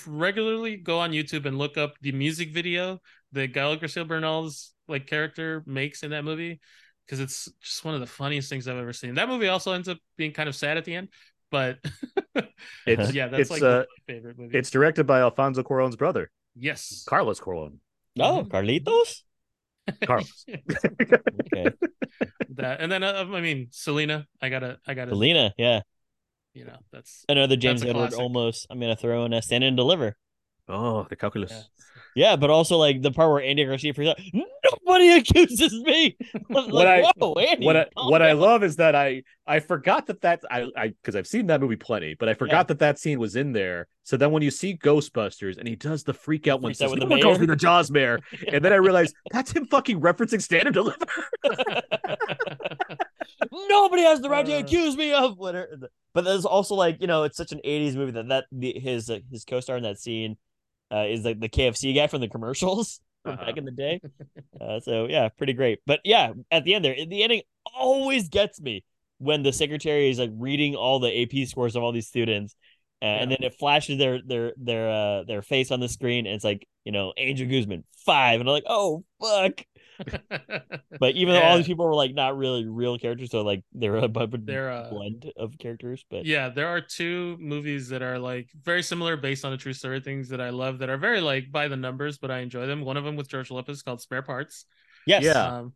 regularly 0.06 0.76
go 0.76 0.98
on 0.98 1.12
YouTube 1.12 1.46
and 1.46 1.58
look 1.58 1.76
up 1.76 1.94
the 2.00 2.12
music 2.12 2.52
video 2.52 3.00
that 3.32 3.48
Gael 3.52 3.76
Garcia 3.76 4.04
Bernal's 4.04 4.72
like 4.88 5.06
character 5.06 5.62
makes 5.66 6.02
in 6.02 6.10
that 6.10 6.24
movie 6.24 6.60
because 7.06 7.20
it's 7.20 7.48
just 7.62 7.84
one 7.84 7.94
of 7.94 8.00
the 8.00 8.06
funniest 8.06 8.48
things 8.50 8.68
I've 8.68 8.76
ever 8.76 8.92
seen. 8.92 9.14
That 9.14 9.28
movie 9.28 9.48
also 9.48 9.72
ends 9.72 9.88
up 9.88 9.98
being 10.16 10.32
kind 10.32 10.48
of 10.48 10.54
sad 10.54 10.76
at 10.76 10.84
the 10.84 10.94
end, 10.94 11.08
but 11.50 11.78
It's 12.86 13.12
yeah, 13.12 13.28
that's 13.28 13.42
it's 13.42 13.50
like 13.50 13.62
uh, 13.62 13.84
my 14.06 14.14
favorite 14.14 14.38
movie. 14.38 14.56
it's 14.58 14.70
directed 14.70 15.06
by 15.06 15.20
Alfonso 15.20 15.62
Cuarón's 15.62 15.96
brother, 15.96 16.30
yes, 16.56 17.04
Carlos 17.08 17.40
Cuarón. 17.40 17.78
Oh, 18.18 18.44
Mhm. 18.44 18.50
Carlitos. 18.50 19.22
Carlos. 20.06 20.44
Okay. 21.52 21.72
that 22.56 22.80
and 22.80 22.90
then 22.90 23.02
uh, 23.02 23.26
I 23.32 23.40
mean 23.40 23.68
Selena. 23.70 24.26
I 24.40 24.48
gotta, 24.48 24.78
I 24.86 24.94
gotta, 24.94 25.10
Selena. 25.12 25.54
Yeah. 25.58 25.80
You 26.54 26.64
know, 26.64 26.76
that's 26.92 27.24
Another 27.28 27.56
James 27.56 27.82
That's 27.82 27.90
Edward. 27.90 28.14
Almost. 28.14 28.66
I'm 28.70 28.80
gonna 28.80 28.96
throw 28.96 29.24
in 29.24 29.32
a 29.32 29.42
stand 29.42 29.64
and 29.64 29.76
deliver. 29.76 30.16
oh, 30.68 31.06
the 31.08 31.16
calculus. 31.16 31.50
yeah. 31.52 31.62
Yeah, 32.16 32.36
but 32.36 32.50
also 32.50 32.76
like 32.76 33.02
the 33.02 33.12
part 33.12 33.30
where 33.30 33.42
Andy 33.42 33.64
Garcia 33.64 33.94
freaks 33.94 34.10
out. 34.10 34.20
Nobody 34.84 35.10
accuses 35.12 35.72
me. 35.82 36.16
Like, 36.50 36.72
What 36.72 36.86
I- 36.86 37.04
Andy, 37.50 37.64
what 37.66 37.76
I 37.76 37.86
what 37.94 38.22
I 38.22 38.32
love 38.32 38.64
is 38.64 38.76
that 38.76 38.94
I 38.96 39.22
I 39.46 39.60
forgot 39.60 40.06
that 40.06 40.20
that 40.22 40.40
I 40.50 40.66
I 40.76 40.88
because 40.88 41.14
I've 41.14 41.26
seen 41.26 41.46
that 41.46 41.60
movie 41.60 41.76
plenty, 41.76 42.14
but 42.18 42.28
I 42.28 42.34
forgot 42.34 42.66
that 42.68 42.80
that 42.80 42.98
scene 42.98 43.18
was 43.20 43.36
in 43.36 43.52
there. 43.52 43.86
So 44.02 44.16
then 44.16 44.32
when 44.32 44.42
you 44.42 44.50
see 44.50 44.76
Ghostbusters 44.76 45.58
and 45.58 45.68
he 45.68 45.76
does 45.76 46.02
the 46.02 46.12
freak 46.12 46.48
out 46.48 46.60
when 46.60 46.74
someone 46.74 46.98
the 46.98 47.20
calls 47.20 47.38
me 47.38 47.46
the 47.46 47.54
Jaws 47.56 47.90
mayor," 47.90 48.18
and 48.52 48.64
then 48.64 48.72
I 48.72 48.76
realized 48.76 49.14
that's 49.30 49.52
him 49.52 49.66
fucking 49.66 50.00
referencing 50.00 50.42
Stand 50.42 50.66
and 50.66 50.74
Deliver. 50.74 51.06
Nobody 53.68 54.02
has 54.02 54.20
the 54.20 54.28
right 54.28 54.44
to 54.46 54.56
Uh. 54.56 54.60
accuse 54.60 54.96
me 54.96 55.12
of 55.12 55.38
whatever. 55.38 55.88
But 56.12 56.24
there's 56.24 56.44
also 56.44 56.74
like 56.74 57.00
you 57.00 57.06
know 57.06 57.22
it's 57.24 57.36
such 57.36 57.52
an 57.52 57.60
'80s 57.64 57.94
movie 57.94 58.12
that 58.12 58.28
that 58.28 58.44
the, 58.52 58.78
his 58.78 59.08
uh, 59.10 59.20
his 59.30 59.44
co-star 59.44 59.76
in 59.76 59.84
that 59.84 59.98
scene 59.98 60.36
uh, 60.92 61.04
is 61.08 61.24
like 61.24 61.38
the 61.40 61.48
KFC 61.48 61.94
guy 61.94 62.06
from 62.08 62.20
the 62.20 62.28
commercials 62.28 63.00
Uh-huh. 63.24 63.36
back 63.44 63.56
in 63.56 63.64
the 63.64 63.70
day. 63.70 64.00
Uh, 64.60 64.78
so 64.78 65.06
yeah, 65.08 65.28
pretty 65.30 65.54
great. 65.54 65.78
But 65.86 66.00
yeah, 66.04 66.32
at 66.50 66.64
the 66.64 66.74
end 66.74 66.84
there, 66.84 66.94
the 66.94 67.22
ending 67.22 67.40
always 67.74 68.28
gets 68.28 68.60
me 68.60 68.84
when 69.16 69.42
the 69.42 69.52
secretary 69.54 70.10
is 70.10 70.18
like 70.18 70.30
reading 70.34 70.76
all 70.76 70.98
the 70.98 71.10
AP 71.22 71.46
scores 71.48 71.76
of 71.76 71.82
all 71.82 71.92
these 71.92 72.08
students. 72.08 72.54
Uh, 73.00 73.06
And 73.06 73.30
then 73.30 73.38
it 73.42 73.54
flashes 73.54 73.96
their 73.96 74.20
their 74.20 74.52
their 74.58 74.90
uh 74.90 75.22
their 75.24 75.40
face 75.40 75.70
on 75.70 75.80
the 75.80 75.88
screen, 75.88 76.26
and 76.26 76.34
it's 76.34 76.44
like 76.44 76.68
you 76.84 76.92
know 76.92 77.14
Angel 77.16 77.48
Guzman 77.48 77.84
five, 78.04 78.40
and 78.40 78.48
I'm 78.48 78.52
like, 78.52 78.64
oh 78.66 79.02
fuck! 79.18 79.64
But 80.98 81.14
even 81.14 81.34
though 81.34 81.40
all 81.42 81.56
these 81.56 81.66
people 81.66 81.86
were 81.86 81.94
like 81.94 82.12
not 82.14 82.36
really 82.36 82.66
real 82.66 82.98
characters, 82.98 83.30
so 83.30 83.42
like 83.42 83.62
they're 83.72 83.96
a 83.96 84.08
bu- 84.08 84.26
bu- 84.26 84.38
They're, 84.44 84.70
uh, 84.70 84.90
blend 84.90 85.32
of 85.36 85.56
characters. 85.58 86.04
But 86.10 86.26
yeah, 86.26 86.48
there 86.48 86.68
are 86.68 86.80
two 86.80 87.36
movies 87.40 87.88
that 87.88 88.02
are 88.02 88.18
like 88.18 88.50
very 88.62 88.82
similar 88.82 89.16
based 89.16 89.44
on 89.44 89.52
a 89.52 89.56
true 89.56 89.72
story 89.72 90.00
things 90.00 90.28
that 90.30 90.40
I 90.40 90.50
love 90.50 90.78
that 90.80 90.90
are 90.90 90.98
very 90.98 91.20
like 91.20 91.50
by 91.50 91.68
the 91.68 91.76
numbers, 91.76 92.18
but 92.18 92.30
I 92.30 92.40
enjoy 92.40 92.66
them. 92.66 92.82
One 92.82 92.96
of 92.96 93.04
them 93.04 93.16
with 93.16 93.28
George 93.28 93.50
Lopez 93.50 93.82
called 93.82 94.00
Spare 94.00 94.22
Parts, 94.22 94.66
yes, 95.06 95.22
Yeah. 95.24 95.58
um, 95.58 95.72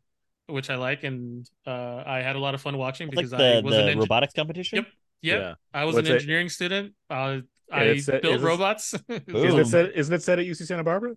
which 0.47 0.69
I 0.69 0.75
like, 0.77 1.05
and 1.05 1.49
uh, 1.67 2.03
I 2.05 2.19
had 2.21 2.37
a 2.37 2.39
lot 2.41 2.55
of 2.55 2.61
fun 2.61 2.77
watching 2.77 3.09
It's 3.09 3.17
like 3.17 3.27
because 3.27 3.41
I 3.41 3.57
the, 3.57 3.63
was 3.63 3.75
an 3.77 3.87
the 3.87 3.93
engi- 3.93 4.01
robotics 4.01 4.35
competition. 4.35 4.77
Yep. 4.77 4.87
Yep. 5.23 5.41
Yeah. 5.41 5.55
I 5.73 5.85
was 5.85 5.95
What's 5.95 6.09
an 6.09 6.13
it- 6.15 6.17
engineering 6.17 6.49
student. 6.51 6.93
Uh, 7.09 7.39
I 7.73 7.85
it's- 7.85 8.05
built 8.07 8.27
is 8.37 8.43
robots. 8.43 8.93
Isn't 9.09 9.59
it 9.59 9.67
set? 9.69 9.95
Isn't 9.97 10.15
it 10.15 10.23
set 10.23 10.39
at 10.39 10.45
UC 10.45 10.67
Santa 10.67 10.85
Barbara? 10.85 11.15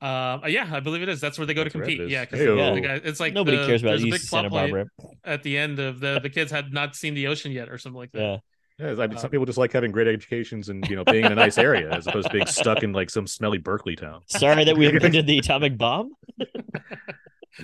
Uh, 0.00 0.38
yeah, 0.46 0.68
I 0.72 0.80
believe 0.80 1.02
it 1.02 1.08
is. 1.08 1.20
That's 1.20 1.38
where 1.38 1.46
they 1.46 1.54
go 1.54 1.64
That's 1.64 1.72
to 1.72 1.78
where 1.78 1.88
it 1.88 1.96
compete. 1.96 2.10
Yeah, 2.10 2.24
because 2.24 2.38
Hey-o. 2.40 2.74
the 2.74 2.80
guy, 2.80 3.00
it's 3.02 3.18
like 3.20 3.32
Nobody 3.34 3.56
the- 3.56 3.66
cares 3.66 3.82
about 3.82 3.90
there's 3.98 4.04
a 4.04 4.06
UC 4.06 4.10
big 4.12 4.20
Santa 4.20 4.50
Barbara. 4.50 4.86
at 5.24 5.42
the 5.42 5.58
end 5.58 5.78
of 5.80 5.98
the 6.00 6.20
the 6.22 6.30
kids 6.30 6.52
had 6.52 6.72
not 6.72 6.94
seen 6.94 7.14
the 7.14 7.26
ocean 7.26 7.50
yet 7.52 7.68
or 7.68 7.78
something 7.78 7.98
like 7.98 8.12
that. 8.12 8.20
Yeah, 8.20 8.36
Yeah, 8.94 9.02
I 9.02 9.06
mean, 9.08 9.16
some 9.18 9.26
Um, 9.26 9.30
people 9.32 9.46
just 9.46 9.58
like 9.58 9.72
having 9.72 9.90
great 9.90 10.06
educations 10.06 10.68
and 10.68 10.88
you 10.88 10.94
know 10.94 11.04
being 11.04 11.24
in 11.24 11.32
a 11.32 11.34
nice 11.34 11.58
area 11.58 11.90
as 11.90 12.06
opposed 12.06 12.28
to 12.28 12.32
being 12.32 12.46
stuck 12.46 12.84
in 12.84 12.92
like 12.92 13.10
some 13.10 13.26
smelly 13.26 13.58
Berkeley 13.58 13.96
town. 13.96 14.22
sorry 14.26 14.62
that 14.64 14.76
we 14.76 14.86
invented 14.92 15.26
the 15.26 15.38
atomic 15.38 15.76
bomb. 15.76 16.12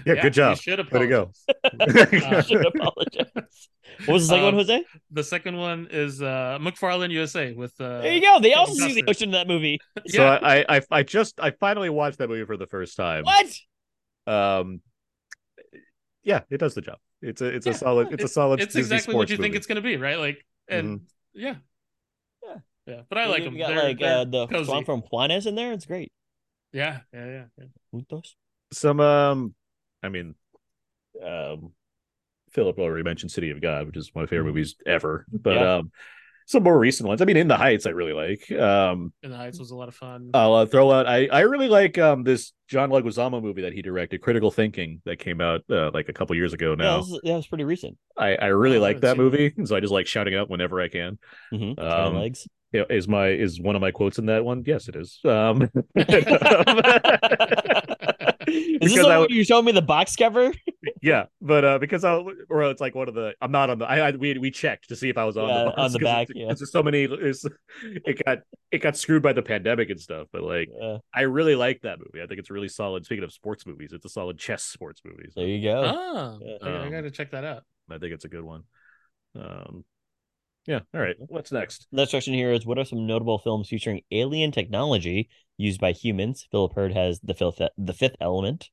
Yeah, 0.05 0.15
good 0.17 0.33
job. 0.33 0.59
You 0.59 0.63
should 0.63 0.79
Way 0.91 1.01
to 1.01 1.07
go. 1.07 1.31
apologize. 1.73 2.23
I 2.23 2.41
should 2.41 2.67
apologize. 2.67 3.69
What 4.05 4.15
was 4.15 4.29
the 4.29 4.29
second 4.35 4.45
Um, 4.45 4.45
one, 4.45 4.55
Jose? 4.55 4.85
The 5.11 5.25
second 5.25 5.57
one 5.57 5.89
is 5.91 6.21
uh 6.23 6.59
McFarland 6.61 7.11
USA 7.13 7.53
with 7.53 7.73
uh 7.81 8.01
There 8.03 8.13
you 8.13 8.21
go. 8.21 8.41
They 8.41 8.55
also 8.55 8.75
see 8.75 8.95
the 8.95 9.05
ocean 9.09 9.29
in 9.29 9.33
that 9.33 9.49
movie. 9.49 9.79
So 10.07 10.23
yeah. 10.23 10.39
I, 10.43 10.77
I 10.77 10.81
I 10.91 11.03
just 11.03 11.41
I 11.41 11.51
finally 11.53 11.91
watched 11.91 12.19
that 12.19 12.29
movie 12.29 12.45
for 12.45 12.57
the 12.57 12.67
first 12.67 12.97
time. 12.97 13.25
What? 13.25 13.47
Um, 14.27 14.81
yeah, 16.23 16.41
it 16.51 16.59
does 16.59 16.75
the 16.75 16.81
job. 16.81 16.99
It's 17.23 17.41
a 17.41 17.47
it's 17.47 17.67
Yeah, 17.67 17.73
a 17.73 17.75
solid 17.75 18.13
it's, 18.13 18.25
a 18.25 18.29
solid. 18.29 18.61
it's 18.61 18.75
Disney 18.75 18.97
exactly 18.97 19.15
what 19.15 19.29
sports 19.29 19.31
you 19.31 19.37
think 19.39 19.55
it's 19.55 19.67
gonna 19.67 19.81
be, 19.81 19.97
right? 19.97 20.19
Like 20.19 20.45
and 20.69 21.03
yeah. 21.35 21.57
Yeah. 22.43 22.57
Yeah. 22.87 23.03
But 23.09 23.19
I 23.19 23.27
like 23.27 23.45
them. 23.45 23.57
got 23.57 23.69
They're, 23.69 23.83
like 23.83 23.99
they're 23.99 24.19
uh, 24.21 24.25
the 24.25 24.47
cozy. 24.47 24.65
song 24.65 24.85
from 24.85 25.03
Juanes 25.03 25.47
in 25.47 25.55
there. 25.55 25.73
It's 25.73 25.87
great. 25.87 26.13
Yeah, 26.73 27.01
yeah, 27.13 27.27
yeah. 27.27 27.45
yeah. 27.59 27.65
Juntos. 27.95 28.35
some 28.73 29.01
um 29.01 29.55
i 30.05 30.09
mean 30.09 30.35
um 31.25 31.73
philip 32.51 32.79
already 32.79 33.03
mentioned 33.03 33.31
city 33.33 33.51
of 33.51 33.61
god 33.61 33.87
which 33.87 33.97
is 33.97 34.11
one 34.15 34.23
of 34.25 34.29
my 34.29 34.31
favorite 34.31 34.47
movies 34.47 34.77
ever 34.87 35.27
but 35.33 35.55
Mm-hmm. 35.55 35.63
Yeah. 35.65 35.75
um 35.77 35.91
some 36.47 36.63
more 36.63 36.79
recent 36.79 37.09
ones 37.09 37.23
i 37.23 37.25
mean 37.25 37.39
in 37.39 37.49
the 37.49 37.57
heights 37.57 37.87
i 37.87 37.91
really 37.91 38.13
like 38.13 38.53
um 38.53 39.15
In 39.23 39.31
the 39.31 39.37
Heights 39.39 39.59
was 39.59 39.71
a 39.71 39.77
lot 39.77 39.89
of 39.89 39.95
fun. 39.95 40.31
i'll 40.35 40.53
uh, 40.55 40.67
throw 40.67 40.93
out 40.93 41.07
i 41.09 41.27
i 41.29 41.41
really 41.41 41.69
like 41.69 41.97
um 41.97 42.23
this 42.23 42.53
john 42.69 42.91
leguizamo 42.91 43.43
movie 43.43 43.63
that 43.63 43.73
he 43.73 43.81
directed 43.81 44.21
critical 44.21 44.51
thinking 44.51 45.01
that 45.07 45.19
came 45.19 45.41
out 45.41 45.63
uh, 45.71 45.91
like 45.95 46.11
a 46.11 46.13
couple 46.13 46.37
years 46.37 46.53
ago 46.53 46.71
Yeah, 46.71 46.75
now 46.85 47.01
that 47.01 47.09
was, 47.09 47.21
that 47.25 47.35
was 47.37 47.47
pretty 47.47 47.65
recent. 47.65 47.97
i 48.19 48.37
i 48.37 48.47
really 48.49 48.77
I 48.77 48.81
like 48.81 49.01
that 49.01 49.17
movie 49.17 49.55
so 49.65 49.75
i 49.75 49.81
just 49.81 49.93
like 49.93 50.07
shouting 50.07 50.35
out 50.35 50.51
whenever 50.51 50.81
i 50.83 50.89
can 50.89 51.19
Mm-hmm. 51.53 51.81
Um, 51.83 52.15
legs. 52.17 52.47
Is 52.73 53.07
my 53.09 53.29
is 53.29 53.59
one 53.61 53.75
of 53.77 53.81
my 53.81 53.93
quotes 53.93 54.19
in 54.19 54.27
that 54.27 54.45
one 54.45 54.65
yes 54.67 54.89
it 54.89 54.97
is 54.97 55.21
um 55.25 55.71
Is 58.49 58.79
this 58.81 58.93
because 58.93 59.07
the 59.07 59.11
I 59.11 59.19
one 59.19 59.29
you 59.31 59.45
showed 59.45 59.63
me 59.63 59.73
the 59.73 59.83
box 59.83 60.17
cover? 60.17 60.53
yeah, 61.03 61.27
but 61.41 61.65
uh 61.65 61.79
because 61.79 62.05
I 62.05 62.23
or 62.49 62.63
it's 62.65 62.81
like 62.81 62.95
one 62.95 63.09
of 63.09 63.15
the 63.15 63.35
I'm 63.41 63.51
not 63.53 63.71
on 63.71 63.79
the 63.79 63.87
I, 63.87 64.09
I 64.09 64.11
we 64.13 64.37
we 64.39 64.51
checked 64.51 64.89
to 64.89 64.97
see 64.97 65.09
if 65.09 65.17
I 65.19 65.25
was 65.25 65.37
on 65.37 65.49
Yeah, 65.49 65.65
the 65.65 65.77
on 65.81 65.93
the 65.93 65.99
'cause 66.01 66.05
back, 66.05 66.31
it's- 66.31 66.37
yeah. 66.45 66.51
It's 66.51 66.61
just 66.61 66.73
so 66.73 66.83
many 66.83 67.05
it's, 67.05 67.45
it 67.83 68.23
got 68.25 68.39
it 68.71 68.79
got 68.79 68.97
screwed 68.97 69.23
by 69.23 69.33
the 69.33 69.43
pandemic 69.43 69.91
and 69.91 70.01
stuff, 70.01 70.29
but 70.33 70.43
like 70.43 70.69
Uh, 70.81 70.99
I 71.15 71.23
really 71.23 71.55
like 71.57 71.81
that 71.83 71.99
movie. 71.99 72.23
I 72.23 72.27
think 72.27 72.41
it's 72.41 72.51
really 72.51 72.69
solid. 72.69 73.05
Speaking 73.05 73.25
of 73.25 73.33
sports 73.33 73.67
movies, 73.67 73.93
it's 73.93 74.05
a 74.05 74.09
solid 74.09 74.39
chess 74.39 74.63
sports 74.65 75.01
movie. 75.05 75.29
So 75.31 75.41
there 75.41 75.49
you 75.49 75.63
go. 75.63 75.83
Oh, 75.85 76.39
Yeah. 76.43 76.57
I, 76.63 76.69
I 76.71 76.85
Um, 76.87 76.91
gotta 76.93 77.11
check 77.11 77.31
that 77.33 77.45
out. 77.45 77.63
I 77.91 77.99
think 77.99 78.13
it's 78.13 78.25
a 78.25 78.29
good 78.29 78.45
one. 78.45 78.63
Um 79.37 79.85
yeah, 80.67 80.81
all 80.95 81.01
right. 81.01 81.17
What's 81.19 81.53
next? 81.53 81.87
Next 81.93 82.11
question 82.11 82.35
here 82.35 82.53
is 82.53 82.65
what 82.65 82.79
are 82.79 82.85
some 82.85 83.07
notable 83.07 83.39
films 83.39 83.69
featuring 83.69 84.01
alien 84.11 84.53
technology 84.53 85.29
used 85.57 85.81
by 85.81 85.93
humans? 85.93 86.47
Philip 86.51 86.75
Hurd 86.75 86.93
has 86.93 87.21
the 87.21 87.35
fifth 87.35 87.61
the 87.77 87.93
fifth 87.93 88.17
element, 88.21 88.71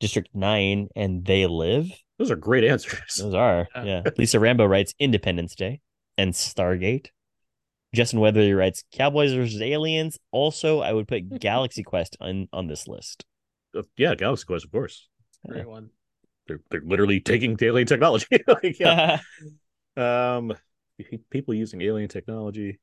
District 0.00 0.28
Nine, 0.34 0.88
and 0.96 1.24
They 1.24 1.46
Live. 1.46 1.90
Those 2.18 2.30
are 2.30 2.36
great 2.36 2.64
answers. 2.64 3.16
Those 3.16 3.34
are 3.34 3.68
Yeah. 3.76 3.84
yeah. 3.84 4.02
Lisa 4.16 4.40
Rambo 4.40 4.64
writes 4.64 4.94
Independence 4.98 5.54
Day 5.54 5.80
and 6.16 6.32
Stargate. 6.32 7.08
Justin 7.94 8.20
Weatherly 8.20 8.52
writes 8.52 8.84
Cowboys 8.92 9.32
versus 9.32 9.60
Aliens. 9.60 10.18
Also, 10.30 10.80
I 10.80 10.92
would 10.92 11.08
put 11.08 11.38
Galaxy 11.40 11.82
Quest 11.82 12.16
on 12.20 12.48
on 12.52 12.66
this 12.66 12.88
list. 12.88 13.24
Uh, 13.76 13.82
yeah, 13.96 14.14
Galaxy 14.14 14.44
Quest, 14.46 14.64
of 14.64 14.72
course. 14.72 15.08
Great 15.46 15.68
one. 15.68 15.90
They're 16.48 16.60
they're 16.70 16.82
literally 16.84 17.20
taking 17.20 17.56
alien 17.60 17.86
technology. 17.86 18.26
like, 18.46 18.78
yeah. 18.78 19.18
Um, 19.96 20.54
people 21.30 21.54
using 21.54 21.82
alien 21.82 22.08
technology. 22.08 22.78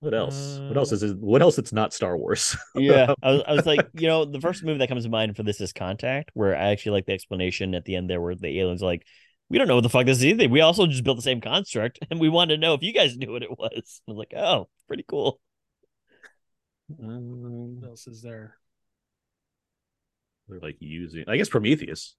What 0.00 0.14
else? 0.14 0.58
what 0.66 0.76
else 0.76 0.90
Uh, 0.90 0.96
is 0.96 1.02
it? 1.04 1.18
What 1.18 1.42
else? 1.42 1.58
It's 1.58 1.72
not 1.72 1.92
Star 1.92 2.16
Wars. 2.16 2.56
yeah, 2.74 3.14
I 3.22 3.30
was, 3.30 3.42
I 3.46 3.52
was 3.54 3.66
like, 3.66 3.86
you 3.94 4.08
know, 4.08 4.24
the 4.24 4.40
first 4.40 4.64
movie 4.64 4.78
that 4.78 4.88
comes 4.88 5.04
to 5.04 5.10
mind 5.10 5.36
for 5.36 5.44
this 5.44 5.60
is 5.60 5.72
Contact, 5.72 6.30
where 6.34 6.56
I 6.56 6.70
actually 6.72 6.92
like 6.92 7.06
the 7.06 7.12
explanation 7.12 7.74
at 7.76 7.84
the 7.84 7.94
end 7.94 8.10
there, 8.10 8.20
where 8.20 8.34
the 8.34 8.58
aliens 8.60 8.82
are 8.82 8.86
like, 8.86 9.06
we 9.48 9.58
don't 9.58 9.68
know 9.68 9.76
what 9.76 9.82
the 9.82 9.88
fuck 9.88 10.06
this 10.06 10.18
is 10.18 10.24
either. 10.24 10.48
We 10.48 10.60
also 10.60 10.86
just 10.88 11.04
built 11.04 11.18
the 11.18 11.22
same 11.22 11.40
construct, 11.40 12.00
and 12.10 12.18
we 12.18 12.28
wanted 12.28 12.56
to 12.56 12.60
know 12.60 12.74
if 12.74 12.82
you 12.82 12.92
guys 12.92 13.16
knew 13.16 13.30
what 13.30 13.42
it 13.44 13.50
was. 13.56 14.00
I 14.08 14.10
was 14.10 14.18
like, 14.18 14.34
oh, 14.36 14.68
pretty 14.88 15.04
cool. 15.06 15.40
Um, 17.00 17.80
What 17.80 17.90
else 17.90 18.06
is 18.06 18.22
there? 18.22 18.56
they're 20.48 20.58
like 20.58 20.76
using. 20.80 21.24
I 21.28 21.36
guess 21.36 21.48
Prometheus. 21.48 22.16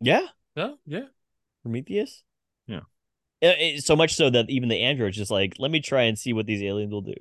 Yeah, 0.00 0.26
Oh, 0.56 0.76
yeah. 0.86 1.04
Prometheus. 1.62 2.24
Yeah. 2.66 2.80
Uh, 3.42 3.54
it- 3.58 3.84
so 3.84 3.96
much 3.96 4.14
so 4.14 4.30
that 4.30 4.48
even 4.50 4.68
the 4.68 4.80
android's 4.82 5.16
just 5.16 5.30
like, 5.30 5.54
let 5.58 5.70
me 5.70 5.80
try 5.80 6.02
and 6.02 6.18
see 6.18 6.32
what 6.32 6.46
these 6.46 6.62
aliens 6.62 6.92
will 6.92 7.00
do. 7.02 7.14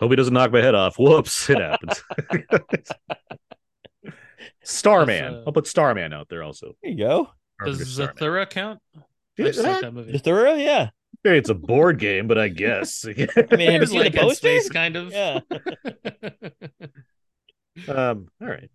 Hope 0.00 0.10
he 0.10 0.16
doesn't 0.16 0.34
knock 0.34 0.52
my 0.52 0.60
head 0.60 0.74
off. 0.74 0.98
Whoops! 0.98 1.50
It 1.50 1.58
happens. 1.58 2.02
Starman. 4.62 5.34
Uh, 5.34 5.42
I'll 5.46 5.52
put 5.52 5.66
Starman 5.66 6.12
out 6.12 6.28
there 6.28 6.42
also. 6.42 6.72
There 6.82 6.92
you 6.92 6.98
go. 6.98 7.30
Carpenter 7.58 7.84
Does 7.84 7.94
Starman. 7.94 8.16
Zathura 8.16 8.48
count? 8.50 8.80
I 8.96 9.00
Yeah, 9.36 9.44
like 9.46 9.54
that- 9.56 9.80
that 9.82 9.94
movie. 9.94 10.12
The 10.12 10.18
thorough, 10.18 10.54
yeah. 10.54 10.90
It's 11.24 11.48
a 11.50 11.54
board 11.54 11.98
game, 11.98 12.28
but 12.28 12.38
I 12.38 12.48
guess. 12.48 13.04
I 13.08 13.08
mean, 13.10 13.26
have 13.26 13.50
you 13.50 13.82
It's 13.82 13.90
seen 13.90 14.00
like 14.00 14.14
in 14.14 14.20
poster? 14.20 14.36
space, 14.60 14.68
kind 14.70 14.94
of. 14.96 15.10
Yeah. 15.12 15.40
um. 17.88 18.28
All 18.40 18.48
right. 18.48 18.70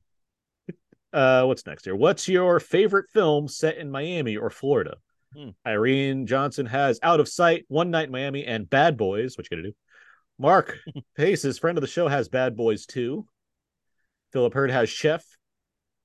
Uh, 1.14 1.44
what's 1.46 1.66
next 1.66 1.86
here? 1.86 1.96
What's 1.96 2.28
your 2.28 2.60
favorite 2.60 3.10
film 3.14 3.48
set 3.48 3.78
in 3.78 3.90
Miami 3.92 4.36
or 4.36 4.50
Florida? 4.50 4.98
Hmm. 5.36 5.50
Irene 5.66 6.26
Johnson 6.28 6.66
has 6.68 7.00
Out 7.04 7.20
of 7.20 7.28
Sight, 7.28 7.66
One 7.68 7.92
Night 7.92 8.06
in 8.08 8.12
Miami, 8.12 8.46
and 8.46 8.70
Bad 8.70 8.98
Boys. 8.98 9.38
What 9.38 9.48
you 9.50 9.58
gonna 9.58 9.70
do? 9.70 9.76
Mark 10.40 10.78
Pace's 11.18 11.60
friend 11.60 11.78
of 11.78 11.82
the 11.82 11.88
show 11.88 12.08
has 12.08 12.30
Bad 12.30 12.56
Boys 12.56 12.86
2. 12.86 13.26
Philip 14.32 14.54
Hurd 14.54 14.72
has 14.72 14.90
Chef. 14.90 15.24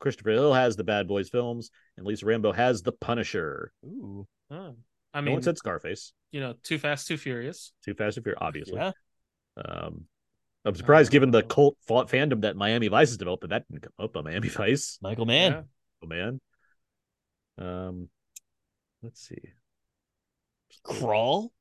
Christopher 0.00 0.30
Hill 0.30 0.55
has 0.55 0.76
the 0.76 0.84
Bad 0.84 1.09
Boys 1.09 1.28
films, 1.28 1.70
and 1.96 2.06
Lisa 2.06 2.24
Rambo 2.26 2.52
has 2.52 2.82
The 2.82 2.92
Punisher. 2.92 3.72
Ooh. 3.84 4.26
Oh. 4.50 4.76
I 5.12 5.20
no 5.20 5.24
mean, 5.24 5.32
one 5.34 5.42
said 5.42 5.56
Scarface. 5.59 6.12
you 6.30 6.40
know, 6.40 6.55
Too 6.62 6.78
Fast, 6.78 7.09
Too 7.09 7.16
Furious. 7.16 7.72
Too 7.84 7.94
Fast 7.94 8.16
and 8.18 8.24
Furious, 8.24 8.38
obviously. 8.40 8.76
Yeah. 8.76 8.92
Um, 9.56 10.05
I'm 10.64 10.74
surprised, 10.74 11.10
given 11.10 11.30
the 11.30 11.38
Uh, 11.38 11.42
cult 11.48 11.76
fa- 11.86 12.05
fandom 12.05 12.42
that 12.42 12.55
Miami 12.56 12.88
Vice 12.88 13.09
has 13.09 13.16
developed, 13.16 13.40
that 13.42 13.48
that 13.48 13.64
didn't 13.68 13.82
come 13.82 13.92
up 13.98 14.16
on 14.16 14.24
Miami 14.24 14.48
Vice. 14.50 14.98
Michael 15.02 15.26
Mann. 15.26 15.52
Yeah. 15.52 15.62
Oh 16.02 16.06
man. 16.06 16.40
Um, 17.59 18.09
let's 19.03 19.20
see. 19.27 19.41
Crawl. 20.83 21.53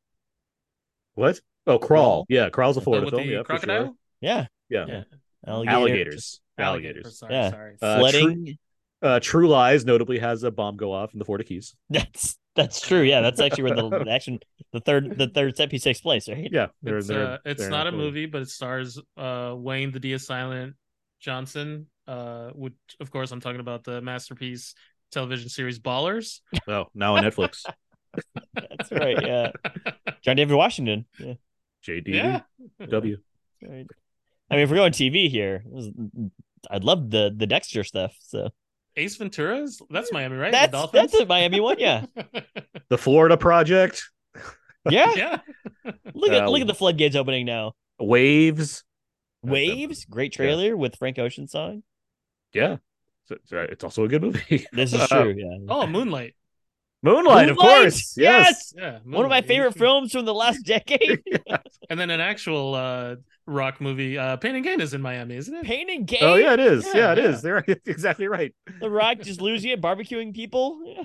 What? 1.16 1.40
Oh, 1.66 1.80
Crawl. 1.80 1.88
Crawl. 1.88 2.26
Yeah, 2.30 2.50
Crawl's 2.50 2.78
a 2.78 2.80
The- 2.80 2.84
Florida 2.84 3.06
with 3.06 3.14
film. 3.16 3.28
the 3.28 3.34
Yeah, 3.34 3.40
for 3.40 3.44
crocodile? 3.46 3.86
sure. 3.86 3.94
Yeah. 4.22 4.46
Yeah. 4.70 4.86
Yeah. 4.88 5.04
Alligator. 5.46 5.76
Alligators. 5.78 6.42
Alligators. 6.58 7.20
Sorry, 7.20 7.34
Yeah. 7.34 7.50
sorry. 7.52 7.76
Uh, 7.82 8.00
Flooding. 8.00 8.58
Uh, 9.02 9.20
True 9.20 9.48
Lies 9.48 9.86
notably 9.86 10.18
has 10.20 10.44
a 10.44 10.50
bomb 10.52 10.76
go 10.76 10.92
off 10.92 11.14
in 11.14 11.20
the 11.20 11.26
Florida 11.26 11.44
Keys. 11.44 11.76
That's 11.90 12.38
that's 12.56 12.82
true. 12.82 13.04
Yeah, 13.04 13.22
that's 13.22 13.40
actually 13.40 13.66
where 13.66 13.76
the, 13.76 13.90
the 14.06 14.10
action, 14.10 14.40
the 14.74 14.80
third, 14.80 15.16
the 15.16 15.28
third 15.28 15.56
set 15.56 15.70
piece 15.70 15.84
takes 15.84 16.02
place, 16.02 16.28
right? 16.28 16.50
Yeah, 16.52 16.70
they're, 16.82 16.98
It's, 16.98 17.08
they're, 17.08 17.34
uh, 17.34 17.38
it's 17.46 17.62
they're 17.62 17.70
not 17.70 17.86
a 17.86 17.92
movie, 17.92 18.26
but 18.26 18.42
it 18.42 18.50
stars 18.50 19.00
uh, 19.16 19.54
Wayne 19.56 19.92
the 19.92 20.00
Dia 20.00 20.18
Silent 20.18 20.74
Johnson, 21.20 21.86
uh, 22.08 22.50
which 22.56 22.74
of 23.00 23.12
course 23.12 23.32
I'm 23.32 23.42
talking 23.42 23.60
about 23.60 23.84
the 23.84 24.02
masterpiece 24.02 24.74
television 25.12 25.50
series 25.50 25.80
Ballers. 25.80 26.40
Oh, 26.68 26.86
now 26.94 27.16
on 27.16 27.24
Netflix. 27.24 27.64
That's 28.54 28.92
right. 28.92 29.18
Yeah, 29.22 29.52
John 30.24 30.36
David 30.36 30.56
Washington. 30.56 31.06
Yeah, 31.20 31.34
JD 31.86 32.08
yeah. 32.08 32.42
W. 32.90 33.18
right. 33.62 33.86
I 34.50 34.56
mean, 34.56 34.64
if 34.64 34.70
we're 34.70 34.78
going 34.78 34.94
TV 34.94 35.30
here, 35.30 35.64
this 35.74 35.86
is- 35.86 35.94
I'd 36.72 36.84
love 36.84 37.10
the 37.12 37.34
the 37.36 37.46
Dexter 37.48 37.84
stuff. 37.84 38.16
So 38.22 38.50
Ace 38.96 39.16
Ventura's 39.18 39.82
that's 39.90 40.12
Miami, 40.12 40.36
right? 40.38 40.52
The 40.52 40.58
that's 40.58 40.72
Dolphins? 40.72 41.12
that's 41.12 41.22
a 41.24 41.26
Miami 41.26 41.60
one. 41.60 41.78
Yeah, 41.80 42.06
The 42.90 42.98
Florida 42.98 43.38
Project. 43.38 44.04
yeah. 44.90 45.14
yeah. 45.16 45.40
Look 46.14 46.32
at 46.32 46.44
Uh, 46.44 46.50
look 46.50 46.62
at 46.62 46.68
the 46.68 46.74
floodgates 46.74 47.16
opening 47.16 47.46
now. 47.46 47.74
Waves. 48.00 48.84
Waves, 49.44 50.06
great 50.06 50.34
trailer 50.34 50.76
with 50.76 50.96
Frank 50.98 51.20
Ocean 51.20 51.48
song. 51.48 51.84
Yeah. 52.54 52.78
So- 53.28 53.36
It's, 53.36 53.52
it's 53.52 53.84
also 53.84 54.04
a 54.06 54.08
good 54.08 54.22
movie. 54.22 54.66
This 54.72 54.94
is 54.94 55.02
Uh, 55.02 55.08
true. 55.08 55.36
Yeah. 55.38 55.58
Oh, 55.70 55.88
Moonlight. 55.88 56.36
Moonlight, 57.04 57.50
of 57.50 57.58
course. 57.58 58.16
Yes. 58.18 58.74
Yeah, 58.76 59.00
One 59.06 59.24
of 59.24 59.30
my 59.30 59.42
favorite 59.42 59.76
films 59.76 60.12
from 60.12 60.26
the 60.26 60.34
last 60.34 60.62
decade. 60.66 61.22
And 61.90 62.00
then 62.00 62.10
an 62.10 62.20
actual 62.20 62.74
uh, 62.74 63.16
rock 63.46 63.80
movie, 63.80 64.18
uh, 64.18 64.38
Pain 64.38 64.56
and 64.56 64.64
Gain, 64.64 64.82
is 64.82 64.96
in 64.96 65.02
Miami, 65.02 65.36
isn't 65.36 65.54
it? 65.54 65.64
Pain 65.64 65.90
and 65.92 66.08
Gain. 66.08 66.20
Oh 66.24 66.36
yeah, 66.36 66.54
it 66.54 66.60
is. 66.60 66.86
Yeah, 66.88 66.94
Yeah, 66.96 67.12
it 67.14 67.18
yeah. 67.20 67.30
is. 67.30 67.42
They're 67.44 67.64
exactly 67.86 68.28
right. 68.28 68.54
The 68.82 68.90
Rock 68.90 69.20
just 69.22 69.42
losing 69.42 69.72
it, 69.72 69.80
barbecuing 69.82 70.34
people. 70.34 70.80
Yeah. 70.86 71.04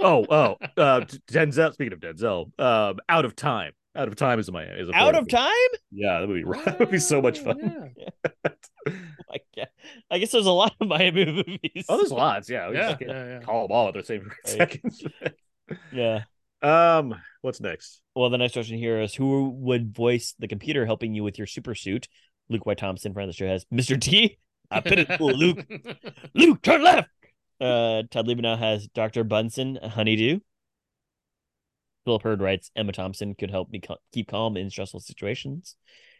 Oh, 0.00 0.26
oh. 0.28 0.56
Uh, 0.76 1.00
Denzel. 1.30 1.72
Speaking 1.72 1.92
of 1.92 2.00
Denzel, 2.00 2.50
um, 2.60 2.98
Out 3.08 3.24
of 3.24 3.36
Time. 3.36 3.72
Out 3.98 4.08
of 4.08 4.16
Time 4.16 4.38
is 4.38 4.50
my 4.50 4.62
is 4.64 4.88
a 4.88 4.94
Out 4.94 5.14
of 5.16 5.28
time. 5.28 5.50
Yeah, 5.90 6.20
that 6.20 6.28
would 6.28 6.34
be 6.44 6.60
that 6.64 6.78
would 6.78 6.90
be 6.90 6.98
so 7.00 7.20
much 7.20 7.40
fun. 7.40 7.92
Yeah. 7.96 8.50
Oh 9.30 9.64
I 10.10 10.18
guess 10.18 10.30
there's 10.30 10.46
a 10.46 10.50
lot 10.50 10.74
of 10.80 10.88
Miami 10.88 11.26
movies. 11.26 11.84
Oh, 11.88 11.96
there's 11.98 12.10
lots. 12.12 12.48
Yeah, 12.48 12.70
we 12.70 12.76
Yeah, 12.76 12.96
yeah, 13.00 13.24
yeah. 13.26 13.40
call 13.40 13.68
them 13.68 13.72
all 13.76 13.88
at 13.88 13.94
the 13.94 14.02
same 14.02 14.22
Right. 14.22 14.30
seconds. 14.46 15.04
yeah. 15.92 16.22
um, 16.62 17.14
what's 17.42 17.60
next? 17.60 18.00
Well, 18.14 18.30
the 18.30 18.38
next 18.38 18.54
question 18.54 18.78
here 18.78 19.00
is 19.02 19.14
who 19.14 19.50
would 19.50 19.94
voice 19.94 20.34
the 20.38 20.48
computer 20.48 20.86
helping 20.86 21.14
you 21.14 21.22
with 21.24 21.36
your 21.36 21.46
super 21.46 21.74
suit? 21.74 22.08
Luke 22.48 22.64
White 22.64 22.78
Thompson, 22.78 23.12
friend 23.12 23.28
of 23.28 23.34
the 23.34 23.36
show, 23.36 23.48
has 23.48 23.66
Mr. 23.66 24.00
T. 24.00 24.38
I 24.70 24.80
put 24.80 24.98
it 24.98 25.20
Luke. 25.20 25.66
Luke, 26.34 26.62
turn 26.62 26.82
left. 26.82 27.10
Uh, 27.60 28.04
Todd 28.10 28.26
Liebenow 28.28 28.58
has 28.58 28.86
Dr. 28.88 29.24
Bunsen, 29.24 29.76
honeydew. 29.82 30.40
Philip 32.08 32.22
Hurd 32.22 32.40
writes 32.40 32.70
Emma 32.74 32.92
Thompson 32.92 33.34
could 33.34 33.50
help 33.50 33.70
me 33.70 33.80
cal- 33.80 34.00
keep 34.12 34.28
calm 34.28 34.56
in 34.56 34.70
stressful 34.70 35.00
situations. 35.00 35.76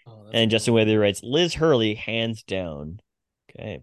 Oh, 0.06 0.24
that's 0.24 0.35
And 0.35 0.51
cool. 0.51 0.55
Justin 0.55 0.74
Weather 0.74 0.98
writes 0.98 1.23
Liz 1.23 1.55
Hurley, 1.55 1.94
hands 1.94 2.43
down. 2.43 3.01
Okay. 3.51 3.82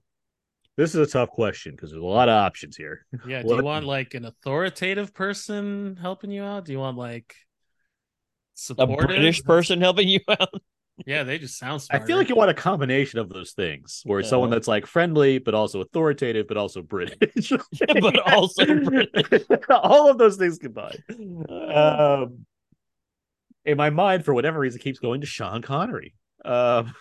This 0.78 0.94
is 0.94 1.08
a 1.08 1.12
tough 1.12 1.30
question 1.30 1.72
because 1.72 1.90
there's 1.90 2.04
a 2.04 2.06
lot 2.06 2.30
of 2.30 2.34
options 2.36 2.76
here. 2.78 3.06
Yeah, 3.28 3.42
do 3.44 3.48
What- 3.48 3.58
you 3.58 3.64
want 3.64 3.86
like 3.86 4.14
an 4.14 4.26
authoritative 4.26 5.14
person 5.14 5.98
helping 6.00 6.30
you 6.30 6.44
out? 6.44 6.66
Do 6.66 6.74
you 6.74 6.80
want 6.80 6.98
like 6.98 7.34
A 7.34 8.58
supportive? 8.58 9.08
British 9.08 9.44
person 9.44 9.82
helping 9.82 10.08
you 10.08 10.20
out. 10.30 10.62
Yeah, 11.06 11.24
they 11.24 11.38
just 11.38 11.58
sound 11.58 11.84
I 11.92 12.00
feel 12.00 12.18
like 12.18 12.30
you 12.30 12.36
want 12.36 12.52
a 12.52 12.54
combination 12.54 13.20
of 13.20 13.30
those 13.30 13.52
things, 13.52 14.02
where 14.06 14.20
it's 14.20 14.30
someone 14.30 14.50
that's 14.50 14.68
like 14.68 14.86
friendly 14.86 15.40
but 15.40 15.54
also 15.54 15.82
authoritative 15.82 16.48
but 16.48 16.58
also 16.58 16.82
British, 16.82 17.52
But 18.02 18.20
also 18.34 18.66
British. 18.66 19.44
All 19.70 20.10
of 20.10 20.18
those 20.18 20.38
things 20.38 20.58
combined. 20.58 21.04
Uh, 21.50 22.24
Um, 22.24 22.46
in 23.66 23.78
my 23.78 23.90
mind, 23.90 24.24
for 24.24 24.34
whatever 24.34 24.60
reason, 24.60 24.80
keeps 24.80 25.00
going 25.00 25.22
to 25.22 25.28
Sean 25.28 25.62
Connery. 25.62 26.14
Um, 26.46 26.94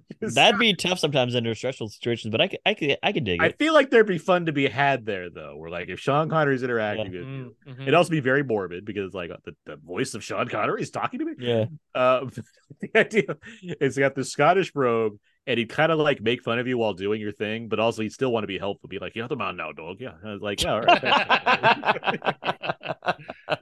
That'd 0.20 0.60
be 0.60 0.74
tough 0.74 0.98
sometimes 0.98 1.34
under 1.34 1.54
stressful 1.54 1.88
situations, 1.88 2.30
but 2.30 2.40
I 2.40 2.48
could, 2.48 2.60
I 2.64 2.74
could, 2.74 2.96
I 3.02 3.12
could 3.12 3.24
dig 3.24 3.42
I 3.42 3.46
it. 3.46 3.54
I 3.54 3.64
feel 3.64 3.74
like 3.74 3.90
there'd 3.90 4.06
be 4.06 4.18
fun 4.18 4.46
to 4.46 4.52
be 4.52 4.68
had 4.68 5.04
there, 5.04 5.30
though. 5.30 5.56
Where 5.56 5.70
like 5.70 5.88
if 5.88 5.98
Sean 6.00 6.28
Connery's 6.28 6.62
interacting 6.62 7.06
with 7.06 7.14
you, 7.14 7.56
Mm, 7.66 7.74
mhm. 7.74 7.82
it'd 7.82 7.94
also 7.94 8.10
be 8.10 8.20
very 8.20 8.42
morbid 8.44 8.84
because 8.84 9.14
like 9.14 9.30
the, 9.44 9.54
the 9.66 9.76
voice 9.76 10.14
of 10.14 10.22
Sean 10.22 10.48
Connery 10.48 10.82
is 10.82 10.90
talking 10.90 11.18
to 11.20 11.24
me. 11.26 11.32
Yeah. 11.38 11.64
Uh, 11.94 12.26
the 12.80 12.90
idea 12.98 13.36
is 13.80 13.98
got 13.98 14.14
this 14.14 14.30
Scottish 14.30 14.72
brogue, 14.72 15.16
and 15.46 15.58
he'd 15.58 15.68
kind 15.68 15.90
of 15.90 15.98
like 15.98 16.20
make 16.20 16.42
fun 16.42 16.58
of 16.60 16.68
you 16.68 16.78
while 16.78 16.94
doing 16.94 17.20
your 17.20 17.32
thing, 17.32 17.68
but 17.68 17.80
also 17.80 18.02
he'd 18.02 18.12
still 18.12 18.30
want 18.30 18.44
to 18.44 18.48
be 18.48 18.58
helpful. 18.58 18.88
Be 18.88 19.00
like, 19.00 19.16
"Yeah, 19.16 19.26
the 19.26 19.36
man 19.36 19.56
now, 19.56 19.72
dog." 19.72 19.96
Yeah, 20.00 20.12
I 20.24 20.32
was 20.32 20.40
like, 20.40 20.62
"Yeah, 20.62 20.72
all 20.74 20.82
right." 20.82 21.02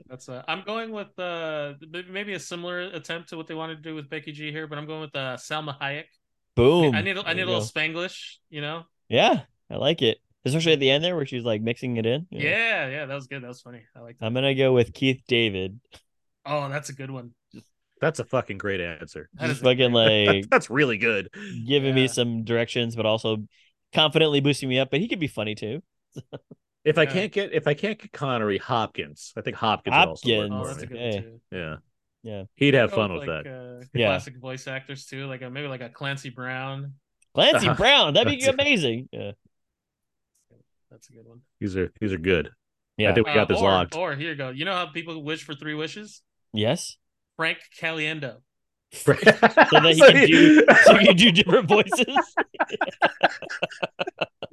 That's 0.09 0.28
uh, 0.28 0.43
I'm 0.47 0.62
going 0.65 0.90
with 0.90 1.16
uh 1.19 1.74
maybe 2.11 2.35
a 2.35 2.40
similar 2.40 2.81
attempt 2.81 3.31
to 3.31 3.36
what 3.36 3.47
they 3.47 3.55
wanted 3.55 3.77
to 3.77 3.82
do 3.82 3.94
with 3.94 4.11
Becky 4.11 4.32
G 4.32 4.51
here, 4.51 4.66
but 4.66 4.78
I'm 4.78 4.86
going 4.86 5.01
with 5.02 5.15
uh 5.16 5.36
Salma 5.36 5.78
Hayek. 5.81 6.05
Boom. 6.56 6.94
I 6.94 7.01
need 7.02 7.16
a- 7.16 7.20
I 7.20 7.35
There 7.35 7.35
need 7.35 7.43
a 7.43 7.47
little 7.47 7.60
go. 7.60 7.66
Spanglish, 7.66 8.36
you 8.51 8.60
know? 8.60 8.85
Yeah, 9.09 9.43
I 9.70 9.77
like 9.77 10.02
it, 10.02 10.18
especially 10.44 10.72
at 10.74 10.81
the 10.81 10.90
end 10.90 11.02
there 11.05 11.16
where 11.16 11.27
she's 11.27 11.44
like 11.44 11.62
mixing 11.62 11.97
it 11.97 12.06
in. 12.06 12.27
Yeah, 12.31 12.89
yeah, 12.89 13.06
that 13.06 13.14
was 13.14 13.27
good. 13.27 13.43
That 13.43 13.48
was 13.48 13.60
funny. 13.60 13.82
I 13.97 14.01
like 14.01 14.18
that. 14.18 14.27
I'm 14.27 14.35
gonna 14.35 14.55
go 14.55 14.72
with 14.72 14.93
Keith 14.93 15.22
David. 15.28 15.81
oh, 16.47 16.68
that's 16.68 16.89
a 16.89 16.93
good 16.93 17.10
one. 17.10 17.32
That's 18.01 18.18
a 18.18 18.24
fucking 18.24 18.56
great 18.59 18.81
answer. 18.81 19.28
That 19.35 19.48
Just 19.48 19.56
is 19.56 19.60
a 19.60 19.64
great 19.74 19.78
fucking 19.78 19.93
like 19.93 20.48
That's 20.51 20.70
really 20.70 20.97
good. 20.97 21.28
giving 21.66 21.94
me 21.94 22.09
some 22.09 22.44
directions, 22.44 22.97
but 22.97 23.05
also 23.05 23.44
confidently 23.93 24.40
boosting 24.40 24.68
me 24.70 24.78
up. 24.78 24.90
But 24.90 25.01
he 25.01 25.09
could 25.09 25.20
be 25.20 25.27
funny 25.27 25.55
too. 25.55 25.82
If 26.82 26.97
I 26.97 27.05
can't 27.05 27.31
get 27.31 27.52
if 27.52 27.66
I 27.66 27.74
can't 27.74 27.98
get 27.98 28.10
Connery, 28.10 28.56
Hopkins. 28.59 29.35
I 29.36 29.43
think 29.43 29.56
Hopkins. 29.56 29.94
would 29.94 30.09
also 30.09 30.28
work 30.39 30.51
Hopkins. 30.51 30.64
Oh, 30.64 30.66
that's 30.66 30.82
a 30.82 30.86
good 30.86 30.98
Hey. 30.98 31.10
one 31.10 31.22
too. 31.22 31.40
Yeah, 31.52 31.77
Yeah, 32.22 32.44
he'd 32.56 32.74
have 32.74 32.92
fun 32.92 33.12
with 33.12 33.26
like, 33.26 33.44
that. 33.44 33.51
Uh, 33.51 33.84
Yeah. 33.94 34.09
Classic 34.09 34.36
voice 34.38 34.66
actors 34.66 35.06
too, 35.06 35.26
like 35.26 35.42
a, 35.42 35.51
maybe 35.51 35.68
like 35.68 35.80
a 35.80 35.88
Clancy 35.88 36.30
Brown. 36.30 36.94
Clancy 37.34 37.68
Uh-huh. 37.68 37.76
Brown. 37.78 38.14
That'd 38.14 38.30
be 38.30 38.36
That's- 38.44 38.55
amazing. 38.55 39.09
Yeah, 39.12 39.32
That's 40.90 41.09
a 41.09 41.12
good 41.12 41.26
one. 41.26 41.40
These 41.60 41.76
are 41.76 41.92
these 42.01 42.12
are 42.12 42.18
good. 42.18 42.51
yeah. 42.98 43.10
I 43.10 43.14
think 43.14 43.26
we 43.26 43.32
got 43.34 43.42
Uh, 43.51 43.55
this 43.55 43.59
or, 43.62 43.70
locked. 43.70 43.97
Or 43.97 44.14
here 44.16 44.30
you 44.30 44.36
go. 44.36 44.51
You 44.51 44.64
know 44.64 44.74
how 44.74 44.86
people 44.86 45.22
wish 45.22 45.44
for 45.44 45.55
three 45.55 45.74
wishes? 45.74 46.22
Yes. 46.52 46.97
Frank 47.36 47.59
Caliendo. 47.80 48.38
so 48.92 49.14
So 49.14 49.22
that 49.22 49.92
he 49.94 50.01
can 50.12 50.26
do 50.26 50.64
so 50.84 50.98
you 50.98 51.06
can 51.06 51.16
do 51.16 51.30
different 51.32 51.68
voices. 51.68 52.06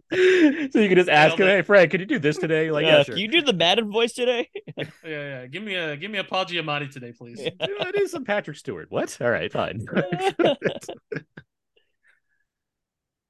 so 0.14 0.80
you 0.80 0.88
can 0.88 0.96
just 0.96 1.10
ask 1.10 1.38
him, 1.38 1.48
"Hey, 1.48 1.62
Frank, 1.64 1.92
can 1.92 2.00
you 2.00 2.06
do 2.06 2.18
this 2.18 2.38
today?" 2.38 2.72
Like, 2.72 2.86
Yeah, 2.86 2.98
yeah, 2.98 3.04
sure. 3.04 3.16
Can 3.16 3.22
you 3.22 3.28
do 3.28 3.42
the 3.42 3.54
Madden 3.54 3.92
voice 3.92 4.14
today? 4.14 4.50
Yeah, 4.78 4.86
yeah. 5.04 5.48
Give 5.48 5.64
me 5.64 5.76
a 5.76 5.98
give 5.98 6.12
me 6.12 6.20
a 6.20 6.24
Paul 6.24 6.46
Giamatti 6.46 6.92
today, 6.92 7.12
please. 7.12 7.42
Yeah. 7.42 7.50
Do 7.66 7.78
I 7.80 7.92
do 7.92 8.08
some 8.08 8.24
Patrick 8.24 8.58
Stewart? 8.58 8.88
What? 8.90 9.18
All 9.20 9.30
right, 9.30 9.52
fine. 9.52 9.86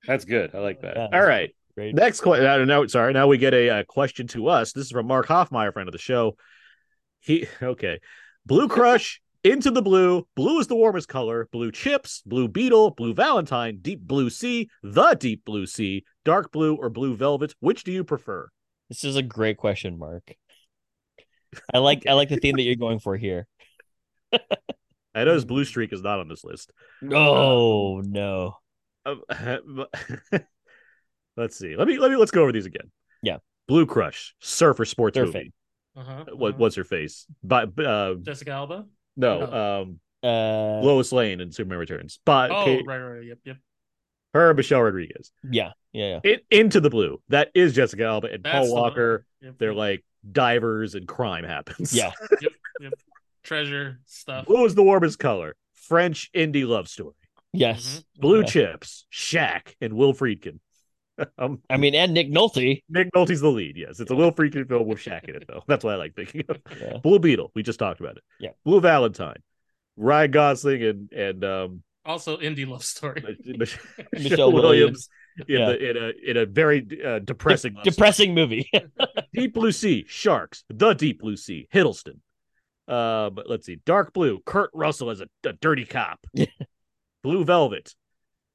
That's 0.05 0.25
good. 0.25 0.53
I 0.53 0.59
like 0.59 0.81
that. 0.81 0.95
Yeah, 0.95 1.03
All 1.03 1.09
that's 1.11 1.27
right. 1.27 1.55
Great. 1.75 1.95
Next 1.95 2.21
question. 2.21 2.67
No, 2.67 2.87
sorry. 2.87 3.13
Now 3.13 3.27
we 3.27 3.37
get 3.37 3.53
a, 3.53 3.69
uh 3.69 3.83
question 3.83 4.27
to 4.27 4.47
us. 4.47 4.73
This 4.73 4.85
is 4.85 4.91
from 4.91 5.07
Mark 5.07 5.27
Hoffmeyer, 5.27 5.71
friend 5.71 5.87
of 5.87 5.93
the 5.93 5.99
show. 5.99 6.35
He 7.19 7.47
okay. 7.61 7.99
Blue 8.45 8.67
Crush, 8.67 9.21
Into 9.43 9.71
the 9.71 9.81
Blue. 9.81 10.27
Blue 10.35 10.59
is 10.59 10.67
the 10.67 10.75
warmest 10.75 11.07
color. 11.07 11.47
Blue 11.51 11.71
Chips, 11.71 12.21
Blue 12.25 12.47
Beetle, 12.47 12.91
Blue 12.91 13.13
Valentine, 13.13 13.79
Deep 13.81 14.01
Blue 14.01 14.29
Sea, 14.29 14.69
The 14.83 15.15
Deep 15.15 15.43
Blue 15.45 15.65
Sea, 15.65 16.05
Dark 16.27 16.51
Blue, 16.51 16.75
or 16.75 16.89
Blue 16.89 17.15
Velvet. 17.15 17.55
Which 17.61 17.85
do 17.85 17.91
you 17.93 18.03
prefer? 18.03 18.49
This 18.89 19.05
is 19.05 19.15
a 19.15 19.21
great 19.23 19.55
question, 19.55 19.97
Mark. 19.97 20.35
I 21.73 21.77
like 21.77 22.05
I 22.05 22.13
like 22.13 22.27
the 22.27 22.35
theme 22.35 22.57
that 22.57 22.63
you're 22.63 22.75
going 22.75 22.99
for 22.99 23.15
here. 23.15 23.47
I 24.33 25.23
notice 25.23 25.45
Blue 25.45 25.63
Streak 25.63 25.93
is 25.93 26.01
not 26.03 26.19
on 26.19 26.27
this 26.27 26.43
list. 26.43 26.73
Oh 27.09 28.01
no. 28.05 28.57
Um, 29.05 29.21
let's 31.37 31.57
see. 31.57 31.77
Let 31.77 31.87
me 31.87 31.97
let 31.97 32.11
me 32.11 32.17
let's 32.17 32.31
go 32.31 32.41
over 32.43 32.51
these 32.51 32.65
again. 32.65 32.91
Yeah. 33.23 33.37
Blue 33.69 33.85
Crush, 33.85 34.35
surfer 34.41 34.83
sports 34.83 35.17
Surfing. 35.17 35.25
movie. 35.33 35.53
Uh-huh. 35.95 36.25
What 36.33 36.49
uh-huh. 36.49 36.57
what's 36.57 36.75
her 36.75 36.83
face? 36.83 37.25
But 37.41 37.79
uh, 37.79 38.15
Jessica 38.21 38.51
Alba? 38.51 38.85
no, 39.15 39.39
No. 39.39 39.81
um, 39.81 39.99
Uh 40.21 40.81
Lois 40.85 41.13
Lane 41.13 41.39
in 41.39 41.53
Superman 41.53 41.79
Returns. 41.79 42.19
But 42.25 42.51
Oh, 42.51 42.65
Kate- 42.65 42.83
right, 42.85 42.97
right, 42.97 43.23
yep, 43.23 43.39
yep. 43.45 43.57
Her, 44.37 44.53
Michelle 44.53 44.81
Rodriguez. 44.81 45.31
yeah, 45.49 45.71
yeah, 45.93 46.19
yeah. 46.23 46.31
It, 46.31 46.45
into 46.49 46.79
the 46.79 46.89
blue. 46.89 47.21
That 47.29 47.49
is 47.53 47.73
Jessica 47.73 48.05
Alba 48.05 48.27
and 48.27 48.43
That's 48.43 48.55
Paul 48.55 48.67
the. 48.67 48.73
Walker. 48.73 49.25
Yep, 49.41 49.55
They're 49.57 49.73
like 49.73 50.03
divers 50.31 50.95
and 50.95 51.07
crime 51.07 51.43
happens. 51.43 51.93
Yeah. 51.93 52.11
yep, 52.41 52.51
yep. 52.79 52.93
treasure 53.43 53.99
stuff. 54.05 54.45
Blue 54.45 54.65
is 54.65 54.75
the 54.75 54.83
warmest 54.83 55.19
color. 55.19 55.55
French 55.73 56.31
indie 56.33 56.67
love 56.67 56.87
story. 56.87 57.13
Yes. 57.53 58.03
Blue 58.19 58.39
Yeah. 58.41 58.45
Chips, 58.45 59.05
Shaq, 59.11 59.73
and 59.81 59.93
Will 59.93 60.13
Friedkin. 60.13 60.59
um, 61.39 61.61
I 61.69 61.77
mean, 61.77 61.95
and 61.95 62.13
Nick 62.13 62.29
Nolte. 62.29 62.83
Nick 62.89 63.11
Nolte's 63.15 63.41
the 63.41 63.49
lead. 63.49 63.75
Yes, 63.77 63.99
it's 63.99 64.11
a 64.11 64.15
Will 64.15 64.31
Friedkin 64.31 64.67
film 64.67 64.87
with 64.87 64.99
Shaq 64.99 65.27
in 65.27 65.35
it, 65.35 65.45
though. 65.47 65.63
That's 65.67 65.83
what 65.83 65.93
I 65.93 65.97
like 65.97 66.15
thinking 66.15 66.43
of. 66.49 66.57
Yeah. 66.79 66.97
Blue 66.97 67.19
Beetle. 67.19 67.51
We 67.55 67.63
just 67.63 67.79
talked 67.79 67.99
about 67.99 68.17
it. 68.17 68.23
Yeah. 68.39 68.51
Blue 68.65 68.81
Valentine, 68.81 69.41
Ryan 69.95 70.31
Gosling 70.31 70.83
and 70.83 71.11
and 71.11 71.43
um 71.43 71.83
Also, 72.07 72.37
indie 72.37 72.65
love 72.67 72.83
story. 72.83 73.21
Michelle 73.45 73.79
Michelle 74.13 74.51
Williams. 74.51 75.09
Williams. 75.37 75.47
in, 75.47 75.59
Yeah. 75.59 75.65
the, 75.67 75.89
in 75.89 75.97
a 75.97 76.31
in 76.31 76.37
a 76.37 76.45
very 76.45 76.87
uh, 77.05 77.19
depressing 77.19 77.73
love 77.73 77.83
story. 77.83 77.91
Depressing 77.91 78.33
movie. 78.33 78.69
Deep 79.33 79.53
Blue 79.53 79.71
Sea, 79.71 80.05
Sharks, 80.07 80.63
The 80.69 80.93
Deep 80.93 81.19
Blue 81.19 81.35
Sea, 81.37 81.67
Hiddleston. 81.73 82.19
Uh, 82.87 83.29
but 83.29 83.49
let's 83.49 83.65
see, 83.65 83.75
Dark 83.85 84.13
Blue, 84.13 84.39
Kurt 84.45 84.71
Russell 84.73 85.09
as 85.09 85.19
a, 85.21 85.27
a 85.45 85.53
dirty 85.53 85.83
cop. 85.85 86.25
Blue 87.21 87.43
Velvet, 87.43 87.93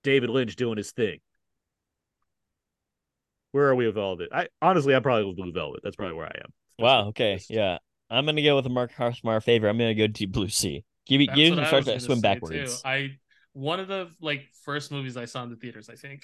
David 0.03 0.31
Lynch 0.31 0.57
doing 0.57 0.79
his 0.79 0.91
thing. 0.93 1.19
Where 3.53 3.69
are 3.69 3.75
we 3.75 3.87
with 3.87 3.99
all 3.99 4.15
of 4.15 4.21
it? 4.21 4.31
I 4.33 4.49
honestly, 4.63 4.95
I'm 4.95 5.03
probably 5.03 5.27
with 5.27 5.37
Blue 5.37 5.53
Velvet. 5.53 5.81
That's 5.85 5.97
probably 5.97 6.17
where 6.17 6.27
I 6.27 6.41
am. 6.43 6.53
wow. 6.79 7.09
Okay. 7.09 7.37
Just- 7.37 7.51
Yeah. 7.51 7.79
I'm 8.11 8.27
gonna 8.27 8.43
go 8.43 8.57
with 8.57 8.67
a 8.67 8.71
Mark 8.71 8.93
Harsmar 8.95 9.43
favorite. 9.43 9.71
I'm 9.71 9.79
gonna 9.79 9.95
go 9.95 10.07
Deep 10.07 10.33
Blue 10.33 10.49
Sea. 10.49 10.85
Give 11.07 11.19
me, 11.19 11.27
give 11.27 11.51
what 11.57 11.59
him 11.61 11.67
start 11.67 11.85
to 11.87 11.99
swim 12.01 12.21
backwards. 12.21 12.83
Too. 12.83 12.89
I 12.89 13.19
one 13.53 13.81
of 13.81 13.89
the 13.89 14.11
like 14.21 14.49
first 14.65 14.91
movies 14.91 15.17
I 15.17 15.25
saw 15.27 15.43
in 15.45 15.51
the 15.51 15.57
theaters. 15.57 15.89
I 15.91 15.95
think. 15.95 16.23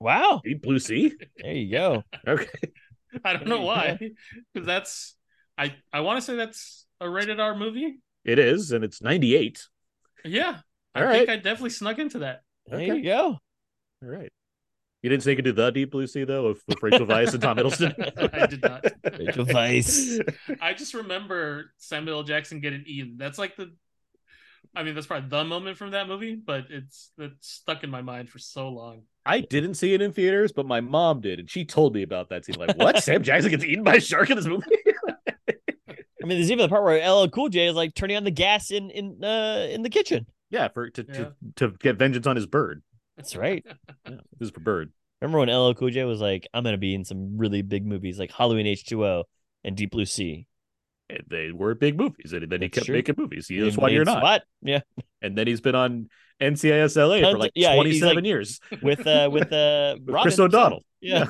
Wow. 0.00 0.40
Deep 0.44 0.62
Blue 0.62 0.78
Sea. 0.78 1.12
There 1.38 1.52
you 1.52 1.70
go. 1.70 2.02
Okay. 2.26 2.46
I 3.24 3.32
don't 3.34 3.46
know 3.46 3.60
why, 3.60 3.96
because 4.52 4.66
that's 4.66 5.14
I 5.56 5.74
I 5.92 6.00
want 6.00 6.18
to 6.18 6.22
say 6.22 6.34
that's 6.36 6.86
a 7.00 7.08
rated 7.08 7.38
R 7.38 7.54
movie. 7.54 8.00
It 8.24 8.38
is, 8.38 8.72
and 8.72 8.82
it's 8.84 9.00
98. 9.02 9.62
Yeah, 10.24 10.58
I 10.94 11.04
All 11.04 11.12
think. 11.12 11.28
I 11.28 11.36
definitely 11.36 11.70
snuck 11.70 11.98
into 11.98 12.20
that. 12.20 12.40
There 12.66 12.80
Okay. 12.80 12.86
you 12.96 13.02
go. 13.04 13.24
All 13.26 13.38
right. 14.08 14.32
You 15.02 15.10
didn't 15.10 15.22
sneak 15.22 15.38
into 15.38 15.52
the 15.52 15.70
Deep 15.70 15.90
Blue 15.90 16.06
Sea 16.06 16.24
though, 16.24 16.48
with, 16.48 16.62
with 16.66 16.82
Rachel 16.82 17.06
Weisz 17.06 17.34
and 17.34 17.42
Tom 17.42 17.58
Hiddleston. 17.58 17.92
I 18.34 18.46
did 18.46 18.62
not. 18.62 18.84
Rachel 19.18 19.44
Weisz. 19.44 20.18
I 20.62 20.72
just 20.72 20.94
remember 20.94 21.72
Samuel 21.76 22.18
L. 22.18 22.22
Jackson 22.24 22.60
getting 22.60 22.84
eaten. 22.86 23.16
That's 23.18 23.38
like 23.38 23.54
the, 23.56 23.74
I 24.74 24.82
mean, 24.82 24.94
that's 24.94 25.06
probably 25.06 25.28
the 25.28 25.44
moment 25.44 25.76
from 25.78 25.92
that 25.92 26.08
movie, 26.08 26.34
but 26.34 26.64
it's 26.70 27.10
it's 27.18 27.48
stuck 27.48 27.84
in 27.84 27.90
my 27.90 28.02
mind 28.02 28.28
for 28.28 28.38
so 28.38 28.68
long. 28.68 29.02
I 29.24 29.40
didn't 29.40 29.74
see 29.74 29.94
it 29.94 30.02
in 30.02 30.12
theaters, 30.12 30.52
but 30.52 30.66
my 30.66 30.80
mom 30.80 31.20
did, 31.20 31.38
and 31.38 31.48
she 31.50 31.64
told 31.64 31.94
me 31.94 32.02
about 32.02 32.28
that 32.30 32.44
scene. 32.44 32.56
Like, 32.58 32.76
what? 32.76 32.98
Sam 33.02 33.22
Jackson 33.22 33.50
gets 33.50 33.64
eaten 33.64 33.84
by 33.84 33.94
a 33.94 34.00
shark 34.00 34.30
in 34.30 34.36
this 34.36 34.46
movie? 34.46 34.64
I 35.48 36.26
mean, 36.26 36.38
there's 36.38 36.50
even 36.50 36.62
the 36.64 36.68
part 36.68 36.84
where 36.84 36.98
LL 37.08 37.28
Cool 37.28 37.48
J 37.50 37.66
is 37.68 37.74
like 37.74 37.94
turning 37.94 38.16
on 38.16 38.24
the 38.24 38.30
gas 38.30 38.70
in 38.70 38.90
in 38.90 39.22
uh 39.22 39.66
in 39.70 39.82
the 39.82 39.90
kitchen. 39.90 40.26
yeah, 40.50 40.68
for 40.68 40.90
to, 40.90 41.04
Yeah. 41.06 41.14
to 41.56 41.70
to 41.70 41.76
get 41.78 41.96
vengeance 41.98 42.26
on 42.26 42.36
his 42.36 42.46
bird. 42.46 42.82
That's 43.16 43.36
right. 43.36 43.64
Yeah, 44.08 44.16
this 44.38 44.48
is 44.48 44.50
for 44.50 44.60
bird. 44.60 44.92
Remember 45.20 45.38
when 45.38 45.48
LL 45.48 45.72
Cool 45.74 45.90
J 45.90 46.04
was 46.04 46.20
like, 46.20 46.46
"I'm 46.52 46.64
gonna 46.64 46.76
be 46.78 46.94
in 46.94 47.04
some 47.04 47.38
really 47.38 47.62
big 47.62 47.86
movies 47.86 48.18
like 48.18 48.32
Halloween 48.32 48.66
H2O 48.66 49.24
and 49.64 49.76
Deep 49.76 49.90
Blue 49.92 50.04
Sea." 50.04 50.46
And 51.10 51.22
they 51.28 51.52
were 51.52 51.74
big 51.74 51.98
movies, 51.98 52.32
and 52.32 52.50
then 52.50 52.62
he 52.62 52.68
That's 52.68 52.76
kept 52.76 52.86
true. 52.86 52.94
making 52.94 53.16
movies. 53.18 53.46
He 53.46 53.58
is 53.58 53.76
why 53.76 53.88
you're 53.90 54.06
not. 54.06 54.20
SWAT. 54.20 54.42
Yeah, 54.62 54.80
And 55.20 55.36
then 55.36 55.46
he's 55.46 55.60
been 55.60 55.74
on 55.74 56.08
NCIS 56.40 56.96
LA 56.96 57.30
for 57.30 57.38
like 57.38 57.52
yeah, 57.54 57.74
27 57.74 58.16
like- 58.16 58.24
years. 58.24 58.58
with 58.82 59.06
uh 59.06 59.28
with 59.32 59.52
uh 59.52 59.96
With 60.04 60.16
Chris. 60.22 60.38
O'Donnell. 60.40 60.82
Yeah, 61.02 61.26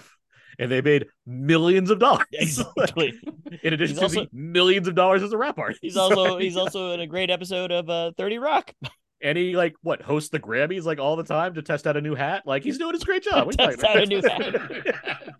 And 0.61 0.71
they 0.71 0.81
made 0.81 1.07
millions 1.27 1.91
of 1.91 1.99
dollars. 1.99 2.27
exactly. 2.33 3.15
in 3.65 3.73
addition 3.75 3.97
He's 3.97 4.13
to 4.13 4.21
also- 4.21 4.27
millions 4.33 4.87
of 4.87 4.95
dollars 4.95 5.25
as 5.25 5.33
a 5.33 5.37
rap 5.39 5.59
artist. 5.59 5.81
He's 5.83 5.95
So, 5.95 6.03
also 6.03 6.39
he's 6.45 6.57
also 6.57 6.93
in 6.93 7.01
a 7.01 7.07
great 7.09 7.31
episode 7.31 7.73
of 7.73 7.91
uh 7.91 8.13
30 8.17 8.39
Rock. 8.39 8.73
and 9.21 9.37
he 9.37 9.57
like 9.57 9.75
what 9.83 10.03
hosts 10.03 10.31
the 10.31 10.39
Grammys 10.39 10.85
like 10.85 11.01
all 11.01 11.17
the 11.17 11.25
time 11.25 11.55
to 11.55 11.63
test 11.63 11.89
out 11.89 11.97
a 11.97 12.01
new 12.01 12.15
hat. 12.15 12.45
Like 12.47 12.63
he's 12.63 12.79
doing 12.79 12.93
his 12.95 13.03
great 13.03 13.25
job. 13.25 13.51
Test 13.51 13.83
out 13.83 14.01
a 14.01 14.07
new 14.07 14.19
about? 14.21 14.55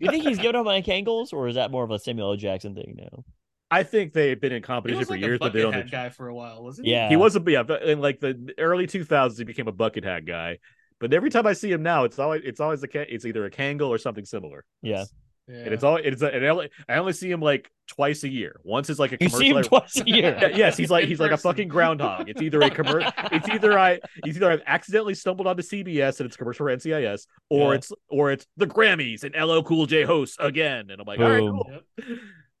You 0.01 0.09
think 0.11 0.25
he's 0.25 0.39
giving 0.39 0.57
up 0.57 0.65
Mike 0.65 0.89
Angles, 0.89 1.31
or 1.31 1.47
is 1.47 1.55
that 1.55 1.71
more 1.71 1.85
of 1.85 1.91
a 1.91 1.99
Samuel 1.99 2.31
L. 2.31 2.35
Jackson 2.35 2.75
thing 2.75 2.95
now? 2.97 3.23
I 3.71 3.83
think 3.83 4.13
they've 4.13 4.39
been 4.39 4.51
in 4.53 4.61
competition 4.61 4.99
was 4.99 5.07
for 5.07 5.13
like 5.15 5.21
years, 5.21 5.39
but 5.39 5.53
they 5.53 5.61
don't. 5.61 5.73
hat 5.73 5.89
guy 5.91 6.09
for 6.09 6.27
a 6.27 6.35
while, 6.35 6.63
wasn't 6.63 6.85
he? 6.87 6.93
Yeah, 6.93 7.09
He 7.09 7.15
was 7.15 7.35
a 7.35 7.43
yeah, 7.47 7.63
in 7.83 7.99
like 7.99 8.19
the 8.19 8.53
early 8.59 8.87
2000s, 8.87 9.37
he 9.37 9.43
became 9.43 9.67
a 9.67 9.71
bucket 9.71 10.03
hat 10.03 10.25
guy. 10.25 10.59
But 10.99 11.13
every 11.13 11.29
time 11.29 11.45
I 11.47 11.53
see 11.53 11.71
him 11.71 11.83
now, 11.83 12.03
it's 12.05 12.19
always 12.19 12.41
it's 12.45 12.59
always 12.59 12.83
a 12.83 13.13
it's 13.13 13.25
either 13.25 13.43
a 13.45 13.51
Kangol 13.51 13.89
or 13.89 13.97
something 13.97 14.23
similar. 14.23 14.63
Yeah, 14.81 15.03
Yeah. 15.47 15.55
And 15.57 15.73
it's 15.73 15.83
all 15.83 15.97
it's 15.97 16.21
a, 16.21 16.27
and 16.33 16.45
I 16.45 16.47
only, 16.49 16.69
I 16.87 16.95
only 16.95 17.11
see 17.13 17.29
him 17.29 17.41
like 17.41 17.69
twice 17.87 18.23
a 18.23 18.29
year. 18.29 18.61
Once 18.63 18.89
is 18.89 18.97
like 18.97 19.11
a 19.11 19.17
you 19.19 19.27
commercial. 19.29 19.39
see 19.39 19.49
him 19.49 19.57
I- 19.57 19.61
twice 19.63 19.99
a 19.99 20.07
year. 20.09 20.51
Yes, 20.55 20.77
he's 20.77 20.89
like 20.89 21.03
In 21.03 21.09
he's 21.09 21.19
like 21.19 21.31
a 21.31 21.37
fucking 21.37 21.67
groundhog. 21.67 22.29
It's 22.29 22.41
either 22.41 22.61
a 22.61 22.69
commercial. 22.69 23.11
it's 23.31 23.49
either 23.49 23.77
I 23.77 23.99
it's 24.23 24.37
either 24.37 24.49
I've 24.51 24.61
accidentally 24.67 25.15
stumbled 25.15 25.47
onto 25.47 25.63
CBS 25.63 26.19
and 26.21 26.27
it's 26.27 26.37
commercial 26.37 26.65
for 26.65 26.75
NCIS, 26.75 27.25
or 27.49 27.71
Yeah. 27.73 27.77
it's 27.77 27.91
or 28.07 28.31
it's 28.31 28.47
the 28.55 28.65
Grammys 28.67 29.23
and 29.23 29.35
LL 29.35 29.63
Cool 29.63 29.87
J 29.87 30.03
hosts 30.03 30.37
again. 30.39 30.89
And 30.91 31.01
I'm 31.01 31.05
like, 31.07 31.19
all 31.19 31.29
right, 31.29 31.39
Boom. 31.41 31.61
cool. 31.65 32.15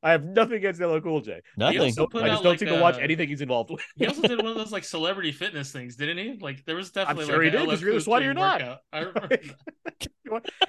I 0.05 0.11
have 0.11 0.23
nothing 0.23 0.57
against 0.57 0.79
LL 0.79 0.99
Cool 0.99 1.19
J. 1.21 1.41
Nothing. 1.57 1.81
also 1.81 2.05
Don't- 2.07 2.23
I 2.23 2.27
just 2.29 2.43
don't 2.43 2.51
like, 2.51 2.59
seem 2.59 2.67
to 2.69 2.79
watch 2.79 2.97
anything 2.99 3.27
he's 3.27 3.41
involved 3.41 3.71
with. 3.71 3.81
He 3.95 4.05
also 4.05 4.21
did 4.21 4.37
one 4.37 4.47
of 4.51 4.55
those 4.61 4.71
like 4.71 4.83
celebrity 4.83 5.31
fitness 5.31 5.71
things, 5.71 5.95
didn't 5.95 6.17
he? 6.19 6.37
Like 6.39 6.63
there 6.65 6.75
was 6.75 6.91
definitely 6.91 7.23
I'm 7.23 7.29
sure 7.29 7.37
like 7.37 7.45
he 7.45 7.49
did, 7.51 7.61
a 7.61 7.65
'cause 7.65 7.81
LL 7.81 7.83
you're 7.85 7.91
Cool 7.93 8.01
SWAT 8.01 8.21
or 8.21 8.25
you're 8.25 8.33
not. 8.35 8.61
workout. 8.61 8.79
I 8.93 8.99
remember 8.99 9.37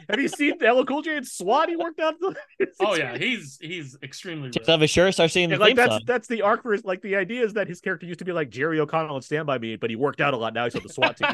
have 0.08 0.20
you 0.20 0.28
seen 0.28 0.54
LL 0.60 0.84
Cool 0.84 1.02
J 1.02 1.16
and 1.18 1.26
SWAT? 1.26 1.68
He 1.68 1.76
worked 1.76 2.00
out. 2.00 2.14
oh 2.80 2.94
yeah, 2.96 3.16
he's 3.18 3.58
he's 3.60 3.96
extremely 4.02 4.48
Takes 4.50 4.62
ripped. 4.66 4.70
off 4.70 4.80
his 4.80 4.90
shirt, 4.90 5.12
starts 5.14 5.34
singing 5.34 5.50
the 5.50 5.54
And 5.56 5.60
like 5.60 5.76
that's 5.76 5.90
song. 5.92 6.00
that's 6.06 6.28
the 6.28 6.42
arc 6.42 6.62
for 6.62 6.72
his 6.72 6.84
like 6.84 7.02
the 7.02 7.16
idea 7.16 7.44
is 7.44 7.52
that 7.54 7.68
his 7.68 7.80
character 7.82 8.06
used 8.06 8.20
to 8.20 8.24
be 8.24 8.32
like 8.32 8.48
Jerry 8.50 8.80
O'Connell 8.80 9.16
and 9.16 9.24
Stand 9.24 9.46
By 9.46 9.58
Me, 9.58 9.76
but 9.76 9.90
he 9.90 9.96
worked 9.96 10.20
out 10.22 10.32
a 10.34 10.36
lot. 10.38 10.54
Now 10.54 10.64
he's 10.64 10.74
on 10.76 10.82
the 10.82 10.88
SWAT 10.88 11.16
team. 11.18 11.28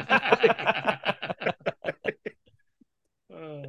Uh, 3.33 3.63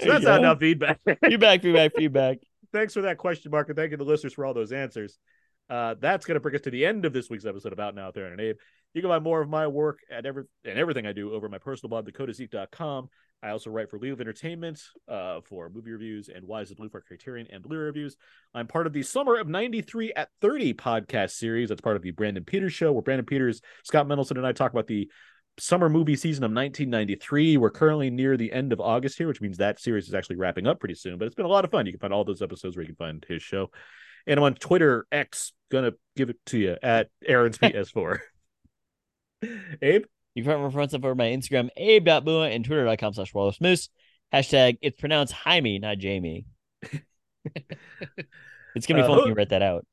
so 0.00 0.08
that's 0.08 0.24
not 0.24 0.36
go. 0.36 0.36
enough 0.36 0.58
feedback. 0.58 1.00
Feedback, 1.24 1.62
feedback, 1.62 1.92
feedback. 1.96 2.38
Thanks 2.74 2.92
for 2.92 3.02
that 3.02 3.18
question, 3.18 3.52
Mark, 3.52 3.68
and 3.68 3.76
thank 3.76 3.92
you 3.92 3.96
to 3.96 4.02
the 4.02 4.10
listeners 4.10 4.32
for 4.32 4.44
all 4.44 4.52
those 4.52 4.72
answers. 4.72 5.16
Uh, 5.70 5.94
that's 6.00 6.26
going 6.26 6.34
to 6.34 6.40
bring 6.40 6.56
us 6.56 6.62
to 6.62 6.72
the 6.72 6.84
end 6.84 7.04
of 7.04 7.12
this 7.12 7.30
week's 7.30 7.44
episode 7.44 7.72
of 7.72 7.78
Out 7.78 7.94
Now 7.94 8.10
There 8.10 8.26
and 8.26 8.40
Abe. 8.40 8.56
You 8.94 9.00
can 9.00 9.12
find 9.12 9.22
more 9.22 9.40
of 9.40 9.48
my 9.48 9.68
work 9.68 10.00
at 10.10 10.26
every 10.26 10.42
and 10.64 10.76
everything 10.76 11.06
I 11.06 11.12
do 11.12 11.32
over 11.32 11.48
my 11.48 11.58
personal 11.58 11.90
blog, 11.90 12.08
thecodeiszeek.com. 12.08 13.10
I 13.44 13.50
also 13.50 13.70
write 13.70 13.90
for 13.90 13.98
We 13.98 14.10
Live 14.10 14.20
Entertainment 14.20 14.82
uh, 15.06 15.40
for 15.42 15.70
movie 15.70 15.92
reviews 15.92 16.28
and 16.28 16.44
Why 16.48 16.62
is 16.62 16.70
the 16.70 16.74
Blue 16.74 16.88
for 16.88 17.00
Criterion 17.00 17.46
and 17.52 17.62
Blue 17.62 17.76
reviews. 17.76 18.16
I'm 18.52 18.66
part 18.66 18.88
of 18.88 18.92
the 18.92 19.04
Summer 19.04 19.38
of 19.38 19.46
93 19.46 20.12
at 20.14 20.30
30 20.40 20.74
podcast 20.74 21.30
series. 21.30 21.68
That's 21.68 21.80
part 21.80 21.94
of 21.94 22.02
the 22.02 22.10
Brandon 22.10 22.42
Peters 22.42 22.72
show, 22.72 22.90
where 22.90 23.02
Brandon 23.02 23.24
Peters, 23.24 23.60
Scott 23.84 24.08
Mendelson, 24.08 24.36
and 24.36 24.46
I 24.46 24.50
talk 24.50 24.72
about 24.72 24.88
the 24.88 25.08
summer 25.58 25.88
movie 25.88 26.16
season 26.16 26.44
of 26.44 26.48
1993. 26.50 27.56
We're 27.56 27.70
currently 27.70 28.10
near 28.10 28.36
the 28.36 28.52
end 28.52 28.72
of 28.72 28.80
August 28.80 29.18
here, 29.18 29.26
which 29.28 29.40
means 29.40 29.58
that 29.58 29.78
series 29.80 30.08
is 30.08 30.14
actually 30.14 30.36
wrapping 30.36 30.66
up 30.66 30.80
pretty 30.80 30.94
soon. 30.94 31.18
But 31.18 31.26
it's 31.26 31.34
been 31.34 31.46
a 31.46 31.48
lot 31.48 31.64
of 31.64 31.70
fun. 31.70 31.86
You 31.86 31.92
can 31.92 32.00
find 32.00 32.12
all 32.12 32.24
those 32.24 32.42
episodes 32.42 32.76
where 32.76 32.82
you 32.82 32.88
can 32.88 32.96
find 32.96 33.24
his 33.28 33.42
show. 33.42 33.70
And 34.26 34.38
I'm 34.38 34.44
on 34.44 34.54
Twitter 34.54 35.06
X, 35.12 35.52
gonna 35.70 35.92
give 36.16 36.30
it 36.30 36.38
to 36.46 36.58
you 36.58 36.76
at 36.82 37.08
Aaron's 37.26 37.58
PS4. 37.58 38.18
Abe, 39.82 40.04
You 40.34 40.42
can 40.44 40.70
find 40.72 40.88
stuff 40.90 41.04
over 41.04 41.14
my 41.14 41.26
Instagram, 41.26 41.68
abe.bua, 41.76 42.48
and 42.48 42.64
twitter.com 42.64 43.12
slash 43.14 43.34
Walrus 43.34 43.60
Moose. 43.60 43.90
Hashtag 44.32 44.78
it's 44.80 44.98
pronounced 44.98 45.32
Jaime, 45.34 45.78
not 45.78 45.98
Jamie. 45.98 46.46
it's 48.74 48.86
gonna 48.86 49.00
be 49.00 49.04
Uh, 49.04 49.06
fun 49.06 49.14
who- 49.16 49.20
when 49.22 49.28
you 49.28 49.34
write 49.34 49.50
that 49.50 49.62
out. 49.62 49.86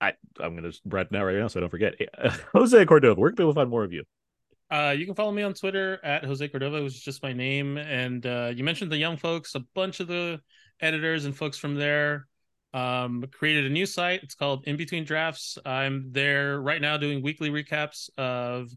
I 0.00 0.14
I'm 0.40 0.56
gonna 0.56 0.72
write 0.86 1.12
now 1.12 1.24
right 1.24 1.36
now 1.36 1.46
so 1.48 1.58
I 1.58 1.62
don't 1.62 1.70
forget. 1.70 1.94
Jose 2.52 2.84
Cordova, 2.86 3.20
where 3.20 3.30
can 3.30 3.36
people 3.36 3.54
find 3.54 3.70
more 3.70 3.84
of 3.84 3.92
you? 3.92 4.04
Uh, 4.70 4.94
you 4.96 5.06
can 5.06 5.14
follow 5.14 5.32
me 5.32 5.42
on 5.42 5.54
Twitter 5.54 6.00
at 6.04 6.24
Jose 6.24 6.46
Cordova, 6.48 6.82
which 6.82 6.94
is 6.94 7.00
just 7.00 7.22
my 7.22 7.32
name. 7.32 7.76
And 7.76 8.24
uh, 8.26 8.52
you 8.54 8.64
mentioned 8.64 8.90
the 8.90 8.96
young 8.96 9.16
folks, 9.16 9.54
a 9.54 9.60
bunch 9.74 10.00
of 10.00 10.08
the 10.08 10.40
editors 10.80 11.24
and 11.24 11.36
folks 11.36 11.58
from 11.58 11.74
there 11.74 12.26
um, 12.74 13.24
created 13.32 13.66
a 13.66 13.70
new 13.70 13.86
site. 13.86 14.22
It's 14.22 14.34
called 14.34 14.64
In 14.66 14.76
Between 14.76 15.04
Drafts. 15.04 15.56
I'm 15.64 16.08
there 16.10 16.60
right 16.60 16.80
now 16.80 16.96
doing 16.96 17.22
weekly 17.22 17.50
recaps 17.50 18.10
of 18.18 18.68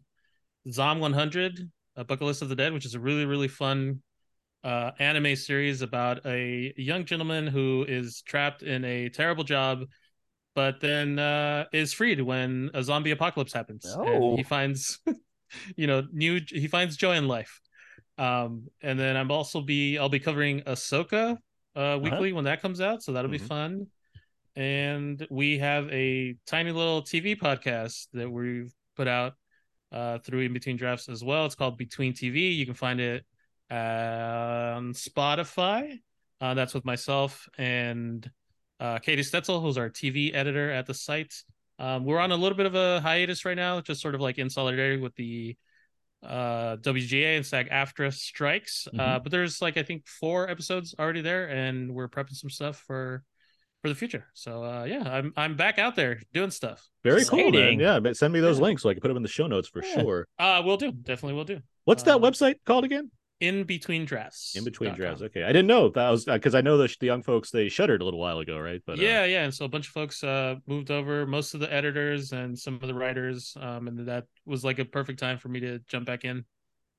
Zom 0.70 1.00
100, 1.00 1.70
a 1.96 2.04
Bucket 2.04 2.26
List 2.26 2.42
of 2.42 2.48
the 2.48 2.54
Dead, 2.54 2.72
which 2.72 2.86
is 2.86 2.94
a 2.94 3.00
really, 3.00 3.26
really 3.26 3.48
fun 3.48 4.00
uh, 4.64 4.92
anime 4.98 5.34
series 5.34 5.82
about 5.82 6.24
a 6.26 6.72
young 6.76 7.04
gentleman 7.04 7.46
who 7.46 7.84
is 7.88 8.22
trapped 8.22 8.62
in 8.62 8.84
a 8.84 9.08
terrible 9.08 9.44
job, 9.44 9.80
but 10.54 10.80
then 10.80 11.18
uh, 11.18 11.64
is 11.72 11.92
freed 11.92 12.20
when 12.20 12.70
a 12.74 12.82
zombie 12.82 13.10
apocalypse 13.10 13.52
happens. 13.52 13.84
Oh. 13.96 14.36
He 14.36 14.44
finds, 14.44 15.00
you 15.76 15.86
know, 15.86 16.06
new. 16.12 16.40
He 16.48 16.66
finds 16.68 16.96
joy 16.96 17.16
in 17.16 17.28
life. 17.28 17.60
Um, 18.16 18.68
and 18.82 18.98
then 18.98 19.16
I'm 19.16 19.30
also 19.30 19.60
be 19.60 19.96
I'll 19.98 20.08
be 20.08 20.18
covering 20.18 20.60
Ahsoka 20.62 21.36
uh 21.76 21.98
weekly 22.00 22.32
when 22.32 22.44
that 22.44 22.60
comes 22.62 22.80
out, 22.80 23.02
so 23.02 23.12
that'll 23.12 23.30
be 23.30 23.38
Mhm. 23.38 23.46
fun. 23.46 23.86
And 24.56 25.24
we 25.30 25.58
have 25.58 25.88
a 25.92 26.34
tiny 26.46 26.72
little 26.72 27.02
TV 27.02 27.36
podcast 27.36 28.08
that 28.12 28.28
we've 28.30 28.72
put 28.96 29.06
out 29.06 29.34
uh 29.92 30.18
through 30.18 30.40
in 30.40 30.52
between 30.52 30.76
drafts 30.76 31.08
as 31.08 31.22
well. 31.22 31.46
It's 31.46 31.54
called 31.54 31.78
Between 31.78 32.12
TV. 32.12 32.56
You 32.56 32.66
can 32.66 32.74
find 32.74 33.00
it 33.00 33.24
on 33.70 34.92
Spotify. 34.92 35.98
Uh, 36.40 36.54
that's 36.54 36.74
with 36.74 36.84
myself 36.84 37.48
and 37.58 38.30
uh, 38.80 38.98
Katie 39.00 39.22
Stetzel, 39.22 39.60
who's 39.60 39.76
our 39.76 39.90
TV 39.90 40.32
editor 40.32 40.70
at 40.70 40.86
the 40.86 40.94
site. 40.94 41.34
Um, 41.78 42.04
we're 42.04 42.18
on 42.18 42.32
a 42.32 42.36
little 42.36 42.56
bit 42.56 42.66
of 42.66 42.74
a 42.74 43.00
hiatus 43.00 43.44
right 43.44 43.56
now, 43.56 43.80
just 43.80 44.00
sort 44.00 44.14
of 44.14 44.20
like 44.20 44.38
in 44.38 44.50
solidarity 44.50 45.00
with 45.00 45.14
the 45.14 45.56
uh, 46.22 46.76
WGA 46.76 47.36
and 47.36 47.46
SAG 47.46 47.68
AFTRA 47.70 48.12
strikes. 48.12 48.88
Uh, 48.98 49.18
but 49.20 49.30
there's 49.30 49.62
like 49.62 49.76
I 49.76 49.82
think 49.82 50.06
four 50.06 50.48
episodes 50.50 50.94
already 50.98 51.20
there, 51.20 51.48
and 51.48 51.94
we're 51.94 52.08
prepping 52.08 52.34
some 52.34 52.50
stuff 52.50 52.82
for 52.86 53.22
for 53.82 53.88
the 53.88 53.94
future. 53.94 54.26
So 54.34 54.64
uh, 54.64 54.84
yeah, 54.84 55.04
I'm 55.06 55.32
I'm 55.36 55.56
back 55.56 55.78
out 55.78 55.94
there 55.94 56.20
doing 56.34 56.50
stuff. 56.50 56.84
Very 57.04 57.24
cool, 57.24 57.52
man. 57.52 57.78
Yeah, 57.78 58.00
but 58.00 58.16
send 58.16 58.32
me 58.32 58.40
those 58.40 58.58
Yeah. 58.58 58.64
links 58.64 58.82
so 58.82 58.90
I 58.90 58.94
can 58.94 59.00
put 59.00 59.08
them 59.08 59.16
in 59.16 59.22
the 59.22 59.28
show 59.28 59.46
notes 59.46 59.68
for 59.68 59.82
Yeah. 59.84 60.02
sure. 60.02 60.26
Uh, 60.38 60.62
we'll 60.64 60.76
do. 60.76 60.90
Definitely 60.90 61.34
we'll 61.34 61.44
do. 61.44 61.60
What's 61.84 62.02
that 62.02 62.16
Um, 62.16 62.22
website 62.22 62.56
called 62.66 62.84
again? 62.84 63.10
In 63.40 63.64
between 63.64 64.04
drafts. 64.04 64.56
In 64.56 64.64
between 64.64 64.94
drafts. 64.94 65.22
Okay, 65.22 65.42
I 65.44 65.48
didn't 65.48 65.66
know 65.66 65.88
that 65.90 66.10
was 66.10 66.24
because 66.24 66.54
I 66.54 66.60
know 66.60 66.76
the 66.78 66.94
the 67.00 67.06
young 67.06 67.22
folks 67.22 67.50
they 67.50 67.68
shuttered 67.68 68.02
a 68.02 68.04
little 68.04 68.20
while 68.20 68.38
ago, 68.38 68.58
right? 68.58 68.82
But 68.86 68.98
uh, 68.98 69.02
yeah, 69.02 69.24
yeah, 69.24 69.44
and 69.44 69.54
so 69.54 69.64
a 69.64 69.68
bunch 69.68 69.86
of 69.86 69.92
folks 69.92 70.24
uh 70.24 70.56
moved 70.66 70.90
over, 70.90 71.26
most 71.26 71.54
of 71.54 71.60
the 71.60 71.72
editors 71.72 72.32
and 72.32 72.58
some 72.58 72.74
of 72.74 72.88
the 72.88 72.94
writers, 72.94 73.56
um, 73.60 73.88
and 73.88 74.06
that 74.08 74.24
was 74.44 74.64
like 74.64 74.78
a 74.78 74.84
perfect 74.84 75.18
time 75.20 75.38
for 75.38 75.48
me 75.48 75.60
to 75.60 75.78
jump 75.88 76.06
back 76.06 76.24
in. 76.24 76.44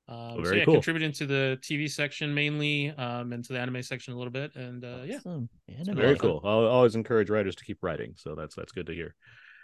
Um, 0.07 0.37
so 0.37 0.41
very 0.41 0.59
yeah, 0.59 0.65
cool. 0.65 0.73
contributing 0.75 1.11
to 1.13 1.25
the 1.27 1.59
TV 1.61 1.89
section 1.89 2.33
mainly, 2.33 2.89
um, 2.91 3.31
and 3.31 3.43
to 3.45 3.53
the 3.53 3.59
anime 3.59 3.83
section 3.83 4.13
a 4.13 4.17
little 4.17 4.31
bit, 4.33 4.55
and 4.55 4.83
uh, 4.83 5.01
yeah, 5.05 5.17
Awesome. 5.17 5.49
been 5.67 5.77
Anime. 5.77 5.95
very 5.95 6.07
lot 6.07 6.13
of 6.15 6.19
fun. 6.19 6.31
cool. 6.31 6.41
I'll 6.43 6.65
always 6.65 6.95
encourage 6.95 7.29
writers 7.29 7.55
to 7.57 7.65
keep 7.65 7.79
writing, 7.83 8.13
so 8.17 8.35
that's 8.35 8.55
that's 8.55 8.71
good 8.71 8.87
to 8.87 8.93
hear. 8.93 9.15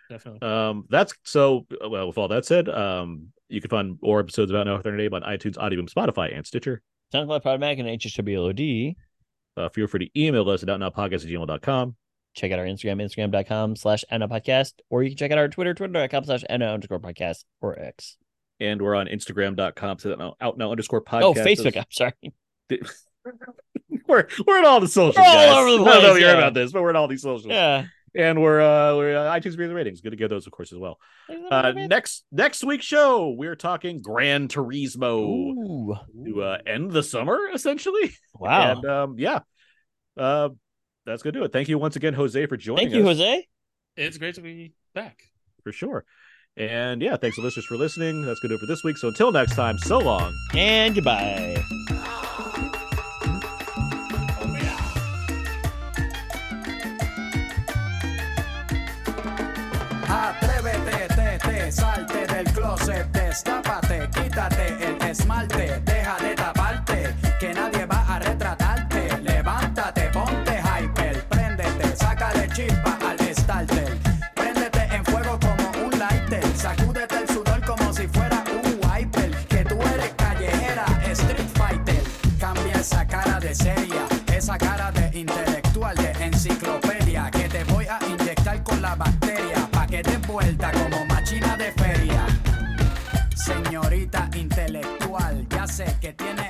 Definitely. 0.09 0.47
Um, 0.47 0.85
that's 0.89 1.13
so. 1.23 1.65
Well, 1.87 2.07
with 2.07 2.17
all 2.17 2.27
that 2.27 2.45
said, 2.45 2.69
um, 2.69 3.27
you 3.49 3.61
can 3.61 3.69
find 3.69 3.97
more 4.01 4.19
episodes 4.19 4.51
about 4.51 4.65
No 4.65 4.77
Name 4.91 5.13
on 5.13 5.21
iTunes, 5.23 5.57
Audioboom, 5.57 5.91
Spotify, 5.91 6.35
and 6.35 6.45
Stitcher. 6.45 6.81
SoundCloud, 7.13 7.43
Podmac, 7.43 7.79
and 7.79 7.87
HSWLOD. 7.99 8.95
Uh, 9.57 9.69
feel 9.69 9.87
free 9.87 10.07
to 10.07 10.19
email 10.21 10.49
us 10.49 10.63
at 10.63 10.69
outnowpodcast 10.69 11.13
at 11.13 11.21
gmail.com. 11.21 11.95
Check 12.33 12.51
out 12.51 12.59
our 12.59 12.65
Instagram, 12.65 13.01
instagram.com 13.01 13.77
slash 13.77 14.03
podcast, 14.11 14.73
or 14.89 15.03
you 15.03 15.11
can 15.11 15.17
check 15.17 15.31
out 15.31 15.37
our 15.37 15.47
Twitter, 15.47 15.73
twitter.com 15.73 16.25
slash 16.25 16.43
underscore 16.43 16.99
podcast 16.99 17.45
or 17.61 17.79
X. 17.79 18.17
And 18.59 18.81
we're 18.81 18.95
on 18.95 19.07
Instagram.com 19.07 19.97
to 19.97 20.33
out, 20.41 20.57
now 20.57 20.71
underscore 20.71 21.01
podcast. 21.01 21.23
Oh, 21.23 21.33
Facebook. 21.33 21.77
I'm 21.77 21.85
sorry. 21.91 22.13
we're 24.07 24.27
we're 24.45 24.59
in 24.59 24.65
all 24.65 24.79
the 24.79 24.87
socials. 24.87 25.15
We're 25.15 25.23
all 25.23 25.33
guys. 25.33 25.55
over 25.55 25.71
the 25.71 25.75
I 25.75 25.77
don't 25.77 25.85
know 25.85 25.91
place, 25.91 26.03
if 26.03 26.19
you 26.19 26.25
heard 26.25 26.31
yeah. 26.33 26.37
about 26.37 26.53
this, 26.53 26.71
but 26.71 26.81
we're 26.81 26.89
in 26.89 26.95
all 26.95 27.07
these 27.07 27.21
socials. 27.21 27.45
Yeah. 27.45 27.85
And 28.17 28.41
we're 28.41 28.61
uh 28.61 28.95
we're 28.95 29.17
uh, 29.17 29.33
iTunes 29.33 29.57
Music 29.57 29.75
ratings. 29.75 30.01
Good 30.01 30.11
to 30.11 30.15
get 30.15 30.29
those, 30.29 30.47
of 30.47 30.53
course, 30.53 30.71
as 30.71 30.79
well. 30.79 30.97
Uh, 31.51 31.73
next 31.73 32.23
next 32.31 32.63
week's 32.63 32.85
show, 32.85 33.29
we're 33.29 33.55
talking 33.55 34.01
Gran 34.01 34.47
Turismo 34.47 35.19
Ooh. 35.19 35.95
to 36.25 36.43
uh, 36.43 36.57
end 36.65 36.91
the 36.91 37.03
summer, 37.03 37.39
essentially. 37.53 38.13
Wow. 38.37 38.71
And 38.71 38.85
um, 38.85 39.15
yeah, 39.17 39.39
uh, 40.17 40.49
that's 41.05 41.23
gonna 41.23 41.33
do 41.33 41.43
it. 41.43 41.51
Thank 41.51 41.69
you 41.69 41.77
once 41.77 41.95
again, 41.95 42.13
Jose, 42.13 42.45
for 42.45 42.57
joining 42.57 42.89
Thank 42.89 42.95
you, 42.95 43.01
us 43.09 43.17
Jose. 43.17 43.47
It's 43.97 44.17
great 44.17 44.35
to 44.35 44.41
be 44.41 44.73
back. 44.93 45.21
for 45.63 45.71
sure. 45.71 46.05
And 46.57 47.01
yeah, 47.01 47.17
thanks 47.17 47.35
to 47.35 47.41
listeners 47.41 47.65
for 47.65 47.75
listening. 47.75 48.25
That's 48.25 48.39
gonna 48.39 48.53
do 48.53 48.55
it 48.55 48.59
for 48.61 48.67
this 48.67 48.83
week. 48.83 48.97
So 48.97 49.09
until 49.09 49.31
next 49.31 49.55
time, 49.55 49.77
so 49.79 49.99
long. 49.99 50.33
And 50.53 50.95
goodbye. 50.95 51.84
Esmalte, 65.25 65.94
que 96.05 96.13
tiene 96.13 96.44